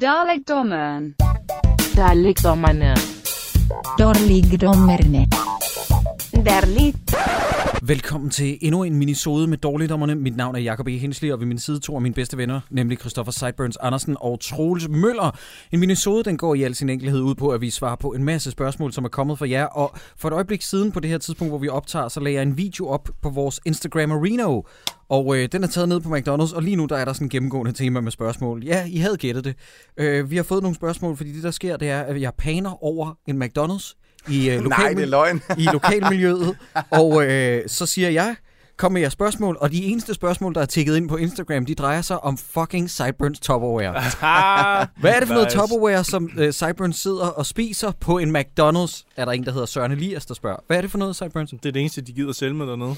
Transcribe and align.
Dalekdommeren. 0.00 1.14
Dalekdommerne. 1.96 2.94
Dårligdommerne. 3.98 5.26
Dærligt. 6.44 7.25
Velkommen 7.88 8.30
til 8.30 8.58
endnu 8.60 8.82
en 8.82 8.96
minisode 8.96 9.46
med 9.46 9.58
Dårligdommerne. 9.58 10.14
Mit 10.14 10.36
navn 10.36 10.56
er 10.56 10.60
Jakob 10.60 10.88
E. 10.88 10.90
Hensley, 10.98 11.32
og 11.32 11.40
ved 11.40 11.46
min 11.46 11.58
side 11.58 11.80
to 11.80 11.94
af 11.94 12.02
mine 12.02 12.14
bedste 12.14 12.36
venner, 12.36 12.60
nemlig 12.70 12.98
Christoffer 12.98 13.32
Sideburns 13.32 13.76
Andersen 13.76 14.16
og 14.20 14.40
Troels 14.40 14.88
Møller. 14.88 15.38
En 15.72 15.80
minisode, 15.80 16.24
den 16.24 16.36
går 16.36 16.54
i 16.54 16.62
al 16.62 16.74
sin 16.74 16.88
enkelhed 16.88 17.20
ud 17.20 17.34
på, 17.34 17.48
at 17.48 17.60
vi 17.60 17.70
svarer 17.70 17.96
på 17.96 18.12
en 18.12 18.24
masse 18.24 18.50
spørgsmål, 18.50 18.92
som 18.92 19.04
er 19.04 19.08
kommet 19.08 19.38
fra 19.38 19.48
jer. 19.48 19.64
Og 19.64 19.96
for 20.16 20.28
et 20.28 20.34
øjeblik 20.34 20.62
siden 20.62 20.92
på 20.92 21.00
det 21.00 21.10
her 21.10 21.18
tidspunkt, 21.18 21.50
hvor 21.50 21.58
vi 21.58 21.68
optager, 21.68 22.08
så 22.08 22.20
lagde 22.20 22.34
jeg 22.34 22.42
en 22.42 22.58
video 22.58 22.88
op 22.88 23.08
på 23.22 23.30
vores 23.30 23.60
Instagram 23.64 24.12
Arena. 24.12 24.62
Og 25.08 25.36
øh, 25.36 25.48
den 25.52 25.64
er 25.64 25.68
taget 25.68 25.88
ned 25.88 26.00
på 26.00 26.16
McDonald's, 26.16 26.56
og 26.56 26.62
lige 26.62 26.76
nu 26.76 26.86
der 26.86 26.96
er 26.96 27.04
der 27.04 27.12
sådan 27.12 27.24
en 27.24 27.30
gennemgående 27.30 27.72
tema 27.72 28.00
med 28.00 28.12
spørgsmål. 28.12 28.64
Ja, 28.64 28.86
I 28.86 28.96
havde 28.96 29.16
gættet 29.16 29.44
det. 29.44 29.54
Øh, 29.96 30.30
vi 30.30 30.36
har 30.36 30.42
fået 30.42 30.62
nogle 30.62 30.74
spørgsmål, 30.74 31.16
fordi 31.16 31.32
det 31.32 31.42
der 31.42 31.50
sker, 31.50 31.76
det 31.76 31.90
er, 31.90 32.00
at 32.00 32.20
jeg 32.20 32.32
paner 32.38 32.84
over 32.84 33.18
en 33.26 33.42
McDonald's 33.42 34.05
i, 34.28 34.50
øh, 34.50 34.60
Nej, 34.64 34.92
det 34.96 35.02
er 35.02 35.06
løgn. 35.06 35.42
i 35.58 35.62
lokalmiljøet. 35.72 36.56
og 36.90 37.24
øh, 37.26 37.62
så 37.68 37.86
siger 37.86 38.10
jeg, 38.10 38.36
kom 38.76 38.92
med 38.92 39.00
jeres 39.00 39.12
spørgsmål, 39.12 39.56
og 39.60 39.72
de 39.72 39.84
eneste 39.84 40.14
spørgsmål, 40.14 40.54
der 40.54 40.60
er 40.60 40.64
tikket 40.66 40.96
ind 40.96 41.08
på 41.08 41.16
Instagram, 41.16 41.66
de 41.66 41.74
drejer 41.74 42.02
sig 42.02 42.24
om 42.24 42.36
fucking 42.38 42.90
Sideburns 42.90 43.40
Tupperware. 43.40 43.92
Hvad 45.00 45.12
er 45.14 45.18
det 45.18 45.28
for 45.28 45.34
noget. 45.34 45.48
Tupperware, 45.48 46.04
som 46.04 46.30
øh, 46.38 46.52
Sideburns 46.52 46.96
sidder 47.02 47.26
og 47.26 47.46
spiser 47.46 47.90
på 48.00 48.18
en 48.18 48.36
McDonald's? 48.36 49.04
Er 49.16 49.24
der 49.24 49.32
en, 49.32 49.44
der 49.44 49.52
hedder 49.52 49.66
Søren 49.66 49.92
Elias, 49.92 50.26
der 50.26 50.34
spørger. 50.34 50.56
Hvad 50.66 50.76
er 50.76 50.80
det 50.80 50.90
for 50.90 50.98
noget, 50.98 51.16
Sideburns? 51.16 51.50
Det 51.50 51.66
er 51.66 51.72
det 51.72 51.80
eneste, 51.80 52.00
de 52.00 52.12
gider 52.12 52.32
sælge 52.32 52.54
med 52.54 52.66
dernede. 52.66 52.94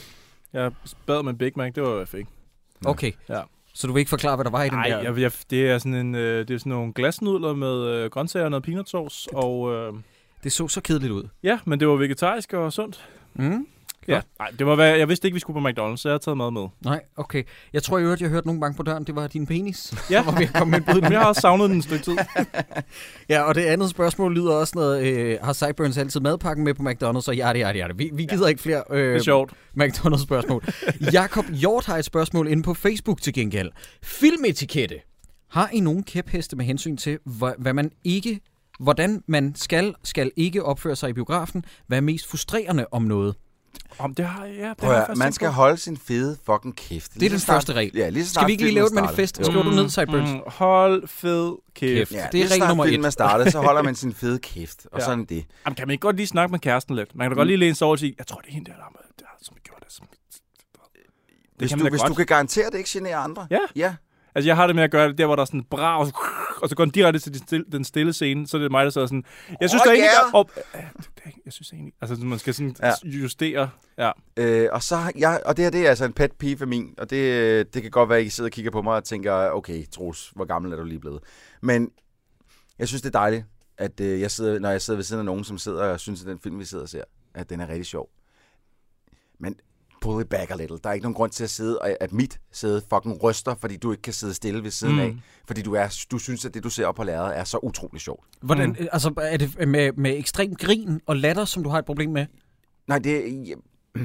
Jeg 0.52 0.70
bad 1.06 1.22
med 1.22 1.32
en 1.32 1.38
Big 1.38 1.52
Mac, 1.56 1.72
det 1.74 1.82
var, 1.82 1.88
hvad 1.88 1.98
jeg 1.98 2.08
fik. 2.08 2.26
Okay, 2.84 3.12
Ja. 3.28 3.40
så 3.74 3.86
du 3.86 3.92
vil 3.92 4.00
ikke 4.00 4.08
forklare, 4.08 4.36
hvad 4.36 4.44
der 4.44 4.50
var 4.50 4.62
i 4.62 4.68
den 4.68 4.78
Nej, 4.78 4.88
der? 4.88 5.02
jeg, 5.02 5.18
jeg, 5.18 5.32
det 5.50 5.70
er 5.70 5.78
sådan 5.78 5.94
en, 5.94 6.14
øh, 6.14 6.48
det 6.48 6.54
er 6.54 6.58
sådan 6.58 6.70
nogle 6.70 6.92
glasnudler 6.92 7.54
med 7.54 7.86
øh, 7.86 8.10
grøntsager 8.10 8.44
og 8.44 8.50
noget 8.50 8.64
peanut 8.64 8.88
sauce. 8.90 9.28
Og 9.34 9.74
øh, 9.74 9.92
Det 10.44 10.52
så 10.52 10.68
så 10.68 10.80
kedeligt 10.80 11.12
ud. 11.12 11.28
ja, 11.42 11.58
men 11.64 11.80
det 11.80 11.88
var 11.88 11.94
vegetarisk 11.96 12.52
og 12.52 12.72
sundt. 12.72 13.08
Mm? 13.34 13.66
Ja. 14.08 14.20
Nej, 14.38 14.50
det 14.58 14.66
var, 14.66 14.74
hvad, 14.74 14.96
jeg 14.96 15.08
vidste 15.08 15.26
ikke, 15.28 15.34
vi 15.34 15.40
skulle 15.40 15.60
på 15.62 15.68
McDonald's, 15.68 15.96
så 15.96 16.08
jeg 16.08 16.12
har 16.14 16.18
taget 16.18 16.36
mad 16.36 16.50
med. 16.50 16.66
Nej, 16.84 17.00
okay. 17.16 17.42
Jeg 17.72 17.82
tror 17.82 17.98
i 17.98 18.02
øvrigt, 18.02 18.20
jeg 18.22 18.30
hørte 18.30 18.46
nogen 18.46 18.60
banke 18.60 18.76
på 18.76 18.82
døren. 18.82 19.04
Det 19.04 19.14
var 19.16 19.26
din 19.26 19.46
penis. 19.46 19.94
Ja. 20.10 20.22
Var 20.22 20.32
ved 20.38 20.46
at 20.46 20.52
komme 20.54 20.70
med 20.70 20.94
en 21.04 21.12
jeg 21.12 21.20
har 21.20 21.26
også 21.26 21.40
savnet 21.40 21.70
den 21.70 21.78
et 21.78 21.84
stykke 21.84 22.04
tid. 22.04 22.16
Ja, 23.28 23.42
og 23.42 23.54
det 23.54 23.60
andet 23.64 23.90
spørgsmål 23.90 24.34
lyder 24.34 24.52
også 24.52 24.72
noget, 24.76 25.06
øh, 25.06 25.38
har 25.42 25.52
Sideburns 25.52 25.98
altid 25.98 26.20
madpakken 26.20 26.64
med 26.64 26.74
på 26.74 26.82
McDonald's? 26.82 27.28
Og 27.28 27.36
ja, 27.36 27.52
det 27.52 27.62
er 27.62 27.72
det, 27.72 27.78
ja. 27.78 27.86
Vi, 27.96 28.10
vi 28.12 28.24
gider 28.24 28.48
ikke 28.48 28.62
flere 28.62 28.82
øh, 28.90 29.08
Det 29.08 29.16
er 29.16 29.22
sjovt. 29.22 29.52
McDonald's-spørgsmål. 29.80 30.64
Jakob 31.12 31.44
Hjort 31.52 31.86
har 31.86 31.96
et 31.96 32.04
spørgsmål 32.04 32.48
inde 32.48 32.62
på 32.62 32.74
Facebook 32.74 33.20
til 33.22 33.32
gengæld. 33.32 33.70
Filmetikette. 34.02 34.94
Har 35.50 35.70
I 35.72 35.80
nogen 35.80 36.02
kæpheste 36.02 36.56
med 36.56 36.64
hensyn 36.64 36.96
til, 36.96 37.18
hvad, 37.24 37.52
hvad 37.58 37.72
man 37.72 37.90
ikke, 38.04 38.40
hvordan 38.78 39.22
man 39.26 39.54
skal, 39.54 39.94
skal 40.04 40.30
ikke 40.36 40.64
opføre 40.64 40.96
sig 40.96 41.10
i 41.10 41.12
biografen? 41.12 41.64
Hvad 41.86 41.98
er 41.98 42.02
mest 42.02 42.30
frustrerende 42.30 42.86
om 42.92 43.02
noget? 43.02 43.34
Om 43.98 44.14
det 44.14 44.24
har 44.24 44.44
jeg, 44.44 44.54
ja, 44.56 44.68
det 44.68 44.76
Prøv 44.76 44.90
har 44.92 45.06
jeg 45.08 45.16
man 45.16 45.32
skal 45.32 45.48
på. 45.48 45.52
holde 45.52 45.76
sin 45.76 45.96
fede 45.96 46.36
fucking 46.46 46.76
kæft. 46.76 47.14
Det 47.14 47.22
er 47.22 47.30
den 47.30 47.38
første 47.40 47.72
regel. 47.72 47.92
Ja, 47.96 48.08
lige 48.08 48.26
så 48.26 48.34
Skal 48.34 48.46
vi 48.46 48.52
ikke 48.52 48.64
lige 48.64 48.74
lave 48.74 48.84
et 48.84 48.90
starter. 48.92 49.06
manifest? 49.06 49.44
Skriver 49.46 49.62
du 49.62 49.70
ned, 49.70 49.88
Sideburns? 49.88 50.30
Mm, 50.30 50.40
hold 50.46 51.08
fed 51.08 51.52
kæft. 51.74 51.98
Kæft. 52.08 52.12
Ja, 52.12 52.26
Det 52.32 52.40
er 52.42 52.50
regel 52.50 52.68
nummer 52.68 52.84
et. 52.84 52.90
filmen 52.90 53.04
er 53.04 53.10
startet, 53.10 53.52
så 53.52 53.60
holder 53.60 53.82
man 53.82 53.94
sin 54.04 54.14
fede 54.14 54.38
kæft. 54.38 54.86
Og 54.92 54.98
Ja. 55.00 55.04
sådan 55.04 55.24
det. 55.24 55.44
Jamen, 55.66 55.76
kan 55.76 55.86
man 55.88 55.92
ikke 55.92 56.00
godt 56.02 56.16
lige 56.16 56.26
snakke 56.26 56.50
med 56.52 56.58
kæresten 56.58 56.96
lidt? 56.96 57.14
Man 57.14 57.24
kan 57.24 57.30
da 57.30 57.36
godt 57.40 57.46
lige 57.46 57.56
læne 57.56 57.74
sig 57.74 57.84
over 57.84 57.94
og 57.94 57.98
sige, 57.98 58.14
jeg 58.18 58.26
tror, 58.26 58.40
det 58.40 58.48
er 58.48 58.52
hende 58.52 58.70
der, 58.70 58.76
der, 58.76 58.82
der 59.18 59.24
som 59.42 59.56
gjort 59.64 59.82
det. 59.84 59.92
Som... 59.92 60.06
Hvis, 61.58 61.68
kan 61.70 61.78
du, 61.78 61.84
man 61.84 61.92
hvis 61.92 62.00
godt. 62.00 62.08
du 62.10 62.14
kan 62.14 62.26
garantere, 62.26 62.66
at 62.66 62.72
det 62.72 62.78
ikke 62.78 62.90
generer 62.92 63.18
andre. 63.18 63.46
Ja. 63.50 63.58
Ja. 63.76 63.94
Altså, 64.38 64.48
jeg 64.48 64.56
har 64.56 64.66
det 64.66 64.76
med 64.76 64.84
at 64.84 64.90
gøre 64.90 65.08
det 65.08 65.18
der, 65.18 65.26
hvor 65.26 65.36
der 65.36 65.40
er 65.40 65.46
sådan 65.46 65.64
bra, 65.64 65.98
og 66.60 66.68
så, 66.68 66.76
går 66.76 66.84
den 66.84 66.92
direkte 66.92 67.20
til 67.20 67.34
de 67.34 67.38
stille, 67.38 67.64
den 67.72 67.84
stille 67.84 68.12
scene, 68.12 68.46
så 68.46 68.56
er 68.56 68.60
det 68.60 68.70
mig, 68.70 68.84
der 68.84 68.90
sidder 68.90 69.06
sådan, 69.06 69.24
jeg 69.60 69.70
synes, 69.70 69.82
Åh, 69.82 69.84
der 69.84 69.90
er 69.90 69.94
egentlig, 69.94 70.10
ja. 70.22 70.26
der, 70.26 70.34
op, 70.34 70.50
jeg 71.44 71.52
synes 71.52 71.72
egentlig, 71.72 71.94
altså, 72.00 72.24
man 72.24 72.38
skal 72.38 72.54
sådan 72.54 72.76
Ja. 72.82 72.92
justere, 73.04 73.70
ja. 73.98 74.10
Øh, 74.36 74.68
og, 74.72 74.82
så, 74.82 75.12
jeg, 75.16 75.40
og 75.46 75.56
det 75.56 75.64
her 75.64 75.70
det 75.70 75.86
er 75.86 75.88
altså 75.88 76.04
en 76.04 76.12
pet 76.12 76.32
peeve 76.32 76.56
for 76.58 76.66
min, 76.66 76.94
og 76.98 77.10
det, 77.10 77.74
det 77.74 77.82
kan 77.82 77.90
godt 77.90 78.08
være, 78.08 78.18
at 78.18 78.24
I 78.24 78.28
sidder 78.28 78.48
og 78.48 78.52
kigger 78.52 78.70
på 78.70 78.82
mig 78.82 78.94
og 78.94 79.04
tænker, 79.04 79.32
okay, 79.50 79.86
Troels, 79.90 80.32
hvor 80.34 80.44
gammel 80.44 80.72
er 80.72 80.76
du 80.76 80.84
lige 80.84 81.00
blevet? 81.00 81.20
Men 81.62 81.90
jeg 82.78 82.88
synes, 82.88 83.02
det 83.02 83.08
er 83.08 83.18
dejligt, 83.18 83.44
at 83.78 84.00
øh, 84.00 84.20
jeg 84.20 84.30
sidder, 84.30 84.58
når 84.58 84.70
jeg 84.70 84.82
sidder 84.82 84.96
ved 84.96 85.04
siden 85.04 85.18
af 85.20 85.24
nogen, 85.24 85.44
som 85.44 85.58
sidder 85.58 85.84
og 85.84 86.00
synes, 86.00 86.20
at 86.20 86.26
den 86.26 86.38
film, 86.40 86.58
vi 86.58 86.64
sidder 86.64 86.84
og 86.84 86.88
ser, 86.88 87.04
at 87.34 87.50
den 87.50 87.60
er 87.60 87.68
rigtig 87.68 87.86
sjov. 87.86 88.08
Men 89.40 89.54
pull 90.00 90.20
it 90.22 90.28
back 90.28 90.50
a 90.50 90.54
little. 90.56 90.78
Der 90.84 90.88
er 90.90 90.92
ikke 90.94 91.04
nogen 91.04 91.14
grund 91.14 91.30
til 91.30 91.44
at 91.44 91.50
sidde, 91.50 91.78
og 91.78 91.90
at 92.00 92.12
mit 92.12 92.40
sæde 92.52 92.82
fucking 92.92 93.22
ryster, 93.22 93.54
fordi 93.60 93.76
du 93.76 93.90
ikke 93.92 94.02
kan 94.02 94.12
sidde 94.12 94.34
stille 94.34 94.62
ved 94.62 94.70
siden 94.70 94.94
Mm. 94.94 95.00
mm. 95.00 95.06
af. 95.06 95.16
Fordi 95.46 95.62
du, 95.62 95.72
er, 95.74 96.04
du 96.10 96.18
synes, 96.18 96.44
at 96.44 96.54
det, 96.54 96.64
du 96.64 96.70
ser 96.70 96.86
op 96.86 96.94
på 96.94 97.04
lærredet, 97.04 97.38
er 97.38 97.44
så 97.44 97.58
utrolig 97.62 98.00
sjovt. 98.00 98.24
Hvordan, 98.42 98.68
Mm. 98.68 98.76
mm. 98.80 98.86
altså, 98.92 99.12
er 99.16 99.36
det 99.36 99.68
med, 99.68 99.92
med 99.92 100.18
ekstrem 100.18 100.54
grin 100.54 101.00
og 101.06 101.16
latter, 101.16 101.44
som 101.44 101.62
du 101.62 101.68
har 101.68 101.78
et 101.78 101.84
problem 101.84 102.10
med? 102.10 102.26
Nej, 102.88 102.98
det 102.98 103.28
er... 103.50 103.54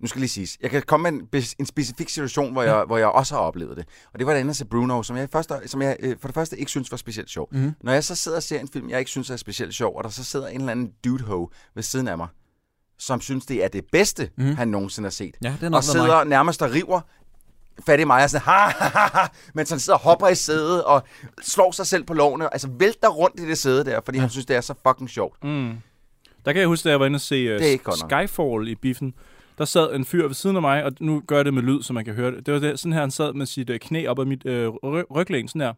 Nu 0.00 0.06
skal 0.06 0.18
jeg 0.18 0.20
lige 0.20 0.28
siges. 0.30 0.58
Jeg 0.62 0.70
kan 0.70 0.82
komme 0.86 1.10
med 1.10 1.20
en, 1.32 1.42
en 1.58 1.66
specifik 1.66 2.08
situation, 2.08 2.52
hvor 2.52 2.62
jeg, 2.62 2.84
hvor 2.84 2.96
jeg 2.96 3.06
også 3.08 3.34
har 3.34 3.42
oplevet 3.42 3.76
det. 3.76 3.84
Og 4.12 4.18
det 4.18 4.26
var 4.26 4.32
det 4.32 4.40
andet 4.40 4.56
til 4.56 4.64
Bruno, 4.64 5.02
som 5.02 5.16
jeg, 5.16 5.28
først, 5.32 5.52
som 5.66 5.82
jeg 5.82 5.96
øh, 6.00 6.16
for 6.20 6.28
det 6.28 6.34
første 6.34 6.58
ikke 6.58 6.70
synes 6.70 6.90
var 6.90 6.96
specielt 6.96 7.30
sjov. 7.30 7.48
Mhm. 7.52 7.72
Når 7.82 7.92
jeg 7.92 8.04
så 8.04 8.14
sidder 8.14 8.36
og 8.36 8.42
ser 8.42 8.60
en 8.60 8.68
film, 8.68 8.90
jeg 8.90 8.98
ikke 8.98 9.10
synes 9.10 9.30
er 9.30 9.36
specielt 9.36 9.74
sjov, 9.74 9.96
og 9.96 10.04
der 10.04 10.10
så 10.10 10.24
sidder 10.24 10.48
en 10.48 10.60
eller 10.60 10.70
anden 10.72 10.92
dude 11.04 11.24
ho 11.24 11.50
ved 11.74 11.82
siden 11.82 12.08
af 12.08 12.16
mig, 12.16 12.28
som 13.00 13.20
synes, 13.20 13.46
det 13.46 13.64
er 13.64 13.68
det 13.68 13.84
bedste, 13.92 14.30
mm. 14.36 14.54
han 14.54 14.68
nogensinde 14.68 15.06
har 15.06 15.10
set. 15.10 15.34
Ja, 15.44 15.54
det 15.60 15.72
er 15.72 15.76
og 15.76 15.84
sidder 15.84 16.06
mig. 16.06 16.24
nærmest 16.24 16.62
og 16.62 16.70
river 16.72 17.00
fat 17.86 18.00
i 18.00 18.04
mig 18.04 18.24
og 18.24 18.30
sådan, 18.30 18.44
ha, 18.44 18.52
ha, 18.52 18.88
ha, 18.88 19.20
ha, 19.20 19.26
mens 19.54 19.70
han 19.70 19.78
sidder 19.78 19.98
og 19.98 20.02
hopper 20.04 20.28
i 20.28 20.34
sædet 20.34 20.84
og 20.84 21.02
slår 21.42 21.72
sig 21.72 21.86
selv 21.86 22.04
på 22.04 22.14
lårene, 22.14 22.52
altså 22.54 22.68
vælter 22.78 23.08
rundt 23.08 23.40
i 23.40 23.48
det 23.48 23.58
sæde 23.58 23.84
der, 23.84 24.00
fordi 24.04 24.18
ja. 24.18 24.20
han 24.20 24.30
synes, 24.30 24.46
det 24.46 24.56
er 24.56 24.60
så 24.60 24.74
fucking 24.88 25.10
sjovt. 25.10 25.44
Mm. 25.44 25.72
Der 26.44 26.52
kan 26.52 26.60
jeg 26.60 26.68
huske, 26.68 26.84
da 26.84 26.90
jeg 26.90 27.00
var 27.00 27.06
inde 27.06 27.16
og 27.16 27.20
se 27.20 27.54
uh. 27.54 27.94
Skyfall 27.94 28.68
i 28.68 28.74
biffen, 28.74 29.14
der 29.58 29.64
sad 29.64 29.94
en 29.94 30.04
fyr 30.04 30.26
ved 30.26 30.34
siden 30.34 30.56
af 30.56 30.62
mig, 30.62 30.84
og 30.84 30.92
nu 31.00 31.22
gør 31.26 31.36
jeg 31.36 31.44
det 31.44 31.54
med 31.54 31.62
lyd, 31.62 31.82
så 31.82 31.92
man 31.92 32.04
kan 32.04 32.14
høre 32.14 32.30
det. 32.30 32.46
Det 32.46 32.54
var 32.54 32.60
det, 32.60 32.78
sådan 32.78 32.92
her, 32.92 33.00
han 33.00 33.10
sad 33.10 33.32
med 33.32 33.46
sit 33.46 33.70
uh, 33.70 33.76
knæ 33.76 34.06
op 34.06 34.18
ad 34.18 34.24
mit 34.24 34.44
uh, 34.44 34.50
ry- 34.50 35.16
ryglæn, 35.16 35.48
sådan 35.48 35.60
her. 35.60 35.72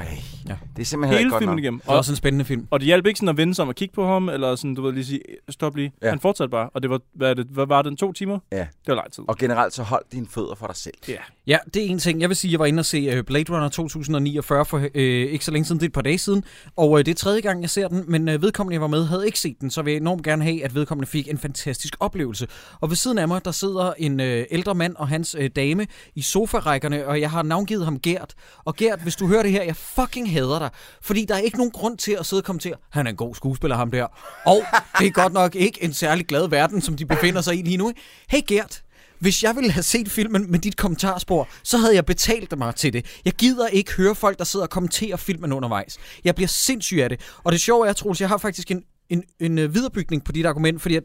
Ej, 0.00 0.18
Ja. 0.48 0.56
det 0.76 0.82
er 0.82 0.86
simpelthen 0.86 1.18
Hele 1.18 1.30
godt 1.30 1.40
filmen 1.40 1.56
nok. 1.56 1.62
igennem. 1.62 1.80
Det 1.80 1.88
er 1.88 1.92
Og, 1.92 1.98
også 1.98 2.12
en 2.12 2.16
spændende 2.16 2.44
film. 2.44 2.66
og 2.70 2.80
det 2.80 2.86
hjalp 2.86 3.06
ikke 3.06 3.18
sådan 3.18 3.28
at 3.28 3.36
vende 3.36 3.54
sig 3.54 3.62
om 3.62 3.68
og 3.68 3.74
kigge 3.74 3.94
på 3.94 4.06
ham, 4.06 4.28
eller 4.28 4.56
sådan, 4.56 4.74
du 4.74 4.82
ved 4.82 4.92
lige 4.92 5.04
sige, 5.04 5.20
stop 5.48 5.76
lige. 5.76 5.92
Ja. 6.02 6.08
Han 6.10 6.20
fortsatte 6.20 6.50
bare, 6.50 6.70
og 6.74 6.82
det 6.82 6.90
var, 6.90 7.00
hvad, 7.14 7.30
er 7.30 7.34
det, 7.34 7.46
hvad 7.50 7.66
var 7.66 7.82
den, 7.82 7.96
to 7.96 8.12
timer? 8.12 8.38
Ja. 8.52 8.58
Det 8.58 8.66
var 8.86 8.94
lang 8.94 9.12
tid. 9.12 9.24
Og 9.28 9.36
generelt 9.36 9.74
så 9.74 9.82
hold 9.82 10.04
dine 10.12 10.26
fødder 10.30 10.54
for 10.54 10.66
dig 10.66 10.76
selv. 10.76 10.94
Ja. 11.08 11.14
Ja, 11.46 11.58
det 11.74 11.82
er 11.84 11.86
en 11.86 11.98
ting. 11.98 12.20
Jeg 12.20 12.28
vil 12.28 12.36
sige, 12.36 12.48
at 12.48 12.52
jeg 12.52 12.60
var 12.60 12.66
inde 12.66 12.80
og 12.80 12.84
se 12.84 12.98
øh, 12.98 13.24
Blade 13.24 13.52
Runner 13.52 13.68
2049 13.68 14.64
for 14.64 14.78
øh, 14.94 15.32
ikke 15.32 15.44
så 15.44 15.50
længe 15.50 15.64
siden. 15.66 15.78
Det 15.80 15.84
er 15.84 15.88
et 15.88 15.92
par 15.92 16.02
dage 16.02 16.18
siden. 16.18 16.44
Og 16.76 16.98
øh, 16.98 17.04
det 17.06 17.10
er 17.10 17.14
tredje 17.16 17.40
gang, 17.40 17.62
jeg 17.62 17.70
ser 17.70 17.88
den. 17.88 18.04
Men 18.08 18.28
øh, 18.28 18.42
vedkommende, 18.42 18.74
jeg 18.74 18.80
var 18.80 18.86
med, 18.86 19.04
havde 19.06 19.26
ikke 19.26 19.38
set 19.40 19.56
den. 19.60 19.70
Så 19.70 19.82
vil 19.82 19.90
jeg 19.92 20.00
enormt 20.00 20.22
gerne 20.22 20.44
have, 20.44 20.64
at 20.64 20.74
vedkommende 20.74 21.10
fik 21.10 21.28
en 21.28 21.38
fantastisk 21.38 21.96
oplevelse. 22.00 22.46
Og 22.80 22.88
ved 22.90 22.96
siden 22.96 23.18
af 23.18 23.28
mig, 23.28 23.44
der 23.44 23.50
sidder 23.50 23.92
en 23.98 24.20
øh, 24.20 24.44
ældre 24.50 24.74
mand 24.74 24.96
og 24.96 25.08
hans 25.08 25.36
øh, 25.38 25.50
dame 25.56 25.86
i 26.14 26.22
sofarækkerne. 26.22 27.06
Og 27.06 27.20
jeg 27.20 27.30
har 27.30 27.42
navngivet 27.42 27.84
ham 27.84 28.00
Gert. 28.00 28.34
Og 28.64 28.76
Gert, 28.76 29.00
hvis 29.02 29.16
du 29.16 29.26
hører 29.26 29.42
det 29.42 29.52
her, 29.52 29.62
jeg 29.62 29.76
fucking 29.94 30.32
hader 30.32 30.58
dig. 30.58 30.70
Fordi 31.02 31.24
der 31.24 31.34
er 31.34 31.38
ikke 31.38 31.56
nogen 31.56 31.70
grund 31.70 31.98
til 31.98 32.16
at 32.20 32.26
sidde 32.26 32.40
og 32.40 32.44
kommentere. 32.44 32.74
Han 32.90 33.06
er 33.06 33.10
en 33.10 33.16
god 33.16 33.34
skuespiller, 33.34 33.76
ham 33.76 33.90
der. 33.90 34.06
Og 34.46 34.62
det 34.98 35.06
er 35.06 35.10
godt 35.10 35.32
nok 35.32 35.54
ikke 35.54 35.84
en 35.84 35.92
særlig 35.92 36.26
glad 36.26 36.48
verden, 36.48 36.80
som 36.80 36.96
de 36.96 37.06
befinder 37.06 37.40
sig 37.40 37.58
i 37.58 37.62
lige 37.62 37.76
nu. 37.76 37.92
Hey 38.28 38.40
Gert, 38.46 38.82
hvis 39.18 39.42
jeg 39.42 39.56
ville 39.56 39.70
have 39.70 39.82
set 39.82 40.10
filmen 40.10 40.50
med 40.50 40.58
dit 40.58 40.76
kommentarspor, 40.76 41.48
så 41.62 41.78
havde 41.78 41.94
jeg 41.94 42.06
betalt 42.06 42.58
mig 42.58 42.74
til 42.74 42.92
det. 42.92 43.20
Jeg 43.24 43.32
gider 43.32 43.66
ikke 43.66 43.92
høre 43.92 44.14
folk, 44.14 44.38
der 44.38 44.44
sidder 44.44 44.66
og 44.66 44.70
kommenterer 44.70 45.16
filmen 45.16 45.52
undervejs. 45.52 45.98
Jeg 46.24 46.34
bliver 46.34 46.48
sindssyg 46.48 46.98
af 47.02 47.08
det. 47.08 47.20
Og 47.44 47.52
det 47.52 47.60
sjove 47.60 47.88
er, 47.88 47.92
Troels, 47.92 48.20
jeg 48.20 48.28
har 48.28 48.38
faktisk 48.38 48.70
en, 48.70 48.82
en, 49.08 49.24
en 49.40 49.58
øh, 49.58 49.74
viderebygning 49.74 50.24
på 50.24 50.32
dit 50.32 50.46
argument, 50.46 50.82
fordi 50.82 50.96
at 50.96 51.04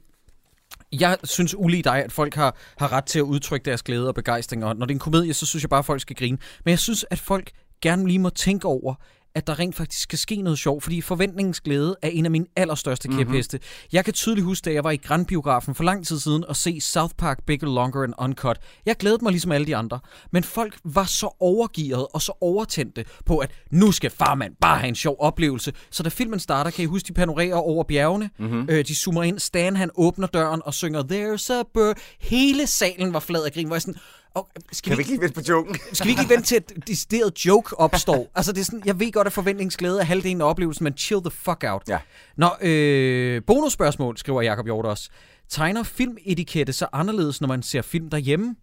jeg 0.91 1.17
synes 1.23 1.55
ulig 1.57 1.83
dig, 1.83 2.03
at 2.03 2.11
folk 2.11 2.35
har, 2.35 2.57
har 2.77 2.91
ret 2.91 3.05
til 3.05 3.19
at 3.19 3.23
udtrykke 3.23 3.65
deres 3.65 3.83
glæde 3.83 4.07
og 4.07 4.15
begejstring. 4.15 4.65
Og 4.65 4.75
når 4.75 4.85
det 4.85 4.91
er 4.91 4.95
en 4.95 4.99
komedie, 4.99 5.33
så 5.33 5.45
synes 5.45 5.63
jeg 5.63 5.69
bare, 5.69 5.79
at 5.79 5.85
folk 5.85 6.01
skal 6.01 6.15
grine. 6.15 6.37
Men 6.65 6.69
jeg 6.69 6.79
synes, 6.79 7.05
at 7.09 7.19
folk 7.19 7.51
gerne 7.81 8.07
lige 8.07 8.19
må 8.19 8.29
tænke 8.29 8.67
over, 8.67 8.95
at 9.35 9.47
der 9.47 9.59
rent 9.59 9.75
faktisk 9.75 10.01
skal 10.01 10.19
ske 10.19 10.41
noget 10.41 10.59
sjovt, 10.59 10.83
fordi 10.83 11.01
forventningens 11.01 11.61
glæde 11.61 11.95
er 12.01 12.07
en 12.07 12.25
af 12.25 12.31
mine 12.31 12.45
allerstørste 12.55 13.09
mm-hmm. 13.09 13.25
kæpheste. 13.25 13.59
Jeg 13.93 14.05
kan 14.05 14.13
tydeligt 14.13 14.45
huske, 14.45 14.65
da 14.65 14.73
jeg 14.73 14.83
var 14.83 14.91
i 14.91 14.97
Grand 14.97 15.25
Biografen 15.25 15.75
for 15.75 15.83
lang 15.83 16.07
tid 16.07 16.19
siden 16.19 16.45
og 16.45 16.55
se 16.55 16.81
South 16.81 17.15
Park 17.17 17.43
Bigger, 17.45 17.67
Longer 17.67 18.03
and 18.03 18.13
Uncut. 18.19 18.57
Jeg 18.85 18.95
glædede 18.95 19.23
mig 19.23 19.31
ligesom 19.31 19.51
alle 19.51 19.67
de 19.67 19.75
andre, 19.75 19.99
men 20.31 20.43
folk 20.43 20.77
var 20.83 21.03
så 21.03 21.35
overgearet 21.39 22.07
og 22.13 22.21
så 22.21 22.31
overtændte 22.41 23.05
på, 23.25 23.37
at 23.37 23.51
nu 23.71 23.91
skal 23.91 24.09
farmand 24.09 24.55
bare 24.61 24.77
have 24.77 24.89
en 24.89 24.95
sjov 24.95 25.15
oplevelse. 25.19 25.73
Så 25.91 26.03
da 26.03 26.09
filmen 26.09 26.39
starter, 26.39 26.71
kan 26.71 26.83
I 26.83 26.85
huske, 26.85 27.07
de 27.07 27.13
panorerer 27.13 27.55
over 27.55 27.83
bjergene, 27.83 28.29
mm-hmm. 28.39 28.67
øh, 28.69 28.85
de 28.87 28.95
zoomer 28.95 29.23
ind, 29.23 29.39
Stan 29.39 29.75
han 29.75 29.89
åbner 29.95 30.27
døren 30.27 30.61
og 30.65 30.73
synger 30.73 31.03
There's 31.03 31.53
a 31.53 31.63
bird. 31.73 31.97
Hele 32.19 32.67
salen 32.67 33.13
var 33.13 33.19
flad 33.19 33.45
af 33.45 33.51
grin, 33.51 33.67
hvor 33.67 33.75
jeg 33.75 33.81
sådan, 33.81 33.99
Og 34.35 34.49
skal, 34.71 34.89
Kan 34.89 34.97
vi 34.97 35.01
ikke 35.01 35.11
lige 35.11 35.21
vente 35.21 35.35
på 35.35 35.41
joken? 35.49 35.75
skal 35.93 36.05
vi 36.05 36.11
ikke 36.11 36.21
lige 36.21 36.29
vente 36.29 36.47
til, 36.47 36.55
at 36.55 36.73
decideret 36.87 37.45
joke 37.45 37.79
opstår? 37.79 38.31
altså, 38.35 38.51
det 38.51 38.61
er 38.61 38.65
sådan, 38.65 38.81
jeg 38.85 38.99
ved 38.99 39.11
godt, 39.11 39.27
at 39.27 39.33
forventningsglæde 39.33 39.99
er 39.99 40.03
halvdelen 40.03 40.41
af 40.41 40.45
oplevelsen, 40.49 40.83
men 40.83 40.97
chill 40.97 41.21
the 41.21 41.31
fuck 41.31 41.63
out. 41.67 41.81
Ja. 41.87 41.97
Nå, 42.37 42.49
øh, 42.61 43.41
bonusspørgsmål, 43.47 44.17
skriver 44.17 44.41
Jakob 44.41 44.65
Hjort 44.65 44.85
også. 44.85 45.09
Tegner 45.49 45.83
filmetikette 45.83 46.73
så 46.73 46.87
anderledes, 46.93 47.41
når 47.41 47.47
man 47.47 47.63
ser 47.63 47.81
film 47.81 48.09
derhjemme? 48.09 48.55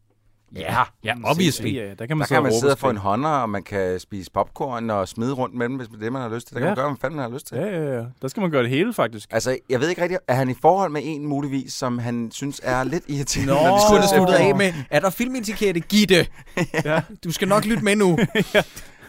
Ja, 0.57 0.83
Ja, 1.05 1.15
obviously. 1.25 1.75
Ja, 1.75 1.85
ja, 1.89 1.95
der 1.95 2.07
kan 2.07 2.17
man 2.17 2.19
der 2.19 2.25
sidde 2.27 2.37
kan 2.37 2.43
man 2.43 2.53
sidde 2.53 2.73
og 2.73 2.79
få 2.79 2.91
en 2.91 2.97
hånder, 2.97 3.29
og 3.31 3.51
man 3.51 3.63
kan 3.63 4.01
spise 4.01 4.31
popcorn 4.31 4.91
og 4.91 5.09
smide 5.09 5.33
rundt 5.33 5.55
med 5.55 5.69
dem, 5.69 5.77
hvis 5.77 5.89
det 5.89 5.95
er 5.97 6.01
det, 6.01 6.13
man 6.13 6.23
har 6.23 6.29
lyst 6.29 6.47
til. 6.47 6.55
Der 6.55 6.61
kan 6.61 6.67
Ja. 6.69 6.71
man 6.71 6.77
gøre, 6.77 6.89
hvad 6.91 6.99
fanden 7.01 7.17
man 7.17 7.25
har 7.31 7.35
lyst 7.37 7.47
til. 7.47 7.57
Ja, 7.57 7.67
ja, 7.67 7.97
ja. 7.99 8.05
Der 8.23 8.29
skal 8.29 8.41
man 8.41 8.51
gøre 8.51 8.63
det 8.63 8.71
hele, 8.71 8.93
faktisk. 8.93 9.29
Altså, 9.33 9.59
jeg 9.69 9.81
ved 9.81 9.89
ikke 9.89 10.03
rigtigt, 10.03 10.21
er 10.29 10.35
han 10.35 10.51
i 10.51 10.55
forhold 10.63 10.91
med 10.91 11.01
en 11.05 11.27
muligvis, 11.27 11.73
som 11.73 11.99
han 11.99 12.31
synes 12.33 12.61
er 12.65 12.85
lidt 12.85 13.05
irriterende? 13.09 13.53
Nå, 13.55 13.75
vi 13.75 13.81
skulle 13.87 14.01
have 14.01 14.09
sluttet 14.17 14.35
af 14.35 14.55
med, 14.57 14.73
er 14.91 15.01
der 15.01 15.11
filmetikette? 15.11 15.81
Giv 15.81 16.07
det! 16.07 16.31
Ja. 16.85 17.01
Du 17.25 17.33
skal 17.33 17.49
nok 17.49 17.65
lytte 17.65 17.85
med 17.85 17.97
nu. 17.97 18.19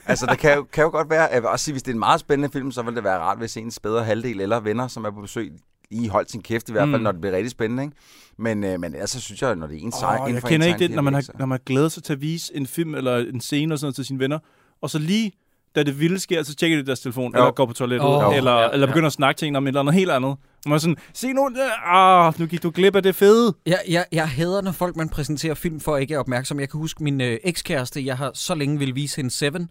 Altså, 0.06 0.26
der 0.26 0.36
kan 0.36 0.54
jo, 0.56 0.64
kan 0.74 0.84
jo 0.84 0.90
godt 0.90 1.10
være, 1.10 1.24
jeg 1.34 1.42
vil 1.42 1.50
også 1.50 1.66
sige, 1.66 1.74
hvis 1.74 1.84
det 1.84 1.92
er 1.92 1.96
en 1.96 2.00
meget 2.00 2.20
spændende 2.20 2.50
film, 2.54 2.72
så 2.72 2.82
vil 2.82 2.96
det 2.96 3.04
være 3.04 3.18
rart, 3.20 3.38
hvis 3.38 3.58
ens 3.58 3.80
bedre 3.80 4.04
halvdel 4.04 4.42
eller 4.42 4.60
venner, 4.60 4.88
som 4.88 5.06
er 5.06 5.12
på 5.12 5.22
besøg, 5.22 5.52
I 5.94 6.08
holdt 6.08 6.32
sin 6.32 6.42
kæft 6.42 6.70
i 6.70 6.72
hvert 6.72 6.84
fald, 6.90 6.98
Mm. 6.98 7.04
når 7.04 7.12
det 7.12 7.22
bliver 7.22 7.36
rigtig 7.36 7.52
spændende, 7.52 7.84
ikke? 7.84 7.96
Men, 8.38 8.64
øh, 8.64 8.80
men 8.80 8.94
ellers 8.94 9.10
så 9.10 9.20
synes 9.22 9.42
jeg, 9.42 9.56
når 9.56 9.68
det 9.68 9.76
er 9.78 9.80
ens 9.82 9.96
Åh, 9.96 10.00
sej, 10.00 10.16
inden 10.18 10.34
jeg 10.34 10.42
for 10.42 10.48
kender 10.48 10.68
ens 10.68 10.74
ikke 10.82 10.88
det, 10.88 10.96
når 10.96 11.02
man, 11.02 11.14
har, 11.14 11.24
når 11.40 11.46
man 11.46 11.60
glæder 11.66 11.90
sig 11.90 12.04
til 12.04 12.14
at 12.14 12.22
vise 12.22 12.56
en 12.56 12.68
film 12.68 12.96
eller 12.96 13.18
en 13.18 13.42
scene 13.42 13.74
og 13.74 13.80
sådan 13.80 13.86
noget 13.86 13.96
til 13.96 14.06
sine 14.06 14.20
venner, 14.20 14.40
og 14.82 14.90
så 14.90 15.00
lige 15.00 15.32
da 15.76 15.84
det 15.84 16.00
vilde 16.00 16.20
sker, 16.20 16.44
så 16.44 16.56
tjekker 16.56 16.78
de 16.78 16.86
deres 16.86 17.00
telefon, 17.00 17.32
Jo. 17.36 17.42
eller 17.42 17.52
går 17.52 17.66
på 17.66 17.74
toilettet, 17.74 18.08
Åh, 18.10 18.36
eller, 18.38 18.52
ja, 18.60 18.70
eller 18.74 18.88
begynder 18.88 19.08
at 19.08 19.14
snakke 19.14 19.40
til 19.40 19.48
en 19.48 19.56
om 19.56 19.64
et 19.64 19.68
eller 19.68 19.80
andet 19.80 19.96
helt 19.96 20.12
andet. 20.12 20.30
Og 20.30 20.38
man 20.66 20.74
er 20.74 20.78
sådan, 20.78 20.98
se 21.14 21.34
nu, 21.34 21.50
ah, 21.86 22.34
nu 22.40 22.46
gik 22.46 22.64
du 22.64 22.72
glip 22.76 22.96
af 22.96 23.04
det 23.04 23.16
fede. 23.16 23.54
Jeg, 23.66 23.80
jeg, 23.90 24.06
jeg 24.12 24.30
hader, 24.30 24.62
når 24.62 24.72
folk 24.72 24.96
man 24.96 25.10
præsenterer 25.10 25.54
film 25.54 25.80
for 25.80 25.98
ikke 25.98 26.14
er 26.14 26.20
opmærksom. 26.20 26.60
Jeg 26.60 26.70
kan 26.70 26.78
huske 26.80 27.04
min 27.04 27.22
øh, 27.22 27.38
ekskæreste, 27.44 28.06
jeg 28.06 28.18
har 28.18 28.32
så 28.34 28.56
længe 28.56 28.80
ville 28.80 28.94
vise 28.94 29.16
hende 29.16 29.32
Seven. 29.32 29.70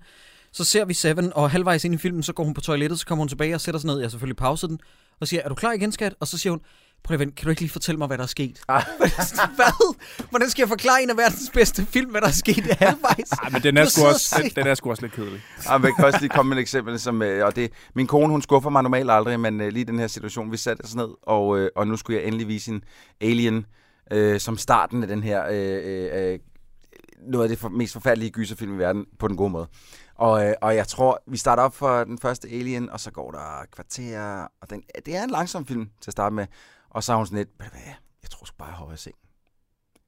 Så 0.52 0.64
ser 0.64 0.84
vi 0.84 0.94
Seven, 0.94 1.32
og 1.34 1.50
halvvejs 1.50 1.84
ind 1.84 1.94
i 1.94 1.98
filmen, 1.98 2.22
så 2.22 2.32
går 2.32 2.44
hun 2.44 2.54
på 2.54 2.60
toilettet, 2.60 2.98
så 3.00 3.06
kommer 3.06 3.20
hun 3.22 3.28
tilbage 3.28 3.54
og 3.54 3.60
sætter 3.60 3.80
sig 3.80 3.86
ned. 3.88 3.96
Jeg 3.98 4.04
har 4.04 4.10
selvfølgelig 4.10 4.36
pauset 4.36 4.70
den, 4.70 4.78
og 5.22 5.28
siger, 5.28 5.42
er 5.42 5.48
du 5.48 5.54
klar 5.54 5.72
igen, 5.72 5.92
skat? 5.92 6.14
Og 6.20 6.26
så 6.26 6.38
siger 6.38 6.50
hun, 6.50 6.60
prøv 7.04 7.12
lige 7.12 7.16
at 7.16 7.20
vente, 7.20 7.34
kan 7.34 7.44
du 7.44 7.50
ikke 7.50 7.62
lige 7.62 7.70
fortælle 7.70 7.98
mig, 7.98 8.06
hvad 8.06 8.18
der 8.18 8.24
er 8.24 8.28
sket? 8.28 8.60
Ah. 8.68 8.82
hvad? 9.56 9.96
Hvordan 10.30 10.50
skal 10.50 10.62
jeg 10.62 10.68
forklare 10.68 11.02
en 11.02 11.10
af 11.10 11.16
verdens 11.16 11.50
bedste 11.54 11.86
film, 11.86 12.10
hvad 12.10 12.20
der 12.20 12.26
er 12.26 12.32
sket 12.32 12.64
halvvejs? 12.64 13.30
Ej, 13.32 13.50
men 13.50 13.62
den 13.62 13.76
er, 13.76 13.84
sgu 13.84 14.06
også, 14.06 14.36
og 14.36 14.42
den, 14.42 14.50
den 14.50 14.66
er 14.66 14.74
sgu 14.74 14.90
også 14.90 15.02
lidt 15.02 15.12
kedelig. 15.12 15.40
Ja, 15.68 15.78
men 15.78 15.86
jeg 15.86 15.94
kan 15.96 16.04
også 16.04 16.18
lige 16.20 16.28
komme 16.28 16.48
med 16.48 16.56
et 16.56 16.60
eksempel, 16.60 17.00
som, 17.00 17.22
øh, 17.22 17.46
og 17.46 17.56
det, 17.56 17.72
min 17.94 18.06
kone, 18.06 18.30
hun 18.30 18.42
skuffer 18.42 18.70
mig 18.70 18.82
normalt 18.82 19.10
aldrig, 19.10 19.40
men 19.40 19.60
øh, 19.60 19.72
lige 19.72 19.80
i 19.80 19.84
den 19.84 19.98
her 19.98 20.06
situation, 20.06 20.52
vi 20.52 20.56
satte 20.56 20.82
os 20.82 20.94
ned, 20.94 21.08
og, 21.22 21.58
øh, 21.58 21.70
og 21.76 21.86
nu 21.86 21.96
skulle 21.96 22.18
jeg 22.18 22.26
endelig 22.26 22.48
vise 22.48 22.70
en 22.70 22.82
Alien, 23.20 23.66
øh, 24.12 24.40
som 24.40 24.58
starten 24.58 25.02
af 25.02 25.08
den 25.08 25.22
her, 25.22 25.44
øh, 25.50 25.80
øh, 25.84 26.32
øh, 26.32 26.38
noget 27.28 27.44
af 27.44 27.48
det 27.48 27.58
for, 27.58 27.68
mest 27.68 27.92
forfærdelige 27.92 28.30
gyserfilm 28.30 28.74
i 28.74 28.78
verden, 28.78 29.04
på 29.18 29.28
den 29.28 29.36
gode 29.36 29.50
måde. 29.50 29.66
Og, 30.22 30.46
øh, 30.46 30.54
og 30.60 30.76
jeg 30.76 30.88
tror, 30.88 31.22
vi 31.26 31.36
starter 31.36 31.62
op 31.62 31.74
for 31.74 32.04
den 32.04 32.18
første 32.18 32.48
Alien, 32.48 32.90
og 32.90 33.00
så 33.00 33.10
går 33.10 33.30
der 33.30 33.64
kvarter, 33.72 34.46
og 34.60 34.70
den, 34.70 34.82
det 35.06 35.16
er 35.16 35.24
en 35.24 35.30
langsom 35.30 35.66
film 35.66 35.88
til 36.00 36.10
at 36.10 36.12
starte 36.12 36.34
med, 36.34 36.46
og 36.90 37.04
så 37.04 37.12
er 37.12 37.16
hun 37.16 37.26
sådan 37.26 37.38
lidt, 37.38 37.48
"Ved 37.58 37.66
du 37.66 37.70
hvad, 37.70 37.94
jeg 38.22 38.30
tror 38.30 38.44
sgu 38.44 38.54
bare, 38.58 38.68
jeg 38.68 38.76
hopper 38.76 38.94
i 38.94 38.98
seng. 38.98 39.14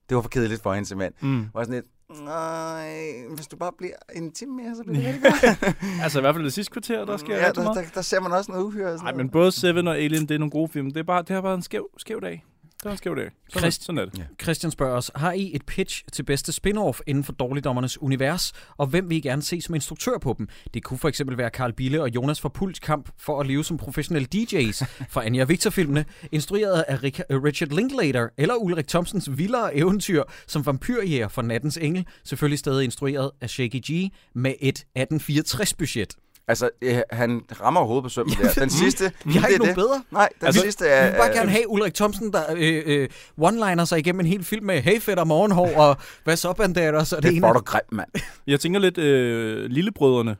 Det 0.08 0.14
var 0.14 0.22
for 0.22 0.28
kedeligt 0.28 0.62
for 0.62 0.74
hende 0.74 0.88
simpelthen. 0.88 1.28
Mm. 1.30 1.48
Og 1.54 1.64
sådan 1.64 1.74
lidt, 1.82 2.20
nej, 2.24 3.14
hvis 3.34 3.46
du 3.46 3.56
bare 3.56 3.72
bliver 3.78 3.94
en 4.14 4.32
time 4.32 4.56
mere, 4.56 4.76
så 4.76 4.82
bliver 4.84 5.12
det 5.12 5.22
rigtig 5.24 5.56
godt. 5.60 6.02
Altså 6.02 6.18
i 6.18 6.20
hvert 6.20 6.34
fald 6.34 6.44
det 6.44 6.52
sidste 6.52 6.72
kvarter, 6.72 7.04
der 7.04 7.16
sker 7.16 7.36
ja, 7.36 7.52
der, 7.52 7.72
der, 7.72 7.84
der, 7.94 8.02
ser 8.02 8.20
man 8.20 8.32
også 8.32 8.50
noget 8.52 8.64
uhyre. 8.64 8.96
Nej, 8.96 9.12
men 9.14 9.30
både 9.30 9.52
Seven 9.52 9.88
og 9.88 9.96
Alien, 9.96 10.22
det 10.22 10.34
er 10.34 10.38
nogle 10.38 10.50
gode 10.50 10.68
film. 10.68 10.90
Det, 10.90 11.00
er 11.00 11.04
bare, 11.04 11.22
det 11.22 11.30
har 11.30 11.40
været 11.40 11.54
en 11.54 11.62
skæv, 11.62 11.86
skæv 11.98 12.20
dag. 12.20 12.44
Det 12.84 12.90
en 12.92 12.96
skæv 12.98 13.16
dag. 13.16 13.30
Sådan, 13.48 13.68
Christ- 13.68 13.84
sådan 13.84 13.98
er 13.98 14.04
det. 14.04 14.26
Christian 14.42 14.70
spørger 14.70 14.96
os, 14.96 15.10
har 15.14 15.32
I 15.32 15.50
et 15.54 15.66
pitch 15.66 16.02
til 16.12 16.22
bedste 16.22 16.52
spin-off 16.52 16.98
inden 17.06 17.24
for 17.24 17.32
Dårligdommernes 17.32 18.02
univers, 18.02 18.52
og 18.76 18.86
hvem 18.86 19.10
vil 19.10 19.16
I 19.16 19.20
gerne 19.20 19.42
se 19.42 19.60
som 19.60 19.74
instruktør 19.74 20.18
på 20.22 20.34
dem? 20.38 20.48
Det 20.74 20.82
kunne 20.82 20.98
for 20.98 21.08
eksempel 21.08 21.38
være 21.38 21.50
Karl 21.50 21.72
Bille 21.72 22.02
og 22.02 22.14
Jonas 22.14 22.40
fra 22.40 22.48
Puls 22.48 22.78
kamp 22.78 23.10
for 23.18 23.40
at 23.40 23.46
leve 23.46 23.64
som 23.64 23.76
professionelle 23.76 24.28
DJ's 24.34 24.84
fra 25.08 25.26
Anja 25.26 25.44
Victor-filmene, 25.44 26.04
instrueret 26.32 26.84
af 26.88 26.96
Rick- 27.04 27.22
øh, 27.30 27.42
Richard 27.42 27.68
Linklater, 27.70 28.28
eller 28.38 28.54
Ulrik 28.54 28.88
Thomsens 28.88 29.38
vildere 29.38 29.76
eventyr 29.76 30.22
som 30.46 30.66
vampyrjæger 30.66 31.28
fra 31.28 31.42
Nattens 31.42 31.76
Engel, 31.76 32.06
selvfølgelig 32.24 32.58
stadig 32.58 32.84
instrueret 32.84 33.30
af 33.40 33.50
Shaky 33.50 33.80
G, 33.90 34.10
med 34.34 34.54
et 34.60 34.84
1864-budget. 34.98 36.14
Altså, 36.48 36.70
øh, 36.82 36.96
han 37.10 37.42
rammer 37.60 37.80
hovedet 37.84 38.02
på 38.02 38.08
sømmet 38.08 38.38
der. 38.42 38.52
Den 38.52 38.70
sidste, 38.70 39.12
Vi 39.24 39.32
har 39.32 39.40
det 39.40 39.48
ikke 39.48 39.54
er 39.54 39.58
nogen 39.58 39.68
det. 39.68 39.76
bedre. 39.76 40.02
Nej, 40.10 40.28
den 40.40 40.46
Altså, 40.46 40.60
sidste 40.62 40.84
Vi 40.84 40.90
er... 40.90 41.04
vil 41.10 41.12
bare 41.18 41.28
er- 41.28 41.34
gerne 41.34 41.50
have 41.50 41.68
Ulrik 41.68 41.94
Thomsen, 41.94 42.32
der 42.32 42.42
øh, 42.56 42.82
øh, 42.86 43.08
one-liner 43.40 43.84
sig 43.84 43.98
igennem 43.98 44.20
en 44.20 44.26
hel 44.26 44.44
film 44.44 44.66
med 44.66 44.80
Hey 44.80 45.00
fedt 45.00 45.18
og 45.18 45.26
morgenhår 45.26 45.76
og 45.76 45.96
hvad 46.24 46.36
så 46.36 46.52
bandater, 46.52 47.04
så 47.04 47.16
det, 47.16 47.22
Det 47.24 47.32
ene 47.32 47.40
får 47.40 47.52
du 47.52 47.60
grim, 47.60 47.80
mand. 47.92 48.08
Jeg 48.46 48.60
tænker 48.60 48.80
lidt 48.80 48.98
øh, 48.98 49.64
Lillebrødrene 49.70 50.36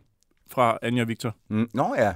fra 0.51 0.79
Anja 0.83 1.03
og 1.03 1.09
Victor. 1.09 1.35
Mm. 1.51 1.69
Nå 1.75 1.95
ja, 1.99 2.13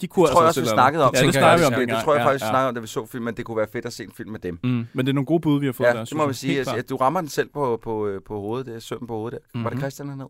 De 0.00 0.06
kunne 0.06 0.26
det 0.26 0.32
tror 0.32 0.40
jeg 0.42 0.46
altså 0.46 0.60
også, 0.60 0.70
vi 0.70 0.74
snakkede 0.76 1.04
om. 1.04 1.12
Ja, 1.14 1.22
det 1.26 1.34
snakker 1.34 1.50
jeg 1.50 1.60
vi 1.60 1.64
om 1.64 1.80
det, 1.80 1.88
det 1.88 2.04
tror 2.04 2.14
jeg 2.14 2.20
Ja, 2.20 2.26
faktisk, 2.26 2.44
vi 2.44 2.46
ja. 2.46 2.50
snakkede 2.52 2.68
om, 2.68 2.74
da 2.74 2.80
vi 2.80 2.86
så 2.86 3.06
filmen, 3.06 3.24
men 3.24 3.34
det 3.34 3.44
kunne 3.44 3.56
være 3.56 3.66
fedt 3.72 3.86
at 3.86 3.92
se 3.92 4.04
en 4.04 4.12
film 4.16 4.30
med 4.30 4.40
dem. 4.40 4.58
Mm, 4.64 4.86
men 4.92 5.06
det 5.06 5.08
er 5.08 5.14
nogle 5.14 5.26
gode 5.26 5.40
bud, 5.40 5.60
vi 5.60 5.66
har 5.66 5.72
fået 5.72 5.86
Ja, 5.86 5.92
der. 5.92 6.04
det 6.04 6.14
må 6.16 6.22
jeg. 6.22 6.28
vi 6.28 6.34
sige. 6.34 6.58
Altså, 6.58 6.72
klart. 6.74 6.90
du 6.90 6.96
rammer 6.96 7.20
den 7.20 7.28
selv 7.28 7.48
på, 7.54 7.80
på, 7.82 8.06
øh, 8.06 8.20
på 8.26 8.40
hovedet. 8.40 8.66
Det 8.66 8.74
er 8.74 8.78
søm 8.80 9.06
på 9.06 9.14
hovedet 9.16 9.32
der. 9.38 9.46
Mm-hmm. 9.54 9.64
Var 9.64 9.70
det 9.70 9.76
Mhm. 9.76 9.82
Christian 9.82 10.08
hernede? 10.08 10.28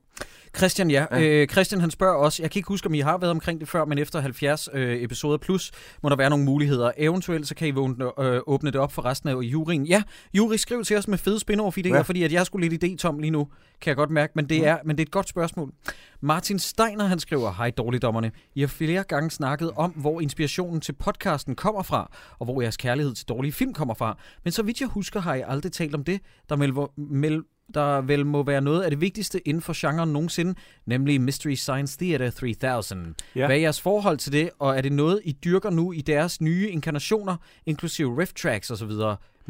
Christian, 0.56 0.90
ja. 0.90 1.06
Ja. 1.10 1.18
ja. 1.18 1.42
Øh, 1.42 1.48
Christian, 1.48 1.80
han 1.80 1.90
spørger 1.90 2.14
også, 2.14 2.42
jeg 2.42 2.50
kan 2.50 2.58
ikke 2.58 2.68
huske, 2.68 2.86
om 2.86 2.94
I 2.94 3.00
har 3.00 3.18
været 3.18 3.30
omkring 3.30 3.60
det 3.60 3.68
før, 3.68 3.84
men 3.84 3.98
efter 3.98 4.20
70 4.20 4.68
øh, 4.74 5.02
episoder 5.02 5.38
plus, 5.38 5.70
må 6.02 6.08
der 6.08 6.16
være 6.16 6.30
nogle 6.30 6.44
muligheder. 6.44 6.90
Eventuelt, 6.96 7.48
så 7.48 7.54
kan 7.54 7.68
I 7.68 7.72
åbne, 7.76 8.04
øh, 8.20 8.40
åbne 8.46 8.70
det 8.70 8.80
op 8.80 8.92
for 8.92 9.04
resten 9.04 9.28
af 9.28 9.34
juryen. 9.42 9.86
Ja, 9.86 10.02
jury, 10.34 10.56
skriv 10.56 10.84
til 10.84 10.96
os 10.96 11.08
med 11.08 11.18
fede 11.18 11.40
spin-off-idéer, 11.40 11.88
Ja. 11.88 11.94
ja. 11.96 12.00
fordi 12.02 12.22
at 12.22 12.32
jeg 12.32 12.46
skulle 12.46 12.68
lidt 12.68 12.84
idé-tom 12.84 13.20
lige 13.20 13.30
nu, 13.30 13.48
kan 13.80 13.88
jeg 13.90 13.96
godt 13.96 14.10
mærke, 14.10 14.32
men 14.36 14.48
det, 14.48 14.66
er, 14.66 14.78
men 14.84 14.96
det 14.96 15.02
er 15.02 15.06
et 15.06 15.10
godt 15.10 15.28
spørgsmål. 15.28 15.72
Martin 16.20 16.58
Steiner, 16.58 17.04
han 17.04 17.18
skriver, 17.18 17.52
hej 17.52 17.70
dårligdommerne. 17.70 18.32
I 18.54 18.60
har 18.60 18.66
flere 18.68 19.04
gange 19.04 19.30
snakket 19.30 19.70
om, 19.76 19.90
hvor 19.90 20.20
inspirationen 20.20 20.80
til 20.80 20.92
podcasten 20.92 21.54
kommer 21.54 21.82
fra, 21.82 22.10
og 22.38 22.44
hvor 22.44 22.62
jeres 22.62 22.76
kærlighed 22.76 23.14
til 23.14 23.26
dårlige 23.28 23.52
film 23.52 23.74
kommer 23.74 23.94
fra. 23.94 24.18
Men 24.44 24.52
så 24.52 24.62
vidt 24.62 24.80
jeg 24.80 24.88
husker, 24.88 25.20
har 25.20 25.34
I 25.34 25.42
aldrig 25.46 25.72
talt 25.72 25.94
om 25.94 26.04
det, 26.04 26.20
der 26.48 26.56
mel- 26.56 26.88
mel- 26.96 27.42
der 27.74 28.00
vel 28.00 28.26
må 28.26 28.42
være 28.42 28.60
noget 28.60 28.82
af 28.82 28.90
det 28.90 29.00
vigtigste 29.00 29.48
inden 29.48 29.62
for 29.62 29.72
genren 29.76 30.12
nogensinde, 30.12 30.54
nemlig 30.86 31.20
Mystery 31.20 31.54
Science 31.54 31.98
Theater 31.98 32.30
3000. 32.30 33.06
Ja. 33.34 33.40
Ja. 33.40 33.46
Hvad 33.46 33.56
er 33.56 33.60
jeres 33.60 33.80
forhold 33.80 34.18
til 34.18 34.32
det, 34.32 34.50
og 34.58 34.76
er 34.76 34.80
det 34.80 34.92
noget, 34.92 35.20
I 35.24 35.32
dyrker 35.32 35.70
nu 35.70 35.92
i 35.92 36.00
deres 36.00 36.40
nye 36.40 36.68
inkarnationer, 36.70 37.36
inklusive 37.66 38.18
riff 38.20 38.32
tracks 38.32 38.70
osv.? 38.70 38.90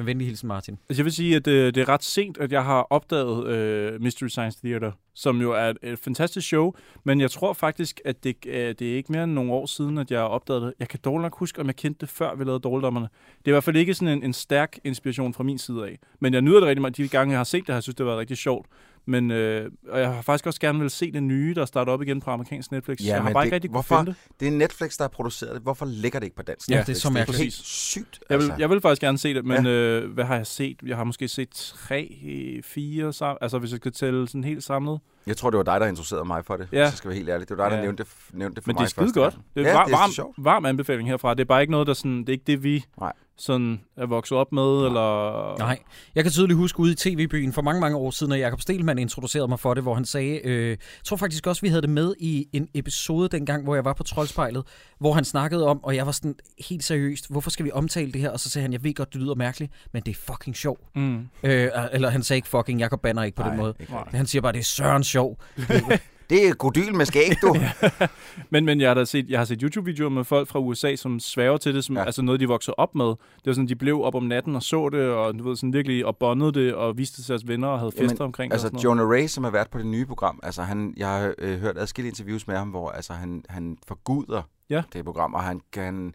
Med 0.01 0.07
venlig 0.07 0.27
hilsen, 0.27 0.49
Martin. 0.49 0.79
Altså, 0.89 1.01
jeg 1.01 1.05
vil 1.05 1.13
sige, 1.13 1.37
at 1.37 1.45
det, 1.45 1.75
det 1.75 1.81
er 1.81 1.89
ret 1.89 2.05
sent, 2.05 2.39
at 2.39 2.53
jeg 2.53 2.65
har 2.65 2.87
opdaget 2.91 3.47
øh, 3.47 4.03
Mystery 4.03 4.29
Science 4.29 4.59
Theater, 4.65 4.93
som 5.15 5.41
jo 5.41 5.53
er 5.53 5.65
et, 5.65 5.79
et 5.83 5.99
fantastisk 5.99 6.47
show, 6.47 6.73
men 7.05 7.21
jeg 7.21 7.31
tror 7.31 7.53
faktisk, 7.53 8.01
at 8.05 8.25
det, 8.25 8.37
øh, 8.47 8.75
det 8.79 8.83
er 8.83 8.97
ikke 8.97 9.13
mere 9.13 9.25
end 9.25 9.33
nogle 9.33 9.53
år 9.53 9.67
siden, 9.67 9.99
at 9.99 10.11
jeg 10.11 10.21
har 10.21 10.27
opdaget 10.27 10.63
det. 10.63 10.75
Jeg 10.79 10.89
kan 10.89 10.99
dårligt 11.05 11.23
nok 11.23 11.39
huske, 11.39 11.61
om 11.61 11.67
jeg 11.67 11.77
kendte 11.77 12.01
det 12.01 12.09
før, 12.09 12.35
vi 12.35 12.45
lavede 12.45 12.61
Dårligdommerne. 12.61 13.09
Det 13.39 13.45
er 13.45 13.51
i 13.51 13.53
hvert 13.53 13.65
fald 13.65 13.77
ikke 13.77 13.95
sådan 13.95 14.19
en, 14.19 14.25
en 14.25 14.33
stærk 14.33 14.79
inspiration 14.85 15.35
fra 15.35 15.45
min 15.45 15.59
side 15.59 15.85
af. 15.85 15.99
Men 16.21 16.35
jeg 16.35 16.43
nyder 16.43 16.61
det 16.61 16.69
rigtig 16.69 16.81
meget. 16.81 16.97
De 16.97 17.09
gange, 17.09 17.33
jeg 17.33 17.39
har 17.39 17.45
set 17.45 17.61
det, 17.61 17.69
har 17.69 17.75
jeg 17.75 17.83
synes, 17.83 17.97
det 17.97 18.05
har 18.05 18.09
været 18.11 18.21
rigtig 18.21 18.37
sjovt. 18.37 18.67
Men 19.11 19.31
øh, 19.31 19.71
og 19.89 20.01
jeg 20.01 20.09
har 20.15 20.23
faktisk 20.23 20.47
også 20.47 20.61
gerne 20.61 20.81
vil 20.81 20.91
se 20.91 21.13
det 21.13 21.23
nye, 21.23 21.55
der 21.55 21.65
starter 21.65 21.93
op 21.93 22.03
igen 22.03 22.21
på 22.21 22.31
amerikansk 22.31 22.73
Netflix. 22.73 22.99
Ja, 23.01 23.07
jeg 23.07 23.17
har 23.17 23.23
men 23.25 23.33
bare 23.33 23.41
det- 23.43 23.47
ikke 23.47 23.55
rigtig 23.55 23.71
hvorfor- 23.71 23.97
finde 23.99 24.11
det. 24.11 24.41
Det 24.41 24.49
er 24.49 24.53
Netflix, 24.53 24.97
der 24.97 25.05
har 25.05 25.09
produceret 25.09 25.55
det. 25.55 25.63
Hvorfor 25.63 25.87
ligger 25.87 26.19
det 26.19 26.27
ikke 26.27 26.37
på 26.37 26.43
dansk? 26.43 26.69
Ja, 26.71 26.77
Netflix? 26.77 26.97
det 26.97 27.05
er 27.05 27.09
så 27.11 27.15
Det 27.33 27.35
er 27.39 27.43
helt 27.43 27.53
sygt. 27.55 28.21
Jeg 28.31 28.39
vil, 28.39 28.45
altså. 28.45 28.57
jeg 28.59 28.71
vil 28.71 28.81
faktisk 28.81 29.01
gerne 29.01 29.19
se 29.19 29.35
det, 29.35 29.45
men 29.45 29.65
ja. 29.67 29.71
øh, 29.71 30.11
hvad 30.13 30.25
har 30.25 30.37
jeg 30.37 30.47
set? 30.47 30.77
Jeg 30.87 30.97
har 30.97 31.05
måske 31.05 31.29
set 31.29 31.51
tre, 31.51 32.17
fire 32.65 33.13
sammen. 33.13 33.39
Altså, 33.41 33.59
hvis 33.59 33.71
jeg 33.71 33.77
skal 33.77 33.93
tælle 33.93 34.29
sådan 34.29 34.45
helt 34.45 34.65
samlet. 34.65 35.01
Jeg 35.27 35.37
tror, 35.37 35.51
det 35.51 35.57
var 35.59 35.63
dig, 35.65 35.81
der 35.81 35.87
introducerede 35.87 36.25
mig 36.25 36.45
for 36.45 36.57
det, 36.57 36.69
Ja. 36.73 36.91
så 36.91 36.97
skal 36.97 37.09
jeg 37.09 37.11
være 37.11 37.17
helt 37.19 37.29
ærlig. 37.29 37.49
Det 37.49 37.59
var 37.59 37.65
dig, 37.65 37.71
der 37.71 37.77
Ja. 37.79 37.83
nævnte, 37.85 38.03
det, 38.03 38.11
nævnte 38.33 38.55
det 38.57 38.65
for 38.65 38.69
Men 38.69 38.75
mig 38.75 38.81
det 38.81 38.87
er 38.99 39.03
skide 39.09 39.13
godt. 39.13 39.39
Det 39.55 39.67
er, 39.67 39.69
Ja, 39.69 39.75
var, 39.77 39.85
det 39.85 39.93
er 39.93 40.23
varm, 40.23 40.35
varm 40.45 40.67
anbefaling 40.67 41.09
herfra. 41.09 41.35
Det 41.35 41.41
er 41.41 41.45
bare 41.45 41.61
ikke 41.61 41.71
noget, 41.71 41.87
der 41.87 41.95
sådan, 41.95 42.19
det 42.21 42.29
er 42.29 42.33
ikke 42.33 42.45
det, 42.47 42.63
vi 42.65 42.85
Nej. 43.01 43.13
Sådan 43.41 43.81
er 43.97 44.07
vokset 44.07 44.39
op 44.39 44.53
med, 44.53 44.87
eller... 44.87 45.59
Nej, 45.59 45.79
jeg 46.15 46.25
kan 46.25 46.33
tydeligt 46.33 46.57
huske 46.57 46.81
ude 46.81 46.93
i 46.93 46.95
tv-byen 46.95 47.53
for 47.53 47.63
mange, 47.63 47.81
mange 47.81 47.97
år 47.97 48.11
siden, 48.11 48.33
at 48.33 48.39
Jakob 48.39 48.61
Stelmann 48.61 48.99
introducerede 48.99 49.49
mig 49.49 49.61
for 49.61 49.75
det, 49.75 49.83
hvor 49.83 49.95
han 49.95 50.05
sagde, 50.05 50.47
øh, 50.47 50.69
jeg 50.69 50.79
tror 51.05 51.17
faktisk 51.17 51.47
også, 51.47 51.63
vi 51.63 51.69
havde 51.69 51.83
det 51.83 51.91
med 51.91 52.15
i 52.19 52.47
en 52.53 52.69
episode 52.75 53.29
dengang, 53.29 53.65
hvor 53.65 53.75
jeg 53.75 53.85
var 53.85 53.93
på 53.93 54.03
Troldspejlet, 54.03 54.65
hvor 54.99 55.13
han 55.13 55.25
snakkede 55.25 55.67
om, 55.67 55.85
og 55.85 55.97
jeg 55.97 56.07
var 56.07 56.13
sådan 56.13 56.35
helt 56.69 56.85
seriøst, 56.85 57.31
hvorfor 57.31 57.51
skal 57.51 57.65
vi 57.65 57.71
omtale 57.73 58.13
det 58.13 58.21
her? 58.21 58.31
Og 58.31 58.41
så 58.41 58.51
sagde 58.51 58.63
han, 58.63 58.73
jeg 58.73 58.85
ved 58.85 58.95
godt, 58.95 59.13
det 59.13 59.21
lyder 59.21 59.35
mærkeligt, 59.35 59.73
men 59.93 60.03
det 60.03 60.11
er 60.17 60.21
fucking 60.33 60.57
sjov. 60.57 60.79
Mm. 60.95 61.29
Øh, 61.43 61.71
eller 61.93 62.11
han 62.11 62.23
sagde 62.23 62.39
ikke 62.39 62.49
fucking, 62.49 62.81
Jakob 62.81 63.03
banner 63.03 63.23
ikke 63.23 63.37
på 63.37 63.43
Nej, 63.43 63.51
den 63.51 63.61
måde. 63.61 63.75
ikke 63.81 63.93
Nej. 63.93 64.05
Han 64.11 64.27
siger 64.27 64.43
bare, 64.43 64.53
det 64.53 64.59
er 64.59 64.65
søren 64.65 65.05
sjov. 65.05 65.39
Det 66.31 66.49
er 66.49 66.55
godyl 66.55 66.95
med 66.95 67.07
skæg, 67.07 67.33
du. 67.43 67.57
Men, 68.53 68.65
men 68.65 68.81
jeg 68.81 68.91
har 68.91 68.95
da 68.95 69.05
set, 69.05 69.31
jeg 69.31 69.41
har 69.41 69.45
set 69.45 69.61
YouTube-videoer 69.63 70.09
med 70.09 70.25
folk 70.25 70.49
fra 70.49 70.59
USA, 70.59 70.97
som 70.97 71.21
sværger 71.21 71.57
til 71.57 71.75
det, 71.75 71.85
som 71.85 71.97
ja. 71.97 72.05
Altså 72.05 72.23
noget, 72.23 72.41
de 72.41 72.49
voksede 72.49 72.75
op 72.79 72.95
med. 72.95 73.07
Det 73.07 73.47
var 73.47 73.53
sådan, 73.53 73.69
de 73.69 73.77
blev 73.77 74.03
op 74.03 74.15
om 74.15 74.23
natten 74.23 74.57
og 74.57 74.63
så 74.63 74.89
det, 74.89 75.09
og 75.11 75.39
du 75.39 75.49
ved, 75.49 75.57
sådan 75.57 75.73
virkelig, 75.73 76.07
og 76.07 76.17
bondede 76.17 76.53
det, 76.53 76.75
og 76.75 76.99
viste 76.99 77.17
det 77.17 77.25
til 77.25 77.33
deres 77.33 77.49
venner, 77.49 77.69
og 77.69 77.79
havde 77.79 77.93
fester 77.93 78.05
Jamen, 78.05 78.23
omkring 78.23 78.51
det. 78.51 78.55
Altså, 78.55 78.67
sådan 78.67 78.75
noget. 78.77 78.85
Jonah 78.85 79.09
Ray, 79.09 79.27
som 79.27 79.45
har 79.45 79.51
været 79.51 79.71
på 79.71 79.79
det 79.79 79.87
nye 79.87 80.07
program, 80.07 80.41
altså 80.43 80.63
han, 80.63 80.95
jeg 80.97 81.09
har 81.09 81.35
øh, 81.39 81.59
hørt 81.61 81.79
adskillige 81.79 82.11
interviews 82.11 82.47
med 82.47 82.57
ham, 82.57 82.69
hvor 82.69 82.91
altså, 82.91 83.13
han, 83.13 83.45
han 83.49 83.79
forguder 83.89 84.43
Ja. 84.71 84.83
det 84.93 85.05
program, 85.05 85.35
og 85.35 85.43
han, 85.43 85.61
han 85.75 86.15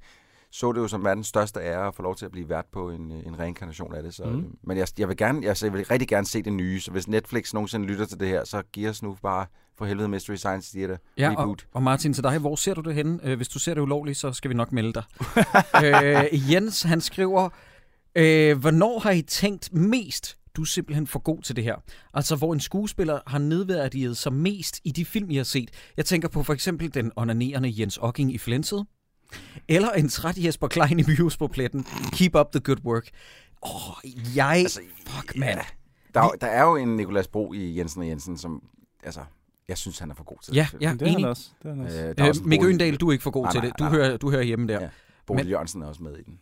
så 0.55 0.71
det 0.71 0.79
jo 0.79 0.87
som 0.87 1.03
verdens 1.03 1.27
største 1.27 1.59
ære 1.59 1.87
at 1.87 1.95
få 1.95 2.01
lov 2.01 2.15
til 2.15 2.25
at 2.25 2.31
blive 2.31 2.49
vært 2.49 2.65
på 2.71 2.89
en, 2.89 3.11
øh, 3.11 3.27
en 3.27 3.39
reinkarnation 3.39 3.95
af 3.95 4.03
det. 4.03 4.13
Så, 4.13 4.25
mm. 4.25 4.57
Men 4.63 4.77
jeg, 4.77 4.87
jeg, 4.97 5.07
vil 5.07 5.17
gerne, 5.17 5.47
altså, 5.47 5.65
jeg 5.65 5.73
vil 5.73 5.85
rigtig 5.85 6.07
gerne 6.07 6.27
se 6.27 6.41
det 6.41 6.53
nye, 6.53 6.79
så 6.79 6.91
hvis 6.91 7.07
Netflix 7.07 7.53
nogensinde 7.53 7.85
lytter 7.85 8.05
til 8.05 8.19
det 8.19 8.27
her, 8.27 8.43
så 8.43 8.61
giv 8.73 8.89
os 8.89 9.03
nu 9.03 9.17
bare 9.21 9.45
for 9.77 9.85
helvede 9.85 10.07
Mystery 10.07 10.35
Science 10.35 10.77
Theater 10.77 10.97
Ja, 11.17 11.29
og, 11.29 11.39
reboot. 11.39 11.67
og 11.73 11.83
Martin, 11.83 12.13
til 12.13 12.23
dig, 12.23 12.39
hvor 12.39 12.55
ser 12.55 12.73
du 12.73 12.81
det 12.81 12.95
henne? 12.95 13.19
Øh, 13.23 13.37
hvis 13.37 13.47
du 13.47 13.59
ser 13.59 13.73
det 13.73 13.81
ulovligt, 13.81 14.17
så 14.17 14.33
skal 14.33 14.49
vi 14.49 14.55
nok 14.55 14.71
melde 14.71 14.93
dig. 14.93 15.03
øh, 15.85 16.51
Jens, 16.51 16.83
han 16.83 17.01
skriver, 17.01 17.49
øh, 18.15 18.57
hvornår 18.57 18.99
har 18.99 19.11
I 19.11 19.21
tænkt 19.21 19.73
mest 19.73 20.37
du 20.55 20.61
er 20.61 20.65
simpelthen 20.65 21.07
for 21.07 21.19
god 21.19 21.41
til 21.41 21.55
det 21.55 21.63
her. 21.63 21.75
Altså, 22.13 22.35
hvor 22.35 22.53
en 22.53 22.59
skuespiller 22.59 23.19
har 23.27 23.39
nedværdiget 23.39 24.17
sig 24.17 24.33
mest 24.33 24.81
i 24.83 24.91
de 24.91 25.05
film, 25.05 25.29
I 25.29 25.35
har 25.35 25.43
set. 25.43 25.69
Jeg 25.97 26.05
tænker 26.05 26.27
på 26.27 26.43
for 26.43 26.53
eksempel 26.53 26.93
den 26.93 27.11
onanerende 27.15 27.73
Jens 27.79 27.97
Ocking 27.97 28.33
i 28.33 28.37
Flenset, 28.37 28.85
eller 29.67 29.89
en 29.91 30.09
træt 30.09 30.37
Jesper 30.37 30.67
Klein 30.67 30.99
i 30.99 31.03
Muse 31.19 31.37
på 31.37 31.47
pletten. 31.47 31.83
Keep 32.13 32.35
up 32.35 32.51
the 32.51 32.59
good 32.59 32.77
work. 32.85 33.09
Åh, 33.63 33.89
oh, 33.89 33.95
jeg... 34.35 34.47
Altså, 34.57 34.79
Fuck, 35.07 35.37
mand. 35.37 35.59
Der, 36.13 36.19
er 36.21 36.25
jo- 36.25 36.33
der 36.41 36.47
er 36.47 36.63
jo 36.63 36.75
en 36.75 36.95
Nikolas 36.95 37.27
Bro 37.27 37.53
i 37.53 37.77
Jensen 37.77 38.01
og 38.01 38.07
Jensen, 38.07 38.37
som... 38.37 38.63
Altså, 39.03 39.19
jeg 39.67 39.77
synes, 39.77 39.99
han 39.99 40.11
er 40.11 40.15
for 40.15 40.23
god 40.23 40.37
til 40.43 40.53
Ja, 40.55 40.67
det. 40.71 40.81
ja, 40.81 40.91
det 40.93 41.01
er 41.01 41.05
han 41.05 41.13
enig. 41.13 41.27
også. 41.29 41.49
Det 41.63 41.69
er 41.71 41.75
han 41.75 41.85
også. 41.85 41.97
Øh, 42.01 42.15
der 42.17 42.23
er 42.23 42.29
også 42.29 42.41
Øh, 42.41 42.47
Mikke 42.47 42.65
Øgendal, 42.65 42.95
du 42.95 43.07
er 43.07 43.11
ikke 43.11 43.23
for 43.23 43.31
god 43.31 43.43
Nej, 43.43 43.51
til 43.51 43.59
nej, 43.61 43.67
det. 43.69 43.79
Du, 43.79 43.83
nej. 43.83 43.93
hører, 43.93 44.17
du 44.17 44.31
hører 44.31 44.43
hjemme 44.43 44.67
der. 44.67 44.81
Ja. 44.81 44.89
Bodil 45.27 45.43
Men- 45.45 45.49
Jørgensen 45.51 45.81
er 45.81 45.85
også 45.87 46.03
med 46.03 46.17
i 46.17 46.21
den. 46.23 46.39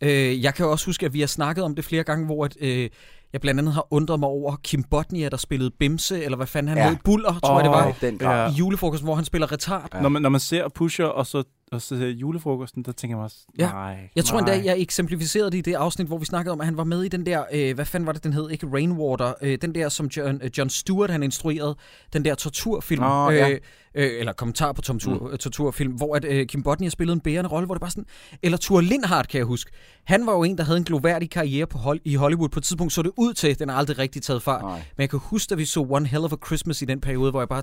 Øh, 0.00 0.42
jeg 0.42 0.54
kan 0.54 0.66
også 0.66 0.86
huske, 0.86 1.06
at 1.06 1.12
vi 1.12 1.20
har 1.20 1.26
snakket 1.26 1.64
om 1.64 1.74
det 1.74 1.84
flere 1.84 2.04
gange, 2.04 2.26
hvor 2.26 2.44
at, 2.44 2.56
øh, 2.60 2.90
jeg 3.32 3.40
blandt 3.40 3.60
andet 3.60 3.74
har 3.74 3.86
undret 3.90 4.20
mig 4.20 4.28
over 4.28 4.56
Kim 4.56 4.82
Botnia, 4.82 5.28
der 5.28 5.36
spillede 5.36 5.70
Bimse, 5.70 6.24
eller 6.24 6.36
hvad 6.36 6.46
fanden 6.46 6.68
han 6.68 6.78
Ja. 6.78 6.84
ja. 6.84 6.88
hed, 6.90 6.96
Buller, 7.04 7.38
tror 7.44 7.54
jeg 7.56 7.64
det 7.64 7.70
var, 7.70 7.88
I 7.88 7.92
den 8.00 8.18
grad. 8.18 8.52
i 8.52 8.54
julefrokosten, 8.54 9.06
hvor 9.06 9.14
han 9.14 9.24
spiller 9.24 9.52
retard. 9.52 9.88
Ja. 9.94 10.00
Når, 10.00 10.08
man, 10.08 10.22
når 10.22 10.28
man 10.28 10.40
ser 10.40 10.68
Pusher 10.68 11.04
og 11.06 11.26
så, 11.26 11.42
og 11.72 11.80
så 11.82 11.98
ser 11.98 12.06
julefrokosten, 12.08 12.82
der 12.82 12.92
tænker 12.92 13.16
man 13.16 13.24
også, 13.24 13.36
Ja. 13.58 13.66
nej, 13.70 13.96
Jeg 14.16 14.24
tror 14.24 14.38
endda, 14.38 14.62
jeg 14.64 14.78
eksemplificerede 14.80 15.50
det 15.50 15.58
i 15.58 15.60
det 15.60 15.74
afsnit, 15.74 16.06
hvor 16.08 16.18
vi 16.18 16.24
snakkede 16.24 16.52
om, 16.52 16.60
at 16.60 16.66
han 16.66 16.76
var 16.76 16.84
med 16.84 17.02
i 17.02 17.08
den 17.08 17.26
der, 17.26 17.44
øh, 17.52 17.74
hvad 17.74 17.84
fanden 17.84 18.06
var 18.06 18.12
det, 18.12 18.24
den 18.24 18.32
hed? 18.32 18.50
Ikke 18.50 18.66
Rainwater. 18.72 19.34
Øh, 19.42 19.58
den 19.62 19.74
der, 19.74 19.88
som 19.88 20.06
John, 20.06 20.40
øh, 20.42 20.50
John 20.58 20.70
Stewart, 20.70 21.10
han 21.10 21.22
instruerede. 21.22 21.76
Den 22.12 22.24
der 22.24 22.34
torturfilm. 22.34 23.02
Nå, 23.02 23.30
ja. 23.30 23.50
øh, 23.50 23.60
øh, 23.94 24.10
eller 24.18 24.32
kommentar 24.32 24.72
på 24.72 24.82
tortur, 24.82 25.28
mm. 25.32 25.38
torturfilm, 25.38 25.92
hvor 25.92 26.16
at, 26.16 26.24
øh, 26.24 26.46
Kim 26.46 26.62
Botnia 26.62 26.88
spillede 26.88 27.14
en 27.14 27.20
bærende 27.20 27.50
rolle, 27.50 27.66
hvor 27.66 27.74
det 27.74 27.80
bare 27.80 27.90
sådan... 27.90 28.06
Eller 28.42 28.58
Thor 28.58 28.80
Lindhardt, 28.80 29.28
kan 29.28 29.38
jeg 29.38 29.46
huske. 29.46 29.70
Han 30.04 30.26
var 30.26 30.32
jo 30.32 30.42
en, 30.42 30.58
der 30.58 30.64
havde 30.64 30.78
en 30.78 30.84
gloværdig 30.84 31.30
karriere 31.30 31.66
på 31.66 31.78
hol- 31.78 32.00
i 32.04 32.14
Hollywood. 32.14 32.48
På 32.48 32.58
et 32.60 32.64
tidspunkt 32.64 32.92
så 32.92 33.02
det 33.02 33.10
ud 33.16 33.34
til, 33.34 33.58
den 33.58 33.70
er 33.70 33.74
aldrig 33.74 33.98
rigtig 33.98 34.22
taget 34.22 34.42
fart. 34.42 34.62
Nej. 34.62 34.76
Men 34.76 35.00
jeg 35.02 35.10
kan 35.10 35.18
huske, 35.22 35.52
at 35.52 35.58
vi 35.58 35.64
så 35.64 35.80
One 35.90 36.06
Hell 36.06 36.24
of 36.24 36.32
a 36.32 36.36
Christmas 36.46 36.82
i 36.82 36.84
den 36.84 37.00
periode, 37.00 37.30
hvor 37.30 37.40
jeg 37.40 37.48
bare... 37.48 37.62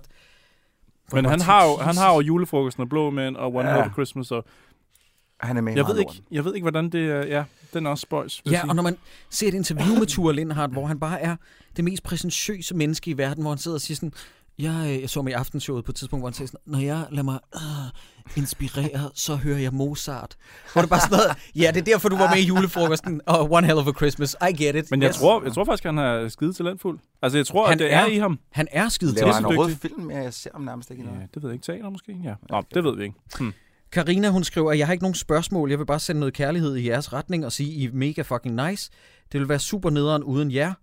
Men 1.13 1.25
han 1.25 1.41
har, 1.41 1.65
jo, 1.65 1.77
han 1.77 1.97
har 1.97 2.13
jo 2.13 2.19
julefrokosten 2.19 2.81
og 2.81 2.89
Blå 2.89 3.09
Mænd 3.09 3.35
og 3.35 3.55
One 3.55 3.69
Ja. 3.69 3.75
ja. 3.75 3.81
Hell 3.81 3.93
Christmas. 3.93 4.31
Og 4.31 4.45
Han 5.39 5.57
er 5.57 5.61
med 5.61 5.75
jeg, 5.75 5.85
ved 5.87 5.99
ikke, 5.99 6.23
jeg 6.31 6.45
ved 6.45 6.55
ikke, 6.55 6.63
hvordan 6.63 6.89
det 6.89 7.11
er. 7.11 7.25
Ja, 7.25 7.43
den 7.73 7.85
er 7.85 7.89
også 7.89 8.01
spøjs. 8.01 8.41
Ja, 8.45 8.49
sige. 8.49 8.69
og 8.69 8.75
når 8.75 8.83
man 8.83 8.97
ser 9.29 9.47
et 9.47 9.53
interview 9.53 9.99
med 9.99 10.07
Thor 10.07 10.31
Lindhardt, 10.31 10.71
hvor 10.71 10.85
han 10.85 10.99
bare 10.99 11.21
er 11.21 11.35
det 11.75 11.83
mest 11.83 12.03
præsentøse 12.03 12.75
menneske 12.75 13.11
i 13.11 13.17
verden, 13.17 13.43
hvor 13.43 13.51
han 13.51 13.57
sidder 13.57 13.77
og 13.77 13.81
siger 13.81 13.95
sådan, 13.95 14.13
jeg, 14.59 14.85
øh, 14.95 15.01
jeg 15.01 15.09
så 15.09 15.21
mig 15.21 15.31
i 15.31 15.33
aftenshowet 15.33 15.85
på 15.85 15.91
et 15.91 15.95
tidspunkt, 15.95 16.21
hvor 16.21 16.27
han 16.29 16.33
sagde 16.33 16.47
sådan, 16.47 16.59
når 16.65 16.79
jeg 16.79 17.05
lader 17.11 17.23
mig 17.23 17.39
øh, 17.55 18.37
inspirere, 18.37 19.09
så 19.13 19.35
hører 19.35 19.57
jeg 19.57 19.73
Mozart. 19.73 20.35
Hvor 20.73 20.81
det 20.81 20.89
bare 20.89 20.99
sådan 20.99 21.17
noget, 21.17 21.37
ja, 21.55 21.71
det 21.73 21.77
er 21.77 21.83
derfor, 21.83 22.09
du 22.09 22.15
var 22.17 22.29
med 22.35 22.37
i 22.43 22.45
julefrokosten, 22.47 23.21
og 23.27 23.51
One 23.51 23.67
Hell 23.67 23.79
of 23.79 23.87
a 23.87 23.91
Christmas, 23.91 24.35
I 24.49 24.63
get 24.63 24.75
it. 24.75 24.91
Men 24.91 25.01
jeg, 25.01 25.09
Yes. 25.09 25.15
tror, 25.17 25.43
jeg 25.43 25.53
tror 25.53 25.65
faktisk, 25.65 25.83
han 25.83 25.97
er 25.97 26.27
skide 26.29 26.53
talentfuld. 26.53 26.99
Altså, 27.21 27.37
jeg 27.37 27.47
tror, 27.47 27.65
Han 27.67 27.73
at 27.73 27.79
det 27.79 27.93
er, 27.93 27.97
er. 27.99 28.05
i 28.07 28.17
ham. 28.17 28.39
Han 28.51 28.67
er 28.71 28.89
skide 28.89 29.13
Laver 29.15 29.27
til. 29.27 29.33
han 29.33 29.45
overhovedet 29.45 29.75
dygtig. 29.83 29.91
film? 29.97 30.11
Ja, 30.11 30.21
jeg 30.21 30.33
ser 30.33 30.49
ham 30.53 30.61
nærmest 30.61 30.91
ikke 30.91 31.03
i 31.03 31.05
Ja, 31.05 31.11
noget. 31.13 31.33
det 31.33 31.43
ved 31.43 31.49
jeg 31.49 31.53
ikke. 31.55 31.65
Teater 31.65 31.89
måske? 31.89 32.17
Ja. 32.23 32.33
Nå, 32.49 32.63
det 32.73 32.83
ved 32.83 32.95
vi 32.97 33.03
ikke. 33.03 33.15
Hm. 33.39 33.53
Karina 33.91 34.29
hun 34.29 34.43
skriver, 34.43 34.71
jeg 34.73 34.85
har 34.87 34.93
ikke 34.93 35.03
nogen 35.03 35.15
spørgsmål, 35.15 35.69
jeg 35.69 35.79
vil 35.79 35.85
bare 35.85 35.99
sende 35.99 36.19
noget 36.19 36.33
kærlighed 36.33 36.75
i 36.75 36.87
jeres 36.89 37.13
retning 37.13 37.45
og 37.45 37.51
sige, 37.51 37.69
I 37.71 37.85
er 37.85 37.89
mega 37.93 38.21
fucking 38.21 38.67
nice. 38.69 38.91
Det 39.31 39.39
vil 39.39 39.49
være 39.49 39.59
super 39.59 39.89
nederen 39.89 40.23
uden 40.23 40.51
jer. 40.51 40.73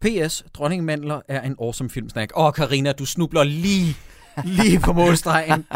P.S. 0.00 0.44
Dronningmandler 0.54 1.20
er 1.28 1.40
en 1.42 1.56
awesome 1.62 1.90
filmsnack. 1.90 2.32
Åh, 2.36 2.52
Karina, 2.52 2.92
du 2.92 3.06
snubler 3.06 3.44
lige, 3.44 3.96
lige 4.44 4.80
på 4.80 4.92
målstregen. 4.92 5.66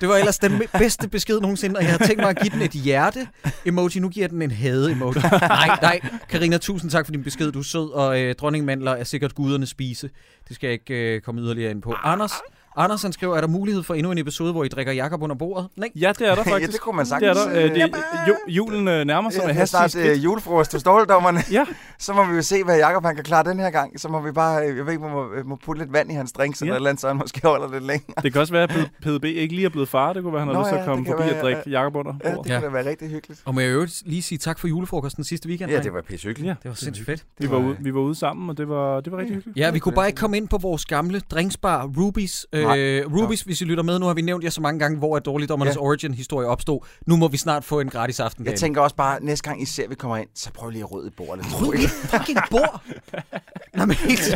Det 0.00 0.08
var 0.08 0.16
ellers 0.16 0.38
den 0.38 0.62
bedste 0.78 1.08
besked 1.08 1.40
nogensinde, 1.40 1.78
og 1.78 1.82
jeg 1.82 1.90
har 1.90 1.98
tænkt 1.98 2.20
mig 2.22 2.30
at 2.30 2.38
give 2.38 2.50
den 2.50 2.62
et 2.62 2.70
hjerte-emoji. 2.70 4.00
Nu 4.00 4.08
giver 4.08 4.24
jeg 4.24 4.30
den 4.30 4.42
en 4.42 4.50
hade-emoji. 4.50 5.14
Nej, 5.40 5.78
nej. 5.82 6.00
Karina, 6.28 6.58
tusind 6.58 6.90
tak 6.90 7.06
for 7.06 7.12
din 7.12 7.22
besked. 7.22 7.52
Du 7.52 7.58
er 7.58 7.62
sød, 7.62 7.90
og 7.90 8.20
øh, 8.20 8.34
dronningmandler 8.34 8.92
er 8.92 9.04
sikkert 9.04 9.34
gudernes 9.34 9.68
spise. 9.68 10.10
Det 10.48 10.56
skal 10.56 10.66
jeg 10.66 10.72
ikke 10.72 11.14
øh, 11.14 11.20
komme 11.20 11.40
yderligere 11.40 11.70
ind 11.70 11.82
på. 11.82 11.94
Anders, 12.04 12.32
Anders 12.76 13.02
han 13.02 13.12
skriver, 13.12 13.36
er 13.36 13.40
der 13.40 13.48
mulighed 13.48 13.82
for 13.82 13.94
endnu 13.94 14.12
en 14.12 14.18
episode, 14.18 14.52
hvor 14.52 14.64
I 14.64 14.68
drikker 14.68 14.92
Jakob 14.92 15.22
under 15.22 15.36
bordet? 15.36 15.68
Nej. 15.76 15.88
Ja, 15.96 16.12
det 16.18 16.28
er 16.28 16.34
der 16.34 16.42
Ja, 16.46 16.52
faktisk. 16.52 16.72
det 16.72 16.80
kunne 16.80 16.96
man 16.96 17.06
det 17.06 17.12
er 17.12 17.34
sagtens. 17.34 17.54
der. 17.54 17.64
Øh, 17.64 17.70
det, 17.74 17.82
øh, 17.82 18.28
jo, 18.28 18.34
julen 18.48 18.88
øh, 18.88 19.04
nærmer 19.04 19.30
sig 19.30 19.40
Ja, 19.40 19.46
med 19.46 19.54
det 19.54 19.60
er 19.60 19.64
snart 19.64 19.96
øh, 19.96 20.24
julefrokost 20.24 20.72
hos 20.72 20.82
dårligdommerne. 20.82 21.40
Ja. 21.52 21.64
Så 21.98 22.12
må 22.12 22.24
vi 22.24 22.36
jo 22.36 22.42
se, 22.42 22.64
hvad 22.64 22.78
Jacob 22.78 23.04
han 23.04 23.14
kan 23.14 23.24
klare 23.24 23.44
den 23.50 23.58
her 23.58 23.70
gang. 23.70 24.00
Så 24.00 24.08
må 24.08 24.20
vi 24.20 24.32
bare, 24.32 24.66
øh, 24.68 24.76
jeg 24.76 24.86
ved 24.86 24.92
ikke, 24.92 25.04
man 25.04 25.12
må, 25.12 25.32
øh, 25.32 25.46
må 25.46 25.56
putte 25.64 25.82
lidt 25.82 25.92
vand 25.92 26.10
i 26.10 26.14
hans 26.14 26.32
drinks, 26.32 26.60
eller 26.60 26.72
Ja. 26.74 26.76
eller 26.76 26.88
andet, 26.90 27.00
så 27.00 27.08
han 27.08 27.16
måske 27.16 27.40
holder 27.44 27.72
lidt 27.72 27.84
længere. 27.86 28.22
Det 28.22 28.32
kan 28.32 28.40
også 28.40 28.52
være, 28.52 28.62
at 28.62 28.90
PDB 29.02 29.24
ikke 29.24 29.54
lige 29.54 29.64
er 29.64 29.68
blevet 29.70 29.88
far. 29.88 30.12
Det 30.12 30.22
kunne 30.22 30.32
være, 30.32 30.42
at 30.42 30.48
han 30.48 30.56
har 30.56 30.62
lyst 30.62 30.68
til 30.68 30.74
ja, 30.76 30.80
at 30.80 30.86
komme 30.88 31.06
forbi 31.06 31.22
være, 31.22 31.34
og 31.36 31.42
drikke 31.42 31.70
Jakob 31.70 31.96
under 31.96 32.12
Ja, 32.24 32.28
det 32.28 32.34
bordet. 32.36 32.50
kunne 32.52 32.60
Ja. 32.60 32.66
da 32.66 32.72
være 32.72 32.88
rigtig 32.90 33.08
hyggeligt. 33.08 33.40
Og 33.44 33.54
må 33.54 33.60
jeg 33.60 33.70
øvrigt 33.70 34.02
lige 34.06 34.22
sige 34.22 34.38
tak 34.38 34.58
for 34.58 34.68
julefrokosten 34.68 35.24
sidste 35.24 35.48
weekend? 35.48 35.70
Ja, 35.70 35.80
det 35.80 35.92
var 35.92 36.00
pisse 36.02 36.26
hyggeligt. 36.28 36.48
Ja, 36.48 36.54
det 36.62 36.68
var 36.68 36.74
sindssygt 36.74 37.06
fedt. 37.06 37.24
Vi 37.38 37.50
var, 37.50 37.56
ude, 37.56 37.76
vi 37.80 37.94
var 37.94 38.00
ude 38.00 38.14
sammen, 38.14 38.50
og 38.50 38.58
det 38.58 38.68
var, 38.68 39.00
det 39.00 39.12
var 39.12 39.18
rigtig 39.18 39.34
hyggeligt. 39.36 39.58
Ja, 39.58 39.70
vi 39.70 39.78
kunne 39.78 39.94
bare 39.94 40.06
ikke 40.06 40.18
komme 40.20 40.36
ind 40.36 40.48
på 40.48 40.58
vores 40.58 40.84
gamle 40.86 41.20
drinksbar, 41.30 41.90
Rubies. 41.98 42.46
Øh, 42.70 43.14
Rubies, 43.14 43.40
hvis 43.42 43.60
I 43.60 43.64
lytter 43.64 43.82
med, 43.82 43.98
nu 43.98 44.06
har 44.06 44.14
vi 44.14 44.22
nævnt 44.22 44.44
jer 44.44 44.50
så 44.50 44.60
mange 44.60 44.78
gange, 44.80 44.98
hvor 44.98 45.16
at 45.16 45.24
Dårligdommernes 45.24 45.74
Ja. 45.76 45.80
origin-historie 45.80 46.46
opstod. 46.46 46.80
Nu 47.06 47.16
må 47.16 47.28
vi 47.28 47.36
snart 47.36 47.64
få 47.64 47.80
en 47.80 47.88
gratis 47.88 48.20
aften 48.20 48.46
Jeg 48.46 48.54
tænker 48.54 48.80
også 48.80 48.96
bare, 48.96 49.24
næste 49.24 49.48
gang 49.48 49.62
I 49.62 49.64
ser, 49.66 49.88
vi 49.88 49.94
kommer 49.94 50.16
ind, 50.16 50.28
så 50.34 50.50
prøv 50.52 50.70
lige 50.70 50.82
at 50.82 50.92
rydde 50.92 51.08
i 51.08 51.10
bordet. 51.16 51.46
Ryd 51.62 51.78
mit 51.78 51.90
fucking 51.90 52.38
bord! 52.50 52.82
Nå, 53.76 53.84
men 53.84 53.96
helt. 53.96 54.34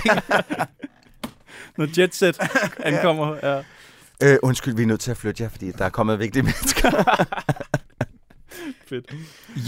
Når 1.78 2.00
Jet 2.00 2.14
Set 2.14 2.38
ankommer. 2.84 3.36
Ja. 3.42 3.62
Øh, 4.22 4.38
undskyld, 4.42 4.74
vi 4.76 4.82
er 4.82 4.86
nødt 4.86 5.00
til 5.00 5.10
at 5.10 5.16
flytte 5.16 5.42
jer, 5.42 5.48
fordi 5.48 5.70
der 5.70 5.84
er 5.84 5.88
kommet 5.88 6.18
vigtige 6.18 6.42
mennesker. 6.42 6.90
Fedt. 8.88 9.14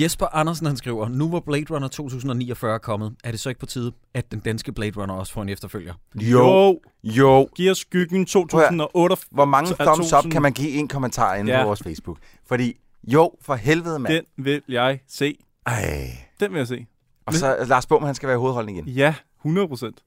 Jesper 0.00 0.26
Andersen, 0.37 0.66
han 0.66 0.76
skriver, 0.76 1.08
nu 1.08 1.28
hvor 1.28 1.40
Blade 1.40 1.64
Runner 1.70 1.88
2049 1.88 2.78
kommet, 2.78 3.14
er 3.25 3.30
det 3.30 3.40
så 3.40 3.48
ikke 3.48 3.58
på 3.58 3.66
tide, 3.66 3.92
at 4.14 4.30
den 4.32 4.40
danske 4.40 4.72
Blade 4.72 4.92
Runner 5.00 5.14
også 5.14 5.32
får 5.32 5.42
en 5.42 5.48
efterfølger? 5.48 5.94
Jo, 6.14 6.80
jo. 7.04 7.48
Giv 7.56 7.70
os 7.70 7.78
skyggen 7.78 8.26
2008. 8.26 9.16
Hvor 9.30 9.44
mange 9.44 9.70
Er 9.78 9.84
thumbs 9.84 10.12
up 10.12 10.18
1000? 10.18 10.32
kan 10.32 10.42
man 10.42 10.52
give 10.52 10.70
en 10.70 10.88
kommentar 10.88 11.34
inde 11.34 11.52
Ja. 11.52 11.62
på 11.62 11.66
vores 11.66 11.82
Facebook? 11.82 12.18
Fordi, 12.46 12.75
jo, 13.04 13.30
for 13.42 13.54
helvede, 13.54 13.98
mand. 13.98 14.12
Den 14.14 14.44
vil 14.44 14.62
jeg 14.68 15.00
se. 15.08 15.34
Ej. 15.66 16.10
Den 16.40 16.50
vil 16.52 16.58
jeg 16.58 16.68
se. 16.68 16.87
Og 17.26 17.34
så 17.34 17.64
Lars 17.68 17.87
Bum, 17.87 18.02
han 18.02 18.14
skal 18.14 18.26
være 18.26 18.37
i 18.37 18.38
hovedholdning 18.38 18.78
igen. 18.78 18.88
Ja, 18.88 19.14
100 19.42 19.68
procent. 19.68 20.02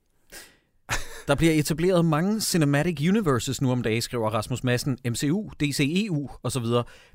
Der 1.27 1.35
bliver 1.35 1.53
etableret 1.53 2.05
mange 2.05 2.41
cinematic 2.41 2.97
universes 3.09 3.61
nu 3.61 3.71
om 3.71 3.83
dagen, 3.83 4.01
skriver 4.01 4.29
Rasmus 4.29 4.63
Madsen, 4.63 4.97
MCU, 5.09 5.49
DCEU 5.59 6.29
osv. 6.43 6.63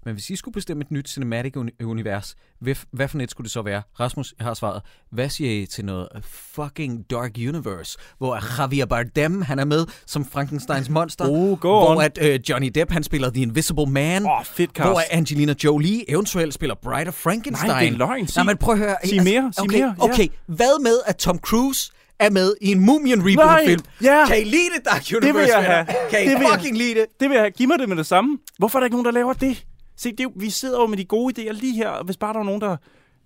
Men 0.05 0.15
hvis 0.15 0.31
I 0.31 0.37
skulle 0.37 0.53
bestemme 0.53 0.81
et 0.83 0.91
nyt 0.91 1.09
cinematic 1.09 1.57
uni- 1.57 1.85
univers, 1.85 2.37
hvad, 2.61 2.75
hvad 2.93 3.09
for 3.09 3.19
net 3.19 3.31
skulle 3.31 3.45
det 3.45 3.53
så 3.53 3.63
være? 3.63 3.83
Rasmus, 4.01 4.35
jeg 4.39 4.47
har 4.47 4.55
svaret. 4.55 4.83
Hvad 5.13 5.29
siger 5.29 5.63
I 5.63 5.67
til 5.67 5.85
noget 5.85 6.09
fucking 6.25 7.11
dark 7.11 7.31
universe, 7.37 7.99
hvor 8.19 8.61
Javier 8.63 8.87
Bardem, 8.87 9.43
han 9.43 9.59
er 9.59 9.65
med 9.65 9.87
som 10.07 10.25
Frankensteins 10.25 10.89
monster, 10.89 11.25
Oh, 11.29 11.59
go 11.59 11.69
hvor 11.69 11.97
on. 11.97 12.03
at 12.03 12.19
øh, 12.23 12.41
Johnny 12.49 12.71
Depp, 12.75 12.91
han 12.93 13.03
spiller 13.03 13.31
The 13.31 13.43
Invisible 13.43 13.87
Man, 13.87 14.25
oh, 14.27 14.45
fedt 14.45 14.71
cast. 14.71 14.89
hvor 14.89 15.03
Angelina 15.11 15.55
Jolie 15.65 16.11
eventuelt 16.11 16.55
spiller 16.55 16.75
Bride 16.83 17.09
of 17.09 17.15
Frankenstein. 17.15 17.71
Nej, 17.71 17.81
det 17.81 17.89
er 17.93 17.97
løgn. 17.97 18.27
Sig, 18.27 18.45
Nej, 18.45 18.53
men 18.53 18.57
prøv 18.59 18.73
at 18.73 18.79
høre. 18.79 18.97
sig 19.05 19.25
mere, 19.25 19.53
sig 19.53 19.63
okay, 19.65 19.79
mere, 19.79 19.95
ja. 20.03 20.05
Okay, 20.05 20.29
hvad 20.47 20.83
med, 20.83 20.99
at 21.07 21.17
Tom 21.17 21.39
Cruise 21.39 21.93
er 22.19 22.31
med 22.31 22.55
i 22.61 22.73
en 22.73 22.81
Mumien 22.81 23.19
Nej, 23.19 23.27
reboot-film? 23.33 23.81
ja. 24.03 24.27
Kan 24.27 24.41
I 24.41 24.45
lide 24.45 24.71
det, 24.77 24.85
Dark 24.85 25.03
Universe? 25.17 25.39
vil 25.39 25.47
jeg 25.49 25.65
have. 25.65 25.87
Kan 26.11 26.23
I 26.23 26.29
Det 26.29 26.39
vil 26.39 26.47
jeg. 26.51 26.51
fucking 26.59 26.77
lide 26.79 26.95
det? 26.95 27.07
Det 27.21 27.31
vil 27.31 27.37
jeg 27.37 27.53
Giv 27.53 27.69
mig 27.69 27.79
det 27.79 27.89
med 27.89 27.97
det 27.97 28.07
samme. 28.07 28.39
Hvorfor 28.59 28.79
er 28.79 28.81
der 28.81 28.85
ikke 28.87 28.95
nogen, 28.95 29.05
der 29.05 29.11
laver 29.11 29.33
det? 29.33 29.65
Se, 29.97 30.11
det 30.11 30.21
er, 30.21 30.25
jo- 30.25 30.33
vi 30.37 30.51
sidder 30.51 30.81
jo 30.81 30.87
med 30.87 30.99
de 30.99 31.05
gode 31.05 31.43
idéer 31.49 31.53
lige 31.53 31.75
her. 31.77 31.89
og 31.89 32.05
Hvis 32.05 32.17
bare 32.17 32.33
der 32.33 32.39
var 32.39 32.45
nogen, 32.47 32.61
der, 32.61 32.77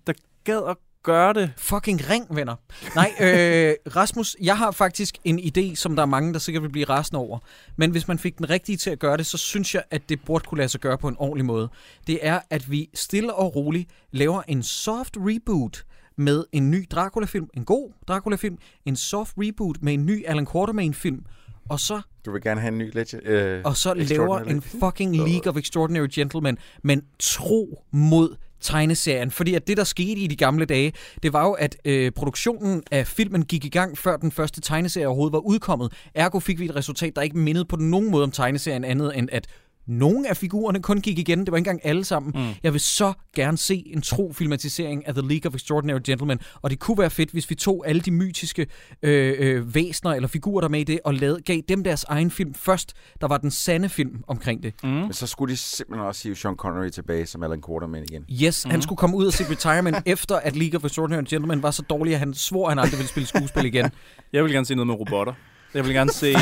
der 0.07 0.13
gad 0.43 0.61
at 0.69 0.77
gøre 1.03 1.33
det. 1.33 1.51
Fucking 1.57 2.09
ring, 2.09 2.25
venner. 2.35 2.55
Nej, 2.95 3.11
øh, 3.21 3.73
Rasmus, 3.95 4.35
jeg 4.41 4.57
har 4.57 4.71
faktisk 4.71 5.15
en 5.23 5.39
idé, 5.39 5.75
som 5.75 5.95
der 5.95 6.01
er 6.03 6.07
mange, 6.07 6.33
der 6.33 6.39
sikkert 6.39 6.63
vil 6.63 6.69
blive 6.69 6.85
rasende 6.85 7.19
over. 7.19 7.39
Men 7.77 7.91
hvis 7.91 8.07
man 8.07 8.19
fik 8.19 8.37
den 8.37 8.49
rigtige 8.49 8.77
til 8.77 8.89
at 8.89 8.99
gøre 8.99 9.17
det, 9.17 9.25
så 9.25 9.37
synes 9.37 9.75
jeg, 9.75 9.83
at 9.91 10.01
det 10.09 10.19
burde 10.25 10.45
kunne 10.47 10.57
lade 10.57 10.69
sig 10.69 10.81
gøre 10.81 10.97
på 10.97 11.07
en 11.07 11.15
ordentlig 11.19 11.45
måde. 11.45 11.69
Det 12.07 12.19
er, 12.21 12.39
at 12.49 12.71
vi 12.71 12.89
stille 12.93 13.33
og 13.33 13.55
roligt 13.55 13.89
laver 14.11 14.41
en 14.47 14.63
soft 14.63 15.17
reboot 15.19 15.83
med 16.17 16.45
en 16.51 16.71
ny 16.71 16.85
Dracula-film, 16.91 17.49
en 17.53 17.65
god 17.65 17.91
Dracula-film, 18.07 18.57
en 18.85 18.95
soft 18.95 19.33
reboot 19.37 19.77
med 19.81 19.93
en 19.93 20.05
ny 20.05 20.25
Alan 20.27 20.47
Quartermain-film, 20.51 21.25
og 21.69 21.79
så 21.79 22.01
Du 22.25 22.31
vil 22.31 22.41
gerne 22.41 22.61
have 22.61 22.71
en 22.71 22.77
ny 22.77 22.91
legend. 22.93 23.27
Øh, 23.27 23.61
og 23.65 23.77
så 23.77 23.93
laver 23.93 24.39
en 24.39 24.61
fucking 24.61 25.15
League 25.15 25.51
of 25.51 25.57
Extraordinary 25.57 26.07
Gentlemen, 26.11 26.57
men 26.83 27.01
tro 27.19 27.83
mod 27.91 28.35
tegneserien. 28.61 29.31
Fordi 29.31 29.53
at 29.53 29.67
det, 29.67 29.77
der 29.77 29.83
skete 29.83 30.21
i 30.21 30.27
de 30.27 30.35
gamle 30.35 30.65
dage, 30.65 30.93
det 31.23 31.33
var 31.33 31.45
jo, 31.45 31.51
at 31.51 31.77
øh, 31.85 32.11
produktionen 32.11 32.83
af 32.91 33.07
filmen 33.07 33.45
gik 33.45 33.65
i 33.65 33.69
gang, 33.69 33.97
før 33.97 34.17
den 34.17 34.31
første 34.31 34.61
tegneserie 34.61 35.07
overhovedet 35.07 35.33
var 35.33 35.39
udkommet. 35.39 35.93
Ergo 36.15 36.39
fik 36.39 36.59
vi 36.59 36.65
et 36.65 36.75
resultat, 36.75 37.15
der 37.15 37.21
ikke 37.21 37.37
mindede 37.37 37.65
på 37.65 37.75
nogen 37.75 38.11
måde 38.11 38.23
om 38.23 38.31
tegneserien 38.31 38.83
andet 38.83 39.17
end, 39.17 39.29
at 39.31 39.47
nogle 39.87 40.29
af 40.29 40.37
figurerne 40.37 40.81
kun 40.81 41.01
gik 41.01 41.19
igen. 41.19 41.39
Det 41.39 41.51
var 41.51 41.57
ikke 41.57 41.69
engang 41.69 41.85
alle 41.85 42.03
sammen. 42.03 42.31
Mm. 42.35 42.53
Jeg 42.63 42.73
vil 42.73 42.81
så 42.81 43.13
gerne 43.35 43.57
se 43.57 43.83
en 43.85 44.01
tro 44.01 44.33
filmatisering 44.33 45.07
af 45.07 45.13
The 45.13 45.27
League 45.27 45.49
of 45.49 45.55
Extraordinary 45.55 45.99
Gentlemen, 46.05 46.39
og 46.61 46.69
det 46.69 46.79
kunne 46.79 46.97
være 46.97 47.09
fedt, 47.09 47.31
hvis 47.31 47.49
vi 47.49 47.55
tog 47.55 47.83
alle 47.87 48.01
de 48.01 48.11
mytiske 48.11 48.67
øh, 49.03 49.35
øh, 49.39 49.75
væsner 49.75 50.11
eller 50.11 50.27
figurer, 50.27 50.61
der 50.61 50.67
er 50.67 50.71
med 50.71 50.79
i 50.79 50.83
det, 50.83 50.99
og 51.05 51.13
lavede, 51.13 51.41
gav 51.41 51.61
dem 51.69 51.83
deres 51.83 52.03
egen 52.03 52.31
film 52.31 52.53
først. 52.53 52.93
Der 53.21 53.27
var 53.27 53.37
den 53.37 53.51
sande 53.51 53.89
film 53.89 54.23
omkring 54.27 54.63
det. 54.63 54.73
Mm. 54.83 54.89
Men 54.89 55.13
så 55.13 55.27
skulle 55.27 55.51
de 55.51 55.57
simpelthen 55.57 56.07
også 56.07 56.23
hive 56.23 56.35
Sean 56.35 56.55
Connery 56.55 56.89
tilbage 56.89 57.25
som 57.25 57.43
Alan 57.43 57.61
Quarterman 57.67 58.03
igen. 58.03 58.25
Yes, 58.43 58.65
mm. 58.65 58.71
han 58.71 58.81
skulle 58.81 58.97
komme 58.97 59.17
ud 59.17 59.25
af 59.25 59.33
sit 59.33 59.49
retirement 59.49 59.97
efter, 60.05 60.35
at 60.35 60.55
League 60.55 60.77
of 60.77 60.85
Extraordinary 60.85 61.23
Gentlemen 61.29 61.63
var 61.63 61.71
så 61.71 61.81
dårlig, 61.81 62.13
at 62.13 62.19
han 62.19 62.33
svor, 62.33 62.67
at 62.67 62.71
han 62.71 62.79
aldrig 62.79 62.97
ville 62.97 63.09
spille 63.09 63.27
skuespil 63.27 63.65
igen. 63.65 63.89
Jeg 64.33 64.43
vil 64.43 64.51
gerne 64.53 64.65
se 64.65 64.75
noget 64.75 64.87
med 64.87 64.95
robotter. 64.95 65.33
Jeg 65.73 65.85
vil 65.85 65.93
gerne 65.93 66.11
se, 66.11 66.27
øh, 66.27 66.35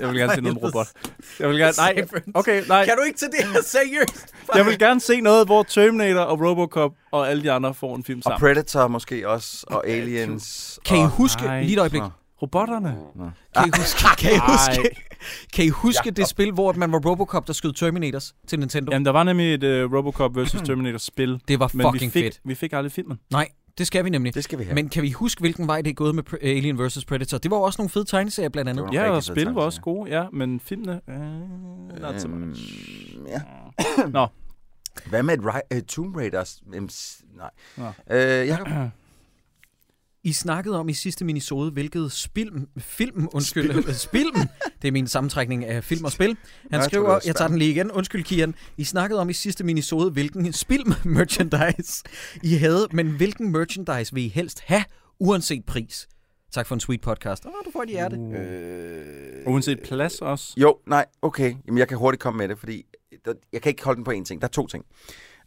jeg 0.00 0.08
vil 0.08 0.16
gerne 0.16 0.34
se 0.34 0.40
noget 0.40 0.54
med 0.54 0.64
robot. 0.64 0.86
Jeg 1.40 1.48
vil 1.48 1.58
gerne, 1.58 1.72
nej, 1.78 2.04
okay, 2.34 2.62
nej. 2.68 2.88
du 2.96 3.02
ikke 3.06 3.18
tage 3.18 3.32
det 3.32 3.52
her 3.52 3.62
seriøst? 3.62 4.34
Jeg 4.54 4.66
vil 4.66 4.78
gerne 4.78 5.00
se 5.00 5.20
noget, 5.20 5.46
hvor 5.46 5.62
Terminator 5.62 6.20
og 6.20 6.40
Robocop 6.40 6.92
og 7.10 7.30
alle 7.30 7.42
de 7.42 7.52
andre 7.52 7.74
får 7.74 7.96
en 7.96 8.04
film 8.04 8.18
Og 8.18 8.22
sammen. 8.22 8.40
Predator 8.40 8.88
måske 8.88 9.28
også, 9.28 9.64
og 9.66 9.88
Aliens. 9.88 10.78
Kan 10.84 10.98
I 10.98 11.00
og... 11.00 11.08
huske, 11.08 11.42
nej. 11.42 11.62
lige 11.62 11.72
et 11.72 11.78
øjeblik, 11.78 12.02
Nå. 12.02 12.10
Robotterne. 12.42 12.96
kan 13.56 13.66
I 13.66 13.70
huske, 13.78 14.04
kan 14.18 14.32
I 14.34 14.38
huske, 14.38 14.96
kan 15.54 15.64
I 15.64 15.68
huske 15.68 16.10
det 16.10 16.28
spil, 16.28 16.52
hvor 16.52 16.72
man 16.72 16.92
var 16.92 16.98
Robocop, 16.98 17.46
der 17.46 17.52
skød 17.52 17.72
Terminators 17.72 18.34
til 18.48 18.58
Nintendo? 18.58 18.92
Jamen, 18.92 19.06
der 19.06 19.12
var 19.12 19.22
nemlig 19.22 19.54
et 19.54 19.84
uh, 19.84 19.94
Robocop 19.96 20.36
vs. 20.36 20.52
Terminator-spil. 20.52 21.40
Det 21.48 21.60
var 21.60 21.70
Men 21.74 21.86
vi 21.86 21.90
fucking 21.92 22.12
fik, 22.12 22.24
fedt. 22.24 22.40
vi 22.44 22.54
fik 22.54 22.72
aldrig 22.72 22.92
filmen. 22.92 23.18
Nej, 23.32 23.48
det 23.78 23.86
skal 23.86 24.04
vi 24.04 24.10
nemlig. 24.10 24.34
Det 24.34 24.44
skal 24.44 24.58
vi 24.58 24.64
have. 24.64 24.74
Men 24.74 24.88
kan 24.88 25.02
vi 25.02 25.10
huske, 25.10 25.40
hvilken 25.40 25.66
vej 25.66 25.82
det 25.82 25.90
er 25.90 25.94
gået 25.94 26.14
med 26.14 26.22
Alien 26.42 26.78
vs. 26.86 27.04
Predator? 27.04 27.38
Det 27.38 27.50
var 27.50 27.56
også 27.56 27.82
nogle 27.82 27.90
fede 27.90 28.04
tegneserier 28.04 28.48
blandt 28.48 28.70
andet. 28.70 28.88
Ja, 28.92 29.10
og 29.10 29.22
spil 29.22 29.46
var 29.46 29.62
også 29.62 29.80
gode, 29.80 30.10
ja, 30.10 30.24
men 30.32 30.60
filmene... 30.60 31.00
Øh, 31.08 32.00
not 32.00 32.20
so 32.20 32.28
Øhm, 32.28 32.38
much. 32.40 32.62
ja. 33.28 33.40
Nå. 34.08 34.26
Hvad 35.06 35.22
med 35.22 35.34
et 35.34 35.40
uh, 35.74 35.80
Tomb 35.88 36.16
Raiders? 36.16 36.62
Um, 36.78 36.88
nej. 37.36 37.50
Nå. 37.76 37.86
Øh, 38.16 38.46
Jacob? 38.48 38.66
I 40.24 40.32
snakkede 40.32 40.78
om 40.78 40.88
i 40.88 40.92
sidste 40.92 41.24
minisode, 41.24 41.70
hvilket 41.70 42.12
spilm, 42.12 42.68
film, 42.78 43.28
undskyld, 43.32 43.70
spilm. 43.70 43.94
spilm, 44.34 44.48
det 44.82 44.88
er 44.88 44.92
min 44.92 45.06
sammentrækning 45.06 45.64
af 45.64 45.84
film 45.84 46.04
og 46.04 46.12
spil. 46.12 46.26
Han 46.26 46.36
jeg 46.70 46.80
det 46.80 46.90
skriver, 46.90 47.08
var 47.08 47.22
jeg 47.26 47.36
tager 47.36 47.48
den 47.48 47.58
lige 47.58 47.70
igen, 47.70 47.90
undskyld 47.90 48.24
Kian, 48.24 48.54
I 48.76 48.84
snakkede 48.84 49.20
om 49.20 49.30
i 49.30 49.32
sidste 49.32 49.64
minisode, 49.64 50.10
hvilken 50.10 50.52
spilm 50.52 50.92
merchandise 51.04 52.04
I 52.42 52.54
havde, 52.54 52.88
men 52.92 53.10
hvilken 53.16 53.52
merchandise 53.52 54.14
vil 54.14 54.24
I 54.24 54.28
helst 54.28 54.60
have, 54.60 54.84
uanset 55.20 55.64
pris? 55.64 56.08
Tak 56.52 56.66
for 56.66 56.74
en 56.74 56.80
sweet 56.80 57.00
podcast. 57.00 57.46
Åh, 57.46 57.52
du 57.66 57.70
får 57.70 57.82
et 57.82 57.88
hjerte. 57.88 58.16
Uh. 58.16 58.34
Øh, 58.34 59.52
Uanset 59.52 59.80
plads 59.84 60.20
også. 60.20 60.54
Jo, 60.56 60.76
nej, 60.86 61.06
okay. 61.22 61.54
Jamen, 61.66 61.78
jeg 61.78 61.88
kan 61.88 61.98
hurtigt 61.98 62.22
komme 62.22 62.38
med 62.38 62.48
det, 62.48 62.58
fordi 62.58 62.84
der, 63.24 63.34
jeg 63.52 63.62
kan 63.62 63.70
ikke 63.70 63.84
holde 63.84 63.96
den 63.96 64.04
på 64.04 64.10
én 64.10 64.24
ting. 64.24 64.40
Der 64.40 64.48
er 64.48 64.52
to 64.52 64.66
ting. 64.66 64.84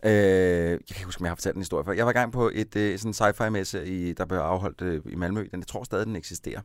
Øh, 0.06 0.12
jeg 0.12 0.80
kan 0.88 0.96
ikke 0.96 1.06
huske, 1.06 1.22
om 1.22 1.26
jeg 1.26 1.32
har 1.32 1.36
fortalt 1.36 1.56
en 1.56 1.62
historie 1.62 1.86
før. 1.86 1.92
Jeg 1.92 2.06
var 2.06 2.12
i 2.12 2.14
gang 2.14 2.32
på 2.32 2.52
et 2.54 2.76
øh, 2.76 3.00
sådan 3.00 3.14
sci-fi-messe, 3.14 3.86
i, 3.88 4.14
der 4.14 4.26
blev 4.26 4.40
afholdt 4.40 4.82
øh, 4.82 5.02
i 5.06 5.16
Malmø. 5.16 5.48
Den, 5.52 5.60
jeg 5.60 5.68
tror 5.68 5.84
stadig, 5.84 6.06
den 6.06 6.16
eksisterer. 6.16 6.62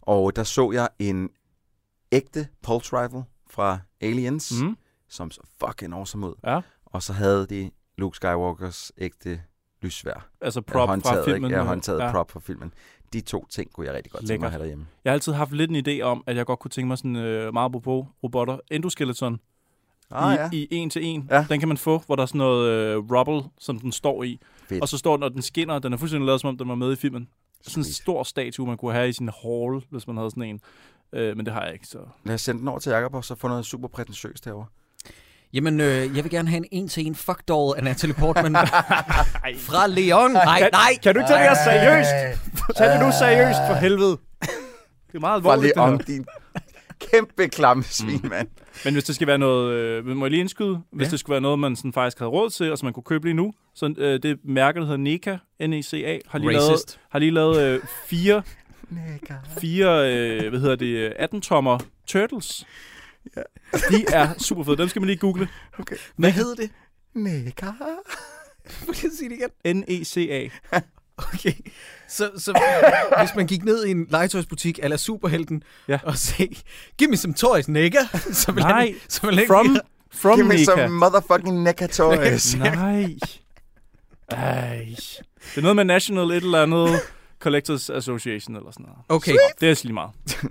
Og 0.00 0.36
der 0.36 0.42
så 0.42 0.70
jeg 0.72 0.88
en 0.98 1.30
ægte 2.12 2.48
pulse 2.62 3.02
rifle 3.02 3.22
fra 3.50 3.78
Aliens, 4.00 4.52
mm. 4.62 4.76
Som 5.08 5.30
så 5.30 5.40
fucking 5.66 5.94
awesome 5.94 6.28
ud. 6.28 6.34
Ja. 6.46 6.60
Og 6.86 7.02
så 7.02 7.12
havde 7.12 7.46
de 7.46 7.70
Luke 7.98 8.16
Skywalkers 8.16 8.92
ægte 8.98 9.40
lysvær. 9.82 10.28
Altså 10.40 10.60
prop 10.60 10.88
fra 10.88 11.24
filmen. 11.24 11.50
Ikke? 11.50 11.56
Ja, 11.56 11.64
håndtaget 11.64 11.98
ja. 11.98 12.12
prop 12.12 12.30
fra 12.30 12.40
filmen. 12.40 12.74
De 13.12 13.20
to 13.20 13.46
ting 13.46 13.72
kunne 13.72 13.86
jeg 13.86 13.94
rigtig 13.94 14.12
godt 14.12 14.26
tænke 14.26 14.30
mig 14.30 14.34
Lækkert. 14.34 14.46
at 14.46 14.52
have 14.52 14.60
derhjemme. 14.62 14.86
Jeg 15.04 15.10
har 15.10 15.14
altid 15.14 15.32
haft 15.32 15.52
lidt 15.52 15.70
en 15.70 15.86
idé 15.88 16.02
om, 16.02 16.24
at 16.26 16.36
jeg 16.36 16.46
godt 16.46 16.58
kunne 16.58 16.70
tænke 16.70 16.88
mig 16.88 16.98
sådan 16.98 17.16
øh, 17.16 17.52
meget 17.52 17.72
på 17.72 18.06
robotter. 18.22 18.58
Endoskeleton 18.70 19.40
Ah, 20.14 20.34
i, 20.34 20.36
ja. 20.36 20.48
i 20.52 20.68
en 20.70 20.90
til 20.90 21.04
en. 21.04 21.28
Ja. 21.30 21.46
Den 21.48 21.60
kan 21.60 21.68
man 21.68 21.76
få, 21.76 22.02
hvor 22.06 22.16
der 22.16 22.22
er 22.22 22.26
sådan 22.26 22.38
noget 22.38 22.68
øh, 22.68 22.96
rubble, 22.98 23.50
som 23.60 23.78
den 23.80 23.92
står 23.92 24.22
i. 24.22 24.40
Fedt. 24.68 24.82
Og 24.82 24.88
så 24.88 24.98
står 24.98 25.16
den, 25.16 25.22
og 25.22 25.32
den 25.32 25.42
skinner. 25.42 25.78
Den 25.78 25.92
er 25.92 25.96
fuldstændig 25.96 26.26
lavet, 26.26 26.40
som 26.40 26.48
om 26.48 26.58
den 26.58 26.68
var 26.68 26.74
med 26.74 26.92
i 26.92 26.96
filmen. 26.96 27.28
Sådan 27.62 27.80
en 27.80 27.84
stor 27.84 28.22
statue, 28.22 28.66
man 28.66 28.76
kunne 28.76 28.92
have 28.92 29.08
i 29.08 29.12
sin 29.12 29.28
hall, 29.42 29.82
hvis 29.90 30.06
man 30.06 30.16
havde 30.16 30.30
sådan 30.30 30.42
en. 30.42 30.60
Øh, 31.12 31.36
men 31.36 31.46
det 31.46 31.54
har 31.54 31.64
jeg 31.64 31.72
ikke, 31.72 31.86
så... 31.86 31.98
Lad 32.24 32.34
os 32.34 32.40
sende 32.40 32.60
den 32.60 32.68
over 32.68 32.78
til 32.78 32.90
Jacob, 32.92 33.14
og 33.14 33.24
så 33.24 33.34
få 33.34 33.48
noget 33.48 33.66
super 33.66 33.88
prætentiøst 33.88 34.44
herovre. 34.44 34.66
Jamen, 35.52 35.80
øh, 35.80 36.16
jeg 36.16 36.24
vil 36.24 36.30
gerne 36.30 36.48
have 36.48 36.56
en 36.58 36.66
en-til-en 36.70 37.14
fuck 37.14 37.48
doll 37.48 37.76
af 37.78 37.84
Natalie 37.84 38.14
Portman 38.14 38.52
fra 38.56 39.86
Leon. 39.86 40.30
Nej, 40.32 40.58
Kan- 40.58 40.68
nej. 40.72 40.90
Kan 41.02 41.14
du 41.14 41.20
ikke 41.20 41.28
tage 41.28 41.40
det 41.40 41.48
her 41.48 41.56
seriøst? 41.64 42.38
Tag 42.76 42.88
det 42.92 43.00
nu 43.06 43.12
seriøst, 43.18 43.58
for 43.68 43.74
helvede. 43.74 44.10
Det 45.06 45.14
er 45.14 45.20
meget 45.20 45.36
alvorligt, 45.36 45.76
om 45.76 45.90
her. 45.90 45.98
din 45.98 46.26
kæmpe 47.10 47.48
klamme 47.48 47.82
svin, 47.82 48.20
mand. 48.28 48.48
Men 48.84 48.94
hvis 48.94 49.04
det 49.04 49.14
skal 49.14 49.26
være 49.26 49.38
noget... 49.38 49.72
Øh, 49.74 50.06
må 50.06 50.24
jeg 50.24 50.30
lige 50.30 50.40
indskyde? 50.40 50.80
Hvis 50.92 51.06
Ja. 51.06 51.10
det 51.10 51.20
skulle 51.20 51.34
være 51.34 51.40
noget, 51.40 51.58
man 51.58 51.76
sådan 51.76 51.92
faktisk 51.92 52.18
havde 52.18 52.30
råd 52.30 52.50
til, 52.50 52.72
og 52.72 52.78
som 52.78 52.86
man 52.86 52.92
kunne 52.92 53.02
købe 53.04 53.24
lige 53.26 53.34
nu. 53.34 53.52
Så 53.74 53.94
øh, 53.98 54.22
det 54.22 54.38
mærke, 54.44 54.78
der 54.80 54.84
hedder 54.84 54.96
NECA, 54.98 55.36
N-E-C-A, 55.66 56.18
har 56.28 56.38
lige 56.38 56.52
lavet, 56.52 56.70
Racist. 56.70 57.00
har 57.10 57.18
lige 57.18 57.30
lavet 57.30 57.62
øh, 57.62 57.80
fire, 58.06 58.42
fire 59.58 60.12
øh, 60.14 60.48
hvad 60.48 60.60
hedder 60.60 60.76
det, 60.76 60.86
øh, 60.86 61.10
18-tommer 61.34 61.78
Turtles. 62.06 62.66
Ja. 63.36 63.42
De 63.90 64.04
er 64.12 64.34
super 64.38 64.64
fede. 64.64 64.76
Dem 64.76 64.88
skal 64.88 65.00
man 65.02 65.06
lige 65.06 65.18
google. 65.18 65.48
Hvad 66.16 66.30
hedder 66.30 66.54
det? 66.54 66.70
Nega. 67.14 67.66
Må 68.86 68.94
jeg 69.02 69.10
sige 69.18 69.30
det 69.30 69.38
igen? 69.64 69.76
N-E-C-A. 69.76 70.48
Okay. 71.18 71.52
Så, 72.08 72.30
så 72.38 72.60
hvis 73.20 73.30
man 73.36 73.46
gik 73.46 73.64
ned 73.64 73.86
i 73.86 73.90
en 73.90 74.06
legetøjsbutik 74.10 74.78
eller 74.82 74.96
Superhelten 74.96 75.62
Ja. 75.88 75.98
og 76.04 76.16
se, 76.16 76.56
give 76.98 77.10
me 77.10 77.16
some 77.16 77.34
toys, 77.34 77.68
nigga, 77.68 77.98
så 78.32 78.52
vil 78.52 78.62
Nej, 78.62 78.86
han, 78.86 78.94
så 79.08 79.26
vil 79.26 79.36
han 79.38 79.46
From, 79.46 79.76
from 80.14 80.36
Give 80.38 80.48
me 80.48 80.64
some 80.64 80.88
motherfucking 80.88 81.62
Nega 81.62 81.86
toys. 81.86 82.56
Nej. 82.56 83.06
Ej. 84.28 84.84
Det 85.54 85.56
er 85.56 85.60
noget 85.60 85.76
med 85.76 85.84
National 85.84 86.30
et 86.30 86.36
eller 86.36 86.62
andet 86.62 87.00
Collectors 87.40 87.90
Association 87.90 88.56
eller 88.56 88.70
sådan 88.70 88.86
noget. 88.86 88.98
Okay, 89.08 89.34
Det 89.60 89.70
er 89.70 89.80
lige 89.82 89.92
meget. 89.94 90.10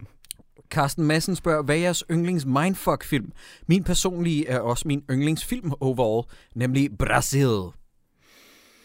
Carsten 0.72 1.06
Madsen 1.06 1.36
spørger, 1.36 1.64
hvad 1.64 1.76
er 1.76 1.80
jeres 1.80 2.04
yndlings 2.12 2.46
mindfuck-film? 2.46 3.32
Min 3.68 3.84
personlige 3.84 4.48
er 4.48 4.60
også 4.60 4.88
min 4.88 5.04
yndlingsfilm 5.12 5.72
overall, 5.80 6.28
nemlig 6.56 6.90
Brasil. 7.00 7.58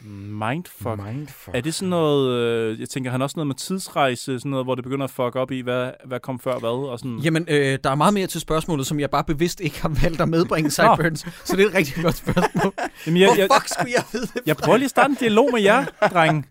Mindfuck. 0.07 1.03
Mindfuck. 1.03 1.57
Er 1.57 1.61
det 1.61 1.75
sådan 1.75 1.89
noget, 1.89 2.31
øh, 2.31 2.81
jeg 2.81 2.89
tænker, 2.89 3.11
han 3.11 3.23
også 3.23 3.35
noget 3.37 3.47
med 3.47 3.55
tidsrejse, 3.55 4.39
sådan 4.39 4.51
noget, 4.51 4.67
hvor 4.67 4.75
det 4.75 4.85
begynder 4.85 5.05
at 5.05 5.11
fuck 5.11 5.37
op 5.37 5.51
i, 5.51 5.61
hvad, 5.61 5.91
hvad 6.05 6.21
kom 6.21 6.41
før 6.41 6.59
hvad, 6.59 6.71
og 6.71 6.99
sådan. 6.99 7.19
Jamen, 7.19 7.47
øh, 7.49 7.79
der 7.85 7.91
er 7.91 7.95
meget 7.95 8.15
mere 8.15 8.27
til 8.27 8.41
spørgsmålet, 8.41 8.87
som 8.87 9.01
jeg 9.01 9.11
bare 9.11 9.25
bevidst 9.25 9.61
ikke 9.61 9.83
har 9.83 9.89
valgt 10.03 10.21
at 10.21 10.29
medbringe, 10.29 10.71
Sideburns. 10.77 11.27
så 11.45 11.57
det 11.57 11.65
er 11.65 11.69
et 11.69 11.75
rigtig 11.75 12.03
godt 12.03 12.17
spørgsmål. 12.17 12.73
Jamen, 13.07 13.21
jeg, 13.21 13.35
jeg, 13.39 13.47
Hvor 13.47 13.57
fuck 13.57 13.69
skulle 13.69 13.93
jeg 13.97 14.05
vide 14.13 14.27
det? 14.27 14.43
jeg 14.47 14.57
prøver 14.57 14.77
lige 14.77 14.85
at 14.85 14.91
starte 14.91 15.11
en 15.11 15.17
dialog 15.21 15.49
med 15.53 15.63
jer, 15.63 15.85
drenge. 16.13 16.45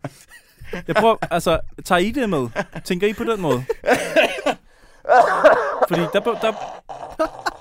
Jeg 0.87 0.95
prøver, 0.95 1.15
altså, 1.31 1.59
tager 1.85 1.99
I 1.99 2.11
det 2.11 2.29
med? 2.29 2.47
Tænker 2.85 3.07
I 3.07 3.13
på 3.13 3.23
den 3.23 3.41
måde? 3.41 3.63
Fordi 5.87 6.01
der... 6.01 6.19
der 6.19 6.53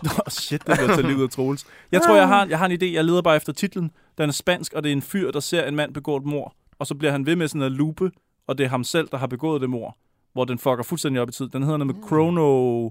oh, 0.05 0.31
shit, 0.31 0.67
det 0.67 0.79
bliver 0.79 0.97
til 0.97 1.05
livet 1.05 1.23
af 1.23 1.31
Troels. 1.31 1.67
Jeg 1.93 2.03
tror, 2.03 2.17
jeg 2.17 2.29
har, 2.29 2.47
jeg 2.47 2.59
har 2.59 2.67
en 2.67 2.73
idé. 2.73 2.85
Jeg 2.85 3.05
leder 3.05 3.23
bare 3.23 3.37
efter 3.37 3.53
titlen. 3.53 3.91
Den 4.19 4.29
er 4.29 4.33
spansk, 4.33 4.73
og 4.73 4.83
det 4.83 4.89
er 4.89 4.93
en 4.93 5.03
fyr, 5.03 5.31
der 5.31 5.41
ser 5.41 5.69
en 5.69 5.77
mand 5.77 5.95
begå 5.95 6.17
et 6.17 6.25
mor. 6.25 6.55
Og 6.79 6.87
så 6.87 6.95
bliver 6.95 7.13
han 7.13 7.27
ved 7.27 7.37
med 7.37 7.49
sådan 7.49 7.63
at 7.63 7.73
loope, 7.73 8.11
og 8.47 8.59
det 8.59 8.65
er 8.65 8.69
ham 8.69 8.85
selv, 8.85 9.09
der 9.09 9.17
har 9.17 9.27
begået 9.27 9.61
det 9.61 9.71
mor. 9.71 9.97
Hvor 10.33 10.45
den 10.45 10.59
fucker 10.59 10.83
fuldstændig 10.83 11.23
op 11.23 11.29
i 11.29 11.33
tid. 11.33 11.49
Den 11.49 11.63
hedder 11.63 11.77
noget 11.77 11.97
med 11.97 12.05
Chrono... 12.07 12.91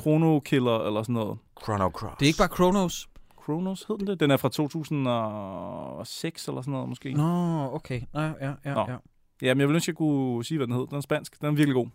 Chrono 0.00 0.40
Killer, 0.40 0.86
eller 0.86 1.02
sådan 1.02 1.12
noget. 1.12 1.38
Chrono 1.64 1.88
Cross. 1.88 2.14
Det 2.18 2.26
er 2.26 2.26
ikke 2.26 2.38
bare 2.38 2.48
Kronos. 2.48 3.08
Chronos 3.44 3.84
hed 3.88 3.98
den 3.98 4.06
det? 4.06 4.20
Den 4.20 4.30
er 4.30 4.36
fra 4.36 4.48
2006 4.48 6.48
eller 6.48 6.62
sådan 6.62 6.72
noget, 6.72 6.88
måske. 6.88 7.12
Nå, 7.12 7.70
okay. 7.74 8.00
Ja, 8.14 8.20
ja, 8.20 8.52
ja, 8.64 8.74
Nå. 8.74 8.80
ja. 8.80 8.96
Ja, 9.42 9.54
men 9.54 9.60
jeg 9.60 9.68
ville 9.68 9.74
ønske, 9.74 9.90
jeg 9.90 9.96
kunne 9.96 10.44
sige, 10.44 10.58
hvad 10.58 10.66
den 10.66 10.74
hed. 10.74 10.86
Den 10.86 10.96
er 10.96 11.00
spansk. 11.00 11.40
Den 11.40 11.46
er 11.46 11.52
virkelig 11.52 11.74
god. 11.74 11.86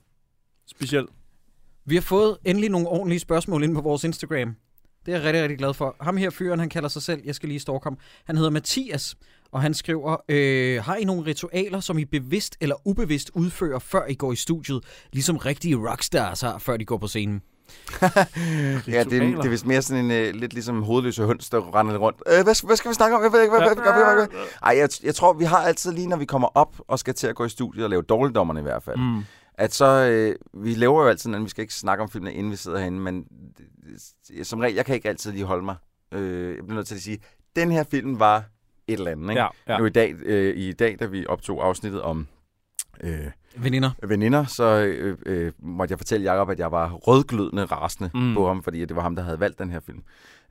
Speciel. 0.67 1.07
Vi 1.86 1.95
har 1.95 2.01
fået 2.01 2.38
endelig 2.45 2.69
nogle 2.69 2.88
ordentlige 2.88 3.19
spørgsmål 3.19 3.63
ind 3.63 3.75
på 3.75 3.81
vores 3.81 4.03
Instagram. 4.03 4.55
Det 5.05 5.13
er 5.13 5.17
jeg 5.17 5.25
rigtig, 5.25 5.41
rigtig 5.41 5.57
glad 5.57 5.73
for. 5.73 5.95
Ham 6.01 6.17
her 6.17 6.29
fyren, 6.29 6.59
han 6.59 6.69
kalder 6.69 6.89
sig 6.89 7.01
selv, 7.01 7.21
jeg 7.25 7.35
skal 7.35 7.49
lige 7.49 7.59
stalke 7.59 7.83
ham. 7.83 7.97
Han 8.25 8.35
hedder 8.37 8.49
Mathias, 8.51 9.15
og 9.51 9.61
han 9.61 9.73
skriver, 9.73 10.17
øh, 10.29 10.83
har 10.83 10.95
I 10.95 11.03
nogle 11.03 11.25
ritualer, 11.25 11.79
som 11.79 11.97
I 11.97 12.05
bevidst 12.05 12.57
eller 12.61 12.75
ubevidst 12.87 13.31
udfører, 13.33 13.79
før 13.79 14.05
I 14.07 14.13
går 14.13 14.31
i 14.31 14.35
studiet, 14.35 14.83
ligesom 15.13 15.37
rigtige 15.37 15.75
rockstars 15.89 16.41
har, 16.41 16.57
før 16.57 16.77
de 16.77 16.85
går 16.85 16.97
på 16.97 17.07
scenen? 17.07 17.41
Ja, 18.01 18.03
det, 18.03 18.97
er- 18.97 19.03
det 19.03 19.45
er 19.45 19.49
vist 19.49 19.65
mere 19.65 19.81
sådan 19.81 20.11
en 20.11 20.29
uh, 20.29 20.39
lidt 20.39 20.53
ligesom 20.53 20.83
hovedløse 20.83 21.23
høns, 21.25 21.49
der 21.49 21.75
render 21.79 21.91
lidt 21.93 22.01
rundt. 22.01 22.17
Øh, 22.27 22.43
hvad, 22.43 22.65
hvad 22.65 22.75
skal 22.75 22.89
vi 22.89 22.93
snakke 22.95 23.15
om? 23.17 23.23
Jeg 23.23 23.31
ved 23.31 23.41
ikke, 23.41 23.51
hvad, 23.57 23.67
hvad, 23.67 23.75
hvad, 23.93 24.03
hvad, 24.15 24.15
hvad? 24.27 24.47
Ej, 24.63 24.77
jeg, 24.77 24.89
jeg 25.03 25.15
tror, 25.15 25.33
vi 25.33 25.43
har 25.45 25.57
altid 25.57 25.91
lige, 25.91 26.07
når 26.07 26.17
vi 26.17 26.25
kommer 26.25 26.47
op 26.57 26.75
og 26.87 26.99
skal 26.99 27.13
til 27.13 27.27
at 27.27 27.35
gå 27.35 27.45
i 27.45 27.49
studiet 27.49 27.83
og 27.83 27.89
lave 27.89 28.01
dårligdommerne 28.01 28.59
i 28.59 28.63
hvert 28.63 28.83
fald, 28.83 28.97
mm. 28.97 29.23
At 29.57 29.73
så, 29.73 29.85
øh, 29.85 30.63
vi 30.63 30.73
laver 30.73 31.01
jo 31.03 31.07
altid, 31.09 31.35
at 31.35 31.43
vi 31.43 31.49
skal 31.49 31.61
ikke 31.61 31.73
snakke 31.73 32.01
om 32.01 32.09
filmene, 32.09 32.33
inden 32.33 32.51
vi 32.51 32.55
sidder 32.55 32.77
herinde, 32.79 32.99
men 32.99 33.27
som 34.43 34.59
regel, 34.59 34.75
jeg 34.75 34.85
kan 34.85 34.95
ikke 34.95 35.09
altid 35.09 35.31
lige 35.31 35.45
holde 35.45 35.65
mig. 35.65 35.75
Øh, 36.11 36.55
jeg 36.55 36.63
bliver 36.65 36.75
nødt 36.75 36.87
til 36.87 36.95
at 36.95 37.01
sige, 37.01 37.19
den 37.55 37.71
her 37.71 37.83
film 37.83 38.19
var 38.19 38.37
et 38.87 38.93
eller 38.93 39.11
andet, 39.11 39.29
ikke? 39.29 39.41
Ja, 39.41 39.47
ja. 39.67 39.77
Nu 39.77 39.85
i 39.85 39.89
dag, 39.89 40.13
øh, 40.13 40.57
i 40.57 40.71
dag, 40.73 40.99
da 40.99 41.05
vi 41.05 41.25
optog 41.27 41.65
afsnittet 41.65 42.01
om 42.01 42.27
øh, 43.03 43.31
Veninder. 43.55 43.91
veninder, 44.03 44.45
så 44.45 44.63
øh, 44.63 45.17
øh, 45.25 45.51
måtte 45.59 45.91
jeg 45.91 45.99
fortælle 45.99 46.31
Jacob, 46.31 46.49
at 46.49 46.59
jeg 46.59 46.71
var 46.71 46.91
rødglødende 46.91 47.65
rasende 47.65 48.09
Mm. 48.13 48.19
mm. 48.19 48.33
på 48.35 48.47
ham, 48.47 48.63
fordi 48.63 48.85
det 48.85 48.95
var 48.95 49.01
ham, 49.01 49.15
der 49.15 49.23
havde 49.23 49.39
valgt 49.39 49.59
den 49.59 49.69
her 49.71 49.79
film. 49.79 50.03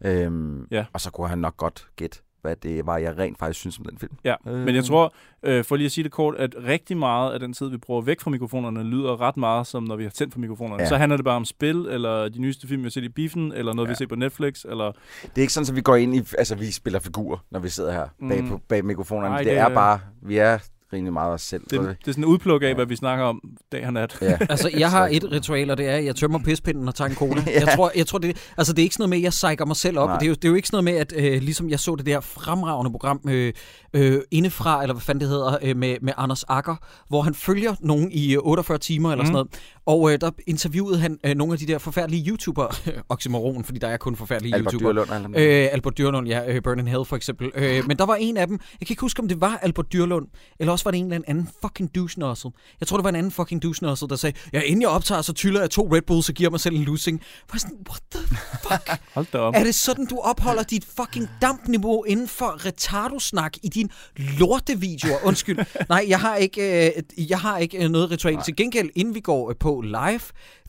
Øhm, 0.04 0.66
Ja. 0.70 0.84
Og 0.92 1.00
så 1.00 1.10
kunne 1.10 1.28
han 1.28 1.38
nok 1.38 1.56
godt 1.56 1.86
gætte, 1.96 2.18
hvad 2.42 2.56
det 2.56 2.86
var, 2.86 2.96
jeg 2.96 3.18
rent 3.18 3.38
faktisk 3.38 3.60
synes 3.60 3.78
om 3.78 3.84
den 3.84 3.98
film. 3.98 4.12
Ja, 4.24 4.34
Øh. 4.46 4.54
men 4.54 4.74
jeg 4.74 4.84
tror, 4.84 5.14
øh, 5.42 5.64
for 5.64 5.76
lige 5.76 5.86
at 5.86 5.92
sige 5.92 6.04
det 6.04 6.12
kort, 6.12 6.34
at 6.36 6.54
rigtig 6.66 6.96
meget 6.96 7.32
af 7.32 7.40
den 7.40 7.52
tid, 7.52 7.68
vi 7.68 7.76
bruger 7.76 8.00
væk 8.02 8.20
fra 8.20 8.30
mikrofonerne, 8.30 8.82
lyder 8.82 9.20
ret 9.20 9.36
meget 9.36 9.66
som, 9.66 9.82
når 9.82 9.96
vi 9.96 10.02
har 10.02 10.10
tændt 10.10 10.32
for 10.32 10.40
mikrofonerne. 10.40 10.82
Ja. 10.82 10.88
Så 10.88 10.96
handler 10.96 11.16
det 11.16 11.24
bare 11.24 11.36
om 11.36 11.44
spil, 11.44 11.76
eller 11.76 12.28
de 12.28 12.38
nyeste 12.40 12.68
film, 12.68 12.82
vi 12.82 12.84
har 12.84 12.90
set 12.90 13.04
i 13.04 13.08
biffen, 13.08 13.52
eller 13.52 13.72
noget, 13.74 13.88
ja. 13.88 13.92
vi 13.92 13.96
set 13.96 14.08
på 14.08 14.14
Netflix, 14.14 14.64
eller... 14.64 14.92
Det 15.22 15.30
er 15.36 15.40
ikke 15.40 15.52
sådan, 15.52 15.68
at 15.70 15.76
vi 15.76 15.80
går 15.80 15.96
ind 15.96 16.14
i, 16.16 16.22
altså 16.38 16.54
vi 16.54 16.70
spiller 16.70 17.00
figurer, 17.00 17.38
når 17.50 17.60
vi 17.60 17.68
sidder 17.68 17.92
her 17.92 18.06
bag, 18.28 18.42
Mm. 18.42 18.48
på, 18.48 18.60
bag 18.68 18.84
mikrofonerne. 18.84 19.28
Nej, 19.28 19.38
det, 19.38 19.46
det 19.46 19.58
er- 19.58 19.68
bare, 19.74 20.00
vi 20.22 20.36
er 20.38 20.58
rimelig 20.92 21.12
meget 21.12 21.32
os 21.32 21.42
selv. 21.42 21.62
Det, 21.62 21.70
det 21.80 21.86
er 21.88 21.94
sådan 22.06 22.24
en 22.24 22.28
udpluk 22.28 22.62
af, 22.62 22.74
hvad 22.74 22.86
vi 22.86 22.96
snakker 22.96 23.24
om 23.24 23.40
dag 23.72 23.86
og 23.86 23.92
nat. 23.92 24.18
ja. 24.22 24.38
Altså, 24.50 24.70
jeg 24.78 24.90
har 24.90 25.08
et 25.12 25.32
ritual, 25.32 25.70
og 25.70 25.76
det 25.78 25.88
er, 25.88 25.96
at 25.96 26.04
jeg 26.04 26.16
tømmer 26.16 26.38
pispinden 26.38 26.88
og 26.88 26.94
tager 26.94 27.08
en 27.08 27.14
cola. 27.16 27.42
Ja. 27.46 27.60
Jeg 27.60 27.68
tror, 27.76 27.92
jeg 27.96 28.06
tror 28.06 28.18
det, 28.18 28.36
altså, 28.58 28.72
det 28.72 28.78
er 28.78 28.82
ikke 28.82 28.94
sådan 28.94 29.02
noget 29.02 29.10
med, 29.10 29.18
at 29.18 29.22
jeg 29.22 29.30
psyker 29.30 29.64
mig 29.66 29.76
selv 29.76 29.98
op. 29.98 30.08
Nej. 30.08 30.18
Det 30.18 30.24
er, 30.24 30.28
jo, 30.28 30.34
det 30.34 30.44
er 30.44 30.48
jo 30.48 30.54
ikke 30.54 30.68
sådan 30.68 30.84
noget 30.84 31.08
med, 31.12 31.22
at 31.26 31.34
øh, 31.34 31.42
ligesom 31.42 31.70
jeg 31.70 31.80
så 31.80 31.94
det 31.96 32.06
der 32.06 32.20
fremragende 32.20 32.90
program 32.90 33.20
øh, 33.28 33.52
øh, 33.94 34.20
indefra, 34.30 34.82
eller 34.82 34.94
hvad 34.94 35.00
fanden 35.02 35.20
det 35.20 35.28
hedder, 35.28 35.58
øh, 35.62 35.76
med, 35.76 35.96
med 36.02 36.12
Anders 36.16 36.44
Akker, 36.44 36.76
hvor 37.08 37.22
han 37.22 37.34
følger 37.34 37.74
nogen 37.80 38.12
i 38.12 38.32
øh, 38.34 38.38
48 38.42 38.78
timer 38.78 39.12
eller 39.12 39.22
Mhm. 39.24 39.26
sådan 39.26 39.32
noget. 39.32 39.48
Og 39.86 40.12
øh, 40.12 40.20
der 40.20 40.30
interviewede 40.46 40.98
han 40.98 41.18
øh, 41.24 41.34
nogle 41.34 41.52
af 41.52 41.58
de 41.58 41.66
der 41.66 41.78
forfærdelige 41.78 42.30
YouTubere, 42.30 42.68
oxymoron, 43.08 43.64
fordi 43.64 43.78
der 43.78 43.88
er 43.88 43.96
kun 43.96 44.16
forfærdelige 44.16 44.54
Albert 44.54 44.72
YouTubere. 44.72 44.92
Dyrlund. 44.92 45.10
eller 45.14 45.28
noget. 45.28 45.64
Øh, 45.64 45.68
Albert 45.72 45.98
Dyrlund, 45.98 46.28
ja, 46.28 46.52
øh, 46.54 46.62
Burn 46.62 46.78
in 46.78 46.88
Hell 46.88 47.04
for 47.04 47.16
eksempel. 47.16 47.50
Øh, 47.54 47.86
men 47.86 47.96
der 47.96 48.06
var 48.06 48.14
en 48.14 48.36
af 48.36 48.46
dem, 48.46 48.58
jeg 48.80 48.86
kan 48.86 48.92
ikke 48.92 49.00
huske, 49.00 49.20
om 49.20 49.28
det 49.28 49.40
var 49.40 49.58
Albert 49.62 49.92
Dyrlund, 49.92 50.26
eller 50.60 50.72
også 50.72 50.81
var 50.84 50.90
det 50.90 50.98
en 50.98 51.12
eller 51.12 51.24
anden 51.26 51.48
fucking 51.62 51.94
douche 51.94 52.20
nozzle. 52.20 52.50
Jeg 52.80 52.88
tror, 52.88 52.96
det 52.96 53.04
var 53.04 53.10
en 53.10 53.16
anden 53.16 53.32
fucking 53.32 53.62
douche 53.62 53.84
nozzle, 53.86 54.08
der 54.08 54.16
sagde, 54.16 54.38
ja, 54.52 54.60
inden 54.60 54.82
jeg 54.82 54.88
optager, 54.88 55.22
så 55.22 55.32
tyller 55.32 55.60
jeg 55.60 55.70
to 55.70 55.88
Red 55.94 56.02
Bulls 56.02 56.28
og 56.28 56.34
giver 56.34 56.50
mig 56.50 56.60
selv 56.60 56.74
en 56.76 56.82
losing. 56.84 57.20
Jeg 57.52 57.60
sådan, 57.60 57.76
what 57.90 58.00
the 58.14 58.36
fuck? 58.62 58.98
Hold 59.14 59.26
da 59.32 59.38
op. 59.38 59.54
er 59.56 59.64
det 59.64 59.74
sådan, 59.74 60.06
du 60.06 60.18
opholder 60.18 60.62
dit 60.62 60.84
fucking 61.00 61.28
dampniveau 61.42 62.04
inden 62.04 62.28
for 62.28 62.66
retardo-snak 62.66 63.52
i 63.62 63.68
din 63.68 63.90
lortevideoer? 64.38 65.18
Undskyld. 65.24 65.58
Nej, 65.88 66.04
jeg 66.08 66.20
har 66.20 66.36
ikke, 66.36 66.86
øh, 66.96 67.28
jeg 67.30 67.38
har 67.40 67.58
ikke 67.58 67.84
øh, 67.84 67.90
noget 67.90 68.10
ritual. 68.10 68.38
Til 68.44 68.56
gengæld, 68.56 68.90
inden 68.94 69.14
vi 69.14 69.20
går 69.20 69.50
øh, 69.50 69.56
på 69.60 69.80
live, 69.80 70.20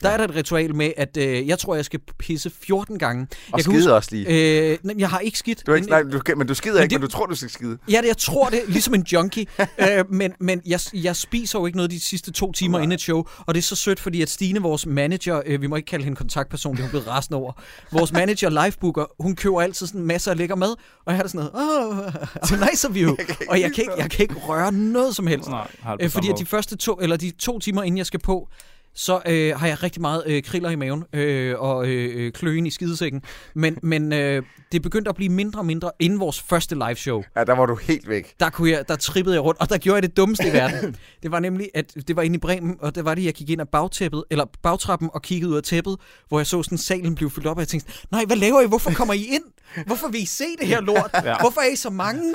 der 0.02 0.08
er 0.10 0.16
der 0.16 0.24
et 0.24 0.34
ritual 0.34 0.74
med, 0.74 0.92
at 0.96 1.16
øh, 1.16 1.48
jeg 1.48 1.58
tror, 1.58 1.74
jeg 1.74 1.84
skal 1.84 2.00
pisse 2.18 2.50
14 2.50 2.98
gange. 2.98 3.26
Og 3.52 3.58
jeg 3.58 3.64
skide 3.64 3.94
også 3.94 4.08
lige. 4.12 4.26
Øh, 4.70 4.78
nej, 4.82 4.94
jeg 4.98 5.08
har 5.10 5.18
ikke 5.18 5.38
skidt. 5.38 5.66
Du 5.66 5.72
er 5.72 5.76
ikke, 5.76 5.88
nej, 5.88 6.02
du, 6.02 6.20
men 6.36 6.46
du 6.46 6.54
skider 6.54 6.74
Men 6.74 6.82
ikke, 6.82 6.92
det- 6.92 7.00
men 7.00 7.08
du 7.10 7.12
tror, 7.16 7.26
du 7.26 7.34
skal 7.34 7.50
skide. 7.50 7.78
Ja, 7.90 8.00
det, 8.00 8.06
jeg 8.06 8.16
tror 8.16 8.48
det, 8.48 8.60
ligesom 8.68 8.94
en 8.94 9.02
junkie. 9.12 9.46
øh, 9.78 10.03
men 10.10 10.32
men 10.40 10.62
jeg, 10.66 10.80
jeg 10.94 11.16
spiser 11.16 11.58
jo 11.58 11.66
ikke 11.66 11.76
noget 11.76 11.90
de 11.90 12.00
sidste 12.00 12.32
to 12.32 12.52
timer 12.52 12.78
inden 12.78 12.92
et 12.92 13.00
show, 13.00 13.24
og 13.46 13.54
det 13.54 13.60
er 13.60 13.62
så 13.62 13.76
sødt, 13.76 14.00
fordi 14.00 14.22
at 14.22 14.30
Stine, 14.30 14.62
vores 14.62 14.86
manager, 14.86 15.42
øh, 15.46 15.62
vi 15.62 15.66
må 15.66 15.76
ikke 15.76 15.86
kalde 15.86 16.04
hende 16.04 16.16
kontaktperson, 16.16 16.72
det 16.72 16.78
er 16.78 16.82
hun 16.82 16.90
blevet 16.90 17.06
rasende 17.06 17.38
over, 17.38 17.52
vores 17.92 18.12
manager, 18.12 18.64
livebooker, 18.64 19.22
hun 19.22 19.36
køber 19.36 19.60
altid 19.60 19.86
sådan 19.86 20.02
masser 20.02 20.30
af 20.30 20.36
lækker 20.36 20.56
mad, 20.56 20.70
og 21.04 21.06
jeg 21.06 21.14
har 21.14 21.22
det 21.22 21.30
sådan 21.30 21.50
noget, 21.54 22.12
oh, 22.52 22.68
nice 22.70 22.88
of 22.88 22.96
you, 22.96 23.16
og 23.48 23.60
jeg 23.64 23.72
kan, 23.74 23.84
ikke, 23.84 23.94
jeg 23.96 24.10
kan 24.10 24.22
ikke 24.22 24.34
røre 24.34 24.72
noget 24.72 25.16
som 25.16 25.26
helst. 25.26 25.48
Nej, 25.48 25.68
Øh, 26.00 26.10
fordi 26.10 26.28
at 26.28 26.38
de 26.38 26.46
første 26.46 26.76
to, 26.76 26.94
eller 26.94 27.16
de 27.16 27.30
to 27.30 27.58
timer, 27.58 27.82
inden 27.82 27.98
jeg 27.98 28.06
skal 28.06 28.20
på, 28.20 28.48
så 28.94 29.20
øh, 29.26 29.56
har 29.56 29.66
jeg 29.66 29.82
rigtig 29.82 30.00
meget 30.02 30.22
øh, 30.26 30.42
kriller 30.42 30.70
i 30.70 30.76
maven 30.76 31.04
øh, 31.12 31.54
og 31.58 31.86
øh, 31.88 32.10
øh, 32.26 32.32
kløen 32.32 32.66
i 32.66 32.70
skidesækken. 32.70 33.22
Men, 33.54 33.78
men 33.82 34.12
øh, 34.12 34.42
det 34.72 34.78
er 34.78 34.82
begyndt 34.82 35.08
at 35.08 35.14
blive 35.14 35.28
mindre 35.32 35.60
og 35.60 35.66
mindre 35.66 35.90
inden 36.00 36.20
vores 36.20 36.40
første 36.40 36.74
live 36.74 36.94
show 36.96 37.22
Ja, 37.36 37.44
der 37.44 37.52
var 37.52 37.66
du 37.66 37.74
helt 37.74 38.08
væk. 38.08 38.34
der, 38.40 38.50
kunne 38.50 38.70
jeg, 38.70 38.88
der 38.88 38.96
trippede 38.96 39.34
jeg 39.34 39.44
rundt, 39.44 39.60
og 39.60 39.68
der 39.68 39.78
gjorde 39.78 39.94
jeg 39.94 40.02
det 40.02 40.16
dummeste 40.16 40.48
i 40.48 40.52
verden. 40.60 40.96
Det 41.22 41.30
var 41.30 41.40
nemlig, 41.40 41.70
at 41.74 41.94
det 42.08 42.16
var 42.16 42.22
inde 42.22 42.36
i 42.36 42.38
Bremen, 42.38 42.76
og 42.80 42.94
det 42.94 43.04
var 43.04 43.14
det, 43.14 43.24
jeg 43.24 43.34
gik 43.34 43.50
ind 43.50 43.60
ad 43.60 43.66
bagtæppet, 43.66 44.24
eller 44.30 44.44
bagtrappen 44.62 45.10
og 45.14 45.22
kiggede 45.22 45.50
ud 45.50 45.56
af 45.56 45.62
tæppet, 45.62 45.96
hvor 46.28 46.38
jeg 46.38 46.46
så 46.46 46.62
sådan 46.62 46.78
salen 46.78 47.14
blive 47.14 47.30
fyldt 47.30 47.46
op, 47.46 47.56
og 47.56 47.60
jeg 47.60 47.68
tænkte, 47.68 47.92
nej, 48.10 48.24
hvad 48.24 48.36
laver 48.36 48.60
I? 48.60 48.66
Hvorfor 48.66 48.90
kommer 48.90 49.14
I 49.14 49.24
ind? 49.24 49.44
Hvorfor 49.86 50.08
vil 50.08 50.22
I 50.22 50.26
se 50.26 50.44
det 50.60 50.68
her 50.68 50.80
lort? 50.80 51.10
Ja. 51.24 51.36
Hvorfor 51.40 51.60
er 51.60 51.72
I 51.72 51.76
så 51.76 51.90
mange? 51.90 52.34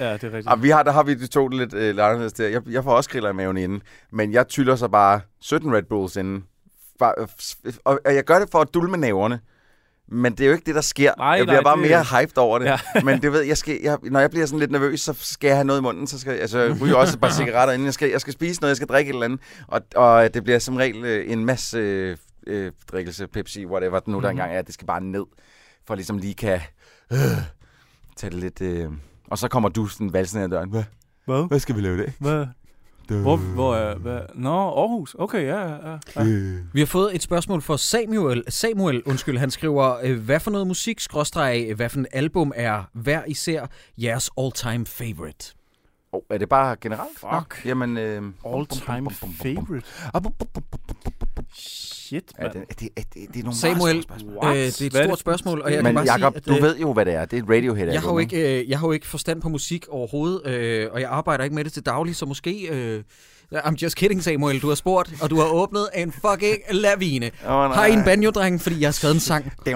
Ja, 0.00 0.12
det 0.12 0.24
er 0.24 0.32
rigtigt. 0.32 0.46
Og 0.48 0.62
vi 0.62 0.70
har, 0.70 0.82
der 0.82 0.92
har 0.92 1.02
vi 1.02 1.14
de 1.14 1.26
to 1.26 1.48
lidt 1.48 1.74
øh, 1.74 1.80
lidt 1.80 2.00
anderledes 2.00 2.32
der. 2.32 2.48
Jeg, 2.48 2.62
jeg 2.70 2.84
får 2.84 2.92
også 2.96 3.10
griller 3.10 3.30
i 3.30 3.32
maven 3.32 3.56
inden, 3.56 3.82
men 4.12 4.32
jeg 4.32 4.48
tyller 4.48 4.76
så 4.76 4.88
bare 4.88 5.20
17 5.40 5.74
Red 5.74 5.82
Bulls 5.82 6.16
inden. 6.16 6.44
Bare, 6.98 7.14
og 7.84 8.00
jeg 8.04 8.24
gør 8.24 8.38
det 8.38 8.48
for 8.52 8.58
at 8.60 8.68
dulme 8.74 8.96
næverne. 8.96 9.40
Men 10.08 10.32
det 10.32 10.40
er 10.40 10.46
jo 10.46 10.52
ikke 10.52 10.64
det, 10.66 10.74
der 10.74 10.80
sker. 10.80 11.12
Nej, 11.18 11.26
jeg 11.28 11.44
bliver 11.46 11.52
nej, 11.60 11.62
bare 11.62 11.76
det- 11.82 11.90
mere 11.90 12.04
hyped 12.20 12.38
over 12.38 12.58
det. 12.58 12.66
Ja. 12.66 12.78
men 13.04 13.22
det 13.22 13.32
ved 13.32 13.40
jeg, 13.42 13.56
skal, 13.56 13.78
jeg, 13.82 13.98
når 14.02 14.20
jeg 14.20 14.30
bliver 14.30 14.46
sådan 14.46 14.58
lidt 14.58 14.70
nervøs, 14.70 15.00
så 15.00 15.14
skal 15.18 15.48
jeg 15.48 15.56
have 15.56 15.64
noget 15.64 15.80
i 15.80 15.82
munden. 15.82 16.06
Så 16.06 16.18
skal, 16.18 16.32
altså, 16.32 16.58
jeg 16.58 16.80
ryger 16.80 16.94
også 16.96 17.14
et 17.16 17.20
par 17.20 17.30
cigaretter 17.30 17.74
inden. 17.74 17.86
Jeg 17.86 17.94
skal, 17.94 18.10
jeg 18.10 18.20
skal 18.20 18.32
spise 18.32 18.60
noget, 18.60 18.70
jeg 18.70 18.76
skal 18.76 18.88
drikke 18.88 19.08
et 19.10 19.14
eller 19.14 19.24
andet. 19.24 19.40
Og, 19.68 19.80
og 19.96 20.34
det 20.34 20.44
bliver 20.44 20.58
som 20.58 20.76
regel 20.76 21.04
øh, 21.04 21.32
en 21.32 21.44
masse 21.44 21.78
øh, 21.78 22.16
øh, 22.46 22.72
drikkelse, 22.92 23.26
Pepsi, 23.26 23.66
whatever 23.66 24.00
nu 24.06 24.12
der 24.12 24.20
Mhm. 24.20 24.30
engang 24.30 24.52
er. 24.56 24.62
Det 24.62 24.74
skal 24.74 24.86
bare 24.86 25.00
ned, 25.00 25.24
for 25.86 25.94
ligesom 25.94 26.18
lige 26.18 26.34
kan 26.34 26.60
øh, 27.12 27.18
tage 28.16 28.30
det 28.30 28.38
lidt... 28.38 28.60
Øh, 28.60 28.90
og 29.30 29.38
så 29.38 29.48
kommer 29.48 29.68
du 29.68 29.86
sådan 29.86 30.12
valsen 30.12 30.42
af 30.42 30.50
døren. 30.50 30.70
Hvad? 30.70 30.84
Hvad? 31.24 31.48
Hvad 31.48 31.58
skal 31.58 31.76
vi 31.76 31.80
lave 31.80 31.94
i 31.94 31.98
dag? 31.98 32.12
Hvad? 32.18 32.46
Hvor, 33.08 33.36
hvor 33.36 33.74
er... 33.74 33.94
Hvad? 33.98 34.20
Nå, 34.34 34.50
Aarhus. 34.50 35.16
Okay, 35.18 35.46
ja, 35.46 35.60
ja, 35.60 35.98
ja. 36.16 36.24
Øh. 36.24 36.60
Vi 36.72 36.80
har 36.80 36.86
fået 36.86 37.14
et 37.14 37.22
spørgsmål 37.22 37.62
fra 37.62 37.78
Samuel. 37.78 38.44
Samuel, 38.48 39.02
undskyld, 39.02 39.38
han 39.38 39.50
skriver, 39.50 39.96
øh, 40.02 40.20
hvad 40.20 40.40
for 40.40 40.50
noget 40.50 40.66
musik, 40.66 41.00
skråstreg, 41.00 41.72
hvad 41.76 41.88
for 41.88 41.98
en 41.98 42.06
album 42.12 42.52
er 42.56 42.84
hver 42.92 43.24
især 43.24 43.66
jeres 43.98 44.30
all-time 44.38 44.86
favorite? 44.86 45.54
Oh, 46.12 46.20
er 46.30 46.38
det 46.38 46.48
bare 46.48 46.76
generelt? 46.80 47.18
Fuck. 47.18 47.64
Nå, 47.64 47.68
Jamen... 47.68 47.96
Øh, 47.98 48.22
All 48.46 48.66
time 48.66 49.10
favorite. 49.10 49.86
Shit, 52.12 52.32
Ja, 52.38 52.42
mand. 52.42 52.52
det, 52.52 52.60
er, 52.70 52.74
det, 52.80 52.88
er, 52.96 53.02
det, 53.14 53.28
det 53.34 53.40
er 53.40 53.44
nogle 53.44 53.56
Samuel. 53.58 53.96
Øh, 53.96 54.02
det 54.02 54.80
er 54.80 54.86
et 54.86 54.92
Hvad 54.92 55.00
er 55.00 55.04
stort 55.04 55.10
det? 55.10 55.18
spørgsmål, 55.18 55.60
og 55.60 55.70
jeg 55.70 55.76
kan 55.76 55.84
Men 55.84 55.94
bare 55.94 56.04
Jacob, 56.04 56.32
sige, 56.32 56.36
at, 56.36 56.46
du 56.46 56.56
øh, 56.56 56.62
ved 56.62 56.78
jo, 56.78 56.92
hvad 56.92 57.04
det 57.04 57.14
er. 57.14 57.24
Det 57.24 57.38
er 57.38 57.42
et 57.42 57.48
radiohead 57.50 57.88
Jeg 57.92 58.00
har, 58.00 58.12
jo 58.12 58.18
ikke, 58.18 58.60
øh, 58.60 58.70
jeg 58.70 58.78
har 58.78 58.86
jo 58.86 58.92
ikke 58.92 59.06
forstand 59.06 59.42
på 59.42 59.48
musik 59.48 59.88
overhovedet, 59.88 60.46
øh, 60.46 60.88
og 60.92 61.00
jeg 61.00 61.08
arbejder 61.10 61.44
ikke 61.44 61.56
med 61.56 61.64
det 61.64 61.72
til 61.72 61.86
daglig, 61.86 62.16
så 62.16 62.26
måske... 62.26 62.68
Øh, 62.72 63.02
I'm 63.54 63.76
just 63.82 63.96
kidding, 63.96 64.22
Samuel. 64.22 64.62
Du 64.62 64.68
har 64.68 64.74
spurgt, 64.74 65.22
og 65.22 65.30
du 65.30 65.36
har 65.36 65.46
åbnet 65.46 65.88
en 65.94 66.12
fucking 66.12 66.58
lavine. 66.70 67.30
Åh, 67.46 67.50
Har 67.50 67.86
I 67.86 67.92
en 67.92 68.04
banjo-dreng, 68.04 68.60
fordi 68.60 68.80
jeg 68.80 68.86
har 68.86 68.92
skrevet 68.92 69.14
en 69.14 69.20
sang? 69.20 69.52
Vi 69.64 69.70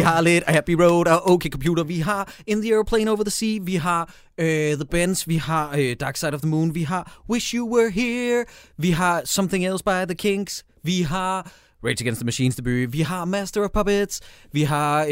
har 0.00 0.20
lidt 0.20 0.44
Happy 0.48 0.72
Road 0.72 1.06
og 1.06 1.30
OK 1.30 1.42
Computer. 1.52 1.84
Vi 1.84 1.98
har 1.98 2.34
In 2.46 2.62
the 2.62 2.74
Airplane 2.74 3.10
Over 3.10 3.24
the 3.24 3.30
Sea. 3.30 3.58
Vi 3.62 3.74
har 3.74 4.02
uh, 4.38 4.44
The 4.46 4.84
Bends. 4.90 5.28
Vi 5.28 5.36
har 5.36 5.78
uh, 5.78 5.92
Dark 6.00 6.16
Side 6.16 6.34
of 6.34 6.40
the 6.40 6.48
Moon. 6.48 6.74
Vi 6.74 6.82
har 6.82 7.20
Wish 7.30 7.54
You 7.54 7.76
Were 7.76 7.90
Here. 7.90 8.44
Vi 8.78 8.90
har 8.90 9.22
Something 9.24 9.66
Else 9.66 9.84
by 9.84 10.04
The 10.08 10.14
Kinks. 10.14 10.64
Vi 10.84 11.02
har 11.02 11.50
Rage 11.84 12.00
Against 12.00 12.20
the 12.20 12.24
Machines 12.24 12.56
debut. 12.56 12.92
Vi 12.92 13.00
har 13.00 13.24
Master 13.24 13.64
of 13.64 13.70
Puppets. 13.70 14.20
Vi 14.52 14.62
har 14.62 15.04
uh, 15.04 15.10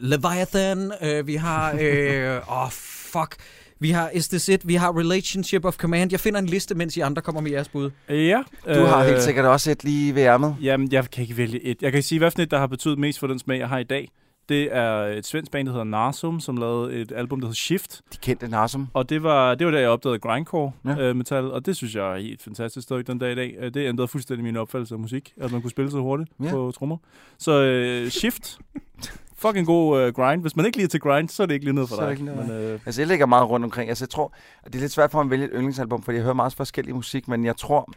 Leviathan. 0.00 0.92
Uh, 1.02 1.26
vi 1.26 1.36
har... 1.36 1.72
Åh, 2.48 2.64
oh, 2.64 2.70
fuck. 2.70 3.34
Vi 3.80 3.90
har 3.90 4.10
Is 4.14 4.28
This 4.28 4.48
It? 4.48 4.68
Vi 4.68 4.74
har 4.74 4.98
Relationship 4.98 5.64
of 5.64 5.76
Command. 5.76 6.10
Jeg 6.12 6.20
finder 6.20 6.40
en 6.40 6.46
liste, 6.46 6.74
mens 6.74 6.96
I 6.96 7.00
andre 7.00 7.22
kommer 7.22 7.40
med 7.40 7.50
jeres 7.50 7.68
bud. 7.68 7.90
Ja. 8.08 8.42
Du 8.74 8.80
har 8.80 9.00
øh, 9.00 9.06
helt 9.06 9.22
sikkert 9.22 9.44
også 9.44 9.70
et 9.70 9.84
lige 9.84 10.14
ved 10.14 10.22
ærmet. 10.22 10.56
Jamen, 10.62 10.92
jeg 10.92 11.10
kan 11.10 11.22
ikke 11.22 11.36
vælge 11.36 11.60
et. 11.64 11.82
Jeg 11.82 11.92
kan 11.92 12.02
sige, 12.02 12.18
hvad 12.18 12.30
for 12.30 12.42
et, 12.42 12.50
der 12.50 12.58
har 12.58 12.66
betydet 12.66 12.98
mest 12.98 13.18
for 13.18 13.26
den 13.26 13.38
smag, 13.38 13.58
jeg 13.58 13.68
har 13.68 13.78
i 13.78 13.84
dag. 13.84 14.08
Det 14.48 14.76
er 14.76 14.92
et 15.04 15.26
svensk 15.26 15.52
band, 15.52 15.66
der 15.66 15.72
hedder 15.72 15.84
Narsum, 15.84 16.40
som 16.40 16.56
lavede 16.56 16.94
et 16.94 17.12
album, 17.16 17.40
der 17.40 17.46
hedder 17.46 17.54
Shift. 17.56 18.00
De 18.12 18.18
kendte 18.22 18.48
Narsum. 18.48 18.88
Og 18.94 19.10
det 19.10 19.22
var, 19.22 19.54
det 19.54 19.66
var 19.66 19.70
da 19.72 19.80
jeg 19.80 19.88
opdagede 19.88 20.18
grindcore 20.18 20.72
Ja. 20.86 20.98
øh, 21.00 21.16
metal, 21.16 21.44
og 21.52 21.66
det 21.66 21.76
synes 21.76 21.94
jeg 21.94 22.12
er 22.14 22.18
helt 22.20 22.42
fantastisk 22.42 22.84
stykke 22.84 23.02
den 23.12 23.18
dag 23.18 23.32
i 23.32 23.34
dag. 23.34 23.54
Øh, 23.60 23.74
Det 23.74 23.88
ændrede 23.88 24.08
fuldstændig 24.08 24.44
min 24.44 24.56
opfattelse 24.56 24.94
af 24.94 24.98
musik, 24.98 25.32
at 25.40 25.52
man 25.52 25.62
kunne 25.62 25.70
spille 25.70 25.90
så 25.90 25.98
hurtigt 25.98 26.30
ja. 26.44 26.50
på 26.50 26.72
trommer. 26.78 26.96
Så 27.38 27.62
øh, 27.62 28.08
Shift, 28.08 28.58
fucking 29.38 29.66
god 29.66 30.00
øh, 30.00 30.12
grind. 30.14 30.40
Hvis 30.40 30.56
man 30.56 30.66
ikke 30.66 30.78
lige 30.78 30.88
til 30.88 31.00
grind, 31.00 31.28
så 31.28 31.42
er 31.42 31.46
det 31.46 31.54
ikke 31.54 31.66
lige 31.66 31.74
noget 31.74 31.88
for 31.88 31.96
Så 31.96 32.02
dig. 32.02 32.10
ikke 32.10 32.24
noget. 32.24 32.48
Men, 32.48 32.56
øh, 32.56 32.80
Altså, 32.86 33.00
jeg 33.00 33.08
ligger 33.08 33.26
meget 33.26 33.48
rundt 33.50 33.64
omkring. 33.64 33.88
Altså, 33.88 34.04
jeg 34.04 34.10
tror, 34.10 34.32
at 34.64 34.72
det 34.72 34.78
er 34.78 34.80
lidt 34.80 34.92
svært 34.92 35.10
for 35.10 35.18
mig 35.18 35.24
at 35.24 35.30
vælge 35.30 35.44
et 35.44 35.50
yndlingsalbum, 35.54 36.02
fordi 36.02 36.16
jeg 36.16 36.22
hører 36.22 36.34
meget 36.34 36.54
forskellig 36.54 36.94
musik, 36.94 37.28
men 37.28 37.44
jeg 37.44 37.56
tror 37.56 37.90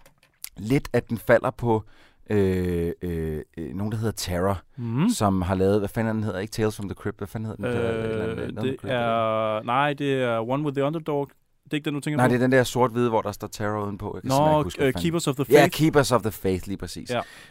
lidt, 0.58 0.90
at 0.94 1.10
den 1.10 1.18
falder 1.18 1.52
på 1.52 1.84
øh, 2.30 2.92
øh, 3.02 3.42
øh, 3.58 3.76
nogen, 3.76 3.92
der 3.92 3.98
hedder 3.98 4.12
Terror, 4.12 4.62
mm. 4.78 5.10
som 5.10 5.42
har 5.42 5.56
lavet, 5.56 5.80
hvad 5.80 5.90
fanden 5.90 6.16
den 6.16 6.24
hedder, 6.24 6.40
ikke 6.40 6.52
Tales 6.52 6.76
from 6.76 6.90
the 6.90 6.96
Crypt, 6.96 7.18
hvad 7.18 7.28
fanden 7.28 7.46
hedder 7.50 7.70
den? 7.70 7.78
et 7.80 7.86
eller 7.86 8.24
andet, 8.24 8.32
øh, 8.32 8.38
noget 8.38 8.54
med 8.56 8.64
det 8.64 8.80
Crypt. 8.80 8.92
er... 8.94 9.64
Nej, 9.64 9.94
det 9.94 10.14
er 10.24 10.50
One 10.50 10.64
with 10.64 10.76
the 10.76 10.84
Underdog. 10.84 11.30
Det 11.64 11.74
er 11.74 11.76
ikke 11.76 11.86
den, 11.86 11.94
du 11.94 12.00
tænker 12.00 12.18
Nej, 12.18 12.28
på? 12.28 12.30
det 12.30 12.36
er 12.36 12.40
den 12.44 12.52
der 12.52 12.64
sort-hvide, 12.64 13.10
hvor 13.10 13.22
der 13.22 13.32
står 13.32 13.48
Terror 13.48 13.86
udenpå. 13.86 14.20
Jeg 14.24 14.30
Nå, 14.30 14.48
ikke 14.50 14.64
huske, 14.64 14.88
uh, 14.88 15.02
Keepers 15.02 15.28
of 15.28 15.36
the 15.36 15.46
Faith. 15.46 15.54
Ja, 15.54 15.68
Keepers 15.68 16.12
of 16.12 16.22
the 16.22 16.32
Faith, 16.32 16.68
lige 16.68 16.78
præcis. 16.78 17.10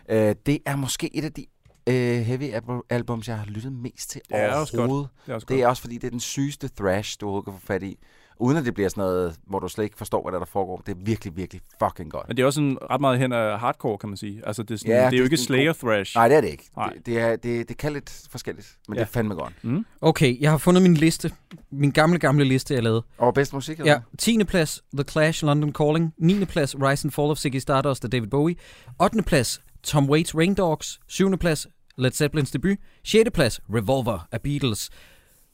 Ja. 0.08 0.28
Øh, 0.28 0.34
det 0.46 0.58
er 0.66 0.76
måske 0.76 1.16
et 1.16 1.24
af 1.24 1.32
de 1.32 1.46
øh, 1.90 2.20
heavy 2.20 2.42
al- 2.52 2.82
albums, 2.90 3.28
jeg 3.28 3.38
har 3.38 3.44
lyttet 3.46 3.72
mest 3.72 4.10
til 4.10 4.20
Det 4.28 4.36
er 4.38 4.52
også 4.54 4.72
godt. 4.72 4.80
overhovedet. 4.80 5.08
det 5.26 5.30
er 5.30 5.34
også 5.34 5.46
Det 5.48 5.62
er 5.62 5.66
også 5.66 5.82
fordi, 5.82 5.94
det 5.94 6.04
er 6.04 6.10
den 6.10 6.20
sygeste 6.20 6.70
thrash, 6.78 7.16
du 7.20 7.26
overhovedet 7.26 7.44
kan 7.52 7.60
få 7.60 7.66
fat 7.66 7.82
i. 7.82 7.98
uden 8.42 8.56
at 8.56 8.64
det 8.64 8.74
bliver 8.74 8.88
sådan 8.88 9.02
noget, 9.02 9.36
hvor 9.46 9.58
du 9.58 9.68
slet 9.68 9.84
ikke 9.84 9.96
forstår, 9.96 10.22
hvad 10.22 10.32
der, 10.32 10.38
der 10.38 10.46
foregår. 10.46 10.82
Det 10.86 10.92
er 10.96 11.00
virkelig, 11.04 11.36
virkelig 11.36 11.62
fucking 11.82 12.10
godt. 12.10 12.28
Men 12.28 12.36
det 12.36 12.42
er 12.42 12.46
også 12.46 12.56
sådan 12.56 12.78
ret 12.90 13.00
meget 13.00 13.18
hen 13.18 13.32
af 13.32 13.58
hardcore, 13.60 13.98
kan 13.98 14.08
man 14.08 14.16
sige. 14.16 14.42
Altså, 14.46 14.62
det 14.62 14.70
er, 14.74 14.78
sådan, 14.78 14.90
Ja, 14.92 14.96
det 14.98 15.04
er 15.06 15.10
det 15.10 15.18
jo 15.18 15.24
ikke 15.24 15.36
Slayer 15.36 15.72
Thrash. 15.72 16.16
Nej, 16.16 16.28
det 16.28 16.36
er 16.36 16.40
det 16.40 16.48
ikke. 16.48 16.70
Nej. 16.76 16.88
Det, 16.92 17.06
det, 17.06 17.18
er, 17.20 17.36
det, 17.36 17.68
det 17.68 17.76
kan 17.76 17.92
lidt 17.92 18.22
forskelligt, 18.30 18.76
men 18.88 18.96
Ja. 18.96 19.00
det 19.00 19.06
er 19.08 19.12
fandme 19.12 19.34
godt. 19.34 19.52
Mm? 19.62 19.86
Okay, 20.00 20.40
jeg 20.40 20.50
har 20.50 20.58
fundet 20.58 20.82
min 20.82 20.94
liste. 20.94 21.32
Min 21.70 21.90
gamle, 21.90 22.18
gamle 22.18 22.44
liste, 22.44 22.74
jeg 22.74 22.82
lavede. 22.82 23.02
Og 23.18 23.34
bedst 23.34 23.52
musik, 23.52 23.78
eller 23.80 23.92
Ja, 23.92 24.00
10. 24.18 24.44
plads, 24.44 24.82
The 24.94 25.04
Clash, 25.04 25.44
London 25.44 25.72
Calling. 25.72 26.14
9. 26.18 26.44
plads, 26.44 26.76
Rise 26.76 27.06
and 27.06 27.12
Fall 27.12 27.30
of 27.30 27.38
Ziggy 27.38 27.56
Stardust 27.58 28.04
af 28.04 28.10
David 28.10 28.28
Bowie. 28.28 28.56
8. 28.98 29.22
plads, 29.22 29.60
Tom 29.82 30.10
Waits 30.10 30.36
Rain 30.36 30.54
Dogs. 30.54 31.00
7. 31.08 31.38
plads, 31.38 31.66
Led 32.00 32.10
Zeppelins 32.10 32.50
debut. 32.50 32.76
6. 33.04 33.30
plads, 33.34 33.60
Revolver 33.74 34.28
af 34.32 34.40
Beatles. 34.40 34.90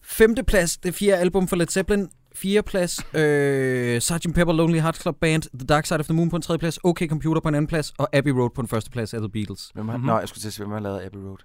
5. 0.02 0.34
plads, 0.46 0.76
det 0.76 0.94
fjerde 0.94 1.20
album 1.20 1.48
for 1.48 1.56
Led 1.56 1.66
Zeppelin. 1.66 2.08
4. 2.34 2.62
plads, 2.62 2.98
øh, 3.14 4.00
Sgt. 4.00 4.34
Pepper 4.34 4.52
Lonely 4.52 4.78
Hearts 4.80 5.00
Club 5.02 5.16
Band, 5.20 5.42
The 5.42 5.66
Dark 5.66 5.86
Side 5.86 5.98
of 5.98 6.04
the 6.06 6.14
Moon 6.14 6.30
på 6.30 6.36
en 6.36 6.42
tredje 6.42 6.58
plads, 6.58 6.78
OK 6.84 7.02
Computer 7.08 7.40
på 7.40 7.48
en 7.48 7.54
anden 7.54 7.66
plads, 7.68 7.92
og 7.98 8.08
Abbey 8.16 8.30
Road 8.30 8.50
på 8.54 8.60
en 8.60 8.68
første 8.68 8.90
plads 8.90 9.14
af 9.14 9.20
The 9.20 9.28
Beatles. 9.28 9.70
Hvem 9.74 9.88
har, 9.88 9.96
Mhm. 9.96 10.06
Nå, 10.06 10.18
jeg 10.18 10.28
skulle 10.28 10.42
til 10.42 10.48
at 10.48 10.52
sige, 10.52 10.64
hvem 10.66 10.72
har 10.72 10.80
lavet 10.80 11.02
Abbey 11.04 11.18
Road? 11.18 11.38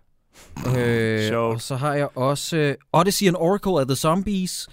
Øh, 0.78 1.28
Sjovt. 1.28 1.56
og 1.56 1.62
så 1.62 1.76
har 1.76 1.94
jeg 1.94 2.18
også 2.18 2.58
øh, 2.58 2.76
Odyssey 2.94 3.28
and 3.28 3.36
Oracle 3.36 3.80
af 3.80 3.86
The 3.88 3.96
Zombies. 3.96 4.68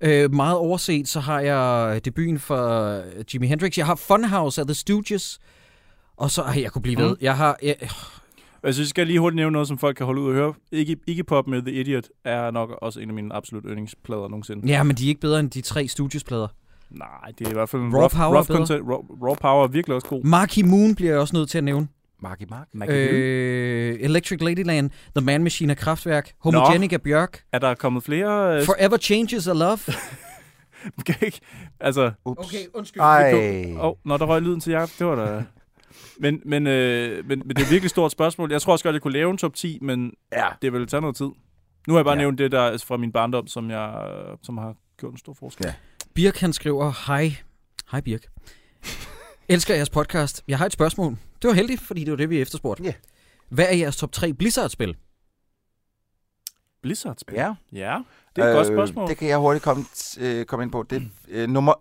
Øh, 0.00 0.34
meget 0.34 0.56
overset, 0.56 1.08
så 1.08 1.20
har 1.20 1.40
jeg 1.40 2.04
debuten 2.04 2.38
for 2.38 2.88
øh, 2.98 3.24
Jimi 3.34 3.46
Hendrix. 3.46 3.78
Jeg 3.78 3.86
har 3.86 3.94
Funhouse 3.94 4.60
af 4.60 4.66
The 4.66 4.74
Stooges. 4.74 5.38
Og 6.16 6.30
så, 6.30 6.42
ej, 6.42 6.62
jeg 6.62 6.72
kunne 6.72 6.82
blive 6.82 6.98
ved. 7.02 7.10
Mm. 7.10 7.16
Jeg 7.20 7.36
har, 7.36 7.58
jeg, 7.62 7.76
Altså, 8.66 8.82
jeg 8.82 8.88
skal 8.88 9.06
lige 9.06 9.18
hurtigt 9.18 9.36
nævne 9.36 9.52
noget, 9.52 9.68
som 9.68 9.78
folk 9.78 9.96
kan 9.96 10.06
holde 10.06 10.20
ud 10.20 10.28
og 10.28 10.34
høre. 10.34 10.54
Ikke, 10.72 10.96
ikke 11.06 11.24
Pop 11.24 11.46
med 11.46 11.62
The 11.62 11.72
Idiot 11.72 12.04
er 12.24 12.50
nok 12.50 12.70
også 12.82 13.00
en 13.00 13.08
af 13.08 13.14
mine 13.14 13.34
absolut 13.34 13.64
yndlingsplader 13.66 14.28
nogensinde. 14.28 14.68
ja, 14.68 14.82
men 14.82 14.96
de 14.96 15.04
er 15.04 15.08
ikke 15.08 15.20
bedre 15.20 15.40
end 15.40 15.50
de 15.50 15.60
tre 15.60 15.88
Stooges-plader. 15.88 16.48
Nej, 16.90 17.32
det 17.38 17.46
er 17.46 17.50
i 17.50 17.52
hvert 17.52 17.68
fald 17.68 17.82
en 17.82 17.94
Raw 17.94 18.00
rough, 18.00 18.14
Power 18.14 18.32
er 18.32 18.36
rough 18.36 18.46
content. 18.46 18.82
Raw, 18.88 19.28
raw 19.28 19.34
Power 19.34 19.64
er 19.64 19.68
virkelig 19.68 19.94
også 19.94 20.08
god. 20.08 20.22
Marky 20.24 20.64
Moon 20.64 20.94
bliver 20.94 21.10
jeg 21.10 21.20
også 21.20 21.36
nødt 21.36 21.50
til 21.50 21.58
at 21.58 21.64
nævne. 21.64 21.88
Marky 22.20 22.42
Mark? 22.50 22.88
Øh, 22.90 23.96
Electric 24.00 24.40
Ladyland, 24.40 24.90
The 25.16 25.24
Man 25.24 25.42
Machine 25.42 25.72
af 25.72 25.76
Kraftværk, 25.76 26.32
Homogenic 26.38 26.92
af 26.92 27.02
Bjørk, 27.02 27.42
Er 27.52 27.58
der 27.58 27.74
kommet 27.74 28.02
flere... 28.02 28.58
Øh, 28.58 28.64
Forever 28.64 28.96
Changes 28.96 29.48
of 29.48 29.56
Love. 29.56 29.78
ikke, 31.26 31.40
altså, 31.80 32.12
Ups. 32.24 32.54
undskyld. 32.74 33.02
Ej. 33.02 33.74
Åh, 33.78 33.84
oh, 33.84 33.94
når 34.04 34.16
der 34.16 34.26
røg 34.26 34.42
lyden 34.42 34.60
til 34.60 34.72
Jacob, 34.72 34.90
det 34.98 35.06
var 35.06 35.14
da... 35.14 35.44
Men, 36.18 36.42
men, 36.44 36.66
øh, 36.66 37.26
men, 37.28 37.38
men 37.38 37.48
det 37.48 37.58
er 37.58 37.66
et 37.66 37.70
virkelig 37.70 37.90
stort 37.90 38.12
spørgsmål. 38.12 38.52
Jeg 38.52 38.62
tror 38.62 38.72
også 38.72 38.82
godt, 38.84 38.94
jeg 38.94 39.02
kunne 39.02 39.12
lave 39.12 39.30
en 39.30 39.38
top 39.38 39.54
10, 39.54 39.78
men 39.82 40.12
Ja. 40.32 40.48
det 40.62 40.72
vil 40.72 40.86
tage 40.86 41.00
noget 41.00 41.16
tid. 41.16 41.26
Nu 41.86 41.92
har 41.94 41.96
jeg 41.98 42.04
bare 42.04 42.14
Ja. 42.14 42.18
nævnt 42.20 42.38
det 42.38 42.52
der 42.52 42.60
er 42.60 42.78
fra 42.78 42.96
min 42.96 43.12
barndom, 43.12 43.46
som, 43.46 43.70
jeg, 43.70 44.08
som 44.42 44.58
har 44.58 44.74
gjort 45.00 45.12
en 45.12 45.18
stor 45.18 45.32
forskel. 45.32 45.66
Ja. 45.66 45.74
Birk 46.14 46.36
han 46.36 46.52
skriver, 46.52 46.92
hej. 47.06 47.36
Hej 47.90 48.00
Birk. 48.00 48.26
Elsker 49.48 49.74
jeres 49.74 49.90
podcast. 49.90 50.44
Jeg 50.48 50.58
har 50.58 50.66
et 50.66 50.72
spørgsmål. 50.72 51.16
Det 51.42 51.48
var 51.48 51.54
heldigt, 51.54 51.80
fordi 51.80 52.00
det 52.04 52.10
var 52.10 52.16
det, 52.16 52.30
vi 52.30 52.40
efterspurgte. 52.40 52.82
Ja. 52.84 52.92
Hvad 53.48 53.66
er 53.70 53.74
jeres 53.76 53.96
top 53.96 54.12
3 54.12 54.32
Blizzard-spil? 54.32 54.96
Blizzard-spil? 56.82 57.34
Ja. 57.36 57.54
Ja, 57.72 57.98
det 58.36 58.42
er 58.44 58.46
et 58.46 58.50
øh, 58.50 58.56
godt 58.56 58.66
spørgsmål. 58.66 59.08
Det 59.08 59.16
kan 59.16 59.28
jeg 59.28 59.38
hurtigt 59.38 59.64
komme, 59.64 59.84
t- 59.94 60.22
øh, 60.24 60.44
komme 60.44 60.62
ind 60.62 60.72
på. 60.72 60.82
Det 60.90 60.96
er 61.02 61.06
øh, 61.28 61.48
nummer, 61.48 61.74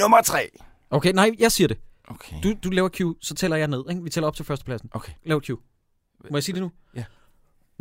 nummer 0.00 0.22
tre. 0.22 0.50
Okay, 0.90 1.12
nej, 1.12 1.30
jeg 1.38 1.52
siger 1.52 1.68
det. 1.68 1.78
Okay. 2.08 2.36
Du, 2.42 2.54
du 2.64 2.70
laver 2.70 2.88
Q, 2.88 3.00
så 3.20 3.34
tæller 3.34 3.56
jeg 3.56 3.68
ned. 3.68 3.84
Ikke? 3.90 4.02
Vi 4.02 4.10
tæller 4.10 4.28
op 4.28 4.36
til 4.36 4.44
førstepladsen. 4.44 4.90
Okay. 4.92 5.12
Lav 5.24 5.40
Q. 5.40 5.50
Må 6.30 6.36
jeg 6.36 6.42
sige 6.44 6.54
det 6.54 6.62
nu? 6.62 6.72
Ja. 6.94 7.04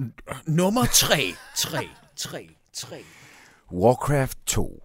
N- 0.01 0.43
nummer 0.47 0.85
3, 0.85 1.33
3, 1.57 1.89
3, 2.15 2.49
3. 2.73 3.03
Warcraft 3.71 4.37
2. 4.45 4.83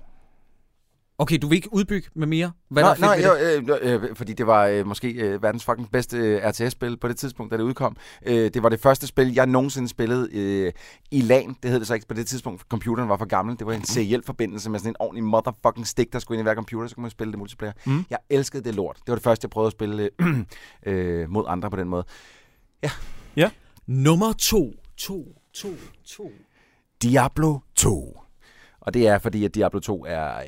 Okay, 1.21 1.39
du 1.43 1.49
vil 1.49 1.57
ikke 1.57 1.73
udbygge 1.73 2.09
med 2.15 2.27
mere? 2.27 2.53
Hvad 2.69 2.83
nej, 2.83 2.95
der 2.95 3.01
nej, 3.01 3.23
jo, 3.69 3.75
øh, 3.83 4.03
øh, 4.03 4.17
fordi 4.17 4.33
det 4.33 4.47
var 4.47 4.67
øh, 4.67 4.87
måske 4.87 5.11
øh, 5.11 5.43
verdens 5.43 5.65
fucking 5.65 5.91
bedste 5.91 6.17
øh, 6.17 6.43
RTS-spil 6.45 6.97
på 6.97 7.09
det 7.09 7.17
tidspunkt, 7.17 7.53
da 7.53 7.57
det 7.57 7.63
udkom. 7.63 7.97
Øh, 8.27 8.51
det 8.55 8.63
var 8.63 8.69
det 8.69 8.81
første 8.81 9.07
spil, 9.07 9.35
jeg 9.35 9.47
nogensinde 9.47 9.89
spillede 9.89 10.29
øh, 10.33 10.73
i 11.11 11.21
LAN. 11.21 11.57
Det 11.63 11.71
hed 11.71 11.79
det 11.79 11.87
så 11.87 11.95
ikke 11.95 12.07
på 12.07 12.15
det 12.15 12.27
tidspunkt, 12.27 12.61
for 12.61 12.67
computeren 12.67 13.09
var 13.09 13.17
for 13.17 13.25
gammel. 13.25 13.59
Det 13.59 13.67
var 13.67 13.73
en 13.73 13.85
seriel-forbindelse 13.85 14.71
med 14.71 14.79
sådan 14.79 14.93
en 14.93 14.97
ordentlig 15.01 15.25
motherfucking 15.25 15.87
stick, 15.87 16.13
der 16.13 16.19
skulle 16.19 16.39
ind 16.39 16.43
i 16.43 16.47
hver 16.47 16.55
computer, 16.55 16.89
så 16.89 16.95
kunne 16.95 17.03
man 17.03 17.11
spille 17.11 17.33
det 17.33 17.39
multiplayer. 17.39 17.73
Mm. 17.87 18.05
Jeg 18.11 18.19
elskede 18.31 18.65
det 18.65 18.75
lort. 18.75 18.97
Det 18.97 19.09
var 19.09 19.15
det 19.15 19.25
første, 19.25 19.45
jeg 19.45 19.51
prøvede 19.51 19.67
at 19.67 19.73
spille 19.73 20.11
øh, 20.19 20.39
øh, 20.95 21.31
mod 21.31 21.45
andre 21.49 21.71
på 21.71 21.77
den 21.77 21.89
måde. 21.89 22.05
Nummer 23.87 24.33
2, 24.33 24.73
2, 24.97 25.37
2, 25.55 25.69
2. 26.05 26.33
Diablo 27.03 27.59
2. 27.75 28.21
Og 28.81 28.95
det 28.95 29.09
er 29.09 29.19
fordi, 29.19 29.45
at 29.45 29.55
Diablo 29.55 29.81
2 29.81 30.05
er 30.09 30.37
øh, 30.39 30.45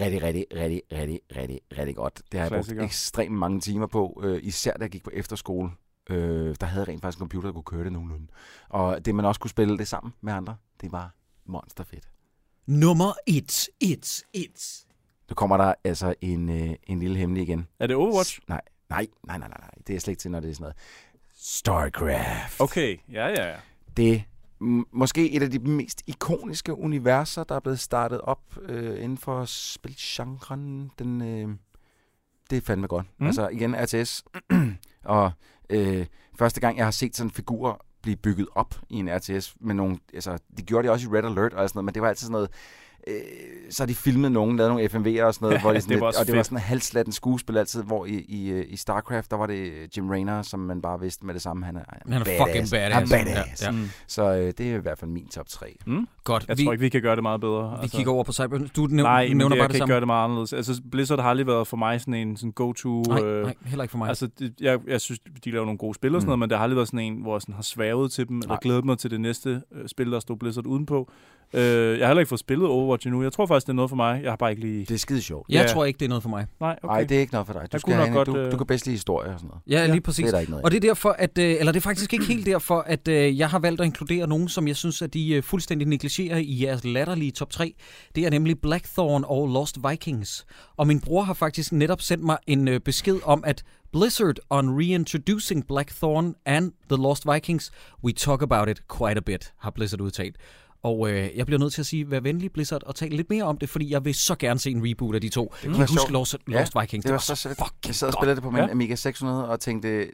rigtig, 0.00 0.22
rigtig, 0.22 0.44
rigtig, 0.54 0.82
rigtig, 0.92 1.20
rigtig, 1.36 1.60
rigtig 1.78 1.96
godt. 1.96 2.22
Det 2.32 2.40
har 2.40 2.44
jeg 2.44 2.50
brugt 2.50 2.64
Klassiker. 2.66 2.82
ekstremt 2.84 3.34
mange 3.34 3.60
timer 3.60 3.86
på, 3.86 4.20
øh, 4.24 4.40
især 4.42 4.72
da 4.72 4.82
jeg 4.82 4.90
gik 4.90 5.04
på 5.04 5.10
efterskole. 5.14 5.70
Øh, 6.10 6.56
der 6.60 6.66
havde 6.66 6.80
jeg 6.84 6.88
rent 6.88 7.02
faktisk 7.02 7.18
en 7.18 7.20
computer, 7.20 7.48
der 7.48 7.52
kunne 7.52 7.62
køre 7.62 7.84
det 7.84 7.92
nogenlunde. 7.92 8.26
Og 8.68 9.04
det, 9.04 9.14
man 9.14 9.24
også 9.24 9.40
kunne 9.40 9.50
spille 9.50 9.78
det 9.78 9.88
sammen 9.88 10.12
med 10.20 10.32
andre, 10.32 10.56
det 10.80 10.92
var 10.92 11.14
monsterfedt. 11.46 12.08
Nummer 12.66 13.12
1, 13.26 13.68
1, 13.80 14.22
1. 14.32 14.48
Nu 15.30 15.34
kommer 15.34 15.56
der 15.56 15.74
altså 15.84 16.14
en, 16.20 16.48
øh, 16.48 16.74
en 16.82 16.98
lille 17.00 17.16
hemmelig 17.18 17.42
igen. 17.42 17.66
Er 17.78 17.86
det 17.86 17.96
Overwatch? 17.96 18.36
S- 18.36 18.48
Nej, 18.48 18.60
nej, 18.90 19.06
nej, 19.26 19.38
nej, 19.38 19.48
nej, 19.48 19.58
nej. 19.60 19.70
Det 19.86 19.96
er 19.96 20.00
slet 20.00 20.12
ikke 20.12 20.20
til, 20.20 20.30
når 20.30 20.40
det 20.40 20.50
er 20.50 20.54
sådan 20.54 20.62
noget. 20.62 20.76
StarCraft. 21.34 22.60
Okay, 22.60 22.96
ja, 23.12 23.26
ja, 23.28 23.48
ja. 23.48 23.56
det 23.96 24.22
måske 24.92 25.30
et 25.30 25.42
af 25.42 25.50
de 25.50 25.58
mest 25.58 26.02
ikoniske 26.06 26.74
universer, 26.74 27.44
der 27.44 27.54
er 27.54 27.60
blevet 27.60 27.80
startet 27.80 28.20
op 28.20 28.42
øh, 28.62 29.02
inden 29.02 29.18
for 29.18 29.44
spilgenren. 29.44 30.90
Den, 30.98 31.22
øh, 31.22 31.48
det 32.50 32.56
er 32.56 32.60
fandme 32.60 32.86
godt. 32.86 33.06
Mm. 33.18 33.26
Altså 33.26 33.48
igen 33.48 33.76
RTS. 33.76 34.24
og 35.04 35.32
øh, 35.70 36.06
første 36.38 36.60
gang, 36.60 36.76
jeg 36.76 36.86
har 36.86 36.90
set 36.90 37.16
sådan 37.16 37.30
figurer 37.30 37.86
blive 38.02 38.16
bygget 38.16 38.48
op 38.54 38.74
i 38.88 38.94
en 38.94 39.16
RTS 39.16 39.56
med 39.60 39.74
nogle, 39.74 39.98
altså 40.14 40.38
de 40.56 40.62
gjorde 40.62 40.82
det 40.82 40.92
også 40.92 41.08
i 41.08 41.12
Red 41.12 41.24
Alert 41.24 41.54
og 41.54 41.68
sådan 41.68 41.76
noget, 41.76 41.84
men 41.84 41.94
det 41.94 42.02
var 42.02 42.08
altid 42.08 42.26
sådan 42.26 42.32
noget, 42.32 42.50
øh, 43.06 43.14
så 43.70 43.82
har 43.82 43.86
de 43.86 43.94
filmet 43.94 44.32
nogen, 44.32 44.56
lavet 44.56 44.70
nogle 44.70 44.84
FMV'er 44.84 45.24
og 45.24 45.34
sådan 45.34 45.44
noget, 45.46 45.54
Ja, 45.54 45.60
hvor 45.62 45.70
de 45.70 45.74
det 45.74 45.82
sådan 45.82 46.00
var 46.00 46.06
lidt, 46.10 46.16
og 46.20 46.26
det 46.26 46.36
var 46.36 46.42
sådan 46.42 46.58
en 46.58 46.62
halvslatten 46.62 47.12
skuespil 47.12 47.56
altid, 47.58 47.82
hvor 47.82 48.06
i, 48.06 48.24
i, 48.28 48.48
øh, 48.50 48.64
i 48.68 48.76
StarCraft, 48.76 49.30
der 49.30 49.36
var 49.36 49.46
det 49.46 49.96
Jim 49.96 50.08
Raynor, 50.10 50.42
som 50.42 50.60
man 50.60 50.82
bare 50.82 51.00
vidste 51.00 51.26
med 51.26 51.34
det 51.34 51.42
samme, 51.42 51.66
han 51.66 51.76
er, 51.76 51.80
Han 52.12 52.12
er 52.12 52.18
fucking 52.24 52.70
badass. 52.70 52.72
Han 52.72 53.02
er 53.02 53.06
badass. 53.08 53.62
Ja, 53.62 53.66
ja. 53.66 53.70
Mm. 53.72 53.88
Så 54.06 54.22
øh, 54.34 54.52
det 54.58 54.60
er 54.60 54.74
i 54.74 54.78
hvert 54.78 54.98
fald 54.98 55.10
min 55.10 55.28
top 55.28 55.48
3. 55.48 55.66
Mm. 55.86 56.08
Godt. 56.24 56.44
Jeg 56.48 56.58
vi, 56.58 56.64
tror 56.64 56.72
ikke, 56.72 56.82
vi 56.82 56.88
kan 56.88 57.02
gøre 57.02 57.14
det 57.16 57.22
meget 57.22 57.40
bedre. 57.40 57.78
vi 57.82 57.88
kigger 57.88 58.12
over 58.12 58.24
på 58.24 58.32
Cyber. 58.32 58.58
Du 58.76 58.86
næv- 58.86 59.02
Nej, 59.02 59.28
nævner 59.28 59.48
det, 59.48 59.50
bare 59.50 59.56
jeg 59.62 59.68
det 59.68 59.76
kan 59.76 59.84
ikke 59.84 59.92
gøre 59.92 60.00
det 60.00 60.06
meget 60.06 60.24
anderledes. 60.24 60.52
Altså, 60.52 60.82
Blizzard 60.90 61.20
har 61.20 61.30
aldrig 61.30 61.46
været 61.46 61.66
for 61.66 61.76
mig 61.76 62.00
sådan 62.00 62.14
en 62.14 62.36
sådan 62.36 62.52
go-to... 62.52 63.02
Nej, 63.02 63.20
øh, 63.22 63.42
nej, 63.44 63.54
heller 63.66 63.82
ikke 63.84 63.90
for 63.90 63.98
mig. 63.98 64.08
Altså, 64.08 64.26
det, 64.38 64.54
jeg, 64.60 64.78
jeg 64.86 65.00
synes, 65.00 65.20
de 65.44 65.50
laver 65.50 65.64
nogle 65.64 65.78
gode 65.78 65.94
spil 65.94 66.14
og 66.14 66.20
sådan 66.20 66.26
Mm. 66.26 66.28
noget, 66.28 66.38
men 66.38 66.50
det 66.50 66.58
har 66.58 66.62
aldrig 66.62 66.76
været 66.76 66.88
sådan 66.88 67.00
en, 67.00 67.22
hvor 67.22 67.34
jeg 67.34 67.42
sådan 67.42 67.54
har 67.54 67.62
svævet 67.62 68.12
til 68.12 68.28
dem, 68.28 68.38
eller 68.38 68.56
glædet 68.56 68.84
mig 68.84 68.98
til 68.98 69.10
det 69.10 69.20
næste 69.20 69.62
øh, 69.72 69.88
spil, 69.88 70.12
der 70.12 70.20
stod 70.20 70.36
Blizzard 70.36 70.66
udenpå. 70.66 71.10
Øh, 71.54 71.62
jeg 71.62 71.72
har 71.72 72.06
heller 72.06 72.20
ikke 72.20 72.28
fået 72.28 72.38
spillet 72.40 72.66
Overwatch 72.96 73.06
endnu. 73.06 73.22
Jeg 73.22 73.32
tror 73.32 73.46
faktisk, 73.46 73.66
det 73.66 73.72
er 73.72 73.76
noget 73.76 73.88
for 73.88 73.96
mig. 73.96 74.20
Jeg 74.22 74.32
har 74.32 74.36
bare 74.36 74.50
ikke 74.50 74.62
lige... 74.62 74.84
Det 74.84 74.94
er 74.94 74.98
skide 74.98 75.22
sjovt. 75.22 75.48
jeg 75.48 75.66
ja. 75.66 75.72
tror 75.72 75.84
ikke, 75.84 75.98
det 75.98 76.04
er 76.04 76.08
noget 76.08 76.22
for 76.22 76.30
mig. 76.30 76.46
Nej, 76.60 76.78
okay. 76.82 76.94
Nej, 76.94 77.04
det 77.04 77.16
er 77.16 77.20
ikke 77.20 77.32
noget 77.32 77.46
for 77.46 77.52
dig. 77.52 77.62
Du, 77.62 77.68
Jeg 77.72 77.80
skal 77.80 77.92
kunne 77.92 77.98
nok 77.98 78.08
have, 78.08 78.16
godt, 78.16 78.26
du, 78.26 78.36
øh, 78.36 78.52
du 78.52 78.56
kan 78.56 78.66
bedst 78.66 78.86
lide 78.86 78.94
historie 78.94 79.30
og 79.30 79.38
sådan 79.38 79.48
noget. 79.48 79.62
Ja, 79.66 79.80
Ja, 79.80 79.92
lige 79.92 80.00
præcis. 80.00 80.22
Det 80.22 80.28
er 80.28 80.30
der 80.30 80.38
ikke 80.40 80.50
noget 80.50 80.64
Og 80.64 80.70
det 80.70 80.76
er 80.76 80.80
derfor, 80.80 81.10
at, 81.10 81.38
øh, 81.38 81.56
eller 81.58 81.72
det 81.72 81.80
er 81.80 81.82
faktisk 81.82 82.12
ikke 82.12 82.24
helt 82.24 82.46
derfor, 82.46 82.80
at 82.80 83.08
øh, 83.08 83.38
jeg 83.38 83.48
har 83.48 83.58
valgt 83.58 83.80
at 83.80 83.84
inkludere 83.84 84.26
nogen, 84.26 84.48
som 84.48 84.68
jeg 84.68 84.76
synes, 84.76 85.02
at 85.02 85.14
de 85.14 85.42
fuldstændig 85.42 85.88
negligerer 85.88 86.36
i 86.36 86.62
jeres 86.62 86.84
latterlige 86.84 87.30
top 87.30 87.50
3. 87.50 87.74
Det 88.14 88.26
er 88.26 88.30
nemlig 88.30 88.58
Blackthorn 88.60 89.24
og 89.26 89.48
Lost 89.48 89.78
Vikings. 89.90 90.46
Og 90.76 90.86
min 90.86 91.00
bror 91.00 91.22
har 91.22 91.34
faktisk 91.34 91.72
netop 91.72 92.00
sendt 92.00 92.24
mig 92.24 92.38
en 92.46 92.80
besked 92.84 93.18
om, 93.24 93.44
at 93.46 93.62
Blizzard 93.92 94.38
on 94.50 94.78
reintroducing 94.78 95.66
Blackthorn 95.66 96.34
and 96.44 96.72
The 96.88 96.96
Lost 96.96 97.24
Vikings, 97.24 97.70
we 98.04 98.12
talk 98.12 98.42
about 98.42 98.68
it 98.68 98.88
quite 98.88 99.16
a 99.16 99.20
bit, 99.20 99.52
har 99.58 99.70
Blizzard 99.70 100.00
udtalt. 100.00 100.36
Og 100.86 101.10
øh, 101.10 101.28
jeg 101.36 101.46
bliver 101.46 101.58
nødt 101.58 101.72
til 101.72 101.82
at 101.82 101.86
sige, 101.86 102.10
vær 102.10 102.20
venlig 102.20 102.52
Blizzard 102.52 102.82
og 102.86 102.94
tale 102.94 103.16
lidt 103.16 103.30
mere 103.30 103.44
om 103.44 103.58
det, 103.58 103.68
fordi 103.68 103.90
jeg 103.92 104.04
vil 104.04 104.14
så 104.14 104.34
gerne 104.34 104.60
se 104.60 104.70
en 104.70 104.80
reboot 104.90 105.14
af 105.14 105.20
de 105.20 105.28
to. 105.28 105.54
Det 105.54 105.60
kan 105.62 105.70
huske 105.74 105.92
sjovt. 105.92 106.10
Lost, 106.12 106.36
Ja, 106.50 106.58
Lost 106.60 106.72
Vikings. 106.80 107.04
Det 107.04 107.12
var 107.12 107.18
så 107.18 107.34
fedt. 107.36 107.58
fucking 107.58 107.86
Jeg 107.86 107.94
sad 107.94 108.08
og 108.08 108.14
spillede 108.14 108.34
det 108.36 108.42
på 108.42 108.50
min 108.50 108.62
Ja. 108.62 108.70
Amiga 108.70 108.94
600 108.94 109.48
og 109.48 109.60
tænkte, 109.60 110.06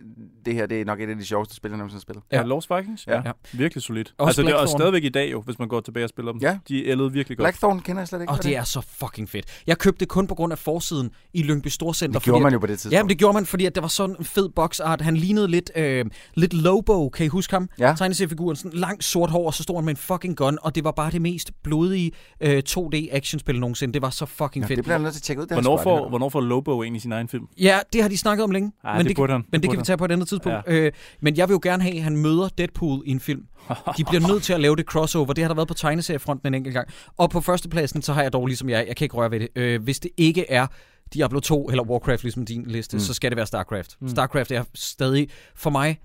det 0.46 0.54
her 0.54 0.66
det 0.66 0.80
er 0.80 0.84
nok 0.84 1.00
et 1.00 1.08
af 1.08 1.16
de 1.16 1.24
sjoveste 1.24 1.54
spil, 1.54 1.68
jeg 1.70 1.78
nogensinde 1.78 1.98
har 1.98 2.00
spillet. 2.00 2.24
Ja, 2.32 2.36
Ja. 2.36 2.42
Lost 2.46 2.70
Vikings? 2.76 3.06
Ja. 3.06 3.20
Ja. 3.24 3.32
Virkelig 3.52 3.82
solidt. 3.82 4.14
Også 4.18 4.28
altså, 4.42 4.42
det 4.42 4.62
er 4.62 4.66
stadigvæk 4.78 5.04
i 5.04 5.08
dag 5.08 5.32
jo, 5.32 5.40
hvis 5.40 5.58
man 5.58 5.68
går 5.68 5.80
tilbage 5.80 6.04
og 6.04 6.08
spiller 6.08 6.32
dem. 6.32 6.40
Ja. 6.40 6.58
De 6.68 6.86
ældede 6.86 7.12
virkelig 7.12 7.38
godt. 7.38 7.44
Blackthorn 7.44 7.80
kender 7.80 8.00
jeg 8.00 8.08
slet 8.08 8.20
ikke. 8.20 8.32
Og 8.32 8.42
det 8.42 8.56
er 8.56 8.64
så 8.64 8.80
fucking 8.80 9.28
fedt. 9.28 9.46
Jeg 9.66 9.78
købte 9.78 10.00
det 10.00 10.08
kun 10.08 10.26
på 10.26 10.34
grund 10.34 10.52
af 10.52 10.58
forsiden 10.58 11.10
i 11.34 11.42
Lyngby 11.42 11.68
Storcenter. 11.68 12.18
det 12.18 12.24
gjorde 12.24 12.34
fordi 12.36 12.42
man 12.42 12.52
jo 12.52 12.58
på 12.58 12.66
det 12.66 12.72
tidspunkt. 12.78 12.92
Ja, 12.94 13.02
men 13.02 13.08
det 13.10 13.18
gjorde 13.18 13.34
man, 13.34 13.46
fordi 13.46 13.66
at 13.66 13.74
der 13.74 13.80
var 13.80 13.88
sådan 13.88 14.16
en 14.18 14.24
fed 14.24 14.48
boxart. 14.48 15.00
Han 15.00 15.16
lignede 15.16 15.48
lidt, 15.48 15.70
øh, 15.76 16.04
lidt 16.34 16.54
Lobo, 16.54 17.08
kan 17.08 17.26
I 17.26 17.28
huske 17.28 17.54
ham? 17.54 17.68
Ja. 17.78 17.94
Tegneseriefiguren, 17.98 18.56
sådan 18.56 18.72
lang 18.78 19.02
sort 19.04 19.30
hår, 19.30 19.46
og 19.46 19.54
så 19.54 19.62
stod 19.62 19.76
han 19.76 19.84
med 19.84 19.92
en 19.92 19.96
fucking 19.96 20.36
gun. 20.36 20.58
Og 20.62 20.74
det 20.74 20.84
var 20.84 20.90
bare 20.92 21.10
det 21.10 21.22
mest 21.22 21.50
blodige 21.62 22.12
øh, 22.40 22.62
2D-actionspil 22.68 23.52
nogensinde. 23.52 23.94
Det 23.94 24.02
var 24.02 24.10
så 24.10 24.26
fucking 24.26 24.64
Ja, 24.64 24.68
fedt. 24.68 24.76
det 24.76 24.84
bliver 24.84 24.98
nødt 24.98 25.12
til 25.12 25.18
at 25.20 25.22
tjekke 25.22 25.42
ud. 25.42 25.46
Det 25.46 25.54
Hvornår 25.54 25.82
får, 25.82 26.08
hvornår 26.08 26.28
får 26.28 26.40
Lobo 26.40 26.82
egentlig 26.82 27.02
sin 27.02 27.12
egen 27.12 27.28
film? 27.28 27.44
Ja, 27.60 27.78
det 27.92 28.02
har 28.02 28.08
de 28.08 28.18
snakket 28.18 28.44
om 28.44 28.50
længe. 28.50 28.72
Ej, 28.84 28.96
men 28.98 29.06
det 29.06 29.18
han. 29.18 29.28
Men 29.30 29.44
Det 29.52 29.62
det, 29.62 29.70
kan 29.70 29.78
vi 29.78 29.84
tage 29.84 29.96
på 29.96 30.04
et 30.04 30.12
andet 30.12 30.28
tidspunkt. 30.28 30.58
Ja. 30.66 30.72
Øh, 30.74 30.92
men 31.20 31.36
jeg 31.36 31.48
vil 31.48 31.54
jo 31.54 31.60
gerne 31.62 31.82
have, 31.82 31.96
at 31.96 32.02
han 32.02 32.16
møder 32.16 32.48
Deadpool 32.48 33.02
i 33.06 33.10
en 33.10 33.20
film. 33.20 33.42
De 33.96 34.04
bliver 34.04 34.28
nødt 34.28 34.42
til 34.42 34.52
at 34.52 34.60
lave 34.60 34.76
det 34.76 34.84
crossover. 34.84 35.32
Det 35.32 35.44
har 35.44 35.48
der 35.48 35.54
været 35.54 35.68
på 35.68 35.74
tegneseriefronten 35.74 36.46
en 36.46 36.54
enkelt 36.54 36.74
gang. 36.74 36.88
Og 37.16 37.30
på 37.30 37.40
førstepladsen, 37.40 38.02
så 38.02 38.12
har 38.12 38.22
jeg 38.22 38.32
dog 38.32 38.46
ligesom 38.46 38.68
jeg, 38.68 38.84
jeg 38.88 38.96
kan 38.96 39.04
ikke 39.04 39.16
røre 39.16 39.30
ved 39.30 39.40
det. 39.40 39.48
Øh, 39.56 39.82
hvis 39.82 40.00
det 40.00 40.10
ikke 40.16 40.50
er 40.50 40.66
Diablo 41.14 41.40
2 41.40 41.68
eller 41.70 41.84
Warcraft, 41.84 42.22
ligesom 42.22 42.44
din 42.46 42.64
liste, 42.66 42.96
mm. 42.96 43.00
så 43.00 43.14
skal 43.14 43.30
det 43.30 43.36
være 43.36 43.46
StarCraft. 43.46 43.96
Mm. 44.00 44.08
StarCraft 44.08 44.52
er 44.52 44.64
stadig, 44.74 45.28
for 45.54 45.70
mig, 45.70 45.98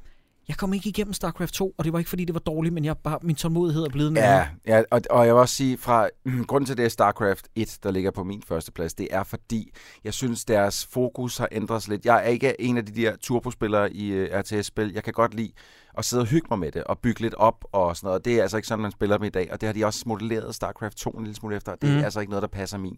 jeg 0.48 0.58
kom 0.58 0.74
ikke 0.74 0.90
igennem 0.90 1.14
StarCraft 1.14 1.54
2, 1.54 1.76
og 1.78 1.84
det 1.86 1.94
var 1.94 2.00
ikke 2.00 2.10
fordi, 2.10 2.26
det 2.26 2.34
var 2.34 2.40
dårligt, 2.40 2.74
men 2.74 2.86
jeg 2.86 2.98
bare, 2.98 3.20
min 3.22 3.36
tålmodighed 3.36 3.84
er 3.84 3.90
blevet 3.90 4.14
nærmere. 4.14 4.48
Ja, 4.68 4.78
ja 4.78 4.84
og, 4.92 5.02
og 5.10 5.26
jeg 5.26 5.34
vil 5.36 5.40
også 5.42 5.56
sige, 5.56 5.78
fra 5.78 6.08
grunden 6.48 6.66
til 6.66 6.78
det 6.78 6.86
er 6.86 6.90
StarCraft 6.90 7.48
1, 7.56 7.78
der 7.84 7.92
ligger 7.92 8.12
på 8.12 8.24
min 8.24 8.44
første 8.48 8.72
plads, 8.72 8.94
det 8.94 9.08
er 9.12 9.24
fordi, 9.24 9.72
jeg 10.04 10.14
synes, 10.14 10.46
deres 10.46 10.86
fokus 10.86 11.38
har 11.38 11.48
ændret 11.52 11.84
sig 11.84 11.92
lidt. 11.92 12.06
Jeg 12.06 12.16
er 12.18 12.28
ikke 12.28 12.62
en 12.62 12.78
af 12.78 12.86
de 12.86 13.02
der 13.02 13.16
turbospillere 13.16 13.94
i 13.94 14.22
uh, 14.24 14.28
RTS-spil. 14.40 14.92
Jeg 14.94 15.04
kan 15.04 15.14
godt 15.14 15.34
lide 15.34 15.52
at 15.98 16.06
sidde 16.06 16.22
og 16.22 16.28
hygge 16.28 16.48
mig 16.50 16.60
med 16.60 16.72
det, 16.72 16.84
og 16.84 17.00
bygge 17.00 17.22
lidt 17.22 17.34
op 17.34 17.66
og 17.72 17.98
sådan 17.98 18.08
noget. 18.08 18.26
Det 18.26 18.38
er 18.38 18.42
altså 18.42 18.58
ikke 18.58 18.68
sådan, 18.68 18.82
man 18.82 18.92
spiller 18.92 19.18
dem 19.18 19.26
i 19.26 19.30
dag, 19.30 19.50
og 19.52 19.62
det 19.62 19.68
har 19.68 19.74
de 19.74 19.86
også 19.86 20.04
modelleret 20.06 20.56
StarCraft 20.56 20.98
2 20.98 21.10
en 21.10 21.24
lille 21.24 21.36
smule 21.36 21.56
efter. 21.56 21.76
Det 21.76 21.90
er 21.90 21.96
Mhm. 21.96 22.04
altså 22.04 22.20
ikke 22.20 22.30
noget, 22.30 22.42
der 22.42 22.48
passer 22.48 22.78
min 22.78 22.98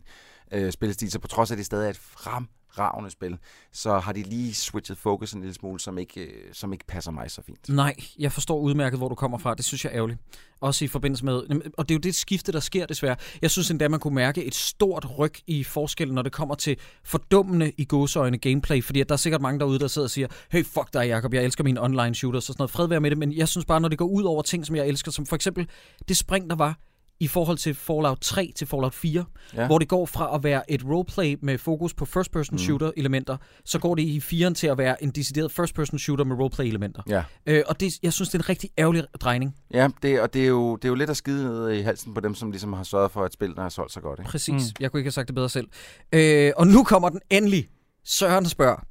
øh, 0.52 0.72
spillestil. 0.72 1.12
Så 1.12 1.20
på 1.20 1.28
trods 1.28 1.52
af, 1.52 1.56
at 1.56 1.58
det 1.58 1.66
stadig 1.66 1.86
er 1.86 1.90
et 1.90 1.98
fremragende 1.98 3.10
spil, 3.10 3.38
så 3.72 4.00
har 4.00 4.12
de 4.12 4.24
lige 4.24 4.54
switchet 4.54 4.98
fokus 4.98 5.34
en 5.34 5.42
lille 5.42 5.54
smule, 5.54 5.80
som 5.80 5.98
ikke, 5.98 6.22
øh, 6.22 6.54
som 6.54 6.74
ikke 6.74 6.86
passer 6.88 7.12
mig 7.12 7.32
så 7.32 7.42
fint. 7.42 7.70
Nej, 7.70 7.96
jeg 8.20 8.32
forstår 8.32 8.60
udmærket, 8.60 9.00
hvor 9.00 9.10
du 9.10 9.16
kommer 9.16 9.38
fra. 9.38 9.54
Det 9.54 9.66
synes 9.66 9.86
jeg 9.86 9.92
er 9.92 9.96
ærgerligt. 9.96 10.20
Også 10.62 10.86
i 10.86 10.88
forbindelse 10.88 11.26
med... 11.26 11.34
Og 11.78 11.90
det 11.90 11.96
er 11.96 11.96
jo 11.96 12.00
det 12.00 12.16
skifte, 12.16 12.52
der 12.52 12.60
sker 12.60 12.86
desværre. 12.86 13.16
Jeg 13.42 13.52
synes 13.52 13.72
endda, 13.72 13.88
man 13.88 14.00
kunne 14.00 14.16
mærke 14.16 14.44
et 14.44 14.56
stort 14.56 15.18
ryg 15.18 15.34
i 15.48 15.64
forskellen, 15.64 16.16
når 16.16 16.22
det 16.22 16.32
kommer 16.32 16.56
til 16.56 16.78
fordummende 17.04 17.72
i 17.78 17.86
godsøjne 17.86 18.38
gameplay. 18.38 18.84
Fordi 18.84 19.02
at 19.02 19.10
der 19.10 19.14
er 19.14 19.18
sikkert 19.18 19.42
mange 19.42 19.60
derude, 19.60 19.80
der 19.80 19.88
sidder 19.88 20.06
og 20.06 20.12
siger, 20.12 20.28
hey, 20.52 20.66
fuck 20.66 20.94
dig, 20.94 21.08
Jacob, 21.08 21.34
jeg 21.34 21.44
elsker 21.44 21.64
mine 21.64 21.82
online 21.82 22.16
shooters 22.16 22.50
og 22.50 22.54
sådan 22.54 22.62
noget. 22.62 22.72
Fred 22.72 22.88
være 22.88 23.00
med 23.00 23.10
det, 23.10 23.18
men 23.18 23.34
jeg 23.34 23.48
synes 23.48 23.66
bare, 23.66 23.82
når 23.82 23.90
det 23.90 23.98
går 23.98 24.06
ud 24.06 24.24
over 24.24 24.42
ting, 24.42 24.66
som 24.66 24.76
jeg 24.76 24.88
elsker, 24.88 25.12
som 25.12 25.26
for 25.26 25.36
eksempel 25.36 25.68
det 26.08 26.18
spring, 26.18 26.50
der 26.50 26.56
var 26.56 26.80
i 27.20 27.28
forhold 27.28 27.58
til 27.58 27.74
Fallout 27.76 28.18
3 28.22 28.52
til 28.56 28.68
Fallout 28.68 28.94
4, 28.94 29.26
Ja. 29.56 29.66
hvor 29.68 29.80
det 29.80 29.88
går 29.88 30.06
fra 30.06 30.36
at 30.36 30.44
være 30.44 30.72
et 30.72 30.86
roleplay 30.86 31.38
med 31.42 31.58
fokus 31.58 31.94
på 31.94 32.06
first-person 32.06 32.58
shooter 32.58 32.92
elementer, 32.98 33.38
så 33.66 33.80
går 33.80 33.96
det 33.96 34.04
i 34.04 34.20
4'eren 34.20 34.54
til 34.54 34.68
at 34.68 34.78
være 34.78 35.04
en 35.04 35.10
decideret 35.12 35.52
first-person 35.52 36.00
shooter 36.00 36.24
med 36.24 36.36
roleplay 36.36 36.66
elementer. 36.66 37.02
Ja. 37.10 37.24
Øh, 37.46 37.64
og 37.68 37.80
det, 37.80 37.94
jeg 38.04 38.14
synes, 38.14 38.30
det 38.30 38.36
er 38.40 38.44
en 38.44 38.50
rigtig 38.50 38.70
ærgerlig 38.78 39.04
drejning. 39.22 39.56
Ja, 39.74 39.88
det, 40.02 40.22
og 40.22 40.34
det 40.34 40.44
er, 40.44 40.48
jo, 40.48 40.76
det 40.76 40.86
er 40.86 40.90
jo 40.90 40.96
lidt 40.96 41.10
at 41.10 41.18
skide 41.18 41.44
ned 41.44 41.72
i 41.72 41.82
halsen 41.82 42.14
på 42.14 42.20
dem, 42.20 42.36
som 42.36 42.52
ligesom 42.52 42.74
har 42.74 42.84
sørget 42.84 43.12
for, 43.12 43.24
at 43.24 43.34
spillene 43.34 43.62
har 43.62 43.70
solgt 43.70 43.94
så 43.94 44.00
godt. 44.02 44.20
Ikke? 44.20 44.30
Præcis. 44.32 44.54
Mm. 44.54 44.76
Jeg 44.80 44.92
kunne 44.92 45.00
ikke 45.00 45.08
have 45.08 45.12
sagt 45.12 45.28
det 45.28 45.36
bedre 45.36 45.50
selv. 45.50 45.68
Øh, 46.12 46.52
og 46.58 46.68
nu 46.68 46.84
kommer 46.84 47.10
den 47.10 47.20
endelig. 47.30 47.68
Søren 48.06 48.46
spørger. 48.46 48.84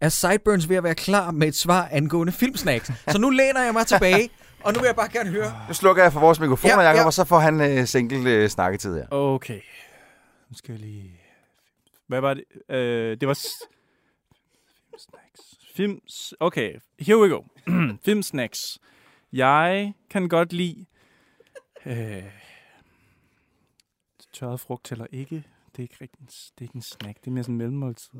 Er 0.00 0.08
Sideburns 0.08 0.68
ved 0.68 0.76
at 0.76 0.84
være 0.84 0.94
klar 0.94 1.30
med 1.30 1.48
et 1.48 1.54
svar 1.54 1.88
angående 1.92 2.32
filmsnacks? 2.32 2.90
Så 3.10 3.18
nu 3.18 3.30
læner 3.30 3.62
jeg 3.64 3.72
mig 3.72 3.86
tilbage, 3.86 4.28
og 4.64 4.72
nu 4.72 4.78
vil 4.80 4.86
jeg 4.86 4.96
bare 4.96 5.08
gerne 5.12 5.30
høre. 5.30 5.64
Nu 5.68 5.74
slukker 5.74 6.02
jeg 6.02 6.12
for 6.12 6.20
vores 6.20 6.40
mikrofoner, 6.40 6.74
Ja, 6.74 6.80
ja, 6.80 6.86
Jacob, 6.88 7.00
ja. 7.00 7.06
og 7.06 7.12
så 7.12 7.24
får 7.24 7.38
han 7.38 7.60
øh, 7.60 7.86
single 7.86 8.30
øh, 8.30 8.48
snakketid 8.48 8.94
her. 8.94 9.06
Okay. 9.10 9.60
Nu 10.50 10.56
skal 10.56 10.72
jeg 10.72 10.80
lige... 10.80 11.20
Hvad 12.06 12.20
var 12.20 12.34
det? 12.34 12.44
Øh, 12.68 13.16
det 13.20 13.28
var... 13.28 13.34
s- 13.34 13.46
Filmsnacks. 14.90 15.40
Films... 15.76 16.34
Okay, 16.40 16.74
here 17.00 17.18
we 17.20 17.28
go. 17.28 17.42
Filmsnacks. 18.04 18.60
Jeg 19.32 19.92
kan 20.10 20.28
godt 20.28 20.52
lide... 20.52 20.86
Øh, 21.86 22.22
tørret 24.32 24.60
frugt 24.60 24.84
tæller 24.84 25.06
ikke. 25.12 25.34
Det 25.72 25.78
er 25.78 25.82
ikke 25.82 25.96
rigtig 26.00 26.20
en, 26.20 26.26
det 26.26 26.58
er 26.58 26.62
ikke 26.62 26.76
en 26.76 26.82
snack. 26.82 27.18
Det 27.20 27.26
er 27.26 27.30
mere 27.30 27.44
sådan 27.44 27.52
en 27.54 27.58
mellemmåltid. 27.58 28.10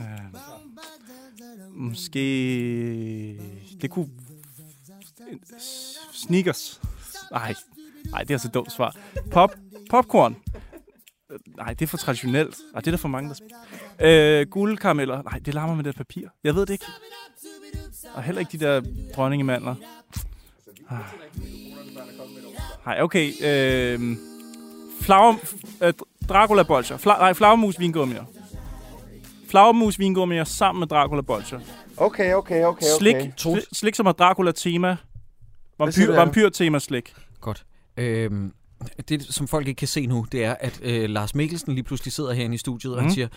Øh, 0.00 0.06
måske... 1.70 2.20
Det 3.82 3.90
kunne... 3.90 4.08
Sneakers. 6.12 6.80
Nej, 7.30 7.54
Nej, 8.10 8.22
det 8.24 8.34
er 8.34 8.46
et 8.48 8.54
dumt 8.54 8.72
svar. 8.72 8.96
Pop, 9.30 9.50
popcorn. 9.90 10.36
Nej, 11.56 11.74
det 11.74 11.82
er 11.82 11.86
for 11.86 11.96
traditionelt. 11.96 12.56
Nej, 12.72 12.80
det 12.80 12.86
er 12.86 12.90
der 12.90 12.98
for 12.98 13.08
mange, 13.08 13.28
der 13.28 13.34
spiller. 13.34 13.56
Øh, 14.40 14.46
guldkarameller. 14.46 15.22
Nej, 15.22 15.38
det 15.38 15.54
larmer 15.54 15.74
med 15.74 15.84
det 15.84 15.96
papir. 15.96 16.28
Jeg 16.44 16.54
ved 16.54 16.66
det 16.66 16.72
ikke. 16.72 16.84
Og 18.14 18.22
heller 18.22 18.40
ikke 18.40 18.58
de 18.58 18.64
der 18.64 18.82
dronningemandler. 19.14 19.74
Ah. 20.90 20.98
Nej, 22.86 23.02
okay. 23.02 23.32
Øh, 23.42 24.16
flager, 25.00 25.34
øh, 25.82 25.92
Dracula 26.28 26.62
bolcher. 26.62 26.96
Fla, 26.96 27.12
nej, 27.12 27.34
flagermus 27.34 27.78
vingummier. 27.78 28.24
Flagermus 29.50 29.98
vingummier 29.98 30.44
sammen 30.44 30.80
med 30.80 30.86
Dracula 30.88 31.22
bolcher. 31.22 31.60
Okay, 31.96 32.34
okay, 32.34 32.64
okay, 32.64 32.86
Slik, 32.98 33.14
okay. 33.14 33.30
slik, 33.36 33.64
slik 33.72 33.94
som 33.94 34.06
har 34.06 34.12
Dracula 34.12 34.52
tema. 34.52 34.88
Hvad 34.88 34.96
siger 34.96 35.15
Vampyr, 35.78 35.92
du, 36.06 36.12
Jacob? 36.12 36.16
vampyr 36.16 36.48
tema 36.48 36.78
slik. 36.78 37.14
Godt. 37.40 37.64
Øhm, 37.96 38.52
det, 39.08 39.22
som 39.34 39.48
folk 39.48 39.68
ikke 39.68 39.78
kan 39.78 39.88
se 39.88 40.06
nu, 40.06 40.26
det 40.32 40.44
er, 40.44 40.54
at 40.60 40.80
øh, 40.82 41.10
Lars 41.10 41.34
Mikkelsen 41.34 41.72
lige 41.74 41.84
pludselig 41.84 42.12
sidder 42.12 42.32
herinde 42.32 42.54
i 42.54 42.58
studiet, 42.58 42.92
og 42.94 42.98
han 43.00 43.06
Mhm. 43.06 43.14
siger, 43.14 43.28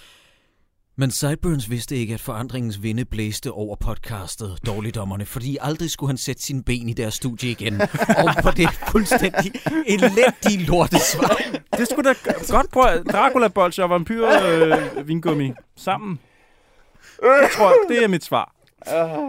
men 0.98 1.12
Sideburns 1.12 1.70
vidste 1.70 1.96
ikke, 1.96 2.14
at 2.14 2.20
forandringens 2.22 2.84
vinde 2.84 3.06
blæste 3.06 3.52
over 3.52 3.76
podcastet 3.76 4.58
Dårligdommerne, 4.66 5.26
fordi 5.26 5.58
aldrig 5.62 5.92
skulle 5.92 6.10
han 6.10 6.18
sætte 6.18 6.42
sine 6.42 6.64
ben 6.64 6.90
i 6.90 6.94
deres 6.94 7.14
studie 7.14 7.52
igen. 7.52 7.82
og 8.28 8.34
på 8.44 8.52
det 8.52 8.70
fuldstændig 8.92 9.52
elendige 9.88 10.66
lortesvar. 10.68 11.38
Det 11.78 11.88
skulle 11.92 12.10
da 12.10 12.14
g- 12.32 12.52
godt 12.52 12.70
prøve. 12.72 13.04
Dracula 13.04 13.48
bolcher 13.48 13.84
og 13.84 13.90
vampyr 13.90 14.28
øh, 14.28 15.08
vingummi 15.08 15.52
sammen. 15.78 16.20
Det 17.16 17.50
tror 17.56 17.70
jeg, 17.70 17.78
det 17.90 18.04
er 18.04 18.08
mit 18.08 18.24
svar. 18.24 18.56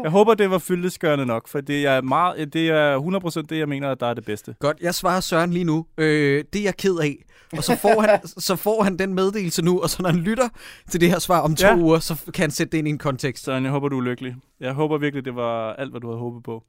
Jeg 0.03 0.11
håber, 0.11 0.35
det 0.35 0.51
var 0.51 0.59
fyldesgørende 0.59 1.27
nok, 1.27 1.49
for 1.49 1.61
det 1.61 1.87
er, 1.87 2.01
meget, 2.01 2.53
det 2.53 2.69
er 2.69 2.99
100% 3.43 3.47
det, 3.49 3.59
jeg 3.59 3.69
mener, 3.69 3.95
der 3.95 4.07
er 4.07 4.15
det 4.15 4.25
bedste. 4.25 4.55
Godt, 4.59 4.77
jeg 4.81 4.95
svarer 4.95 5.21
Søren 5.21 5.53
lige 5.53 5.65
nu. 5.65 5.87
Øh, 5.99 6.45
det 6.53 6.59
er 6.59 6.65
jeg 6.65 6.77
ked 6.77 6.97
af. 6.99 7.17
Og 7.57 7.65
så 7.65 7.77
får, 7.77 8.01
han, 8.01 8.27
så 8.49 8.57
får 8.57 8.83
han 8.83 8.99
den 8.99 9.15
meddelelse 9.15 9.63
nu, 9.63 9.81
og 9.83 9.91
så 9.91 10.03
når 10.03 10.11
han 10.11 10.19
lytter 10.21 10.49
til 10.91 11.01
det 11.01 11.09
her 11.11 11.19
svar 11.19 11.41
om 11.41 11.55
to 11.57 11.67
Ja. 11.67 11.77
uger, 11.77 11.99
så 11.99 12.17
kan 12.35 12.43
han 12.43 12.51
sætte 12.51 12.73
det 12.73 12.79
ind 12.79 12.89
i 12.89 12.91
en 12.91 12.99
kontekst. 12.99 13.45
Så 13.45 13.53
jeg 13.53 13.71
håber, 13.71 13.89
du 13.89 13.99
er 13.99 14.03
lykkelig. 14.05 14.35
Jeg 14.61 14.73
håber 14.73 14.99
virkelig, 14.99 15.25
det 15.25 15.37
var 15.37 15.73
alt, 15.73 15.91
hvad 15.91 16.01
du 16.01 16.07
havde 16.09 16.19
håbet 16.19 16.43
på. 16.43 16.63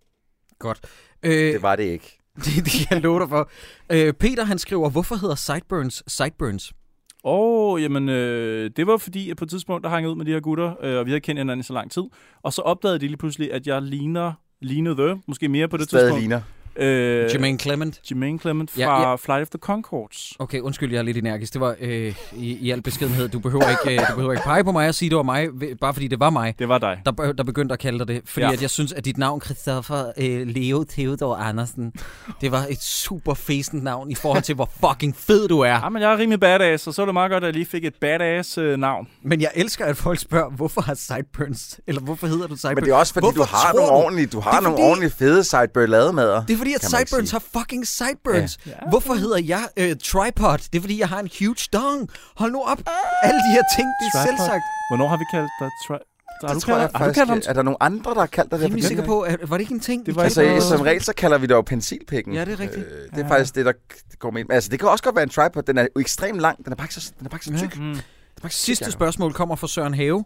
Godt. 0.59 0.79
Øh, 1.23 1.31
Det 1.53 1.61
var 1.61 1.75
det 1.75 1.83
ikke. 1.83 2.17
Det, 2.35 2.45
det 2.65 2.71
kan 2.71 2.87
jeg 2.91 3.01
love 3.01 3.19
dig 3.19 3.29
for. 3.29 3.49
Øh, 3.91 4.13
Peter 4.13 4.43
han 4.45 4.59
skriver, 4.59 4.89
hvorfor 4.89 5.15
hedder 5.15 5.35
Sideburns 5.35 6.03
Sideburns? 6.07 6.73
Åh, 7.23 7.73
oh, 7.73 7.81
jamen, 7.81 8.09
øh, 8.09 8.71
det 8.75 8.87
var 8.87 8.97
fordi, 8.97 9.29
at 9.29 9.37
på 9.37 9.43
et 9.45 9.49
tidspunkt, 9.49 9.83
der 9.83 9.89
hang 9.89 10.03
jeg 10.03 10.09
ud 10.11 10.15
med 10.15 10.25
de 10.25 10.31
her 10.31 10.39
gutter, 10.39 10.73
øh, 10.83 10.99
og 10.99 11.05
vi 11.05 11.11
havde 11.11 11.21
kendt 11.21 11.39
hinanden 11.39 11.59
i 11.59 11.63
så 11.63 11.73
lang 11.73 11.91
tid. 11.91 12.03
Og 12.43 12.53
så 12.53 12.61
opdagede 12.61 12.99
de 12.99 13.07
lige 13.07 13.17
pludselig, 13.17 13.53
at 13.53 13.67
jeg 13.67 13.81
ligner, 13.81 14.33
lignede, 14.61 15.19
måske 15.27 15.49
mere 15.49 15.67
på 15.67 15.77
det 15.77 15.85
Stadig 15.85 16.03
tidspunkt. 16.03 16.21
ligner. 16.21 16.41
Øh, 16.75 17.29
Jermaine 17.33 17.59
Clement. 17.59 17.99
Jermaine 18.11 18.39
Clement 18.39 18.71
fra 18.71 18.81
Ja, 18.81 19.09
ja. 19.09 19.15
Flight 19.15 19.41
of 19.41 19.47
the 19.49 19.59
Concords. 19.59 20.33
Okay, 20.39 20.59
undskyld, 20.59 20.91
jeg 20.91 20.99
er 20.99 21.03
lidt 21.03 21.17
energisk. 21.17 21.53
Det 21.53 21.61
var 21.61 21.75
øh, 21.79 22.15
i, 22.33 22.57
i 22.57 22.71
al 22.71 22.81
beskedenhed. 22.81 23.29
Du 23.29 23.39
behøver, 23.39 23.69
ikke, 23.69 24.01
øh, 24.01 24.07
du 24.09 24.13
behøver 24.15 24.31
ikke 24.33 24.43
pege 24.43 24.63
på 24.63 24.71
mig 24.71 24.87
og 24.87 24.95
sige, 24.95 25.09
det 25.09 25.17
var 25.17 25.23
mig, 25.23 25.47
bare 25.81 25.93
fordi 25.93 26.07
det 26.07 26.19
var 26.19 26.29
mig, 26.29 26.55
Det 26.59 26.69
var 26.69 26.77
dig. 26.77 27.01
der, 27.05 27.11
der 27.33 27.43
begyndte 27.43 27.73
at 27.73 27.79
kalde 27.79 27.99
dig 27.99 28.07
det. 28.07 28.21
Fordi 28.25 28.45
Ja. 28.45 28.51
at 28.51 28.61
jeg 28.61 28.69
synes, 28.69 28.93
at 28.93 29.05
dit 29.05 29.17
navn, 29.17 29.41
Christoffer 29.41 30.11
øh, 30.17 30.47
Leo 30.47 30.83
Theodor 30.89 31.35
Andersen, 31.35 31.93
det 32.41 32.51
var 32.51 32.65
et 32.69 32.81
super 32.83 33.33
fæsent 33.33 33.83
navn 33.83 34.11
i 34.11 34.15
forhold 34.15 34.43
til, 34.43 34.55
hvor 34.55 34.69
fucking 34.87 35.15
fed 35.15 35.47
du 35.47 35.59
er. 35.59 35.67
Ja, 35.69 35.89
men 35.89 36.01
jeg 36.01 36.13
er 36.13 36.17
rimelig 36.17 36.39
badass, 36.39 36.87
og 36.87 36.93
så 36.93 37.01
er 37.01 37.05
det 37.05 37.13
meget 37.13 37.31
godt, 37.31 37.43
at 37.43 37.47
jeg 37.47 37.53
lige 37.53 37.65
fik 37.65 37.85
et 37.85 37.95
badass 38.01 38.57
øh, 38.57 38.77
navn. 38.79 39.07
Men 39.23 39.41
jeg 39.41 39.49
elsker, 39.55 39.85
at 39.85 39.97
folk 39.97 40.19
spørger, 40.19 40.49
hvorfor 40.49 40.81
har 40.81 40.93
Sideburns, 40.93 41.79
eller 41.87 42.01
hvorfor 42.01 42.27
hedder 42.27 42.47
du 42.47 42.55
Sideburns? 42.55 42.75
Men 42.75 42.83
det 42.85 42.91
er 42.91 42.95
også 42.95 43.13
fordi, 43.13 43.23
Hvorfor 43.23 43.43
du 43.43 43.49
har 43.57 43.73
nogle 43.73 43.87
du- 43.89 43.93
ordentlige, 43.95 44.27
du 44.27 44.39
har 44.39 44.61
nogle 44.61 44.77
fordi- 44.77 44.83
ordentlige 44.89 45.11
fede 45.11 45.43
sideburn 45.43 45.89
lademader. 45.89 46.45
Det 46.45 46.53
er 46.53 46.57
fordi, 46.57 46.70
at 46.75 46.91
man 46.91 46.99
ikke 47.01 47.09
Sideburns 47.09 47.31
har 47.31 47.43
fucking 47.57 47.87
Sideburns. 47.87 48.59
Ja. 48.65 48.71
Ja. 48.71 48.89
Hvorfor 48.89 49.13
hedder 49.13 49.37
jeg 49.37 49.63
øh, 49.77 49.95
Tripod? 50.03 50.57
Det 50.57 50.75
er 50.75 50.81
fordi, 50.81 50.99
jeg 50.99 51.09
har 51.09 51.19
en 51.19 51.29
huge 51.39 51.63
dong. 51.73 52.09
Hold 52.35 52.51
nu 52.51 52.61
op. 52.63 52.79
Alle 53.23 53.39
de 53.47 53.51
her 53.51 53.63
ting, 53.75 53.87
det 54.01 54.05
er 54.07 54.11
Tripod. 54.11 54.27
selvsagt. 54.27 54.63
Hvornår 54.89 55.07
har 55.07 55.17
vi 55.17 55.25
kaldt 55.33 55.51
dig? 55.59 55.69
Tri- 55.85 56.07
har, 56.41 56.47
du 56.47 56.53
Det 56.53 56.63
tror 56.63 56.73
jeg 56.73 56.81
kaldt, 56.81 56.97
har 56.97 57.05
du 57.07 57.13
faktisk. 57.13 57.27
kaldt? 57.31 57.47
Er 57.47 57.53
der 57.53 57.61
nogle 57.61 57.83
andre, 57.83 58.13
der 58.13 58.19
har 58.19 58.25
kaldt 58.27 58.51
dig 58.51 58.59
det? 58.59 58.69
Jeg 58.69 58.77
er 58.83 58.87
sikker 58.87 59.05
på, 59.05 59.21
at 59.21 59.49
var 59.49 59.57
det 59.57 59.61
ikke 59.61 59.73
en 59.73 59.79
ting? 59.79 60.05
Det 60.05 60.15
var 60.15 60.23
Altså, 60.23 60.41
noget- 60.43 60.63
som 60.63 60.81
regel, 60.81 61.03
så 61.03 61.13
kalder 61.13 61.37
vi 61.37 61.45
det 61.47 61.53
jo 61.53 61.61
pensilpikken. 61.61 62.33
Ja, 62.33 62.45
det 62.45 62.53
er 62.53 62.59
rigtigt. 62.59 62.85
Øh, 62.85 63.09
det 63.15 63.23
er 63.23 63.27
faktisk 63.27 63.55
det, 63.55 63.65
der 63.65 63.73
går 64.19 64.31
med. 64.31 64.43
Altså, 64.49 64.69
det 64.69 64.79
kan 64.79 64.89
også 64.89 65.03
godt 65.03 65.15
være 65.15 65.23
en 65.23 65.29
tripod. 65.29 65.63
Den 65.63 65.77
er 65.77 65.81
jo 65.81 66.01
ekstremt 66.01 66.39
lang. 66.39 66.65
Den 66.65 66.71
er 66.71 66.75
bare 66.75 66.85
ikke 66.85 66.93
så, 66.93 67.11
den 67.19 67.25
er 67.25 67.29
bare 67.29 67.35
ikke 67.35 67.45
så 67.45 67.51
Ja. 67.65 67.69
tyk. 67.69 67.77
Mm. 67.79 67.91
Er 67.91 67.95
så 67.95 68.01
tyk, 68.43 68.51
Sidste 68.51 68.91
spørgsmål 68.91 69.33
kommer 69.33 69.55
fra 69.55 69.67
Søren 69.67 69.93
Have. 69.93 70.23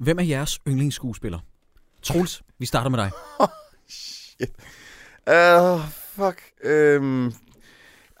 Hvem 0.00 0.18
er 0.18 0.22
jeres 0.22 0.58
yndlingsskuespiller? 0.68 1.38
Troels, 2.02 2.42
vi 2.58 2.66
starter 2.66 2.90
med 2.90 2.98
dig. 2.98 3.10
Uh, 5.30 5.80
fuck. 5.90 6.42
Øhm. 6.64 7.32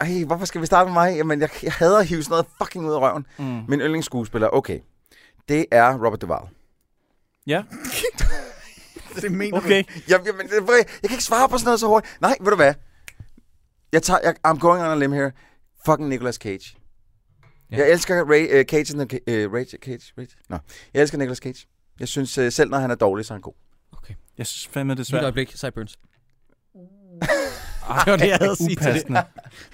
Ej, 0.00 0.24
hvorfor 0.26 0.44
skal 0.44 0.60
vi 0.60 0.66
starte 0.66 0.86
med 0.86 0.92
mig? 0.92 1.16
Jamen, 1.16 1.40
jeg, 1.40 1.50
jeg 1.62 1.72
hader 1.72 1.98
at 1.98 2.06
hive 2.06 2.22
sådan 2.22 2.32
noget 2.32 2.46
fucking 2.62 2.86
ud 2.86 2.92
af 2.92 2.98
røven. 3.00 3.26
Mm. 3.38 3.44
Min 3.44 3.80
yndlingsskuespiller, 3.80 4.48
okay. 4.48 4.80
Det 5.48 5.66
er 5.70 5.94
Robert 6.06 6.22
Duvall. 6.22 6.48
Ja, 7.46 7.62
Det 9.22 9.32
mener 9.32 9.58
okay. 9.58 9.84
Jeg, 10.08 10.20
jamen, 10.26 10.48
jeg, 10.50 10.62
jeg 11.02 11.08
kan 11.08 11.10
ikke 11.10 11.24
svare 11.24 11.48
på 11.48 11.58
sådan 11.58 11.66
noget 11.66 11.80
så 11.80 11.86
hurtigt. 11.86 12.20
Nej, 12.20 12.36
ved 12.40 12.50
du 12.50 12.56
hvad? 12.56 12.74
Jeg 13.92 14.02
tager, 14.02 14.18
jeg, 14.24 14.34
I'm 14.46 14.58
going 14.58 14.82
on 14.82 14.90
a 14.90 14.94
limb 14.94 15.14
here. 15.14 15.32
Fucking 15.86 16.08
Nicolas 16.08 16.34
Cage. 16.34 16.76
Ja. 17.70 17.76
Jeg 17.76 17.90
elsker 17.90 18.24
Ray, 18.30 18.60
uh, 18.60 18.64
Cage, 18.64 19.00
and 19.00 19.08
the, 19.08 19.46
uh, 19.46 19.52
Ray, 19.52 19.64
Cage, 19.64 20.12
Ray, 20.18 20.26
Nå. 20.48 20.58
Jeg 20.94 21.02
elsker 21.02 21.18
Nicolas 21.18 21.38
Cage. 21.38 21.66
Jeg 22.00 22.08
synes, 22.08 22.38
uh, 22.38 22.48
selv 22.50 22.70
når 22.70 22.78
han 22.78 22.90
er 22.90 22.94
dårlig, 22.94 23.24
så 23.26 23.34
er 23.34 23.36
han 23.36 23.42
god. 23.42 23.54
Jeg 24.38 24.46
synes 24.46 24.66
fandme, 24.66 24.94
det 24.94 25.00
er 25.00 25.04
svært. 25.04 25.22
øjeblik, 25.22 25.52
Sideburns. 25.54 25.98
Ej, 27.22 28.02
Det 28.04 28.10
var 28.10 28.16
det, 28.16 28.28
jeg 28.28 28.36
havde 28.40 28.50
at 28.50 28.56
sige 28.58 28.68
til 28.68 28.76
det. 28.78 28.90
upassende. 28.90 29.22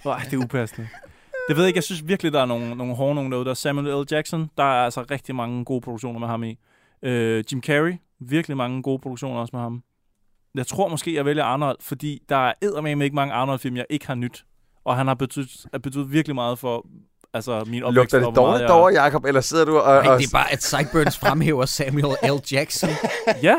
Nej, 0.04 0.18
det 0.30 0.32
er 0.32 0.36
upassende. 0.44 0.88
Det 1.48 1.56
ved 1.56 1.64
jeg 1.64 1.68
ikke. 1.68 1.76
Jeg 1.78 1.84
synes 1.84 2.08
virkelig, 2.08 2.32
der 2.32 2.40
er 2.40 2.46
nogle, 2.46 2.74
nogle 2.74 2.94
hårde 2.94 3.14
nogen 3.14 3.32
derude. 3.32 3.44
Der 3.44 3.50
er 3.50 3.54
Samuel 3.54 4.04
L. 4.04 4.06
Jackson. 4.10 4.50
Der 4.56 4.62
er 4.64 4.84
altså 4.84 5.02
rigtig 5.10 5.34
mange 5.34 5.64
gode 5.64 5.80
produktioner 5.80 6.20
med 6.20 6.28
ham 6.28 6.42
i. 6.44 6.58
Øh, 7.02 7.44
Jim 7.52 7.62
Carrey. 7.62 7.94
Virkelig 8.20 8.56
mange 8.56 8.82
gode 8.82 8.98
produktioner 8.98 9.40
også 9.40 9.50
med 9.56 9.60
ham. 9.62 9.82
Jeg 10.54 10.66
tror 10.66 10.88
måske, 10.88 11.14
jeg 11.14 11.24
vælger 11.24 11.44
Arnold, 11.44 11.76
fordi 11.80 12.22
der 12.28 12.48
er 12.48 12.52
eddermame 12.62 13.04
ikke 13.04 13.16
mange 13.16 13.34
Arnold-film, 13.34 13.76
jeg 13.76 13.86
ikke 13.90 14.06
har 14.06 14.14
nyt. 14.14 14.44
Og 14.84 14.96
han 14.96 15.06
har 15.06 15.14
betydet, 15.14 15.66
har 15.72 15.78
betydet 15.78 16.12
virkelig 16.12 16.34
meget 16.34 16.58
for 16.58 16.86
altså, 17.34 17.64
min 17.66 17.82
opvækst. 17.82 18.12
Lugter 18.12 18.28
det 18.28 18.36
dårligt 18.36 18.60
jeg- 18.60 18.68
derovre, 18.68 19.02
Jacob? 19.02 19.24
Eller 19.24 19.40
sidder 19.40 19.64
du 19.64 19.78
og... 19.78 20.04
Nej, 20.04 20.16
det 20.16 20.24
er 20.26 20.30
bare, 20.32 20.52
at 20.52 20.62
Sideburns 20.62 21.18
fremhæver 21.18 21.64
Samuel 21.66 22.16
L. 22.22 22.52
Jackson. 22.52 22.90
Ja, 23.42 23.54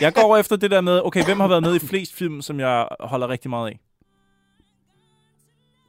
jeg 0.00 0.14
går 0.14 0.22
over 0.22 0.36
efter 0.36 0.56
det 0.56 0.70
der 0.70 0.80
med, 0.80 1.00
okay, 1.04 1.24
hvem 1.24 1.40
har 1.40 1.48
været 1.48 1.62
med 1.62 1.74
i 1.74 1.78
flest 1.78 2.14
film, 2.14 2.42
som 2.42 2.60
jeg 2.60 2.86
holder 3.00 3.28
rigtig 3.28 3.50
meget 3.50 3.68
af? 3.68 3.80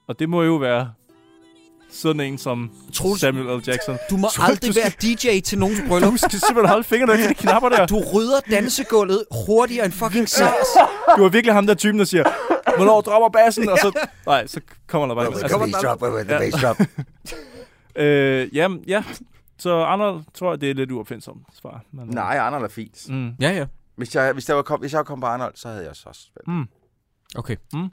Og 0.07 0.20
det 0.20 0.30
må 0.30 0.43
jo 0.43 0.55
være 0.55 0.91
sådan 1.91 2.20
en 2.22 2.38
som 2.38 2.72
Troels, 2.93 3.22
Samuel 3.22 3.59
L. 3.59 3.63
Jackson. 3.67 3.97
du 4.09 4.17
må 4.17 4.28
Du- 4.38 4.41
aldrig 4.43 4.76
du 4.76 4.80
være 4.82 4.89
DJ 5.01 5.39
til 5.39 5.59
nogens 5.59 5.82
bryllup. 5.88 6.11
Du 6.11 6.17
skal 6.17 6.32
simpelthen 6.32 6.67
holde 6.70 6.84
fingrene 6.84 7.13
af 7.13 7.28
de 7.28 7.34
knapper 7.34 7.70
der. 7.70 7.86
Du 7.86 8.03
rydder 8.13 8.39
dansegulvet 8.51 9.24
hurtigere 9.47 9.86
end 9.86 9.93
fucking 9.93 10.30
SARS. 10.30 10.67
Du 11.17 11.24
er 11.26 11.30
virkelig 11.30 11.53
ham 11.53 11.67
der 11.67 11.74
typen, 11.74 11.99
der 11.99 12.05
siger, 12.05 12.24
hvornår 12.80 13.01
dropper 13.01 13.30
bassen? 13.39 13.69
Og 13.69 13.77
så, 13.77 14.07
nej, 14.25 14.47
så 14.47 14.61
kommer 14.88 15.07
der 15.07 15.15
bare... 15.15 15.25
the 15.25 15.43
Altså, 15.43 15.57
bass 15.57 15.71
drop, 15.84 15.99
the 16.25 16.38
bass 16.39 16.63
drop. 16.63 16.77
øh, 18.03 18.55
jamen, 18.55 18.84
ja. 18.88 19.03
Så 19.57 19.75
Arnold 19.75 20.23
tror 20.34 20.51
jeg, 20.51 20.61
det 20.61 20.69
er 20.69 20.73
lidt 20.73 20.91
uopfindsomt 20.91 21.41
svar. 21.61 21.82
Men, 21.91 22.07
Nej, 22.07 22.38
Arnold 22.38 22.63
er 22.63 22.67
fint. 22.69 23.09
Mm. 23.09 23.30
Ja, 23.41 23.51
ja. 23.51 23.65
Hvis 23.95 24.15
jeg, 24.15 24.34
hvis, 24.34 24.45
der 24.45 24.53
var 24.53 24.61
kom, 24.61 24.80
hvis 24.80 24.93
jeg 24.93 25.05
kom 25.05 25.19
på 25.19 25.25
Arnold, 25.25 25.53
så 25.55 25.67
havde 25.67 25.82
jeg 25.82 25.89
også 25.89 26.03
også 26.05 26.21
spillet. 26.21 26.57
Mm. 26.59 26.67
Okay. 27.36 27.55
Mm. 27.73 27.89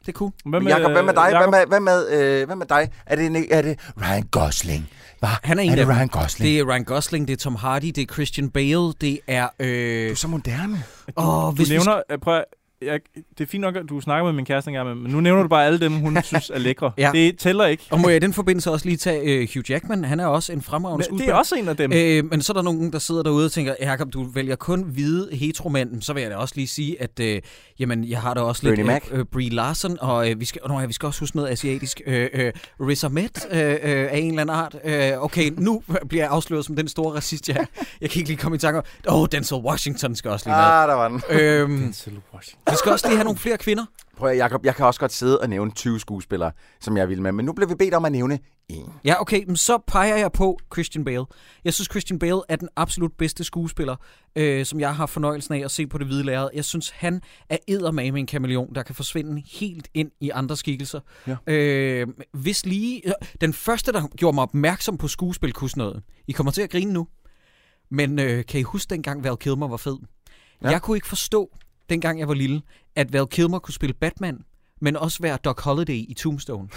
Det 0.00 0.08
er 0.08 0.12
cool. 0.12 0.32
Hvad 0.44 0.60
Men 0.60 0.68
Jacob, 0.68 0.90
hvad 0.92 1.02
med 1.02 1.14
dig? 1.14 1.22
Hvad 1.22 1.32
Jacob? 1.32 1.50
med, 1.50 1.66
hvad 1.66 1.80
med, 1.80 2.10
øh, 2.40 2.46
hvad 2.46 2.56
med 2.56 2.66
dig? 2.66 2.88
Er 3.06 3.16
det, 3.16 3.46
er 3.54 3.62
det 3.62 3.78
Ryan 4.00 4.22
Gosling? 4.30 4.88
Hva? 5.18 5.28
Han 5.42 5.58
er 5.58 5.62
en 5.62 5.70
er 5.70 5.74
det 5.74 5.80
af 5.82 5.86
dem. 5.86 5.96
Ryan 5.96 6.08
Gosling? 6.08 6.48
Det 6.50 6.58
er 6.60 6.64
Ryan 6.68 6.84
Gosling, 6.84 7.28
det 7.28 7.32
er 7.32 7.36
Tom 7.36 7.54
Hardy, 7.54 7.86
det 7.86 7.98
er 7.98 8.06
Christian 8.14 8.50
Bale, 8.50 8.92
det 9.00 9.18
er... 9.26 9.48
Du 9.60 9.64
Øh, 9.64 10.10
er 10.10 10.14
så 10.14 10.28
moderne. 10.28 10.82
åh, 11.16 11.24
Du 11.26 11.50
hvis 11.50 11.70
vi 11.70 11.74
nævner, 11.74 12.02
øh, 12.10 12.18
prøv, 12.18 12.36
at- 12.36 12.44
jeg, 12.86 13.00
det 13.38 13.44
er 13.44 13.48
fint 13.48 13.60
nok, 13.60 13.76
at 13.76 13.82
du 13.88 14.00
snakker 14.00 14.24
med 14.24 14.32
min 14.32 14.44
kæreste 14.44 14.68
engang, 14.68 14.88
men- 14.88 15.02
men 15.02 15.12
nu 15.12 15.20
nævner 15.20 15.42
du 15.42 15.48
bare 15.48 15.66
alle 15.66 15.80
dem, 15.80 15.92
hun 15.92 16.18
synes 16.22 16.50
er 16.54 16.58
lækre. 16.58 16.92
Ja. 16.98 17.10
Det 17.14 17.38
tæller 17.38 17.64
ikke. 17.66 17.82
Og 17.90 18.00
må 18.00 18.08
jeg 18.08 18.16
i 18.16 18.20
den 18.20 18.32
forbindelse 18.32 18.70
også 18.70 18.86
lige 18.86 18.96
tage 18.96 19.22
øh, 19.22 19.48
Hugh 19.54 19.70
Jackman? 19.70 20.04
Han 20.04 20.20
er 20.20 20.26
også 20.26 20.52
en 20.52 20.62
fremragende 20.62 20.96
Men 20.96 21.00
det 21.00 21.06
skuespiller. 21.06 21.34
er 21.34 21.38
også 21.38 21.54
en 21.54 21.68
af 21.68 21.76
dem. 21.76 21.92
Øh, 21.92 22.24
men 22.30 22.42
så 22.42 22.52
er 22.52 22.54
der 22.54 22.62
nogen, 22.62 22.92
der 22.92 22.98
sidder 22.98 23.22
derude 23.22 23.44
og 23.44 23.52
tænker, 23.52 23.74
Jacob, 23.80 24.12
du 24.12 24.24
vælger 24.24 24.56
kun 24.56 24.82
hvide 24.82 25.28
heteromænd. 25.32 26.02
Så 26.02 26.12
vil 26.12 26.20
jeg 26.22 26.30
da 26.30 26.36
også 26.36 26.54
lige 26.56 26.66
sige, 26.68 27.02
at 27.02 27.20
øh, 27.20 27.40
jamen, 27.78 28.04
jeg 28.04 28.20
har 28.20 28.34
da 28.34 28.40
også 28.40 28.62
lidt 28.64 28.72
Bernie 28.76 28.84
Mac. 28.92 29.02
øh, 29.10 29.18
øh, 29.18 29.24
Brie 29.24 29.48
Larson, 29.50 29.98
og 30.00 30.30
øh, 30.30 30.40
vi, 30.40 30.44
skal, 30.44 30.60
nå, 30.68 30.80
ja, 30.80 30.86
vi 30.86 30.92
skal 30.92 31.06
også 31.06 31.20
huske 31.20 31.36
noget 31.36 31.50
asiatisk. 31.50 32.00
Øh, 32.06 32.28
øh, 32.32 32.52
Riz 32.80 33.04
Ahmed 33.04 33.28
øh, 33.52 33.58
øh, 33.60 33.78
af 33.82 34.18
en 34.18 34.28
eller 34.28 34.40
anden 34.42 34.56
art. 34.56 34.76
Øh, 34.84 35.24
okay, 35.24 35.50
nu 35.58 35.82
bliver 36.08 36.24
jeg 36.24 36.30
afsløret 36.32 36.64
som 36.64 36.76
den 36.76 36.88
store 36.88 37.14
racist, 37.16 37.48
jeg. 37.48 37.66
Jeg 38.00 38.10
kan 38.10 38.18
ikke 38.20 38.30
lige 38.30 38.38
komme 38.38 38.56
i 38.56 38.58
tanke 38.58 38.78
om, 38.78 38.84
åh, 39.08 39.20
oh, 39.20 39.26
Denzel 39.32 39.56
Washington 39.56 40.16
skal 40.16 40.30
også 40.30 40.46
lige 40.48 40.56
med. 40.56 40.64
Ah, 40.64 40.88
der 40.88 40.94
var 40.94 41.08
den. 41.08 41.22
Øhm, 41.30 41.78
Denzel 41.78 42.12
Washington. 42.34 42.62
Vi 42.72 42.76
skal 42.76 42.92
også 42.92 43.06
lige 43.08 43.16
have 43.16 43.24
nogle 43.24 43.38
flere 43.38 43.58
kvinder. 43.58 43.84
Prøv 44.16 44.28
at, 44.30 44.36
Jacob, 44.36 44.64
jeg 44.64 44.74
kan 44.74 44.86
også 44.86 45.00
godt 45.00 45.12
sidde 45.12 45.40
og 45.40 45.48
nævne 45.48 45.70
20 45.70 46.00
skuespillere, 46.00 46.52
som 46.80 46.96
jeg 46.96 47.08
vil 47.08 47.22
med, 47.22 47.32
men 47.32 47.44
nu 47.44 47.52
bliver 47.52 47.68
vi 47.68 47.74
bedt 47.74 47.94
om 47.94 48.04
at 48.04 48.12
nævne 48.12 48.38
en. 48.68 48.92
Ja, 49.04 49.20
okay, 49.20 49.44
men 49.46 49.56
så 49.56 49.78
peger 49.86 50.16
jeg 50.16 50.32
på 50.32 50.58
Christian 50.74 51.04
Bale. 51.04 51.24
Jeg 51.64 51.74
synes, 51.74 51.88
Christian 51.90 52.18
Bale 52.18 52.40
er 52.48 52.56
den 52.56 52.68
absolut 52.76 53.12
bedste 53.18 53.44
skuespiller, 53.44 53.96
øh, 54.36 54.66
som 54.66 54.80
jeg 54.80 54.96
har 54.96 55.06
fornøjelsen 55.06 55.54
af 55.54 55.64
at 55.64 55.70
se 55.70 55.86
på 55.86 55.98
det 55.98 56.06
hvide 56.06 56.22
lærred. 56.24 56.48
Jeg 56.54 56.64
synes, 56.64 56.90
han 56.90 57.20
er 57.48 57.56
eddermame 57.68 58.18
en 58.18 58.26
kameleon, 58.26 58.74
der 58.74 58.82
kan 58.82 58.94
forsvinde 58.94 59.42
helt 59.52 59.88
ind 59.94 60.10
i 60.20 60.30
andre 60.30 60.56
skikkelser. 60.56 61.00
Ja. 61.26 61.52
Øh, 61.52 62.06
hvis 62.32 62.66
lige... 62.66 63.02
øh, 63.08 63.12
Den 63.40 63.52
første, 63.52 63.92
der 63.92 64.06
gjorde 64.16 64.34
mig 64.34 64.42
opmærksom 64.42 64.98
på 64.98 65.08
skuespil, 65.08 65.52
kunne 65.52 65.70
sådan 65.70 65.80
noget. 65.80 66.02
I 66.28 66.32
kommer 66.32 66.50
til 66.50 66.62
at 66.62 66.70
grine 66.70 66.92
nu. 66.92 67.06
Men 67.90 68.18
øh, 68.18 68.44
kan 68.46 68.60
I 68.60 68.62
huske 68.62 68.90
dengang 68.90 69.24
Val 69.24 69.36
Kilmer 69.36 69.68
var 69.68 69.76
fed? 69.76 69.96
Ja. 70.62 70.70
Jeg 70.70 70.82
kunne 70.82 70.96
ikke 70.96 71.08
forstå, 71.08 71.56
dengang 71.90 72.18
jeg 72.20 72.28
var 72.28 72.34
lille, 72.34 72.62
at 72.96 73.12
Val 73.12 73.26
Kilmer 73.26 73.58
kunne 73.58 73.74
spille 73.74 73.94
Batman, 73.94 74.38
men 74.80 74.96
også 74.96 75.18
være 75.22 75.38
Doc 75.44 75.60
Holliday 75.60 76.04
i 76.08 76.14
Tombstone. 76.18 76.68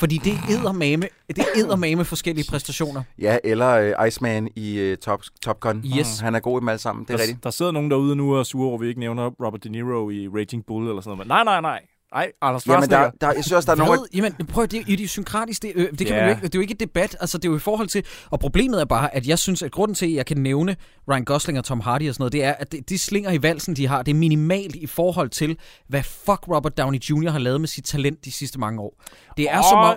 Fordi 0.00 0.18
det 0.24 0.32
er 0.32 0.38
eddermame, 0.58 1.08
det 1.28 1.38
er 1.38 1.44
eddermame 1.56 2.04
forskellige 2.04 2.46
præstationer. 2.50 3.02
Ja, 3.18 3.38
eller 3.44 3.68
øh, 4.00 4.06
Iceman 4.08 4.48
i 4.56 4.92
uh, 4.92 4.96
Top, 4.98 5.22
Top 5.42 5.60
Gun. 5.60 5.84
Yes. 5.98 6.20
Han 6.20 6.34
er 6.34 6.40
god 6.40 6.58
i 6.58 6.60
dem 6.60 6.68
alle 6.68 6.78
sammen, 6.78 7.04
det 7.04 7.10
er 7.10 7.16
Der, 7.16 7.22
rigtigt. 7.22 7.44
der 7.44 7.50
sidder 7.50 7.72
nogen 7.72 7.90
derude 7.90 8.16
nu 8.16 8.34
og 8.34 8.40
er 8.40 8.44
sure 8.44 8.68
over, 8.68 8.78
vi 8.78 8.88
ikke 8.88 9.00
nævner 9.00 9.30
Robert 9.44 9.64
De 9.64 9.68
Niro 9.68 10.10
i 10.10 10.28
Raging 10.28 10.66
Bull 10.66 10.88
eller 10.88 11.00
sådan 11.02 11.10
noget. 11.16 11.18
Men 11.18 11.28
nej, 11.28 11.44
nej, 11.44 11.60
nej. 11.60 11.80
Nej, 12.14 12.32
Anders 12.42 12.66
Jamen, 12.66 12.90
der, 12.90 13.10
der, 13.20 13.26
jeg 13.32 13.44
synes 13.44 13.52
også, 13.52 13.74
der 13.74 13.82
er 13.82 13.86
nogle... 13.86 14.00
Jamen, 14.14 14.32
prøv 14.52 14.64
at- 14.64 14.70
det 14.70 14.80
er 14.80 14.84
idiosynkratisk. 14.86 15.62
Det, 15.62 15.72
øh, 15.74 15.88
det, 15.98 16.06
kan 16.06 16.06
Ja. 16.06 16.14
man 16.16 16.24
jo 16.24 16.30
ikke, 16.30 16.42
det 16.42 16.54
er 16.54 16.58
jo 16.58 16.60
ikke 16.60 16.72
et 16.74 16.80
debat. 16.80 17.16
Altså, 17.20 17.38
det 17.38 17.44
er 17.44 17.50
jo 17.50 17.56
i 17.56 17.60
forhold 17.60 17.88
til... 17.88 18.04
Og 18.30 18.40
problemet 18.40 18.80
er 18.80 18.84
bare, 18.84 19.14
at 19.14 19.26
jeg 19.28 19.38
synes, 19.38 19.62
at 19.62 19.70
grunden 19.72 19.94
til, 19.94 20.06
at 20.06 20.12
jeg 20.12 20.26
kan 20.26 20.36
nævne 20.36 20.76
Ryan 21.10 21.24
Gosling 21.24 21.58
og 21.58 21.64
Tom 21.64 21.80
Hardy 21.80 22.08
og 22.08 22.14
sådan 22.14 22.22
noget, 22.22 22.32
det 22.32 22.44
er, 22.44 22.52
at 22.52 22.72
de, 22.72 22.80
de 22.80 22.98
slinger 22.98 23.30
i 23.30 23.42
valsen, 23.42 23.76
de 23.76 23.86
har, 23.88 24.02
det 24.02 24.10
er 24.10 24.16
minimalt 24.18 24.74
i 24.76 24.86
forhold 24.86 25.28
til, 25.28 25.58
hvad 25.88 26.02
fuck 26.02 26.48
Robert 26.48 26.78
Downey 26.78 26.98
Jr. 26.98 27.30
har 27.30 27.38
lavet 27.38 27.60
med 27.60 27.68
sit 27.68 27.84
talent 27.84 28.24
de 28.24 28.32
sidste 28.32 28.60
mange 28.60 28.80
år. 28.82 28.94
Det 29.36 29.50
er 29.50 29.58
og, 29.58 29.64
som 29.70 29.78
om... 29.78 29.96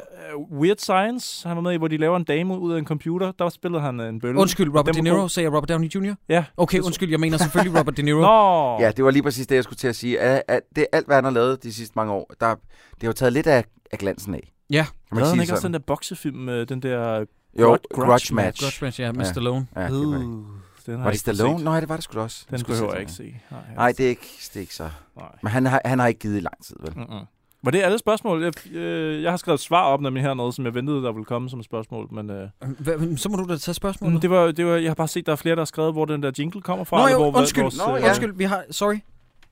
uh, 0.51 0.59
Weird 0.61 0.77
Science, 0.77 1.47
han 1.47 1.57
var 1.57 1.61
med 1.63 1.71
i, 1.73 1.77
hvor 1.77 1.87
de 1.87 1.97
laver 1.97 2.17
en 2.17 2.23
dame 2.23 2.59
ud 2.59 2.73
af 2.73 2.79
en 2.79 2.85
computer. 2.85 3.31
Der 3.39 3.49
spillede 3.49 3.81
han 3.81 3.99
en 3.99 4.19
bølle. 4.19 4.39
Undskyld, 4.39 4.69
Robert 4.77 4.95
De 4.95 5.01
Niro, 5.01 5.27
sagde 5.27 5.45
jeg 5.45 5.53
Robert 5.55 5.69
Downey 5.69 5.87
Jr.? 5.89 6.13
Ja. 6.29 6.43
Okay, 6.57 6.77
Det- 6.77 6.83
undskyld, 6.85 7.09
jeg 7.09 7.19
mener 7.19 7.37
selvfølgelig 7.37 7.75
Robert 7.79 7.97
De 7.97 8.01
Niro. 8.01 8.21
Nå! 8.21 8.79
Ja, 8.85 8.91
det 8.91 9.05
var 9.05 9.11
lige 9.11 9.23
præcis 9.23 9.47
det, 9.47 9.55
jeg 9.55 9.63
skulle 9.63 9.77
til 9.77 9.87
at 9.87 9.95
sige. 9.95 10.19
At, 10.19 10.41
at 10.47 10.61
det, 10.75 10.85
alt, 10.91 11.05
hvad 11.05 11.15
han 11.15 11.23
har 11.23 11.31
lavet 11.31 11.63
de 11.63 11.73
sidste 11.73 11.93
mange 12.01 12.13
år, 12.13 12.31
der, 12.39 12.47
det 12.55 13.01
har 13.01 13.07
jo 13.07 13.13
taget 13.13 13.33
lidt 13.33 13.47
af, 13.47 13.63
af 13.91 13.97
glansen 13.97 14.35
af. 14.35 14.51
Ja. 14.69 14.83
Kan 14.83 15.15
man 15.17 15.23
han 15.23 15.31
sige 15.33 15.41
ikke 15.41 15.53
også 15.53 15.61
sådan? 15.61 15.73
den 15.73 15.81
der 15.81 15.85
boksefilm, 15.85 16.49
øh, 16.49 16.69
den 16.69 16.81
der... 16.81 17.25
Jo, 17.59 17.67
Grudge 17.67 17.87
Grudge, 17.93 18.35
Match. 18.35 18.63
Grudge 18.63 18.77
Match, 18.85 18.99
ja, 19.01 19.11
med 19.11 19.25
Ja. 19.25 19.31
Stallone. 19.31 19.67
Ja, 19.75 19.81
det 19.81 19.91
var, 19.91 19.97
det. 19.99 20.03
Uh, 20.25 20.45
den 20.85 20.93
har 20.95 20.97
var 20.97 21.03
det 21.03 21.11
ikke 21.13 21.19
Stallone? 21.19 21.57
set. 21.59 21.65
Nej, 21.65 21.79
det 21.79 21.89
var 21.89 21.95
det 21.95 22.03
sgu 22.03 22.17
da 22.17 22.23
også. 22.23 22.45
Den 22.49 22.59
skulle 22.59 22.73
behøver 22.75 22.91
se 22.91 22.93
jeg 22.95 23.01
ikke 23.01 23.11
se. 23.11 23.23
Nej, 23.51 23.59
jeg 23.67 23.75
Nej, 23.75 23.91
det 23.97 24.05
er 24.05 24.09
ikke, 24.09 24.27
det 24.47 24.55
er 24.55 24.59
ikke 24.59 24.75
så... 24.75 24.89
Nej. 25.17 25.25
Men 25.43 25.51
han 25.51 25.65
har, 25.65 25.81
han 25.85 25.99
har 25.99 26.07
ikke 26.07 26.19
givet 26.19 26.37
i 26.37 26.39
lang 26.39 26.63
tid, 26.65 26.75
vel? 26.79 26.93
Mm-mm. 26.95 27.25
Var 27.63 27.71
det 27.71 27.81
alle 27.83 27.97
spørgsmål? 27.99 28.43
Jeg, 28.43 28.75
øh, 28.75 29.23
jeg 29.23 29.31
har 29.31 29.37
skrevet 29.37 29.57
et 29.57 29.63
svar 29.63 29.83
op 29.83 30.01
nemlig 30.01 30.23
hernede, 30.23 30.53
som 30.53 30.65
jeg 30.65 30.73
ventede, 30.73 31.03
der 31.03 31.11
ville 31.11 31.25
komme 31.25 31.49
som 31.49 31.63
spørgsmål. 31.63 32.07
Men 32.13 32.29
øh, 32.29 32.49
Hvad- 32.79 33.17
Så 33.17 33.29
må 33.29 33.35
du 33.35 33.45
da 33.53 33.57
tage 33.57 33.75
spørgsmålet. 33.75 34.21
det 34.21 34.29
var, 34.29 34.51
det 34.51 34.65
var, 34.65 34.75
jeg 34.75 34.89
har 34.89 34.95
bare 34.95 35.07
set, 35.07 35.25
der 35.25 35.31
er 35.31 35.35
flere, 35.35 35.55
der 35.55 35.61
har 35.61 35.65
skrevet, 35.65 35.93
hvor 35.93 36.05
den 36.05 36.23
der 36.23 36.31
jingle 36.39 36.61
kommer 36.61 36.85
fra. 36.85 36.97
Nå 37.01 37.07
jo, 37.07 37.17
hvor, 37.17 37.39
undskyld, 37.39 37.63
vores, 37.63 37.77
Nå, 37.87 37.95
øh, 37.95 38.01
ja. 38.01 38.07
undskyld, 38.07 38.33
vi 38.33 38.43
har, 38.43 38.63
sorry. 38.71 38.99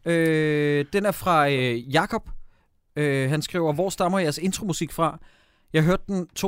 Øh, 0.05 0.85
den 0.93 1.05
er 1.05 1.11
fra 1.11 1.49
øh, 1.49 1.93
Jakob. 1.93 2.29
Øh, 2.99 3.29
han 3.29 3.41
skriver, 3.41 3.73
hvor 3.73 3.89
stammer 3.89 4.19
jeres 4.19 4.37
intromusik 4.37 4.91
fra? 4.91 5.19
Jeg 5.73 5.83
hørte 5.83 6.03
den 6.07 6.27
2,08 6.39 6.43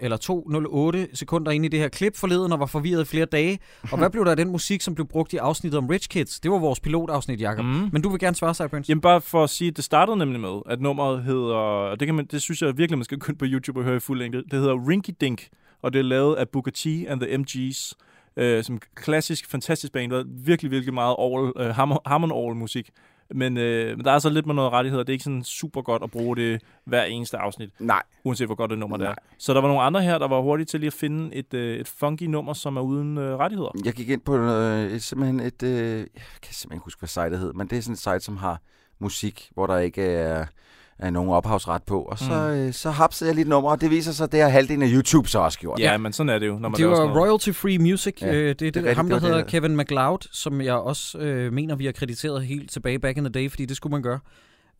eller 0.00 1.06
2,08 1.10 1.16
sekunder 1.16 1.50
inde 1.52 1.66
i 1.66 1.68
det 1.68 1.80
her 1.80 1.88
klip 1.88 2.16
forleden 2.16 2.52
og 2.52 2.60
var 2.60 2.66
forvirret 2.66 3.02
i 3.02 3.04
flere 3.04 3.24
dage. 3.24 3.58
Og 3.92 3.98
hvad 3.98 4.10
blev 4.14 4.24
der 4.24 4.30
af 4.30 4.36
den 4.36 4.48
musik, 4.48 4.80
som 4.80 4.94
blev 4.94 5.06
brugt 5.06 5.32
i 5.32 5.36
afsnittet 5.36 5.78
om 5.78 5.86
Rich 5.86 6.08
Kids? 6.08 6.40
Det 6.40 6.50
var 6.50 6.58
vores 6.58 6.80
pilotafsnit, 6.80 7.40
Jakob. 7.40 7.64
Mm. 7.64 7.88
Men 7.92 8.02
du 8.02 8.08
vil 8.08 8.20
gerne 8.20 8.36
svare, 8.36 8.54
Cyburns? 8.54 8.88
Jamen 8.88 9.00
bare 9.00 9.20
for 9.20 9.44
at 9.44 9.50
sige, 9.50 9.68
at 9.68 9.76
det 9.76 9.84
startede 9.84 10.16
nemlig 10.16 10.40
med, 10.40 10.60
at 10.66 10.80
nummeret 10.80 11.22
hedder, 11.22 11.54
og 11.54 12.00
det, 12.00 12.08
kan 12.08 12.14
man, 12.14 12.26
det 12.26 12.42
synes 12.42 12.62
jeg 12.62 12.78
virkelig, 12.78 12.98
man 12.98 13.04
skal 13.04 13.18
ind 13.28 13.38
på 13.38 13.44
YouTube 13.48 13.80
og 13.80 13.84
høre 13.84 13.96
i 13.96 14.00
fuld 14.00 14.18
længde. 14.18 14.38
Det 14.38 14.52
hedder 14.52 14.88
Rinky 14.88 15.10
Dink, 15.20 15.48
og 15.82 15.92
det 15.92 15.98
er 15.98 16.02
lavet 16.02 16.36
af 16.36 16.48
Booker 16.48 16.70
T 16.70 16.86
and 16.86 17.20
the 17.20 17.38
MG's, 17.38 17.92
øh, 18.36 18.64
som 18.64 18.80
klassisk, 18.94 19.50
fantastisk 19.50 19.92
band, 19.92 20.10
der 20.10 20.18
er 20.18 20.24
virkelig, 20.26 20.70
virkelig 20.70 20.94
meget 20.94 21.16
orgel, 21.18 21.52
øh, 21.56 21.74
Hammond, 21.74 22.00
Hammond 22.06 22.32
orgel 22.32 22.56
musik. 22.56 22.90
Men, 23.30 23.56
øh, 23.56 23.96
men 23.96 24.04
der 24.04 24.12
er 24.12 24.18
så 24.18 24.30
lidt 24.30 24.46
med 24.46 24.54
noget 24.54 24.72
rettigheder. 24.72 25.04
Det 25.04 25.10
er 25.10 25.14
ikke 25.14 25.24
sådan 25.24 25.44
super 25.44 25.82
godt 25.82 26.02
at 26.02 26.10
bruge 26.10 26.36
det 26.36 26.62
hver 26.84 27.04
eneste 27.04 27.38
afsnit, 27.38 27.70
Nej. 27.80 28.02
uanset 28.24 28.48
hvor 28.48 28.54
godt 28.54 28.70
det 28.70 28.78
nummer 28.78 28.96
det 28.96 29.04
er. 29.04 29.08
Nej. 29.08 29.18
Så 29.38 29.54
der 29.54 29.60
var 29.60 29.68
nogle 29.68 29.82
andre 29.82 30.02
her, 30.02 30.18
der 30.18 30.28
var 30.28 30.40
hurtige 30.40 30.66
til 30.66 30.80
lige 30.80 30.86
at 30.86 30.92
finde 30.92 31.34
et, 31.34 31.54
øh, 31.54 31.76
et 31.76 31.88
funky 31.88 32.22
nummer, 32.22 32.52
som 32.52 32.76
er 32.76 32.80
uden 32.80 33.18
øh, 33.18 33.36
rettigheder. 33.36 33.70
Jeg 33.84 33.92
gik 33.92 34.08
ind 34.08 34.20
på 34.20 34.36
øh, 34.36 34.92
et, 34.92 35.02
simpelthen 35.02 35.40
et... 35.40 35.62
Øh, 35.62 35.98
jeg 35.98 36.06
kan 36.42 36.54
simpelthen 36.54 36.76
ikke 36.76 36.84
huske, 36.84 37.00
hvad 37.00 37.08
site 37.08 37.30
det 37.30 37.38
hed, 37.38 37.52
men 37.52 37.66
det 37.66 37.78
er 37.78 37.82
sådan 37.82 37.92
et 37.92 37.98
site, 37.98 38.20
som 38.20 38.36
har 38.36 38.60
musik, 38.98 39.50
hvor 39.54 39.66
der 39.66 39.78
ikke 39.78 40.02
er, 40.02 40.46
er 40.98 41.10
nogen 41.10 41.30
ophavsret 41.30 41.82
på. 41.82 42.02
Og 42.02 42.18
så, 42.18 42.32
Mm. 42.32 42.54
øh, 42.54 42.72
så 42.72 42.90
hapsede 42.90 43.28
jeg 43.28 43.34
lige 43.34 43.42
et 43.42 43.48
nummer, 43.48 43.70
og 43.70 43.80
det 43.80 43.90
viser 43.90 44.12
sig, 44.12 44.24
at 44.24 44.32
det 44.32 44.40
har 44.40 44.48
halvdelen 44.48 44.82
af 44.82 44.88
YouTube 44.92 45.28
så 45.28 45.38
også 45.38 45.58
gjort. 45.58 45.80
Ja, 45.80 45.90
ja, 45.90 45.96
men 45.98 46.12
sådan 46.12 46.30
er 46.30 46.38
det 46.38 46.46
jo, 46.46 46.58
når 46.58 46.68
man 46.68 46.78
Det 46.78 46.88
var 46.88 47.06
noget. 47.06 47.16
royalty-free 47.16 47.78
music. 47.78 48.14
Ja, 48.22 48.34
øh, 48.34 48.48
det, 48.48 48.60
det, 48.60 48.74
det 48.74 48.80
er 48.80 48.84
det, 48.86 48.96
ham, 48.96 49.08
der 49.08 49.20
hedder 49.20 49.36
det, 49.36 49.46
Kevin 49.46 49.76
MacLeod, 49.76 50.18
som 50.32 50.60
jeg 50.60 50.74
også 50.74 51.18
øh, 51.18 51.52
mener, 51.52 51.76
vi 51.76 51.84
har 51.84 51.92
krediteret 51.92 52.46
helt 52.46 52.70
tilbage 52.70 52.98
back 52.98 53.16
in 53.16 53.24
the 53.24 53.32
day, 53.32 53.50
fordi 53.50 53.66
det 53.66 53.76
skulle 53.76 53.90
man 53.90 54.02
gøre. 54.02 54.18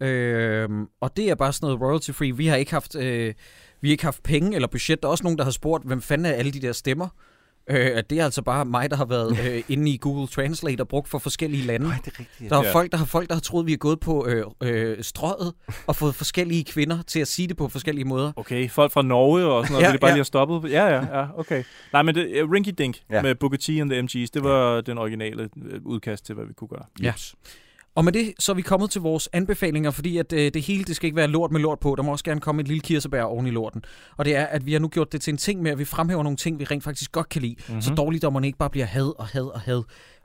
Øh, 0.00 0.68
og 1.00 1.16
det 1.16 1.30
er 1.30 1.34
bare 1.34 1.52
sådan 1.52 1.66
noget 1.66 1.80
royalty-free. 1.80 2.36
Vi 2.36 2.46
har 2.46 2.56
ikke 2.56 2.72
haft, 2.72 2.94
øh, 2.96 3.34
vi 3.80 3.88
har 3.88 3.92
ikke 3.92 4.04
haft 4.04 4.22
penge 4.22 4.54
eller 4.54 4.68
budget. 4.68 5.02
Der 5.02 5.08
er 5.08 5.10
også 5.10 5.24
nogen, 5.24 5.38
der 5.38 5.44
har 5.44 5.50
spurgt, 5.50 5.84
hvem 5.86 6.02
fanden 6.02 6.26
er 6.26 6.30
alle 6.32 6.52
de 6.52 6.60
der 6.60 6.72
stemmer? 6.72 7.08
Øh, 7.70 7.90
at 7.94 8.10
det 8.10 8.18
er 8.20 8.24
altså 8.24 8.42
bare 8.42 8.64
mig, 8.64 8.90
der 8.90 8.96
har 8.96 9.04
været 9.04 9.38
øh, 9.48 9.62
inde 9.68 9.90
i 9.90 9.96
Google 10.00 10.26
Translate 10.26 10.80
og 10.80 10.88
brugt 10.88 11.08
for 11.08 11.18
forskellige 11.18 11.66
lande. 11.66 11.86
Nej, 11.88 11.98
det 12.04 12.12
er 12.14 12.20
rigtigt. 12.20 12.50
Der 12.50 12.58
er 12.58 12.64
Ja. 12.64 12.72
folk, 12.72 12.92
der 12.92 12.98
har 12.98 13.04
folk, 13.04 13.28
der 13.28 13.34
har 13.34 13.40
troet, 13.40 13.66
vi 13.66 13.72
er 13.72 13.76
gået 13.76 14.00
på 14.00 14.26
øh, 14.26 14.44
øh, 14.62 14.96
strøget 15.04 15.52
og 15.86 15.96
fået 15.96 16.14
forskellige 16.14 16.64
kvinder 16.64 17.02
til 17.02 17.20
at 17.20 17.28
sige 17.28 17.48
det 17.48 17.56
på 17.56 17.68
forskellige 17.68 18.04
måder. 18.04 18.32
Okay, 18.36 18.70
folk 18.70 18.92
fra 18.92 19.02
Norge 19.02 19.44
og 19.44 19.64
sådan 19.64 19.72
noget, 19.72 19.82
Ja, 19.82 19.88
ja, 19.88 19.92
det 19.92 20.00
bare 20.00 20.08
ja. 20.08 20.14
lige 20.14 20.18
har 20.20 20.24
stoppet. 20.24 20.70
Ja, 20.70 20.86
ja, 20.86 21.18
ja, 21.20 21.26
okay. 21.36 21.64
Nej, 21.92 22.02
men 22.02 22.14
det, 22.14 22.42
uh, 22.42 22.50
Rinky 22.50 22.72
Dink 22.78 22.96
Ja. 23.10 23.16
ja. 23.16 23.22
med 23.22 23.34
Booker 23.34 23.58
T 23.58 23.68
and 23.68 23.90
the 23.90 24.00
MG's, 24.02 24.28
det 24.34 24.44
var 24.44 24.80
den 24.80 24.98
originale 24.98 25.42
øh, 25.64 25.80
udkast 25.84 26.26
til, 26.26 26.34
hvad 26.34 26.44
vi 26.46 26.52
kunne 26.52 26.68
gøre. 26.68 26.84
Ja. 27.02 27.12
Og 27.94 28.04
med 28.04 28.12
det, 28.12 28.34
så 28.38 28.52
er 28.52 28.56
vi 28.56 28.62
kommet 28.62 28.90
til 28.90 29.00
vores 29.00 29.28
anbefalinger, 29.32 29.90
fordi 29.90 30.18
at 30.18 30.32
øh, 30.32 30.50
det 30.54 30.62
hele, 30.62 30.84
det 30.84 30.96
skal 30.96 31.06
ikke 31.06 31.16
være 31.16 31.28
lort 31.28 31.50
med 31.50 31.60
lort 31.60 31.78
på. 31.78 31.94
Der 31.96 32.02
må 32.02 32.12
også 32.12 32.24
gerne 32.24 32.40
komme 32.40 32.62
et 32.62 32.68
lille 32.68 32.80
kirsebær 32.80 33.22
oven 33.22 33.46
i 33.46 33.50
lorten. 33.50 33.84
Og 34.16 34.24
det 34.24 34.36
er, 34.36 34.44
at 34.44 34.66
vi 34.66 34.72
har 34.72 34.80
nu 34.80 34.88
gjort 34.88 35.12
det 35.12 35.20
til 35.20 35.30
en 35.30 35.38
ting 35.38 35.62
med, 35.62 35.70
at 35.70 35.78
vi 35.78 35.84
fremhæver 35.84 36.22
nogle 36.22 36.36
ting, 36.36 36.58
vi 36.58 36.64
rent 36.64 36.84
faktisk 36.84 37.12
godt 37.12 37.28
kan 37.28 37.42
lide. 37.42 37.56
Mm-hmm. 37.68 37.82
Så 37.82 37.94
dårligdommerne 37.94 38.46
ikke 38.46 38.58
bare 38.58 38.70
bliver 38.70 38.86
had 38.86 39.18
og 39.18 39.26
had 39.26 39.54
og 39.54 39.60
had. 39.60 39.82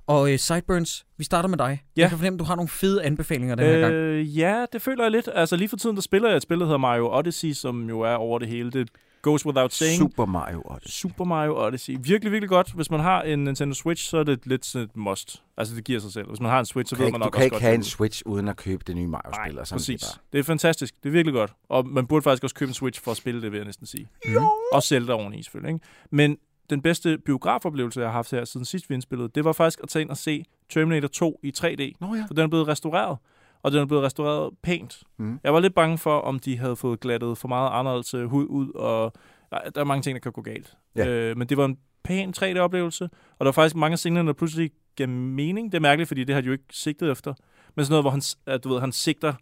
Og 0.08 0.32
øh, 0.32 0.40
Sideburns, 0.40 1.06
vi 1.18 1.24
starter 1.24 1.50
med 1.50 1.58
dig. 1.58 1.84
Ja. 1.98 2.02
Jeg 2.02 2.10
kan 2.10 2.18
fornemme, 2.18 2.36
at 2.36 2.40
du 2.40 2.46
har 2.46 2.56
nogle 2.56 2.70
fede 2.70 3.04
anbefalinger 3.04 3.56
den 3.56 3.66
her 3.66 3.80
gang. 3.80 3.94
Øh, 3.94 4.38
ja, 4.38 4.66
det 4.74 4.82
føler 4.82 5.04
jeg 5.04 5.12
lidt. 5.12 5.30
Altså 5.36 5.56
lige 5.56 5.70
for 5.70 5.78
tiden, 5.78 5.96
der 5.96 6.02
spiller 6.02 6.30
jeg 6.30 6.36
et 6.36 6.44
spil, 6.44 6.60
der 6.60 6.66
hedder 6.66 6.78
Mario 6.78 7.18
Odyssey, 7.18 7.52
som 7.52 7.90
jo 7.90 8.02
er 8.02 8.14
over 8.14 8.40
det 8.40 8.48
hele. 8.48 8.72
Det 8.72 8.90
goes 9.22 9.46
without 9.46 9.74
saying. 9.74 9.98
Super 9.98 10.26
Mario 10.26 10.62
Odyssey. 10.66 10.90
Super 11.02 11.24
Mario 11.26 11.66
Odyssey. 11.66 11.98
Virkelig, 12.00 12.32
virkelig 12.32 12.50
godt. 12.50 12.72
Hvis 12.72 12.92
man 12.92 13.00
har 13.00 13.22
en 13.22 13.44
Nintendo 13.44 13.74
Switch, 13.76 14.10
så 14.10 14.18
er 14.18 14.24
det 14.24 14.48
lidt 14.48 14.66
sådan 14.66 14.86
et 14.88 14.98
must. 14.98 15.44
Altså, 15.58 15.76
det 15.76 15.84
giver 15.84 16.00
sig 16.00 16.12
selv. 16.14 16.28
Hvis 16.28 16.40
man 16.40 16.50
har 16.52 16.60
en 16.60 16.66
Switch, 16.66 16.90
så 16.90 16.96
ved 16.96 17.12
man 17.12 17.20
nok 17.20 17.26
du 17.26 17.30
kan 17.30 17.38
også 17.38 17.44
ikke 17.44 17.54
godt, 17.54 17.62
have 17.64 17.76
en. 17.76 17.84
Switch 17.84 18.24
uden 18.26 18.48
at 18.48 18.56
købe 18.58 18.84
det 18.88 18.96
nye 18.96 19.08
Mario-spil. 19.08 19.56
Nej, 19.56 19.64
præcis. 19.72 20.02
Det 20.02 20.08
bare- 20.16 20.22
Det 20.34 20.40
er 20.40 20.44
fantastisk. 20.44 20.94
Det 21.04 21.10
er 21.10 21.14
virkelig 21.14 21.34
godt. 21.34 21.54
Og 21.70 21.88
man 21.88 22.08
burde 22.08 22.22
faktisk 22.24 22.44
også 22.44 22.56
købe 22.56 22.70
en 22.70 22.74
Switch 22.74 23.02
for 23.04 23.12
at 23.12 23.18
spille 23.18 23.42
det, 23.42 23.52
vil 23.52 23.58
jeg 23.58 23.66
næsten 23.66 23.86
sige. 23.86 24.10
Mm. 24.26 24.36
Og 24.74 24.84
Zelda 24.84 25.14
oveni, 25.14 25.44
selvfølgelig. 25.44 25.74
Ikke? 25.74 25.86
Men 26.12 26.38
den 26.70 26.82
bedste 26.82 27.18
biografoplevelse, 27.26 28.00
jeg 28.00 28.08
har 28.10 28.14
haft 28.14 28.32
her 28.32 28.46
siden 28.46 28.66
sidst 28.66 28.90
vi 28.90 28.94
indspillede, 28.96 29.30
det 29.36 29.46
var 29.46 29.52
faktisk 29.54 29.80
at 29.84 29.90
tage 29.90 30.02
ind 30.02 30.10
og 30.10 30.18
se 30.18 30.46
Terminator 30.70 31.08
2 31.08 31.40
i 31.44 31.52
3D. 31.58 31.92
Nå 32.02 32.16
ja. 32.16 32.24
For 32.28 32.34
den 32.34 32.44
er 32.44 32.48
blevet 32.48 32.68
restaureret. 32.68 33.18
Og 33.64 33.72
den 33.72 33.80
er 33.80 33.86
blevet 33.86 34.04
restaureret 34.04 34.54
pænt. 34.64 35.04
Mm. 35.18 35.40
Jeg 35.44 35.54
var 35.54 35.60
lidt 35.60 35.76
bange 35.76 35.98
for, 35.98 36.20
om 36.20 36.40
de 36.40 36.58
havde 36.58 36.76
fået 36.76 37.00
glattet 37.00 37.38
for 37.38 37.48
meget 37.48 37.70
anderledes 37.74 38.14
øh, 38.14 38.26
hud 38.26 38.46
ud, 38.50 38.72
og 38.74 39.14
der, 39.52 39.70
der 39.76 39.82
er 39.82 39.86
mange 39.86 40.02
ting, 40.02 40.16
der 40.16 40.20
kan 40.20 40.32
gå 40.32 40.42
galt. 40.42 40.78
Ja. 40.96 41.08
Øh, 41.08 41.38
men 41.38 41.50
det 41.50 41.58
var 41.58 41.66
en 41.66 41.78
pæn 42.04 42.34
3D-oplevelse, 42.38 43.04
og 43.04 43.40
der 43.40 43.46
var 43.46 43.52
faktisk 43.52 43.76
mange 43.76 43.94
af 43.94 44.00
scenerne, 44.00 44.28
der 44.28 44.34
pludselig 44.34 44.72
gav 44.96 45.10
mening. 45.10 45.72
Det 45.72 45.78
er 45.78 45.82
mærkeligt, 45.82 46.08
fordi 46.08 46.24
det 46.24 46.36
har 46.36 46.42
de 46.42 46.46
jo 46.46 46.52
ikke 46.52 46.64
sigtet 46.72 47.12
efter. 47.12 47.34
Men 47.76 47.86
sådan 47.86 47.92
noget, 47.92 48.04
hvor 48.04 48.12
han, 48.12 48.22
at, 48.46 48.64
du 48.64 48.70
ved, 48.70 48.80
han 48.80 48.92
sigter 48.92 49.34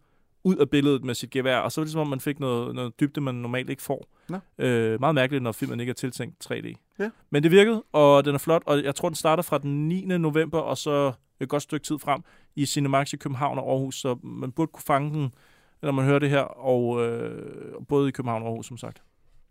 ud 0.44 0.56
af 0.56 0.70
billedet 0.70 1.04
med 1.04 1.16
sit 1.16 1.30
gevær, 1.30 1.58
og 1.58 1.72
så 1.72 1.82
var 1.82 1.84
det 1.84 1.92
som 1.92 2.02
om, 2.02 2.08
man 2.08 2.20
fik 2.20 2.40
noget, 2.40 2.76
noget 2.76 3.00
dybde, 3.00 3.22
man 3.22 3.36
normalt 3.36 3.70
ikke 3.70 3.82
får. 3.82 4.08
Nå. 4.30 4.38
Øh, 4.58 5.00
meget 5.00 5.16
mærkeligt, 5.16 5.44
når 5.44 5.52
filmen 5.52 5.80
ikke 5.80 5.90
er 5.90 5.94
tiltænkt 5.94 6.52
3D. 6.52 6.74
Ja. 7.00 7.10
Men 7.30 7.44
det 7.44 7.52
virkede, 7.52 7.84
og 7.92 8.26
den 8.26 8.36
er 8.36 8.40
flot, 8.40 8.64
og 8.66 8.84
jeg 8.84 8.96
tror, 8.96 9.10
den 9.10 9.16
starter 9.16 9.44
fra 9.44 9.58
den 9.58 9.88
9. 9.88 10.06
november, 10.06 10.60
og 10.60 10.78
så 10.78 11.12
et 11.40 11.50
godt 11.50 11.64
stykke 11.64 11.84
tid 11.84 12.00
frem 12.00 12.22
i 12.58 12.66
Cinemax 12.66 13.14
i 13.14 13.18
København 13.18 13.60
og 13.60 13.72
Aarhus, 13.72 13.96
så 13.96 14.18
man 14.24 14.52
burde 14.52 14.72
kunne 14.72 14.84
fange 14.84 15.14
den, 15.14 15.34
når 15.82 15.92
man 15.92 16.06
hører 16.06 16.20
det 16.20 16.30
her, 16.30 16.42
og 16.42 17.06
øh, 17.06 17.86
både 17.88 18.10
i 18.10 18.12
København 18.12 18.42
og 18.42 18.48
Aarhus, 18.48 18.68
som 18.68 18.78
sagt. 18.78 19.04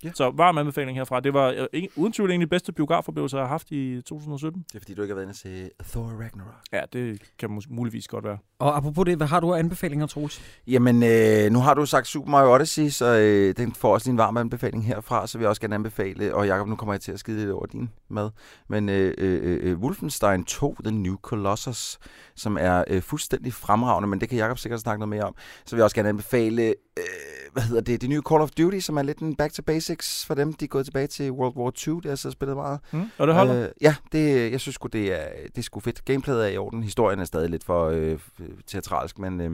Ja. 0.05 0.11
Så 0.15 0.31
varm 0.31 0.59
anbefaling 0.59 0.99
herfra. 0.99 1.21
Det 1.21 1.35
var 1.35 1.49
øh, 1.49 1.67
ikke, 1.73 1.89
uden 1.97 2.13
tvivl 2.13 2.41
de 2.41 2.47
bedste 2.47 2.73
biografoplevelser, 2.73 3.39
jeg 3.39 3.45
har 3.47 3.49
haft 3.49 3.71
i 3.71 4.03
2017. 4.03 4.65
Det 4.69 4.75
er 4.75 4.81
fordi, 4.81 4.95
du 4.95 5.03
ikke 5.03 5.13
har 5.13 5.17
været 5.17 5.25
inde 5.25 5.33
og 5.33 5.37
se 5.37 5.71
Thor 5.91 6.03
Ragnarok. 6.05 6.55
Ja, 6.73 6.81
det 6.93 7.23
kan 7.39 7.51
mås- 7.51 7.67
muligvis 7.75 8.09
godt 8.09 8.25
være. 8.25 8.39
Og 8.59 8.77
apropos 8.77 9.05
det, 9.05 9.17
hvad 9.17 9.27
har 9.27 9.41
du 9.41 9.55
af 9.55 9.59
anbefalinger, 9.59 10.07
Troels? 10.07 10.43
Jamen, 10.67 11.03
øh, 11.03 11.51
nu 11.53 11.59
har 11.59 11.75
du 11.75 11.87
sagt 11.87 12.07
Super 12.07 12.31
Mario 12.31 12.55
Odyssey, 12.55 12.89
så 12.89 13.05
øh, 13.07 13.57
den 13.57 13.75
får 13.75 13.93
også 13.93 14.07
lige 14.07 14.13
en 14.13 14.19
varm 14.19 14.37
anbefaling 14.37 14.87
herfra, 14.87 15.27
så 15.27 15.39
vil 15.39 15.43
jeg 15.43 15.49
også 15.49 15.61
gerne 15.61 15.75
anbefale, 15.75 16.35
og 16.35 16.47
Jacob, 16.47 16.69
nu 16.69 16.77
kommer 16.77 16.93
jeg 16.93 17.01
til 17.01 17.13
at 17.13 17.19
skide 17.19 17.39
lidt 17.39 17.51
over 17.51 17.67
din 17.67 17.91
mad, 18.09 18.31
men 18.69 18.89
øh, 18.89 19.15
øh, 19.19 19.59
øh, 19.63 19.79
Wolfenstein 19.79 20.45
2, 20.45 20.77
The 20.85 20.95
New 20.95 21.17
Colossus, 21.17 21.99
som 22.37 22.57
er 22.61 22.85
øh, 22.89 23.03
fuldstændig 23.03 23.53
fremragende, 23.53 24.09
men 24.09 24.21
det 24.21 24.29
kan 24.29 24.39
Jacob 24.39 24.59
sikkert 24.59 24.81
snakke 24.81 24.99
noget 25.01 25.09
mere 25.09 25.25
om. 25.25 25.35
Så 25.67 25.77
vil 25.77 25.79
jeg 25.79 25.85
også 25.85 25.97
gerne 25.97 26.09
anbefale, 26.09 26.75
øh, 26.99 27.53
hvad 27.53 27.63
hedder 27.63 27.81
det, 27.81 28.01
det 28.01 28.09
nye 28.09 28.23
Call 28.29 28.43
of 28.43 28.51
Duty, 28.51 28.79
som 28.79 28.97
er 28.97 29.03
lidt 29.03 29.19
en 29.19 29.37
back 29.37 29.53
to 29.53 29.63
basics 29.63 30.27
for 30.27 30.35
dem. 30.35 30.53
De 30.53 30.65
er 30.65 30.69
gået 30.69 30.85
tilbage 30.85 31.07
til 31.07 31.33
World 31.33 31.57
War 31.57 31.71
2, 31.71 32.01
det 32.01 32.09
har 32.09 32.17
så 32.17 32.31
spillet 32.31 32.57
meget. 32.57 32.81
Mm. 32.93 33.11
Og 33.19 33.27
det 33.27 33.35
holder. 33.35 33.63
Øh, 33.63 33.69
ja, 33.81 33.95
det, 34.13 34.53
jeg 34.53 34.61
synes 34.61 34.79
det 34.93 35.13
er, 35.13 35.29
det 35.47 35.59
er 35.59 35.63
sgu 35.63 35.81
fedt. 35.81 36.05
Gameplayet 36.05 36.45
er 36.45 36.49
i 36.49 36.57
orden. 36.57 36.83
Historien 36.83 37.19
er 37.19 37.25
stadig 37.25 37.51
lidt 37.51 37.65
for 37.65 37.87
øh, 37.87 38.19
teatralsk, 38.67 39.19
men 39.19 39.41
øh, 39.41 39.51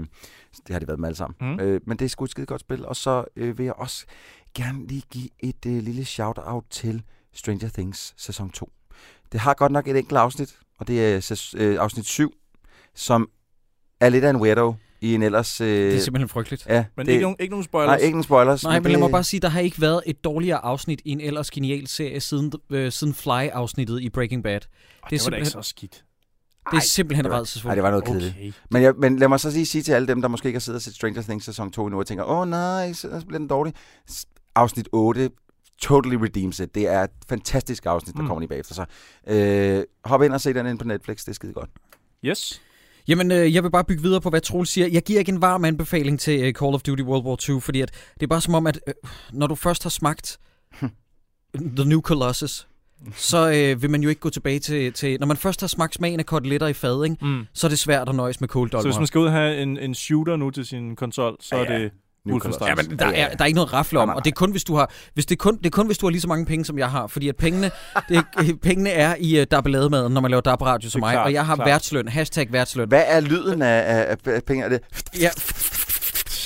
det 0.66 0.72
har 0.72 0.78
det 0.78 0.88
været 0.88 1.00
med 1.00 1.08
alle 1.08 1.16
sammen. 1.16 1.36
Mm. 1.40 1.60
Øh, 1.60 1.80
men 1.86 1.96
det 1.98 2.04
er 2.04 2.08
sgu 2.08 2.24
et 2.24 2.30
skide 2.30 2.46
godt 2.46 2.60
spil. 2.60 2.86
Og 2.86 2.96
så 2.96 3.24
øh, 3.36 3.58
vil 3.58 3.64
jeg 3.64 3.74
også 3.74 4.06
gerne 4.54 4.86
lige 4.86 5.02
give 5.10 5.28
et 5.40 5.66
øh, 5.66 5.82
lille 5.82 6.04
shout-out 6.04 6.64
til 6.70 7.02
Stranger 7.32 7.68
Things 7.68 8.14
sæson 8.16 8.50
2. 8.50 8.72
Det 9.32 9.40
har 9.40 9.54
godt 9.54 9.72
nok 9.72 9.88
et 9.88 9.96
enkelt 9.96 10.18
afsnit, 10.18 10.58
og 10.78 10.86
det 10.86 11.14
er 11.14 11.50
øh, 11.56 11.76
afsnit 11.80 12.06
7, 12.06 12.34
som 12.94 13.30
er 14.00 14.08
lidt 14.08 14.24
af 14.24 14.30
en 14.30 14.36
weirdo 14.36 14.74
i 15.02 15.14
en 15.14 15.22
ellers... 15.22 15.60
Øh, 15.60 15.66
Det 15.68 15.94
er 15.96 16.00
simpelthen 16.00 16.28
frygteligt. 16.28 16.66
ja, 16.68 16.84
Men 16.96 17.06
det, 17.06 17.12
ikke, 17.12 17.22
nogen, 17.22 17.36
ikke 17.40 17.50
nogen 17.50 17.64
spoilers. 17.64 17.88
Nej, 17.88 17.96
ikke 17.96 18.10
nogen 18.12 18.24
spoilers. 18.24 18.62
Nej, 18.64 18.72
men 18.80 18.82
lad 18.82 18.90
det, 18.92 19.00
mig 19.00 19.10
bare 19.10 19.24
sige, 19.24 19.40
der 19.40 19.48
har 19.48 19.60
ikke 19.60 19.80
været 19.80 20.02
et 20.06 20.24
dårligere 20.24 20.58
afsnit 20.64 21.00
i 21.04 21.10
en 21.10 21.20
ellers 21.20 21.50
genial 21.50 21.86
serie 21.86 22.20
siden, 22.20 22.52
øh, 22.70 22.92
siden 22.92 23.14
Fly-afsnittet 23.14 24.00
i 24.00 24.08
Breaking 24.10 24.42
Bad. 24.42 24.54
Åh, 24.54 24.60
det 24.60 24.62
er 24.62 25.08
det 25.10 25.24
var 25.24 25.30
da 25.30 25.36
ikke 25.36 25.46
simpelthen- 25.46 25.62
så 25.62 25.68
skidt. 25.68 26.04
Det 26.70 26.76
er 26.76 26.80
simpelthen 26.80 27.30
rædselsfuldt. 27.32 27.68
Nej, 27.68 27.74
det 27.74 27.82
var 27.82 27.90
noget 27.90 28.04
kedeligt. 28.04 28.34
Okay. 28.36 28.52
Men, 28.70 28.82
jeg, 28.82 28.94
men 28.98 29.18
lad 29.18 29.28
mig 29.28 29.40
så 29.40 29.50
lige 29.50 29.66
sige 29.66 29.82
til 29.82 29.92
alle 29.92 30.08
dem, 30.08 30.20
der 30.22 30.28
måske 30.28 30.46
ikke 30.48 30.56
har 30.56 30.60
siddet 30.60 30.76
og 30.78 30.82
set 30.82 30.94
Stranger 30.94 31.22
Things 31.22 31.44
sæson 31.44 31.70
2 31.72 31.84
endnu, 31.86 31.98
og 31.98 32.06
tænker, 32.06 32.24
åh 32.24 32.38
oh, 32.38 32.48
nej, 32.48 32.92
så 32.92 33.22
bliver 33.26 33.38
den 33.38 33.48
dårlig. 33.48 33.72
Afsnit 34.54 34.88
8 34.92 35.30
totally 35.82 36.14
redeems 36.16 36.60
it. 36.60 36.74
Det 36.74 36.88
er 36.88 37.00
et 37.02 37.10
fantastisk 37.28 37.86
afsnit, 37.86 38.14
der 38.16 38.22
mm. 38.22 38.26
kommer 38.26 38.40
lige 38.40 38.48
bagefter. 38.48 38.74
Så 38.74 38.84
øh, 39.26 39.84
hop 40.04 40.22
ind 40.22 40.32
og 40.32 40.40
se 40.40 40.54
den 40.54 40.66
ind 40.66 40.78
på 40.78 40.84
Netflix, 40.84 41.18
det 41.18 41.28
er 41.28 41.32
skide 41.32 41.52
godt. 41.52 41.70
Yes. 42.24 42.62
Jamen, 43.08 43.30
øh, 43.32 43.54
jeg 43.54 43.62
vil 43.62 43.70
bare 43.70 43.84
bygge 43.84 44.02
videre 44.02 44.20
på, 44.20 44.30
hvad 44.30 44.40
Troels 44.40 44.68
siger. 44.70 44.86
Jeg 44.86 45.02
giver 45.02 45.18
ikke 45.18 45.32
en 45.32 45.40
varm 45.40 45.64
anbefaling 45.64 46.20
til 46.20 46.40
øh, 46.40 46.52
Call 46.52 46.74
of 46.74 46.82
Duty 46.82 47.02
World 47.02 47.24
War 47.24 47.36
2, 47.36 47.60
fordi 47.60 47.80
at 47.80 47.90
det 48.14 48.22
er 48.22 48.26
bare 48.26 48.40
som 48.40 48.54
om, 48.54 48.66
at 48.66 48.80
øh, 48.86 48.94
når 49.32 49.46
du 49.46 49.54
først 49.54 49.82
har 49.82 49.90
smagt 49.90 50.38
The 51.76 51.84
New 51.88 52.00
Colossus, 52.00 52.66
så 53.14 53.50
øh, 53.52 53.82
vil 53.82 53.90
man 53.90 54.02
jo 54.02 54.08
ikke 54.08 54.20
gå 54.20 54.30
tilbage 54.30 54.58
til, 54.58 54.92
til... 54.92 55.20
Når 55.20 55.26
man 55.26 55.36
først 55.36 55.60
har 55.60 55.68
smagt 55.68 55.94
smagen 55.94 56.20
af 56.20 56.26
koteletter 56.26 56.66
i 56.66 56.72
fad, 56.72 57.04
ikke, 57.04 57.16
Mm. 57.20 57.44
så 57.54 57.66
er 57.66 57.68
det 57.68 57.78
svært 57.78 58.08
at 58.08 58.14
nøjes 58.14 58.40
med 58.40 58.48
cold 58.48 58.70
Så 58.70 58.82
hvis 58.82 58.96
man 58.98 59.06
skal 59.06 59.18
ud 59.18 59.26
og 59.26 59.32
have 59.32 59.62
en, 59.62 59.78
en 59.78 59.94
shooter 59.94 60.36
nu 60.36 60.50
til 60.50 60.66
sin 60.66 60.96
konsol, 60.96 61.36
så 61.40 61.56
er 61.56 61.60
Ja, 61.62 61.72
ja. 61.72 61.78
det... 61.82 61.90
Wolfenstein. 62.30 62.68
Ja, 62.68 62.74
men 62.74 62.98
der 62.98 63.06
er, 63.06 63.28
der 63.28 63.42
er 63.42 63.44
ikke 63.46 63.54
noget 63.54 63.72
rafle 63.72 63.98
om, 63.98 64.08
Nej, 64.08 64.12
nej, 64.12 64.16
og 64.18 64.24
det 64.24 64.30
er 64.30 64.34
kun 64.34 64.50
hvis 64.50 64.64
du 64.64 64.74
har 64.76 64.90
hvis 65.14 65.26
det 65.26 65.34
er 65.34 65.36
kun 65.38 65.56
det 65.58 65.66
er 65.66 65.70
kun 65.70 65.86
hvis 65.86 65.98
du 65.98 66.06
har 66.06 66.10
lige 66.10 66.20
så 66.20 66.28
mange 66.28 66.46
penge 66.46 66.64
som 66.64 66.78
jeg 66.78 66.90
har, 66.90 67.06
fordi 67.06 67.28
at 67.28 67.36
pengene 67.36 67.70
det, 68.08 68.16
er- 68.16 68.56
pengene 68.62 68.90
er 68.90 69.14
i 69.18 69.40
uh, 69.40 69.46
dabbelademaden, 69.50 70.12
når 70.12 70.20
man 70.20 70.30
laver 70.30 70.40
dab 70.40 70.62
radio 70.62 70.90
som 70.90 71.00
mig, 71.00 71.12
klart, 71.12 71.26
og 71.26 71.32
jeg 71.32 71.46
har 71.46 71.54
klart. 71.54 71.68
værtsløn, 71.68 72.08
hashtag 72.08 72.52
værtsløn. 72.52 72.88
Hvad 72.88 73.04
er 73.06 73.20
lyden 73.20 73.62
af, 73.62 74.06
af, 74.10 74.16
af- 74.26 74.42
penge? 74.44 74.64
Er 74.64 74.68
det? 74.68 74.80
Ja. 75.20 75.30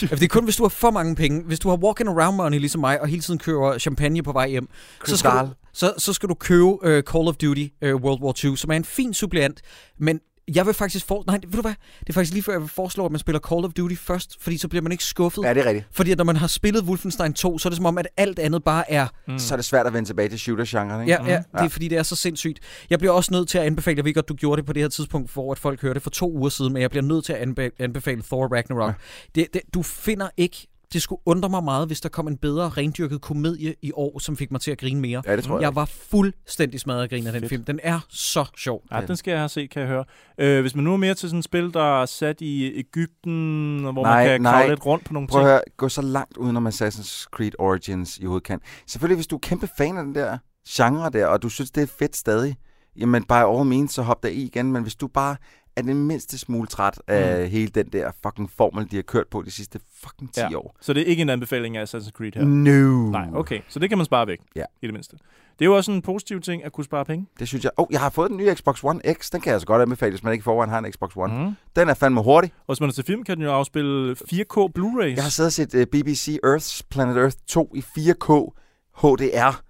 Det 0.00 0.22
er 0.22 0.28
kun, 0.28 0.44
hvis 0.44 0.56
du 0.56 0.62
har 0.64 0.68
for 0.68 0.90
mange 0.90 1.16
penge. 1.16 1.42
Hvis 1.46 1.58
du 1.58 1.68
har 1.68 1.76
walking 1.76 2.08
around 2.08 2.36
money 2.36 2.58
ligesom 2.58 2.80
mig, 2.80 3.00
og 3.00 3.08
hele 3.08 3.22
tiden 3.22 3.38
kører 3.38 3.78
champagne 3.78 4.22
på 4.22 4.32
vej 4.32 4.48
hjem, 4.48 4.68
så 5.04 5.16
skal, 5.16 5.30
du, 5.30 5.48
så, 5.72 5.92
så 5.98 6.12
skal 6.12 6.28
du 6.28 6.34
købe 6.34 6.64
uh, 6.64 6.78
Call 6.82 7.28
of 7.28 7.34
Duty 7.36 7.66
uh, 7.86 7.94
World 7.94 8.22
War 8.22 8.32
2, 8.32 8.56
som 8.56 8.70
er 8.70 8.74
en 8.76 8.84
fin 8.84 9.14
suppleant, 9.14 9.60
men 10.00 10.20
jeg 10.54 10.66
vil 10.66 10.74
faktisk 10.74 11.06
for... 11.06 11.24
Nej, 11.26 11.38
ved 11.46 11.52
du 11.52 11.60
hvad? 11.60 11.74
Det 12.00 12.08
er 12.08 12.12
faktisk 12.12 12.32
lige 12.32 12.42
før, 12.42 12.52
jeg 12.52 12.60
vil 12.60 12.68
foreslå, 12.68 13.04
at 13.06 13.12
man 13.12 13.18
spiller 13.18 13.40
Call 13.40 13.64
of 13.64 13.72
Duty 13.72 13.94
først, 13.94 14.36
fordi 14.42 14.58
så 14.58 14.68
bliver 14.68 14.82
man 14.82 14.92
ikke 14.92 15.04
skuffet. 15.04 15.42
Ja, 15.44 15.54
det 15.54 15.60
er 15.60 15.66
rigtigt. 15.66 15.86
Fordi 15.90 16.10
at 16.10 16.18
når 16.18 16.24
man 16.24 16.36
har 16.36 16.46
spillet 16.46 16.84
Wolfenstein 16.84 17.32
2, 17.34 17.58
så 17.58 17.68
er 17.68 17.70
det 17.70 17.76
som 17.76 17.86
om, 17.86 17.98
at 17.98 18.08
alt 18.16 18.38
andet 18.38 18.64
bare 18.64 18.90
er 18.90 19.06
Mm. 19.28 19.38
Så 19.38 19.54
er 19.54 19.56
det 19.56 19.64
svært 19.64 19.86
at 19.86 19.92
vende 19.92 20.08
tilbage 20.08 20.28
til 20.28 20.38
shooter-genren, 20.38 21.00
ikke? 21.00 21.12
Ja, 21.12 21.24
ja, 21.32 21.36
det 21.52 21.64
er 21.64 21.68
fordi, 21.68 21.88
det 21.88 21.98
er 21.98 22.02
så 22.02 22.16
sindssygt. 22.16 22.58
Jeg 22.90 22.98
bliver 22.98 23.12
også 23.12 23.32
nødt 23.34 23.48
til 23.48 23.58
at 23.58 23.64
anbefale, 23.64 23.96
jeg 23.96 24.04
ved 24.04 24.14
godt, 24.14 24.28
du 24.28 24.34
gjorde 24.34 24.56
det 24.60 24.66
på 24.66 24.72
det 24.72 24.82
her 24.82 24.88
tidspunkt, 24.88 25.32
hvor 25.32 25.52
at 25.52 25.58
folk 25.58 25.82
hørte 25.82 25.94
det 25.94 26.02
for 26.02 26.10
to 26.10 26.32
uger 26.32 26.48
siden, 26.48 26.72
men 26.72 26.82
jeg 26.82 26.90
bliver 26.90 27.02
nødt 27.02 27.24
til 27.24 27.32
at 27.32 27.48
anbe- 27.48 27.76
anbefale 27.78 28.22
Thor 28.22 28.46
Ragnarok. 28.54 28.88
Ja. 28.90 28.94
Det, 29.40 29.46
det, 29.54 29.62
du 29.74 29.82
finder 29.82 30.28
ikke, 30.36 30.66
det 30.92 31.02
skulle 31.02 31.20
undre 31.26 31.48
mig 31.48 31.64
meget, 31.64 31.86
hvis 31.86 32.00
der 32.00 32.08
kom 32.08 32.28
en 32.28 32.36
bedre 32.36 32.68
rendyrket 32.68 33.20
komedie 33.20 33.74
i 33.82 33.92
år, 33.94 34.18
som 34.18 34.36
fik 34.36 34.50
mig 34.52 34.60
til 34.60 34.70
at 34.70 34.78
grine 34.78 35.00
mere. 35.00 35.22
Ja, 35.26 35.36
det 35.36 35.44
tror 35.44 35.54
jeg. 35.56 35.62
Jeg 35.62 35.74
var 35.74 35.84
fuldstændig 35.84 36.80
smadret 36.80 37.02
af 37.02 37.08
grin 37.08 37.26
af 37.26 37.32
den 37.32 37.40
Fedt. 37.42 37.48
film. 37.50 37.64
Den 37.64 37.80
er 37.82 38.00
så 38.08 38.44
sjov. 38.56 38.82
Ja, 38.92 39.00
den 39.00 39.16
skal 39.16 39.30
jeg 39.30 39.40
have 39.40 39.48
set, 39.48 39.70
kan 39.70 39.80
jeg 39.82 39.88
høre. 39.88 40.04
Øh, 40.38 40.60
hvis 40.60 40.74
man 40.74 40.84
nu 40.84 40.92
er 40.92 40.96
mere 40.96 41.14
til 41.14 41.28
sådan 41.28 41.38
et 41.38 41.44
spil, 41.44 41.74
der 41.74 42.02
er 42.02 42.06
sat 42.06 42.40
i 42.40 42.78
Ægypten, 42.78 43.78
hvor 43.82 44.02
Nej, 44.02 44.16
man 44.24 44.26
kan 44.26 44.40
nej. 44.40 44.52
kravle 44.52 44.68
lidt 44.68 44.86
rundt 44.86 45.04
på 45.04 45.12
nogle 45.12 45.28
Prøv 45.28 45.40
at 45.40 45.44
ting. 45.44 45.50
høre, 45.50 45.60
gå 45.76 45.88
så 45.88 46.02
langt 46.02 46.36
udenom 46.36 46.66
Assassin's 46.66 47.24
Creed 47.30 47.52
Origins 47.58 48.18
i 48.18 48.24
hovedet 48.24 48.44
kan. 48.46 48.60
Selvfølgelig, 48.86 49.16
hvis 49.16 49.26
du 49.26 49.36
er 49.36 49.40
kæmpe 49.40 49.68
fan 49.78 49.96
af 49.96 50.04
den 50.04 50.14
der 50.14 50.38
genre 50.68 51.10
der, 51.10 51.26
og 51.26 51.42
du 51.42 51.48
synes, 51.48 51.70
det 51.70 51.82
er 51.82 51.86
fedt 51.98 52.16
stadig, 52.16 52.56
jamen 52.96 53.22
by 53.24 53.32
all 53.32 53.64
means, 53.64 53.92
så 53.94 54.02
hop 54.02 54.22
der 54.22 54.28
i 54.28 54.42
igen. 54.42 54.72
Men 54.72 54.82
hvis 54.82 54.94
du 54.94 55.06
bare 55.06 55.36
er 55.76 55.82
den 55.82 56.06
mindste 56.06 56.38
smule 56.38 56.66
træt 56.66 57.00
af 57.06 57.44
mm. 57.44 57.50
hele 57.50 57.68
den 57.68 57.86
der 57.86 58.10
fucking 58.22 58.50
formel, 58.50 58.90
de 58.90 58.96
har 58.96 59.02
kørt 59.02 59.26
på 59.28 59.42
de 59.42 59.50
sidste 59.50 59.80
fucking 59.94 60.34
10 60.34 60.40
Ja. 60.40 60.56
år. 60.56 60.76
Så 60.80 60.92
det 60.92 61.00
er 61.02 61.06
ikke 61.06 61.22
en 61.22 61.30
anbefaling 61.30 61.76
af 61.76 61.84
Assassin's 61.84 62.10
Creed 62.10 62.32
her. 62.34 62.44
No. 62.44 63.10
Nej, 63.10 63.28
okay. 63.34 63.60
Så 63.68 63.78
det 63.78 63.88
kan 63.88 63.98
man 63.98 64.04
spare 64.04 64.26
væk, 64.26 64.38
Ja. 64.56 64.64
i 64.82 64.86
det 64.86 64.92
mindste. 64.94 65.16
Det 65.58 65.64
er 65.64 65.66
jo 65.66 65.76
også 65.76 65.92
en 65.92 66.02
positiv 66.02 66.40
ting 66.40 66.64
at 66.64 66.72
kunne 66.72 66.84
spare 66.84 67.04
penge. 67.04 67.26
Det 67.38 67.48
synes 67.48 67.64
jeg. 67.64 67.72
Oh, 67.76 67.86
jeg 67.90 68.00
har 68.00 68.10
fået 68.10 68.30
den 68.30 68.36
nye 68.38 68.54
Xbox 68.54 68.84
One 68.84 69.00
X. 69.12 69.30
Den 69.30 69.40
kan 69.40 69.48
jeg 69.48 69.54
altså 69.54 69.66
godt 69.66 69.82
anbefale, 69.82 70.10
hvis 70.10 70.22
man 70.22 70.32
ikke 70.32 70.42
forvejen 70.42 70.70
har 70.70 70.78
en 70.78 70.92
Xbox 70.92 71.10
One. 71.16 71.44
Mm. 71.44 71.52
Den 71.76 71.88
er 71.88 71.94
fandme 71.94 72.22
hurtig. 72.22 72.52
Og 72.66 72.74
hvis 72.74 72.80
man 72.80 72.88
er 72.88 72.92
til 72.92 73.04
film, 73.04 73.24
kan 73.24 73.36
den 73.36 73.44
jo 73.44 73.52
afspille 73.52 74.12
4K 74.32 74.68
Blu-rays. 74.78 75.14
Jeg 75.16 75.22
har 75.22 75.30
siddet 75.30 75.48
og 75.48 75.52
set 75.52 75.74
uh, 75.74 75.82
BBC 75.92 76.38
Earth's 76.46 76.80
Planet 76.90 77.16
Earth 77.16 77.36
2 77.46 77.72
i 77.74 77.78
4K 77.98 78.52
HDR. 79.00 79.62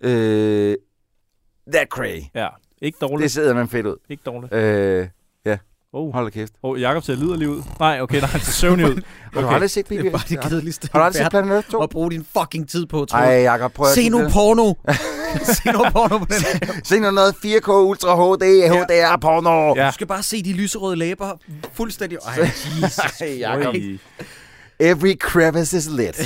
Øh, 0.00 0.76
that 1.72 1.88
cray. 1.88 2.20
Ja, 2.34 2.48
ikke 2.82 2.98
dårligt. 3.00 3.22
Det 3.22 3.30
sidder 3.30 3.54
man 3.54 3.68
fedt 3.68 3.86
ud. 3.86 3.96
Ikke 4.08 4.22
dårligt. 4.26 4.54
Øh, 4.54 5.08
Oh. 5.96 6.12
hold 6.14 6.24
da 6.24 6.30
kæft. 6.30 6.52
Oh, 6.62 6.80
Jakob 6.80 7.04
ser 7.04 7.14
liderlig 7.16 7.48
ud. 7.48 7.62
Nej, 7.80 8.00
okay, 8.00 8.20
nej, 8.20 8.28
han 8.28 8.40
ser 8.40 8.52
søvnig 8.52 8.86
ud. 8.86 9.00
Har 9.34 9.40
du 9.40 9.48
aldrig 9.48 9.70
set 9.70 9.88
Det 9.88 9.98
BB? 10.00 10.06
er 10.06 10.10
bare 10.10 10.22
det 10.28 10.40
kedeligste. 10.40 10.88
Har 10.92 10.98
du 10.98 11.04
aldrig 11.04 11.22
set 11.24 11.30
Planet 11.30 11.50
Earth 11.52 11.68
2? 11.70 11.82
at 11.82 11.90
bruge 11.90 12.10
din 12.10 12.26
fucking 12.38 12.68
tid 12.68 12.86
på, 12.86 13.04
tror 13.04 13.18
Ej. 13.18 13.24
Jacob, 13.42 13.72
prøv 13.72 13.86
at 13.86 13.94
Se 13.94 14.08
nu 14.08 14.20
det. 14.22 14.32
porno. 14.32 14.74
Se 15.54 15.72
nu 15.72 15.84
porno 15.92 16.18
på 16.18 16.24
den 16.24 16.42
her. 16.42 16.72
Se 16.84 17.00
nu 17.00 17.10
noget 17.10 17.32
4K 17.44 17.70
Ultra 17.72 18.14
HD, 18.16 18.68
HDR 18.68 19.16
porno. 19.20 19.74
Ja. 19.76 19.86
Du 19.86 19.92
skal 19.92 20.06
bare 20.06 20.22
se 20.22 20.42
de 20.42 20.52
lyserøde 20.52 20.96
læber 20.96 21.30
fuldstændig. 21.72 22.18
Ej, 22.26 22.34
Jesus. 22.82 22.96
Hey, 23.20 23.40
Jacob. 23.40 23.74
Every 24.80 25.14
crevice 25.20 25.76
is 25.76 25.86
lit. 25.90 26.20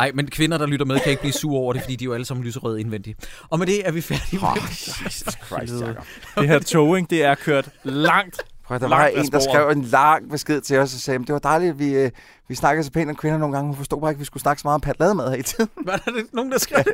Ej, 0.00 0.10
men 0.14 0.26
kvinder, 0.26 0.58
der 0.58 0.66
lytter 0.66 0.86
med, 0.86 1.00
kan 1.00 1.10
ikke 1.10 1.22
blive 1.22 1.32
sure 1.32 1.60
over 1.60 1.72
det, 1.72 1.82
fordi 1.82 1.96
de 1.96 2.04
er 2.04 2.06
jo 2.06 2.12
alle 2.14 2.24
sammen 2.26 2.44
lyserøde 2.46 2.80
indvendigt. 2.80 3.28
Og 3.50 3.58
med 3.58 3.66
det 3.66 3.88
er 3.88 3.92
vi 3.92 4.00
færdige. 4.00 4.40
Oh, 4.42 4.56
Jesus 5.04 5.34
Christ, 5.46 5.72
Jacob. 5.86 6.04
Det 6.38 6.48
her 6.48 6.58
towing, 6.58 7.10
det 7.10 7.24
er 7.24 7.34
kørt 7.34 7.68
langt. 7.84 8.42
Prøv, 8.64 8.78
der 8.80 8.88
var 8.88 9.06
en, 9.06 9.26
der 9.26 9.38
skrev 9.40 9.68
en 9.68 9.82
lang 9.82 10.30
besked 10.30 10.60
til 10.60 10.78
os 10.78 10.94
og 10.94 11.00
sagde, 11.00 11.18
"Men 11.18 11.26
det 11.26 11.32
var 11.32 11.38
dejligt, 11.38 11.70
at 11.70 11.78
vi, 11.78 11.94
øh, 11.94 12.10
vi 12.50 12.54
snakkede 12.54 12.84
så 12.84 12.90
pænt 12.92 13.10
om 13.10 13.16
kvinder 13.16 13.38
nogle 13.38 13.54
gange. 13.54 13.66
Hun 13.68 13.76
forstod 13.76 14.00
bare 14.00 14.10
ikke, 14.10 14.16
at 14.16 14.20
vi 14.20 14.24
skulle 14.24 14.40
snakke 14.40 14.60
så 14.60 14.66
meget 14.66 14.74
om 14.74 14.80
patlademad 14.80 15.28
her 15.30 15.36
i 15.36 15.42
tiden. 15.42 15.70
Var 15.86 15.96
der 16.04 16.12
det 16.12 16.26
nogen, 16.32 16.52
der 16.52 16.58
skrev 16.58 16.84
det? 16.84 16.92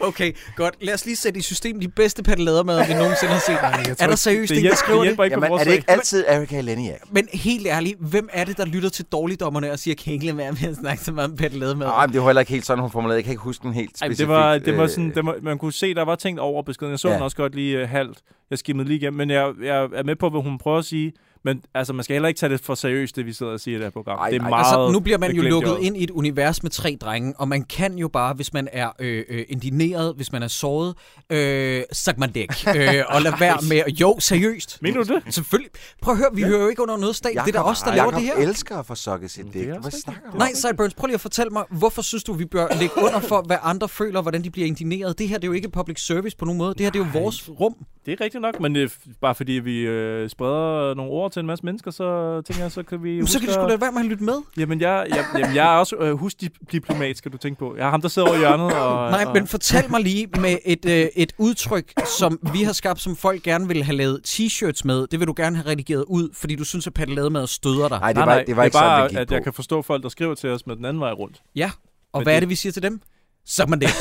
Okay, 0.00 0.32
godt. 0.56 0.74
Lad 0.80 0.94
os 0.94 1.04
lige 1.04 1.16
sætte 1.16 1.38
i 1.38 1.42
system 1.42 1.80
de 1.80 1.88
bedste 1.88 2.22
paddeladermad, 2.22 2.86
vi 2.86 2.94
nogensinde 2.94 3.32
har 3.32 3.40
set. 3.40 3.96
er 4.00 4.06
der 4.06 4.16
seriøst 4.16 4.50
det 4.50 4.58
en, 4.58 4.64
der 4.64 4.74
skriver 4.74 5.04
det 5.04 5.18
det? 5.18 5.30
Jamen, 5.30 5.52
er 5.52 5.64
det 5.64 5.72
ikke 5.72 5.90
altid 5.90 6.24
Erika 6.28 6.60
Leniak? 6.60 7.00
Men 7.10 7.28
helt 7.32 7.66
ærligt, 7.66 7.96
hvem 8.00 8.28
er 8.32 8.44
det, 8.44 8.56
der 8.56 8.64
lytter 8.64 8.88
til 8.88 9.04
dårligdommerne 9.04 9.72
og 9.72 9.78
siger, 9.78 9.94
kan 9.94 10.12
ikke 10.12 10.26
lade 10.26 10.36
være 10.36 10.52
med 10.52 10.68
at 10.68 10.76
snakke 10.76 11.04
så 11.04 11.12
meget 11.12 11.30
om 11.30 11.36
paddeladermad? 11.36 11.86
Nej, 11.86 12.06
men 12.06 12.12
det 12.12 12.20
var 12.20 12.26
heller 12.28 12.40
ikke 12.40 12.52
helt 12.52 12.66
sådan, 12.66 12.82
hun 12.82 12.90
formulerede. 12.90 13.16
Jeg 13.16 13.24
kan 13.24 13.30
ikke 13.30 13.42
huske 13.42 13.62
den 13.62 13.72
helt 13.72 13.90
Ej, 14.02 14.06
specifikt. 14.06 14.18
det 14.18 14.28
var, 14.28 14.58
det 14.58 14.76
var 14.76 14.86
sådan, 14.86 15.08
øh, 15.08 15.14
det 15.14 15.26
var, 15.26 15.36
man 15.42 15.58
kunne 15.58 15.72
se, 15.72 15.94
der 15.94 16.04
var 16.04 16.14
tænkt 16.14 16.40
over 16.40 16.62
beskeden. 16.62 16.90
Jeg 16.90 16.98
så 16.98 17.08
Ja. 17.08 17.12
ja. 17.12 17.16
den 17.16 17.24
også 17.24 17.36
godt 17.36 17.54
lige 17.54 17.82
uh, 17.82 17.88
halvt. 17.88 18.18
Jeg 18.50 18.58
skimmede 18.58 18.88
lige 18.88 18.96
igennem, 18.98 19.18
men 19.18 19.30
jeg, 19.30 19.52
jeg 19.62 19.88
er 19.94 20.02
med 20.02 20.16
på, 20.16 20.28
hvad 20.28 20.42
hun 20.42 20.58
prøver 20.58 20.78
at 20.78 20.84
sige. 20.84 21.12
Men 21.44 21.62
altså, 21.74 21.92
man 21.92 22.04
skal 22.04 22.14
heller 22.14 22.28
ikke 22.28 22.38
tage 22.38 22.52
det 22.52 22.60
for 22.60 22.74
seriøst, 22.74 23.16
det 23.16 23.26
vi 23.26 23.32
sidder 23.32 23.52
og 23.52 23.60
siger 23.60 23.76
i 23.76 23.78
det 23.78 23.84
her 23.84 23.90
program. 23.90 24.18
Ej, 24.18 24.30
det 24.30 24.36
er 24.36 24.42
ej. 24.42 24.48
meget 24.48 24.64
Altså, 24.64 24.92
nu 24.92 25.00
bliver 25.00 25.18
man 25.18 25.36
jo 25.36 25.42
lukket 25.42 25.76
ind 25.80 25.96
i 25.96 26.04
et 26.04 26.10
univers 26.10 26.62
med 26.62 26.70
tre 26.70 26.96
drenge, 27.00 27.34
og 27.36 27.48
man 27.48 27.64
kan 27.64 27.98
jo 27.98 28.08
bare, 28.08 28.34
hvis 28.34 28.52
man 28.52 28.68
er 28.72 28.90
øh, 28.98 29.24
øh, 29.28 29.44
indineret, 29.48 30.14
hvis 30.16 30.32
man 30.32 30.42
er 30.42 30.48
såret, 30.48 30.94
øh, 31.30 31.82
suck 31.92 32.18
man 32.18 32.32
dæk. 32.32 32.48
øh, 32.76 33.04
og 33.08 33.22
lad 33.22 33.32
være 33.38 33.58
med... 33.68 33.94
Jo, 34.00 34.16
seriøst. 34.20 34.82
Mener 34.82 35.04
du 35.04 35.14
det? 35.14 35.34
Selvfølgelig. 35.34 35.70
Prøv 36.02 36.12
at 36.12 36.18
høre, 36.18 36.28
vi 36.34 36.42
hører 36.42 36.62
jo 36.62 36.68
ikke 36.68 36.82
under 36.82 36.96
noget 36.96 37.16
stat. 37.16 37.32
Det 37.32 37.54
er 37.56 37.62
da 37.62 37.68
os, 37.68 37.80
der 37.80 37.94
laver 37.94 38.04
Jacob 38.04 38.20
det 38.20 38.22
her. 38.22 38.36
elsker 38.36 38.78
at 38.78 38.86
få 38.86 38.94
sokket 38.94 39.30
sit 39.30 39.46
dæk. 39.54 39.66
Hvad 39.66 39.90
snakker 39.90 40.30
du? 40.30 40.38
Nej, 40.38 40.52
Sideburns, 40.54 40.94
prøv 40.94 41.06
lige 41.06 41.14
at 41.14 41.20
fortælle 41.20 41.50
mig, 41.50 41.64
hvorfor 41.70 42.02
synes 42.02 42.24
du, 42.24 42.32
vi 42.32 42.44
bør 42.44 42.66
lægge 42.80 42.94
under 43.04 43.20
for, 43.20 43.42
hvad 43.46 43.56
andre 43.62 43.88
føler, 43.88 44.22
hvordan 44.22 44.44
de 44.44 44.50
bliver 44.50 44.66
indigneret? 44.66 45.18
Det 45.18 45.28
her 45.28 45.38
det 45.38 45.44
er 45.44 45.48
jo 45.48 45.52
ikke 45.52 45.68
public 45.68 46.00
service 46.06 46.36
på 46.36 46.44
nogen 46.44 46.58
måde. 46.58 46.74
Det 46.74 46.80
her 46.80 46.90
det 46.90 47.00
er 47.00 47.04
jo 47.04 47.20
vores 47.20 47.50
rum. 47.60 47.76
Det 48.06 48.12
er 48.12 48.20
rigtigt 48.20 48.42
nok, 48.42 48.60
men 48.60 48.74
det 48.74 48.82
er 48.82 48.88
bare 49.20 49.34
fordi 49.34 49.52
vi 49.52 49.78
øh, 49.78 50.30
spreder 50.30 50.94
nogle 50.94 51.12
ord 51.12 51.31
til 51.32 51.40
en 51.40 51.46
masse 51.46 51.64
mennesker, 51.64 51.90
så 51.90 52.40
tænker 52.46 52.62
jeg, 52.64 52.72
så 52.72 52.82
kan 52.82 53.02
vi 53.02 53.16
Men 53.16 53.26
så 53.26 53.38
kan 53.38 53.48
huske 53.48 53.52
sgu 53.62 53.68
da 53.68 53.76
være 53.76 53.92
med 53.92 54.00
at 54.00 54.06
lytte 54.06 54.24
med. 54.24 54.34
Jamen, 54.56 54.80
jeg, 54.80 55.06
jeg, 55.08 55.24
jamen, 55.38 55.56
jeg 55.56 55.74
er 55.74 55.78
også 55.78 55.96
øh, 55.96 56.12
husdiplomat, 56.14 57.16
skal 57.18 57.32
du 57.32 57.36
tænke 57.36 57.58
på. 57.58 57.76
Jeg 57.76 57.86
er 57.86 57.90
ham, 57.90 58.00
der 58.00 58.08
sidder 58.08 58.28
over 58.28 58.36
i 58.36 58.40
hjørnet. 58.40 58.66
Og, 58.76 59.10
Nej, 59.16 59.24
og, 59.26 59.32
men 59.34 59.46
fortæl 59.46 59.90
mig 59.90 60.00
lige 60.00 60.26
med 60.40 60.56
et, 60.64 60.84
øh, 60.84 61.06
et 61.16 61.32
udtryk, 61.38 61.92
som 62.18 62.38
vi 62.52 62.62
har 62.62 62.72
skabt, 62.72 63.00
som 63.00 63.16
folk 63.16 63.42
gerne 63.42 63.68
vil 63.68 63.82
have 63.84 63.96
lavet 63.96 64.20
t-shirts 64.28 64.80
med. 64.84 65.06
Det 65.06 65.20
vil 65.20 65.26
du 65.28 65.34
gerne 65.36 65.56
have 65.56 65.68
redigeret 65.68 66.04
ud, 66.08 66.28
fordi 66.34 66.56
du 66.56 66.64
synes, 66.64 66.86
at 66.86 66.94
pattelademad 66.94 67.46
støder 67.46 67.88
dig. 67.88 67.98
Nej, 68.00 68.12
det 68.12 68.20
var, 68.20 68.26
nej, 68.26 68.44
det 68.46 68.56
var 68.56 68.64
ikke 68.64 68.74
bare, 68.74 68.98
sådan, 68.98 69.02
det 69.02 69.10
gik 69.10 69.18
at 69.20 69.28
på. 69.28 69.34
jeg 69.34 69.42
kan 69.44 69.52
forstå 69.52 69.82
folk, 69.82 70.02
der 70.02 70.08
skriver 70.08 70.34
til 70.34 70.50
os 70.50 70.66
med 70.66 70.76
den 70.76 70.84
anden 70.84 71.00
vej 71.00 71.12
rundt. 71.12 71.42
Ja, 71.56 71.70
og 72.12 72.20
Men 72.20 72.24
hvad 72.24 72.32
er 72.34 72.36
det- 72.36 72.42
det, 72.42 72.48
vi 72.50 72.54
siger 72.54 72.72
til 72.72 72.82
dem? 72.82 73.00
Så 73.46 73.66
man 73.66 73.80
det. 73.80 73.88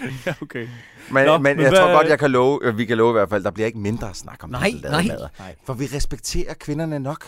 Ja, 0.26 0.34
okay. 0.42 0.68
Men, 1.10 1.26
Nå, 1.26 1.32
men, 1.38 1.42
men 1.42 1.60
jeg 1.60 1.70
hvad- 1.70 1.78
tror 1.80 1.92
godt, 1.96 2.08
jeg 2.08 2.18
kan 2.18 2.30
love, 2.30 2.60
øh, 2.62 2.78
vi 2.78 2.84
kan 2.84 2.96
love 2.96 3.10
i 3.10 3.12
hvert 3.12 3.28
fald, 3.28 3.44
der 3.44 3.50
bliver 3.50 3.66
ikke 3.66 3.78
mindre 3.78 4.14
snak 4.14 4.44
om 4.44 4.50
Nej, 4.50 4.60
patlademader. 4.72 5.28
nej. 5.38 5.54
For 5.66 5.74
vi 5.74 5.86
respekterer 5.86 6.54
kvinderne 6.54 6.98
nok 6.98 7.24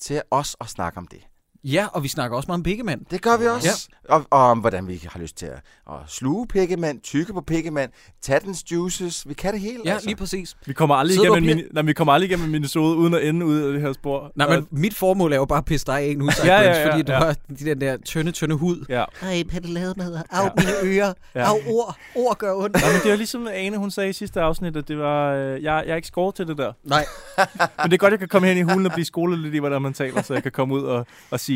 til 0.00 0.22
os 0.30 0.56
at 0.60 0.66
snakke 0.68 0.98
om 0.98 1.06
det. 1.06 1.20
Ja, 1.64 1.86
og 1.92 2.02
vi 2.02 2.08
snakker 2.08 2.36
også 2.36 2.46
meget 2.46 2.58
om 2.58 2.62
pikkemand. 2.62 3.00
Det 3.10 3.22
gør 3.22 3.36
vi 3.36 3.46
også. 3.46 3.88
Ja. 4.08 4.14
Og, 4.14 4.24
og 4.30 4.38
om 4.50 4.58
hvordan 4.58 4.88
vi 4.88 5.02
har 5.12 5.20
lyst 5.20 5.36
til 5.36 5.46
at, 5.46 5.60
at 5.90 5.96
sluge 6.08 6.46
pikkemand, 6.46 7.00
tykke 7.00 7.32
på 7.32 7.40
pikkemand, 7.40 7.90
tage 8.22 8.40
dens 8.40 8.72
juices. 8.72 9.28
Vi 9.28 9.34
kan 9.34 9.52
det 9.52 9.60
hele, 9.60 9.78
Ja, 9.84 9.92
altså. 9.92 10.06
lige 10.08 10.16
præcis. 10.16 10.56
Vi 10.66 10.72
kommer 10.72 10.94
aldrig 10.94 11.14
Sidder 11.14 11.30
igennem 11.32 11.50
en, 11.50 11.56
mini, 11.56 11.68
nej, 11.72 11.82
vi 11.82 11.92
kommer 11.92 12.12
aldrig 12.12 12.28
igennem 12.30 12.44
en 12.46 12.52
minisode, 12.52 12.96
uden 12.96 13.14
at 13.14 13.24
ende 13.28 13.46
ud 13.46 13.58
af 13.60 13.72
det 13.72 13.80
her 13.82 13.92
spor. 13.92 14.32
Nej, 14.36 14.46
Og- 14.46 14.52
men 14.54 14.66
mit 14.70 14.94
formål 14.94 15.32
er 15.32 15.36
jo 15.36 15.44
bare 15.44 15.58
at 15.58 15.64
pisse 15.64 15.86
dig 15.86 15.98
af 16.00 16.16
nu, 16.16 16.30
Sideburns, 16.30 16.44
Ja, 16.44 16.60
ja, 16.60 16.80
ja, 16.80 16.90
fordi 16.90 17.02
du 17.02 17.12
ja. 17.12 17.18
har 17.18 17.36
de 17.58 17.64
den 17.64 17.80
der 17.80 17.96
tynde, 17.96 18.32
tynde 18.32 18.54
hud. 18.54 18.84
Ja. 18.88 19.04
Ej, 19.22 19.42
pattelademad. 19.50 20.14
Au, 20.30 20.44
Ja. 20.44 20.50
mine 20.56 20.94
ører. 20.96 21.12
Ja. 21.34 21.40
Au, 21.50 21.56
ord. 21.66 21.96
Ord 22.16 22.38
gør 22.38 22.54
ondt. 22.54 22.76
Nej, 22.80 22.92
men 22.92 23.00
det 23.04 23.12
er 23.12 23.16
ligesom 23.16 23.48
Ane, 23.52 23.76
hun 23.76 23.90
sagde 23.90 24.10
i 24.10 24.12
sidste 24.12 24.40
afsnit, 24.40 24.76
at 24.76 24.88
det 24.88 24.98
var, 24.98 25.32
øh, 25.34 25.62
jeg, 25.62 25.82
jeg 25.86 25.92
er 25.92 25.96
ikke 25.96 26.08
skåret 26.08 26.34
til 26.34 26.46
det 26.46 26.58
der. 26.58 26.72
Nej. 26.84 27.04
Men 27.82 27.90
det 27.90 27.92
er 27.92 27.96
godt, 27.98 28.10
jeg 28.10 28.18
kan 28.18 28.28
komme 28.28 28.48
hen 28.48 28.56
i 28.56 28.62
hulen 28.62 28.86
og 28.86 28.92
blive 28.92 29.04
skolet 29.04 29.38
lidt 29.38 29.54
i, 29.54 29.58
hvordan 29.58 29.82
man 29.82 29.92
taler, 29.92 30.22
så 30.22 30.34
jeg 30.34 30.42
kan 30.42 30.52
komme 30.52 30.74
ud 30.74 30.82
og, 30.82 31.06
og 31.30 31.40
sige, 31.40 31.49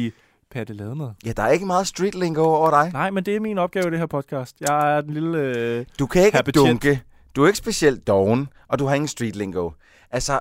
Patte 0.51 0.73
Lademad. 0.73 1.11
Ja, 1.27 1.33
der 1.33 1.43
er 1.43 1.51
ikke 1.51 1.67
meget 1.67 1.87
street 1.87 2.15
lingo 2.15 2.43
over 2.45 2.71
dig. 2.71 2.93
Nej, 2.93 3.11
men 3.11 3.25
det 3.25 3.37
er 3.37 3.41
min 3.41 3.59
opgave 3.59 3.89
i 3.89 3.91
det 3.91 3.99
her 3.99 4.07
podcast. 4.07 4.61
Jeg 4.61 4.97
er 4.97 5.01
den 5.01 5.15
lille... 5.15 5.39
Øh, 5.39 5.87
Du 5.99 6.07
kan 6.07 6.25
ikke 6.25 6.37
Herr 6.37 6.43
betjent. 6.43 6.69
dunke. 6.69 7.03
Du 7.37 7.43
er 7.43 7.47
ikke 7.47 7.59
specielt 7.59 8.07
doven, 8.07 8.49
og 8.69 8.79
du 8.79 8.85
har 8.87 8.95
ingen 8.95 9.09
street 9.09 9.37
lingo. 9.37 9.71
Altså, 10.11 10.41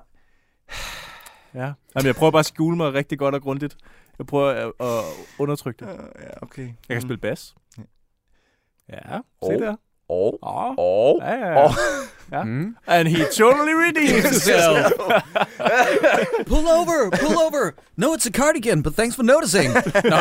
ja. 1.54 1.72
Jamen, 1.95 2.06
jeg 2.06 2.16
prøver 2.16 2.32
bare 2.32 2.39
at 2.39 2.45
skjule 2.45 2.78
mig 2.78 2.93
rigtig 2.93 3.20
godt 3.20 3.36
og 3.36 3.41
grundigt. 3.41 3.78
Jeg 4.18 4.26
prøver 4.26 4.49
at, 4.49 4.72
at 4.88 5.04
undertrykke 5.39 5.86
det. 5.86 5.91
ja, 6.22 6.28
okay. 6.41 6.62
Jeg 6.89 6.95
kan 6.95 7.01
spille 7.01 7.18
bas. 7.18 7.56
Ja, 8.89 9.20
se 9.45 9.51
der. 9.60 9.76
Og, 10.14 10.39
Åh, 10.43 10.76
og, 10.78 11.20
ja, 11.22 11.34
ja, 11.34 11.47
ja. 11.51 11.64
og. 11.64 11.72
ja. 12.32 12.43
Mm. 12.43 12.76
And 12.88 13.07
he 13.07 13.24
totally 13.38 13.74
redeemed 13.86 14.22
himself. 14.24 14.91
Pull 16.47 16.68
over, 16.80 17.09
pull 17.22 17.36
over. 17.45 17.72
No, 17.97 18.07
it's 18.16 18.26
a 18.28 18.32
cardigan, 18.32 18.84
but 18.84 18.93
thanks 18.95 19.16
for 19.16 19.24
noticing. 19.24 19.74
Nå, 19.74 20.18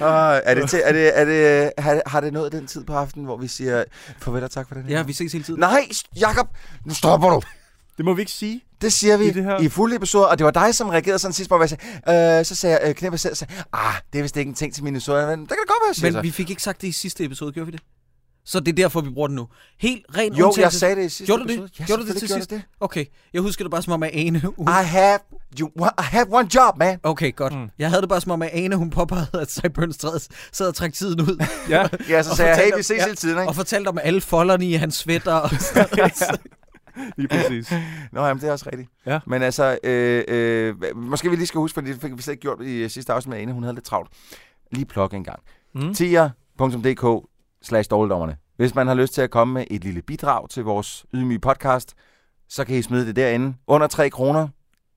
Uh, 0.00 0.06
er 0.48 0.54
det, 0.54 0.70
til, 0.70 0.80
er 0.84 0.92
det, 0.92 1.18
er 1.18 1.24
det, 1.24 1.72
har, 1.78 2.02
har 2.06 2.20
det 2.20 2.32
nået 2.32 2.52
den 2.52 2.66
tid 2.66 2.84
på 2.84 2.92
aftenen, 2.94 3.24
hvor 3.26 3.36
vi 3.36 3.48
siger 3.48 3.84
farvel 4.20 4.44
og 4.44 4.50
tak 4.50 4.68
for 4.68 4.74
den 4.74 4.84
her? 4.84 4.96
ja, 4.96 5.02
vi 5.02 5.12
ses 5.12 5.32
hele 5.32 5.44
tiden. 5.44 5.60
Nej, 5.60 5.88
Jakob, 6.20 6.48
nu 6.84 6.94
stopper 6.94 7.30
du. 7.30 7.42
Det 7.96 8.04
må 8.04 8.14
vi 8.14 8.22
ikke 8.22 8.32
sige. 8.32 8.62
Det 8.80 8.92
siger 8.92 9.16
vi 9.16 9.24
I 9.24 9.30
det 9.30 9.44
her- 9.44 9.60
i 9.60 9.68
fuld 9.68 9.92
episode, 9.92 10.28
og 10.28 10.38
det 10.38 10.44
var 10.44 10.50
dig, 10.50 10.74
som 10.74 10.88
reagerede 10.88 11.18
sådan 11.18 11.32
sidst 11.32 11.50
på, 11.50 11.56
hvad 11.58 11.68
jeg 11.70 11.78
sagde. 12.06 12.38
Øh, 12.38 12.44
så 12.44 12.54
sagde 12.54 12.78
jeg, 12.80 12.88
øh, 12.88 12.94
knæpper 12.94 13.16
selv, 13.16 13.34
sagde, 13.34 13.52
ah, 13.72 13.94
det 14.12 14.18
er 14.18 14.22
vist 14.22 14.36
ikke 14.36 14.48
en 14.48 14.54
ting 14.54 14.74
til 14.74 14.84
mine 14.84 14.96
episoder, 14.96 15.26
men 15.36 15.40
det 15.40 15.48
kan 15.48 15.56
det 15.56 15.68
godt 15.68 15.78
være, 15.82 15.88
jeg 15.88 15.94
siger 15.96 16.06
Men 16.06 16.12
så. 16.12 16.20
vi 16.20 16.30
fik 16.30 16.50
ikke 16.50 16.62
sagt 16.62 16.80
det 16.82 16.88
i 16.88 16.92
sidste 16.92 17.24
episode, 17.24 17.52
gjorde 17.52 17.66
vi 17.66 17.72
det? 17.72 17.80
Så 18.46 18.60
det 18.60 18.68
er 18.68 18.72
derfor, 18.76 19.00
vi 19.00 19.10
bruger 19.10 19.28
det 19.28 19.34
nu. 19.36 19.48
Helt 19.80 20.04
ren 20.16 20.32
Jo, 20.32 20.36
jeg 20.38 20.44
undtagelse- 20.46 20.78
sagde 20.78 20.96
det 20.96 21.04
i 21.04 21.08
sidste 21.08 21.24
Gjorde 21.26 21.42
du 21.42 21.48
det? 21.48 21.70
Ja, 21.78 21.84
Gjorde 21.84 22.02
du 22.02 22.06
det 22.06 22.12
til 22.16 22.20
selvfølgelig 22.20 22.48
sidst? 22.60 22.66
Okay, 22.80 23.04
jeg 23.32 23.42
husker 23.42 23.64
det 23.64 23.70
bare 23.70 23.82
som 23.82 23.92
om, 23.92 24.02
at 24.02 24.10
Ane... 24.12 24.38
Hun... 24.40 24.68
I 24.68 24.84
have, 24.84 25.18
you, 25.60 25.70
I 25.76 25.88
have 26.02 26.26
one 26.30 26.48
job, 26.54 26.76
man. 26.78 27.00
Okay, 27.02 27.36
godt. 27.36 27.52
Mm. 27.52 27.70
Jeg 27.78 27.88
havde 27.88 28.00
det 28.02 28.08
bare 28.08 28.20
som 28.20 28.32
om, 28.32 28.42
at 28.42 28.50
Ane, 28.52 28.76
hun 28.76 28.90
påpegede, 28.90 29.28
at 29.40 29.50
Cyburns 29.50 29.98
træd 29.98 30.18
sad 30.52 30.68
og 30.68 30.74
trak 30.74 30.92
tiden 30.92 31.20
ud. 31.20 31.44
Ja, 31.68 31.88
Ja, 32.08 32.22
så 32.22 32.30
Og 32.30 32.36
sagde 32.36 32.50
jeg, 32.50 32.64
hey, 32.64 32.76
vi 32.76 32.82
ses 32.82 32.98
ja, 32.98 33.04
hele 33.04 33.16
tiden, 33.16 33.38
ikke? 33.38 33.48
og 33.48 33.54
fortalte 33.56 33.88
om 33.88 33.98
alle 34.02 34.20
folderne 34.20 34.66
i 34.68 34.72
hans 34.72 34.94
sweater. 34.94 35.32
Og 35.32 35.50
sådan 35.50 35.86
noget. 35.96 36.40
lige 37.16 37.28
præcis. 37.28 37.72
Nå, 38.12 38.26
jamen, 38.26 38.40
det 38.40 38.48
er 38.48 38.52
også 38.52 38.66
rigtigt. 38.72 38.90
Ja. 39.06 39.18
Men 39.26 39.42
altså, 39.42 39.78
øh, 39.84 40.24
øh, 40.28 40.74
måske 40.96 41.30
vi 41.30 41.36
lige 41.36 41.46
skal 41.46 41.58
huske, 41.58 41.74
fordi 41.74 41.92
det 41.92 42.00
fik 42.00 42.16
vi 42.16 42.22
slet 42.22 42.32
ikke 42.32 42.42
gjort 42.42 42.62
i 42.62 42.88
sidste 42.88 43.12
afsnit 43.12 43.30
med 43.30 43.38
Ane, 43.38 43.52
hun 43.52 43.62
havde 43.62 43.74
lidt 43.74 43.84
travlt. 43.84 44.10
Lige 44.72 44.84
plug 44.86 45.14
en 45.14 45.24
gang. 45.24 45.40
Mm. 45.74 45.94
tier.dk 45.94 47.26
slash 47.62 47.90
dårligdommerne. 47.90 48.36
Hvis 48.56 48.74
man 48.74 48.86
har 48.86 48.94
lyst 48.94 49.14
til 49.14 49.22
at 49.22 49.30
komme 49.30 49.54
med 49.54 49.64
et 49.70 49.84
lille 49.84 50.02
bidrag 50.02 50.48
til 50.48 50.64
vores 50.64 51.06
ydmyge 51.14 51.38
podcast, 51.38 51.94
så 52.48 52.64
kan 52.64 52.76
I 52.76 52.82
smide 52.82 53.06
det 53.06 53.16
derinde. 53.16 53.54
Under 53.66 53.86
3 53.86 54.10
kroner, 54.10 54.48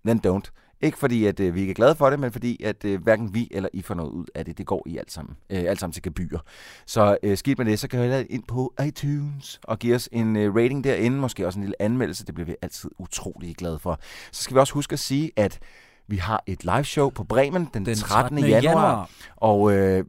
then 0.05 0.21
don't. 0.27 0.51
Ikke 0.81 0.97
fordi, 0.97 1.25
at 1.25 1.39
øh, 1.39 1.55
vi 1.55 1.61
ikke 1.61 1.71
er 1.71 1.75
glade 1.75 1.95
for 1.95 2.09
det, 2.09 2.19
men 2.19 2.31
fordi, 2.31 2.63
at 2.63 2.85
øh, 2.85 3.03
hverken 3.03 3.33
vi 3.33 3.47
eller 3.51 3.69
I 3.73 3.81
får 3.81 3.93
noget 3.93 4.09
ud 4.09 4.25
af 4.35 4.45
det. 4.45 4.57
Det 4.57 4.65
går 4.65 4.83
i 4.85 4.97
alt 4.97 5.11
sammen. 5.11 5.37
Øh, 5.49 5.63
alt 5.67 5.79
sammen 5.79 5.93
til 5.93 6.03
gebyr. 6.03 6.37
Så 6.85 7.17
øh, 7.23 7.37
skidt 7.37 7.57
med 7.57 7.65
det, 7.65 7.79
så 7.79 7.87
kan 7.87 8.21
I 8.21 8.23
ind 8.23 8.43
på 8.47 8.73
iTunes 8.87 9.59
og 9.63 9.79
give 9.79 9.95
os 9.95 10.09
en 10.11 10.35
øh, 10.35 10.55
rating 10.55 10.83
derinde. 10.83 11.17
Måske 11.17 11.47
også 11.47 11.59
en 11.59 11.63
lille 11.63 11.81
anmeldelse. 11.81 12.25
Det 12.25 12.35
bliver 12.35 12.45
vi 12.45 12.55
altid 12.61 12.89
utrolig 12.99 13.55
glade 13.55 13.79
for. 13.79 13.99
Så 14.31 14.43
skal 14.43 14.55
vi 14.55 14.59
også 14.59 14.73
huske 14.73 14.93
at 14.93 14.99
sige, 14.99 15.31
at 15.35 15.59
vi 16.07 16.17
har 16.17 16.43
et 16.45 16.63
live 16.63 16.83
show 16.83 17.09
på 17.09 17.23
Bremen 17.23 17.69
den, 17.73 17.85
Den 17.85 17.95
13. 17.95 18.39
januar. 18.39 19.09
Og 19.35 19.73
øh, 19.73 20.05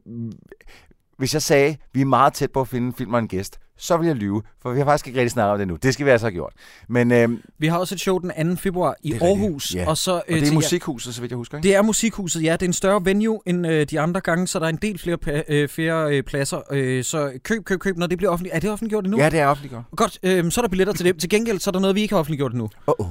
hvis 1.21 1.33
jeg 1.33 1.41
sagde, 1.41 1.77
vi 1.93 2.01
er 2.01 2.05
meget 2.05 2.33
tæt 2.33 2.51
på 2.51 2.61
at 2.61 2.67
finde 2.67 2.87
en 2.87 2.93
film 2.93 3.13
og 3.13 3.19
en 3.19 3.27
gæst, 3.27 3.59
så 3.77 3.97
vil 3.97 4.07
jeg 4.07 4.15
lyve, 4.15 4.41
for 4.61 4.71
vi 4.71 4.77
har 4.79 4.85
faktisk 4.85 5.07
ikke 5.07 5.19
rigtig 5.19 5.31
snakket 5.31 5.51
om 5.51 5.57
det 5.57 5.67
nu. 5.67 5.75
Det 5.75 5.93
skal 5.93 6.05
vi 6.05 6.11
altså 6.11 6.27
have 6.27 6.33
gjort. 6.33 6.53
Men 6.89 7.11
øh, 7.11 7.29
Vi 7.59 7.67
har 7.67 7.77
også 7.77 7.95
et 7.95 7.99
show 8.01 8.17
den 8.19 8.55
2. 8.55 8.61
februar 8.61 8.95
i 9.03 9.13
rigtigt, 9.13 9.29
Aarhus. 9.29 9.75
ja. 9.75 9.87
Og, 9.89 9.97
så, 9.97 10.11
og 10.13 10.23
det 10.27 10.47
er 10.49 10.53
Musikhuset, 10.53 11.15
så 11.15 11.21
vidt 11.21 11.31
jeg 11.31 11.37
husker, 11.37 11.57
ikke? 11.57 11.67
Det 11.67 11.75
er 11.75 11.81
Musikhuset, 11.81 12.43
ja. 12.43 12.51
Det 12.53 12.61
er 12.61 12.65
en 12.67 12.73
større 12.73 13.05
venue 13.05 13.39
end 13.45 13.67
øh, 13.67 13.85
de 13.89 13.99
andre 13.99 14.21
gange, 14.21 14.47
så 14.47 14.59
der 14.59 14.65
er 14.65 14.69
en 14.69 14.79
del 14.81 14.99
flere, 14.99 15.17
øh, 15.49 15.69
flere 15.69 16.17
øh, 16.17 16.23
pladser. 16.23 16.61
Øh, 16.71 17.03
så 17.03 17.31
køb, 17.43 17.63
køb, 17.65 17.79
køb, 17.79 17.97
når 17.97 18.07
det 18.07 18.17
bliver 18.17 18.31
offentligt. 18.31 18.55
Er 18.55 18.59
det 18.59 18.69
offentliggjort 18.71 19.03
endnu? 19.05 19.19
Ja, 19.19 19.29
det 19.29 19.39
er 19.39 19.47
offentliggjort. 19.47 19.83
Godt, 19.95 20.19
øh, 20.23 20.51
så 20.51 20.61
er 20.61 20.63
der 20.63 20.69
billetter 20.69 20.93
til 20.93 21.05
det. 21.05 21.19
Til 21.19 21.29
gengæld 21.29 21.59
så 21.59 21.69
er 21.69 21.71
der 21.71 21.79
noget, 21.79 21.95
vi 21.95 22.01
ikke 22.01 22.13
har 22.13 22.19
offentliggjort 22.19 22.51
endnu. 22.51 22.69
Uh-oh. 22.91 23.05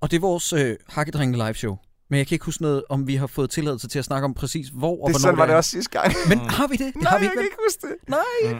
Og 0.00 0.10
det 0.10 0.16
er 0.16 0.20
vores 0.20 0.52
øh, 0.52 0.76
Hakkedrengene 0.88 1.38
live 1.44 1.54
show. 1.54 1.76
Men 2.10 2.18
jeg 2.18 2.26
kan 2.26 2.34
ikke 2.34 2.44
huske 2.44 2.62
noget, 2.62 2.82
om 2.88 3.06
vi 3.06 3.14
har 3.16 3.26
fået 3.26 3.50
tilladelse 3.50 3.88
til 3.88 3.98
at 3.98 4.04
snakke 4.04 4.24
om 4.24 4.34
præcis 4.34 4.68
hvor 4.68 4.90
og 4.90 4.94
Det, 4.94 5.00
hvornår 5.02 5.18
sådan 5.18 5.38
var 5.38 5.46
det 5.46 5.54
også 5.56 5.70
sidste 5.70 6.00
gang. 6.00 6.12
Men 6.28 6.38
har 6.38 6.66
vi 6.66 6.76
det? 6.76 6.94
det 6.94 7.02
Nej, 7.02 7.10
har 7.10 7.18
vi 7.18 7.24
jeg 7.24 7.32
kan 7.32 7.42
ikke 7.42 7.56
huske 7.66 7.80
det. 7.86 8.08
Nej. 8.08 8.52
Mm. 8.52 8.58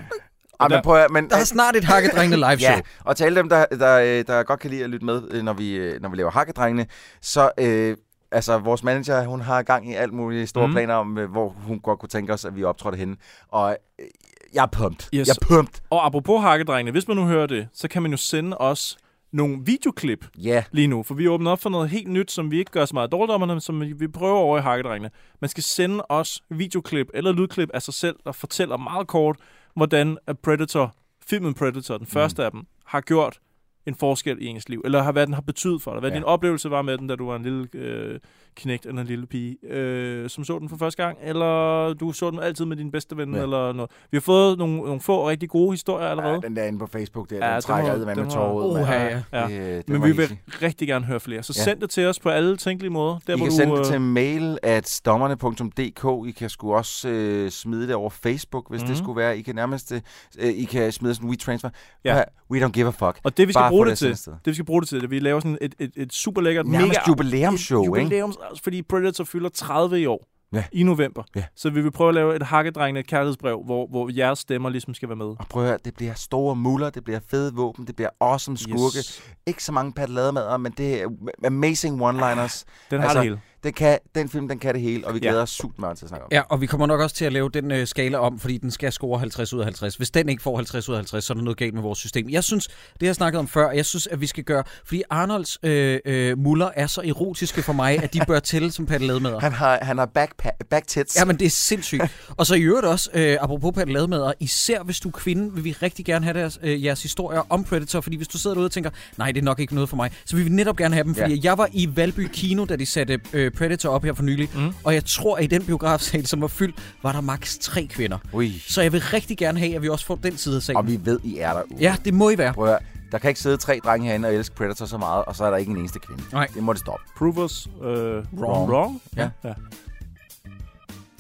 Ah, 0.61 0.71
men 0.71 0.81
prøv 0.83 0.97
at, 0.97 1.11
men, 1.11 1.31
Der 1.31 1.37
er 1.37 1.45
snart 1.45 1.77
et 1.77 1.85
Hakkedrengene 1.85 2.37
live 2.49 2.59
show. 2.59 2.73
Ja, 2.73 2.81
og 3.05 3.17
til 3.17 3.25
alle 3.25 3.39
dem, 3.41 3.49
der, 3.49 3.65
der, 3.65 3.99
øh, 3.99 4.25
der 4.27 4.43
godt 4.43 4.61
kan 4.61 4.71
lide 4.71 4.85
at 4.85 4.91
lytte 4.91 5.07
med, 5.07 5.23
øh, 5.31 5.43
når 5.43 5.53
vi, 5.53 5.75
øh, 5.75 6.03
når 6.03 6.09
vi 6.09 6.17
laver 6.17 6.31
Hakkedrengene, 6.31 6.87
så... 7.23 7.51
Øh, 7.59 7.97
Altså, 8.33 8.59
vores 8.59 8.83
manager, 8.85 9.25
hun 9.27 9.41
har 9.41 9.63
gang 9.63 9.91
i 9.91 9.95
alt 9.95 10.13
muligt 10.13 10.49
store 10.49 10.67
Mm. 10.67 10.73
planer 10.73 10.95
om, 10.95 11.07
hvor 11.13 11.49
hun 11.49 11.81
godt 11.81 11.99
kunne 11.99 12.09
tænke 12.09 12.33
os, 12.33 12.45
at 12.45 12.57
vi 12.57 12.65
optrådte 12.65 12.99
henne. 12.99 13.17
Og 13.49 13.77
øh, 13.99 14.07
jeg 14.55 14.63
er 14.63 14.67
pumped. 14.67 15.07
Yes. 15.15 15.29
Jeg 15.29 15.35
er 15.43 15.47
pumped. 15.47 15.81
Og 15.91 16.07
apropos 16.07 16.43
hakkedrengene, 16.43 16.91
hvis 16.91 17.09
man 17.09 17.17
nu 17.17 17.27
hører 17.27 17.47
det, 17.47 17.69
så 17.75 17.89
kan 17.89 18.03
man 18.03 18.11
jo 18.11 18.17
sende 18.17 18.57
os 18.59 18.97
nogle 19.33 19.59
videoklip 19.65 20.27
Ja. 20.39 20.65
lige 20.73 20.87
nu, 20.87 21.03
for 21.03 21.15
vi 21.15 21.29
åbner 21.29 21.51
op 21.51 21.61
for 21.61 21.71
noget 21.71 21.91
helt 21.91 22.09
nyt, 22.09 22.31
som 22.31 22.51
vi 22.51 22.59
ikke 22.59 22.71
gør 22.71 22.85
så 22.85 22.95
meget 22.95 23.13
dårligt 23.13 23.35
om, 23.35 23.49
men 23.49 23.61
som 23.61 24.01
vi 24.01 24.09
prøver 24.09 24.39
over 24.39 24.59
i 24.59 24.61
hakkedrengene. 24.61 25.11
Man 25.41 25.49
skal 25.49 25.63
sende 25.63 26.05
os 26.09 26.43
videoklip 26.51 27.07
eller 27.15 27.33
lydklip 27.33 27.71
af 27.75 27.83
sig 27.83 27.95
selv, 27.95 28.17
der 28.25 28.33
fortæller 28.33 28.77
meget 28.77 29.07
kort, 29.07 29.37
hvordan 29.77 30.19
at 30.27 30.39
Predator, 30.39 30.95
filmen 31.27 31.55
Predator, 31.55 31.99
den 31.99 32.07
første 32.07 32.45
af 32.45 32.51
dem, 32.51 32.67
har 32.87 33.01
gjort 33.01 33.39
en 33.87 33.95
forskel 33.95 34.37
i 34.41 34.47
ens 34.47 34.69
liv, 34.69 34.83
eller 34.85 35.03
har, 35.03 35.13
hvad 35.13 35.27
den 35.27 35.35
har 35.35 35.41
betydet 35.41 35.83
for 35.83 35.93
dig, 35.93 36.01
hvad. 36.01 36.11
Ja. 36.11 36.17
din 36.17 36.25
oplevelse 36.25 36.71
var 36.71 36.83
med 36.83 36.99
den, 36.99 37.07
da 37.07 37.17
du 37.17 37.27
var 37.27 37.37
en 37.37 37.43
lille 37.43 37.69
øh, 37.75 38.21
knægt 38.59 38.87
eller 38.87 39.01
en 39.01 39.07
lille 39.07 39.27
pige, 39.27 39.57
øh, 39.71 40.31
som 40.31 40.45
så 40.45 40.59
den 40.59 40.69
for 40.69 40.77
første 40.77 41.03
gang, 41.05 41.19
eller 41.23 41.93
du 41.95 42.13
så 42.13 42.31
den 42.31 42.39
altid 42.39 42.65
med 42.65 42.77
din 42.77 42.91
bedste 42.91 43.17
ven, 43.17 43.31
ja. 43.33 43.37
Ja. 43.37 43.43
eller 43.43 43.73
noget. 43.73 43.91
Vi 44.11 44.17
har 44.17 44.21
fået 44.21 44.59
nogle, 44.59 44.77
nogle 44.77 45.01
få 45.01 45.29
rigtig 45.29 45.49
gode 45.49 45.71
historier 45.73 46.07
allerede. 46.07 46.33
ja, 46.43 46.49
den 46.49 46.57
der 46.57 46.65
inde 46.65 46.79
på 46.79 46.87
Facebook, 46.87 47.31
der, 47.31 47.37
Ja, 47.37 47.47
ja, 47.49 47.55
den 47.55 47.63
trækker 47.63 47.93
ad 47.93 48.05
med 48.17 48.31
tårer 48.31 48.65
ud. 48.65 48.75
Mand. 48.75 48.87
ja. 49.33 49.41
Ja. 49.41 49.47
Det, 49.47 49.61
øh, 49.61 49.77
det 49.77 49.89
Men 49.89 50.03
vi 50.05 50.11
vil 50.13 50.21
easy. 50.21 50.33
rigtig 50.63 50.89
gerne 50.89 51.05
høre 51.05 51.21
flere. 51.21 51.43
Så 51.43 51.55
Ja. 51.57 51.63
send 51.65 51.81
det 51.81 51.91
til 51.91 52.07
os 52.07 52.19
på 52.21 52.29
alle 52.29 52.57
tænkelige 52.57 52.93
måder. 52.93 53.19
Der, 53.27 53.35
I 53.35 53.37
hvor 53.37 53.47
kan 53.47 53.51
du, 53.51 53.57
sende 53.57 53.73
det 53.73 53.79
øh, 53.81 53.85
til 53.85 54.01
mail 54.01 54.59
at 54.63 55.01
dommerne.dk. 55.07 56.29
I 56.29 56.31
kan 56.31 56.51
sgu 56.51 56.75
også 56.75 57.09
øh, 57.09 57.51
smide 57.51 57.87
det 57.87 57.95
over 57.95 58.11
Facebook, 58.11 58.71
hvis 58.71 58.81
mm. 58.81 58.85
Mhm. 58.85 58.89
det 58.89 58.99
skulle 58.99 59.17
være. 59.17 59.39
I 59.39 59.43
kan 59.43 59.55
nærmest 59.55 59.93
øh, 60.39 60.49
I 60.49 60.65
kan 60.65 60.93
smide 60.93 61.15
sådan 61.15 61.27
en 61.27 61.31
WeTransfer. 61.31 61.71
Ja. 62.05 62.17
Ja. 62.17 62.23
We 62.51 62.67
don't 62.67 62.71
give 62.71 62.87
a 62.87 62.91
fuck. 62.91 63.21
Og 63.25 63.37
det 63.37 63.49
vi 63.49 63.53
skal 63.53 63.61
Bare 63.61 63.71
bruge 63.71 63.87
det, 63.87 64.01
det 64.01 64.19
til, 64.19 64.33
det 64.33 64.47
vi 64.47 64.55
skal 64.55 64.65
bruge 64.65 64.81
det 64.81 64.89
til, 64.89 64.99
det 64.99 65.05
at 65.05 65.11
vi 65.11 65.19
laver 65.19 65.41
sådan 65.41 65.59
et, 65.61 65.75
et, 65.79 65.91
et 65.97 66.13
super 66.13 66.41
lækkert, 66.43 66.67
Nærmest 66.67 66.89
mega 66.89 67.01
jubilæumsshow, 67.09 67.83
ikke? 67.95 68.03
jubilæums, 68.05 68.37
fordi 68.63 68.83
Predator 68.83 69.25
fylder 69.25 69.49
30 69.49 70.01
i 70.01 70.07
år. 70.07 70.29
Ja. 70.53 70.65
I 70.73 70.83
november. 70.83 71.23
Ja. 71.37 71.45
Så 71.57 71.71
vi 71.71 71.83
vil 71.83 71.91
prøve 71.91 72.09
at 72.09 72.15
lave 72.15 72.37
et 72.37 72.43
hakkedrengende 72.43 73.03
kærlighedsbrev, 73.03 73.63
hvor, 73.65 73.87
hvor 73.87 74.11
jeres 74.17 74.39
stemmer 74.39 74.69
ligesom 74.69 74.95
skal 74.95 75.09
være 75.09 75.17
med. 75.17 75.27
Og 75.27 75.47
prøv 75.51 75.63
at 75.63 75.69
høre, 75.69 75.79
det 75.85 75.95
bliver 75.95 76.15
store 76.15 76.57
muller, 76.57 76.91
det 76.91 77.05
bliver 77.05 77.21
fede 77.31 77.55
våben, 77.55 77.87
det 77.87 77.97
bliver 77.97 78.09
awesome 78.21 78.57
skurke. 78.57 78.99
Yes. 78.99 79.23
Ikke 79.47 79.65
så 79.65 79.73
mange 79.73 79.93
pattelademader, 79.93 80.57
men 80.57 80.73
det 80.73 81.03
er 81.03 81.09
amazing 81.47 82.03
one-liners. 82.03 82.65
Den 82.91 83.01
har 83.01 83.09
Altså, 83.09 83.19
det 83.19 83.23
hele. 83.23 83.41
Den, 83.65 83.73
kan, 83.73 83.99
den 84.15 84.29
film, 84.29 84.49
den 84.49 84.59
kan 84.59 84.75
det 84.75 84.83
hele, 84.83 85.07
og 85.07 85.15
vi 85.15 85.19
Ja. 85.23 85.29
glæder 85.29 85.43
os 85.43 85.51
sygt 85.51 85.79
meget 85.79 85.99
til 85.99 86.05
at 86.05 86.09
snakke 86.09 86.25
om. 86.25 86.29
Ja, 86.33 86.41
og 86.49 86.61
vi 86.61 86.67
kommer 86.67 86.87
nok 86.87 87.01
også 87.01 87.17
til 87.17 87.25
at 87.25 87.33
lave 87.33 87.51
den 87.55 87.71
øh, 87.71 87.87
skala 87.87 88.19
om, 88.19 88.39
fordi 88.39 88.59
den 88.59 88.71
skal 88.71 88.93
score 88.93 89.19
50 89.19 89.53
ud 89.53 89.59
af 89.59 89.65
50. 89.65 89.97
Hvis 89.97 90.11
den 90.11 90.29
ikke 90.29 90.43
får 90.43 90.57
50 90.57 90.89
ud 90.89 90.95
af 90.95 90.99
50, 90.99 91.25
så 91.25 91.33
er 91.33 91.35
der 91.35 91.43
noget 91.43 91.57
galt 91.59 91.75
med 91.75 91.83
vores 91.83 91.99
system. 91.99 92.29
Jeg 92.31 92.45
synes, 92.45 92.69
det 93.01 93.07
jeg 93.07 93.15
snakket 93.15 93.39
om 93.39 93.49
før, 93.49 93.71
jeg 93.71 93.87
synes, 93.87 94.07
at 94.07 94.21
vi 94.21 94.27
skal 94.27 94.45
gøre, 94.45 94.65
fordi 94.85 95.03
Arnolds 95.11 95.59
øh, 95.63 95.99
øh, 96.05 96.39
muller 96.39 96.71
er 96.77 96.87
så 96.87 97.01
erotiske 97.05 97.63
for 97.63 97.73
mig, 97.73 98.03
at 98.03 98.15
de 98.15 98.21
bør 98.27 98.39
tælle 98.39 98.73
som 98.73 98.87
pattelademader. 98.87 99.41
Han 99.41 99.53
har, 99.53 99.79
han 99.83 99.99
har 99.99 100.07
back, 100.07 100.33
back 100.71 100.87
tits. 100.87 101.17
Ja, 101.17 101.25
men 101.25 101.39
det 101.39 101.47
er 101.47 101.51
sindssygt. 101.51 102.03
Og 102.37 102.47
så 102.47 102.55
i 102.55 102.61
øvrigt 102.63 102.87
også, 102.87 103.11
øh, 103.15 103.37
apropos 103.41 103.73
pattelademader, 103.75 104.33
især 104.41 104.83
hvis 104.83 105.01
du 105.01 105.09
er 105.09 105.13
kvinde, 105.13 105.55
vil 105.55 105.65
vi 105.65 105.73
rigtig 105.73 106.05
gerne 106.05 106.25
have 106.25 106.39
deres, 106.41 106.59
øh, 106.63 106.85
jeres 106.85 107.03
historier 107.03 107.43
om 107.49 107.65
Predator, 107.65 108.01
fordi 108.01 108.17
hvis 108.17 108.29
du 108.29 108.39
sidder 108.39 108.55
derude 108.55 108.67
og 108.67 108.73
tænker, 108.73 108.91
nej, 109.17 109.33
det 109.33 109.41
er 109.41 109.45
nok 109.45 109.61
ikke 109.61 109.75
noget 109.75 109.89
for 109.89 109.97
mig, 109.97 110.11
så 110.25 110.37
vil 110.37 110.45
vi 110.45 110.51
netop 110.51 110.77
gerne 110.77 110.95
have 110.95 111.05
dem, 111.05 111.15
fordi 111.15 111.35
Ja. 111.35 111.41
jeg 111.43 111.59
var 111.59 111.69
i 111.73 111.97
Valby 111.97 112.29
Kino, 112.33 112.65
da 112.65 112.77
de 112.77 112.87
satte 112.87 113.21
øh, 113.33 113.48
Predator 113.51 113.91
op 113.91 114.05
her 114.05 114.13
for 114.15 114.23
nylig, 114.23 114.49
Mm. 114.55 114.73
og 114.85 114.95
jeg 114.95 115.05
tror, 115.05 115.37
at 115.37 115.45
i 115.45 115.47
den 115.47 115.65
biografsal, 115.65 116.27
som 116.27 116.41
var 116.41 116.47
fyldt, 116.47 116.77
var 117.03 117.13
der 117.13 117.21
maks 117.21 117.59
tre 117.59 117.87
kvinder. 117.91 118.19
Ui. 118.33 118.63
Så 118.69 118.83
jeg 118.83 118.93
vil 118.93 119.01
rigtig 119.03 119.39
gerne 119.39 119.59
have, 119.59 119.75
at 119.77 119.83
vi 119.83 119.89
også 119.89 120.07
får 120.07 120.15
den 120.17 120.37
side 120.37 120.57
af 120.57 120.63
sagen. 120.63 120.77
Og 120.77 120.87
vi 120.87 121.01
ved, 121.05 121.21
I 121.25 121.39
er 121.39 121.53
derude. 121.53 121.81
Ja, 121.81 121.97
det 122.05 122.15
må 122.15 122.31
I 122.31 122.39
være. 122.39 122.53
Prøv 122.55 122.69
at 122.69 122.79
der 123.13 123.19
kan 123.19 123.29
ikke 123.29 123.41
sidde 123.41 123.57
tre 123.57 123.81
drenge 123.85 124.07
herinde 124.07 124.29
og 124.29 124.35
elske 124.35 124.55
Predator 124.55 124.87
så 124.87 124.99
meget, 124.99 125.25
og 125.25 125.37
så 125.37 125.45
er 125.45 125.51
der 125.51 125.57
ikke 125.57 125.71
en 125.71 125.77
eneste 125.79 125.99
kvinde. 125.99 126.23
Nej. 126.33 126.47
Det 126.55 126.63
må 126.63 126.73
det 126.73 126.81
stoppe. 126.81 127.05
Prove 127.19 127.45
us 127.45 127.69
øh, 127.83 127.87
wrong. 127.87 128.25
Wrong. 128.39 128.71
wrong. 128.71 129.03
Ja. 129.17 129.29
ja. 129.45 129.53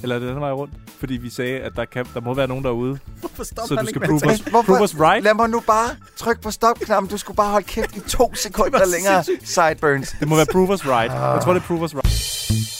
Eller 0.02 0.14
er 0.14 0.18
det 0.20 0.28
den 0.28 0.40
vej 0.40 0.52
rundt? 0.52 0.74
Fordi 0.98 1.14
vi 1.14 1.30
sagde, 1.30 1.58
at 1.60 1.72
der, 1.76 1.84
kan, 1.84 2.06
der 2.14 2.20
må 2.20 2.34
være 2.34 2.48
nogen 2.48 2.64
derude. 2.64 2.98
Hvorfor 3.20 3.44
Så 3.44 3.78
du 3.80 3.86
skal 3.86 4.00
prove 4.00 4.14
us, 4.26 4.64
prove 4.66 4.82
us 4.82 4.94
right. 5.00 5.24
Lad 5.24 5.34
mig 5.34 5.48
nu 5.48 5.60
bare 5.60 5.90
trykke 6.16 6.42
på 6.42 6.50
stopknappen. 6.50 7.10
Du 7.10 7.16
skulle 7.16 7.36
bare 7.36 7.50
holde 7.50 7.66
kæft 7.66 7.96
i 7.96 8.00
to 8.00 8.34
sekunder 8.44 8.86
længere. 8.86 9.24
Sideburns. 9.44 10.16
Det 10.20 10.28
må 10.28 10.36
være 10.36 10.46
prove 10.52 10.72
us 10.72 10.86
right. 10.86 11.12
Jeg 11.12 11.40
tror, 11.42 11.52
det 11.52 11.60
er 11.62 11.66
prove 11.66 11.82
us 11.82 11.94
right. 11.94 12.77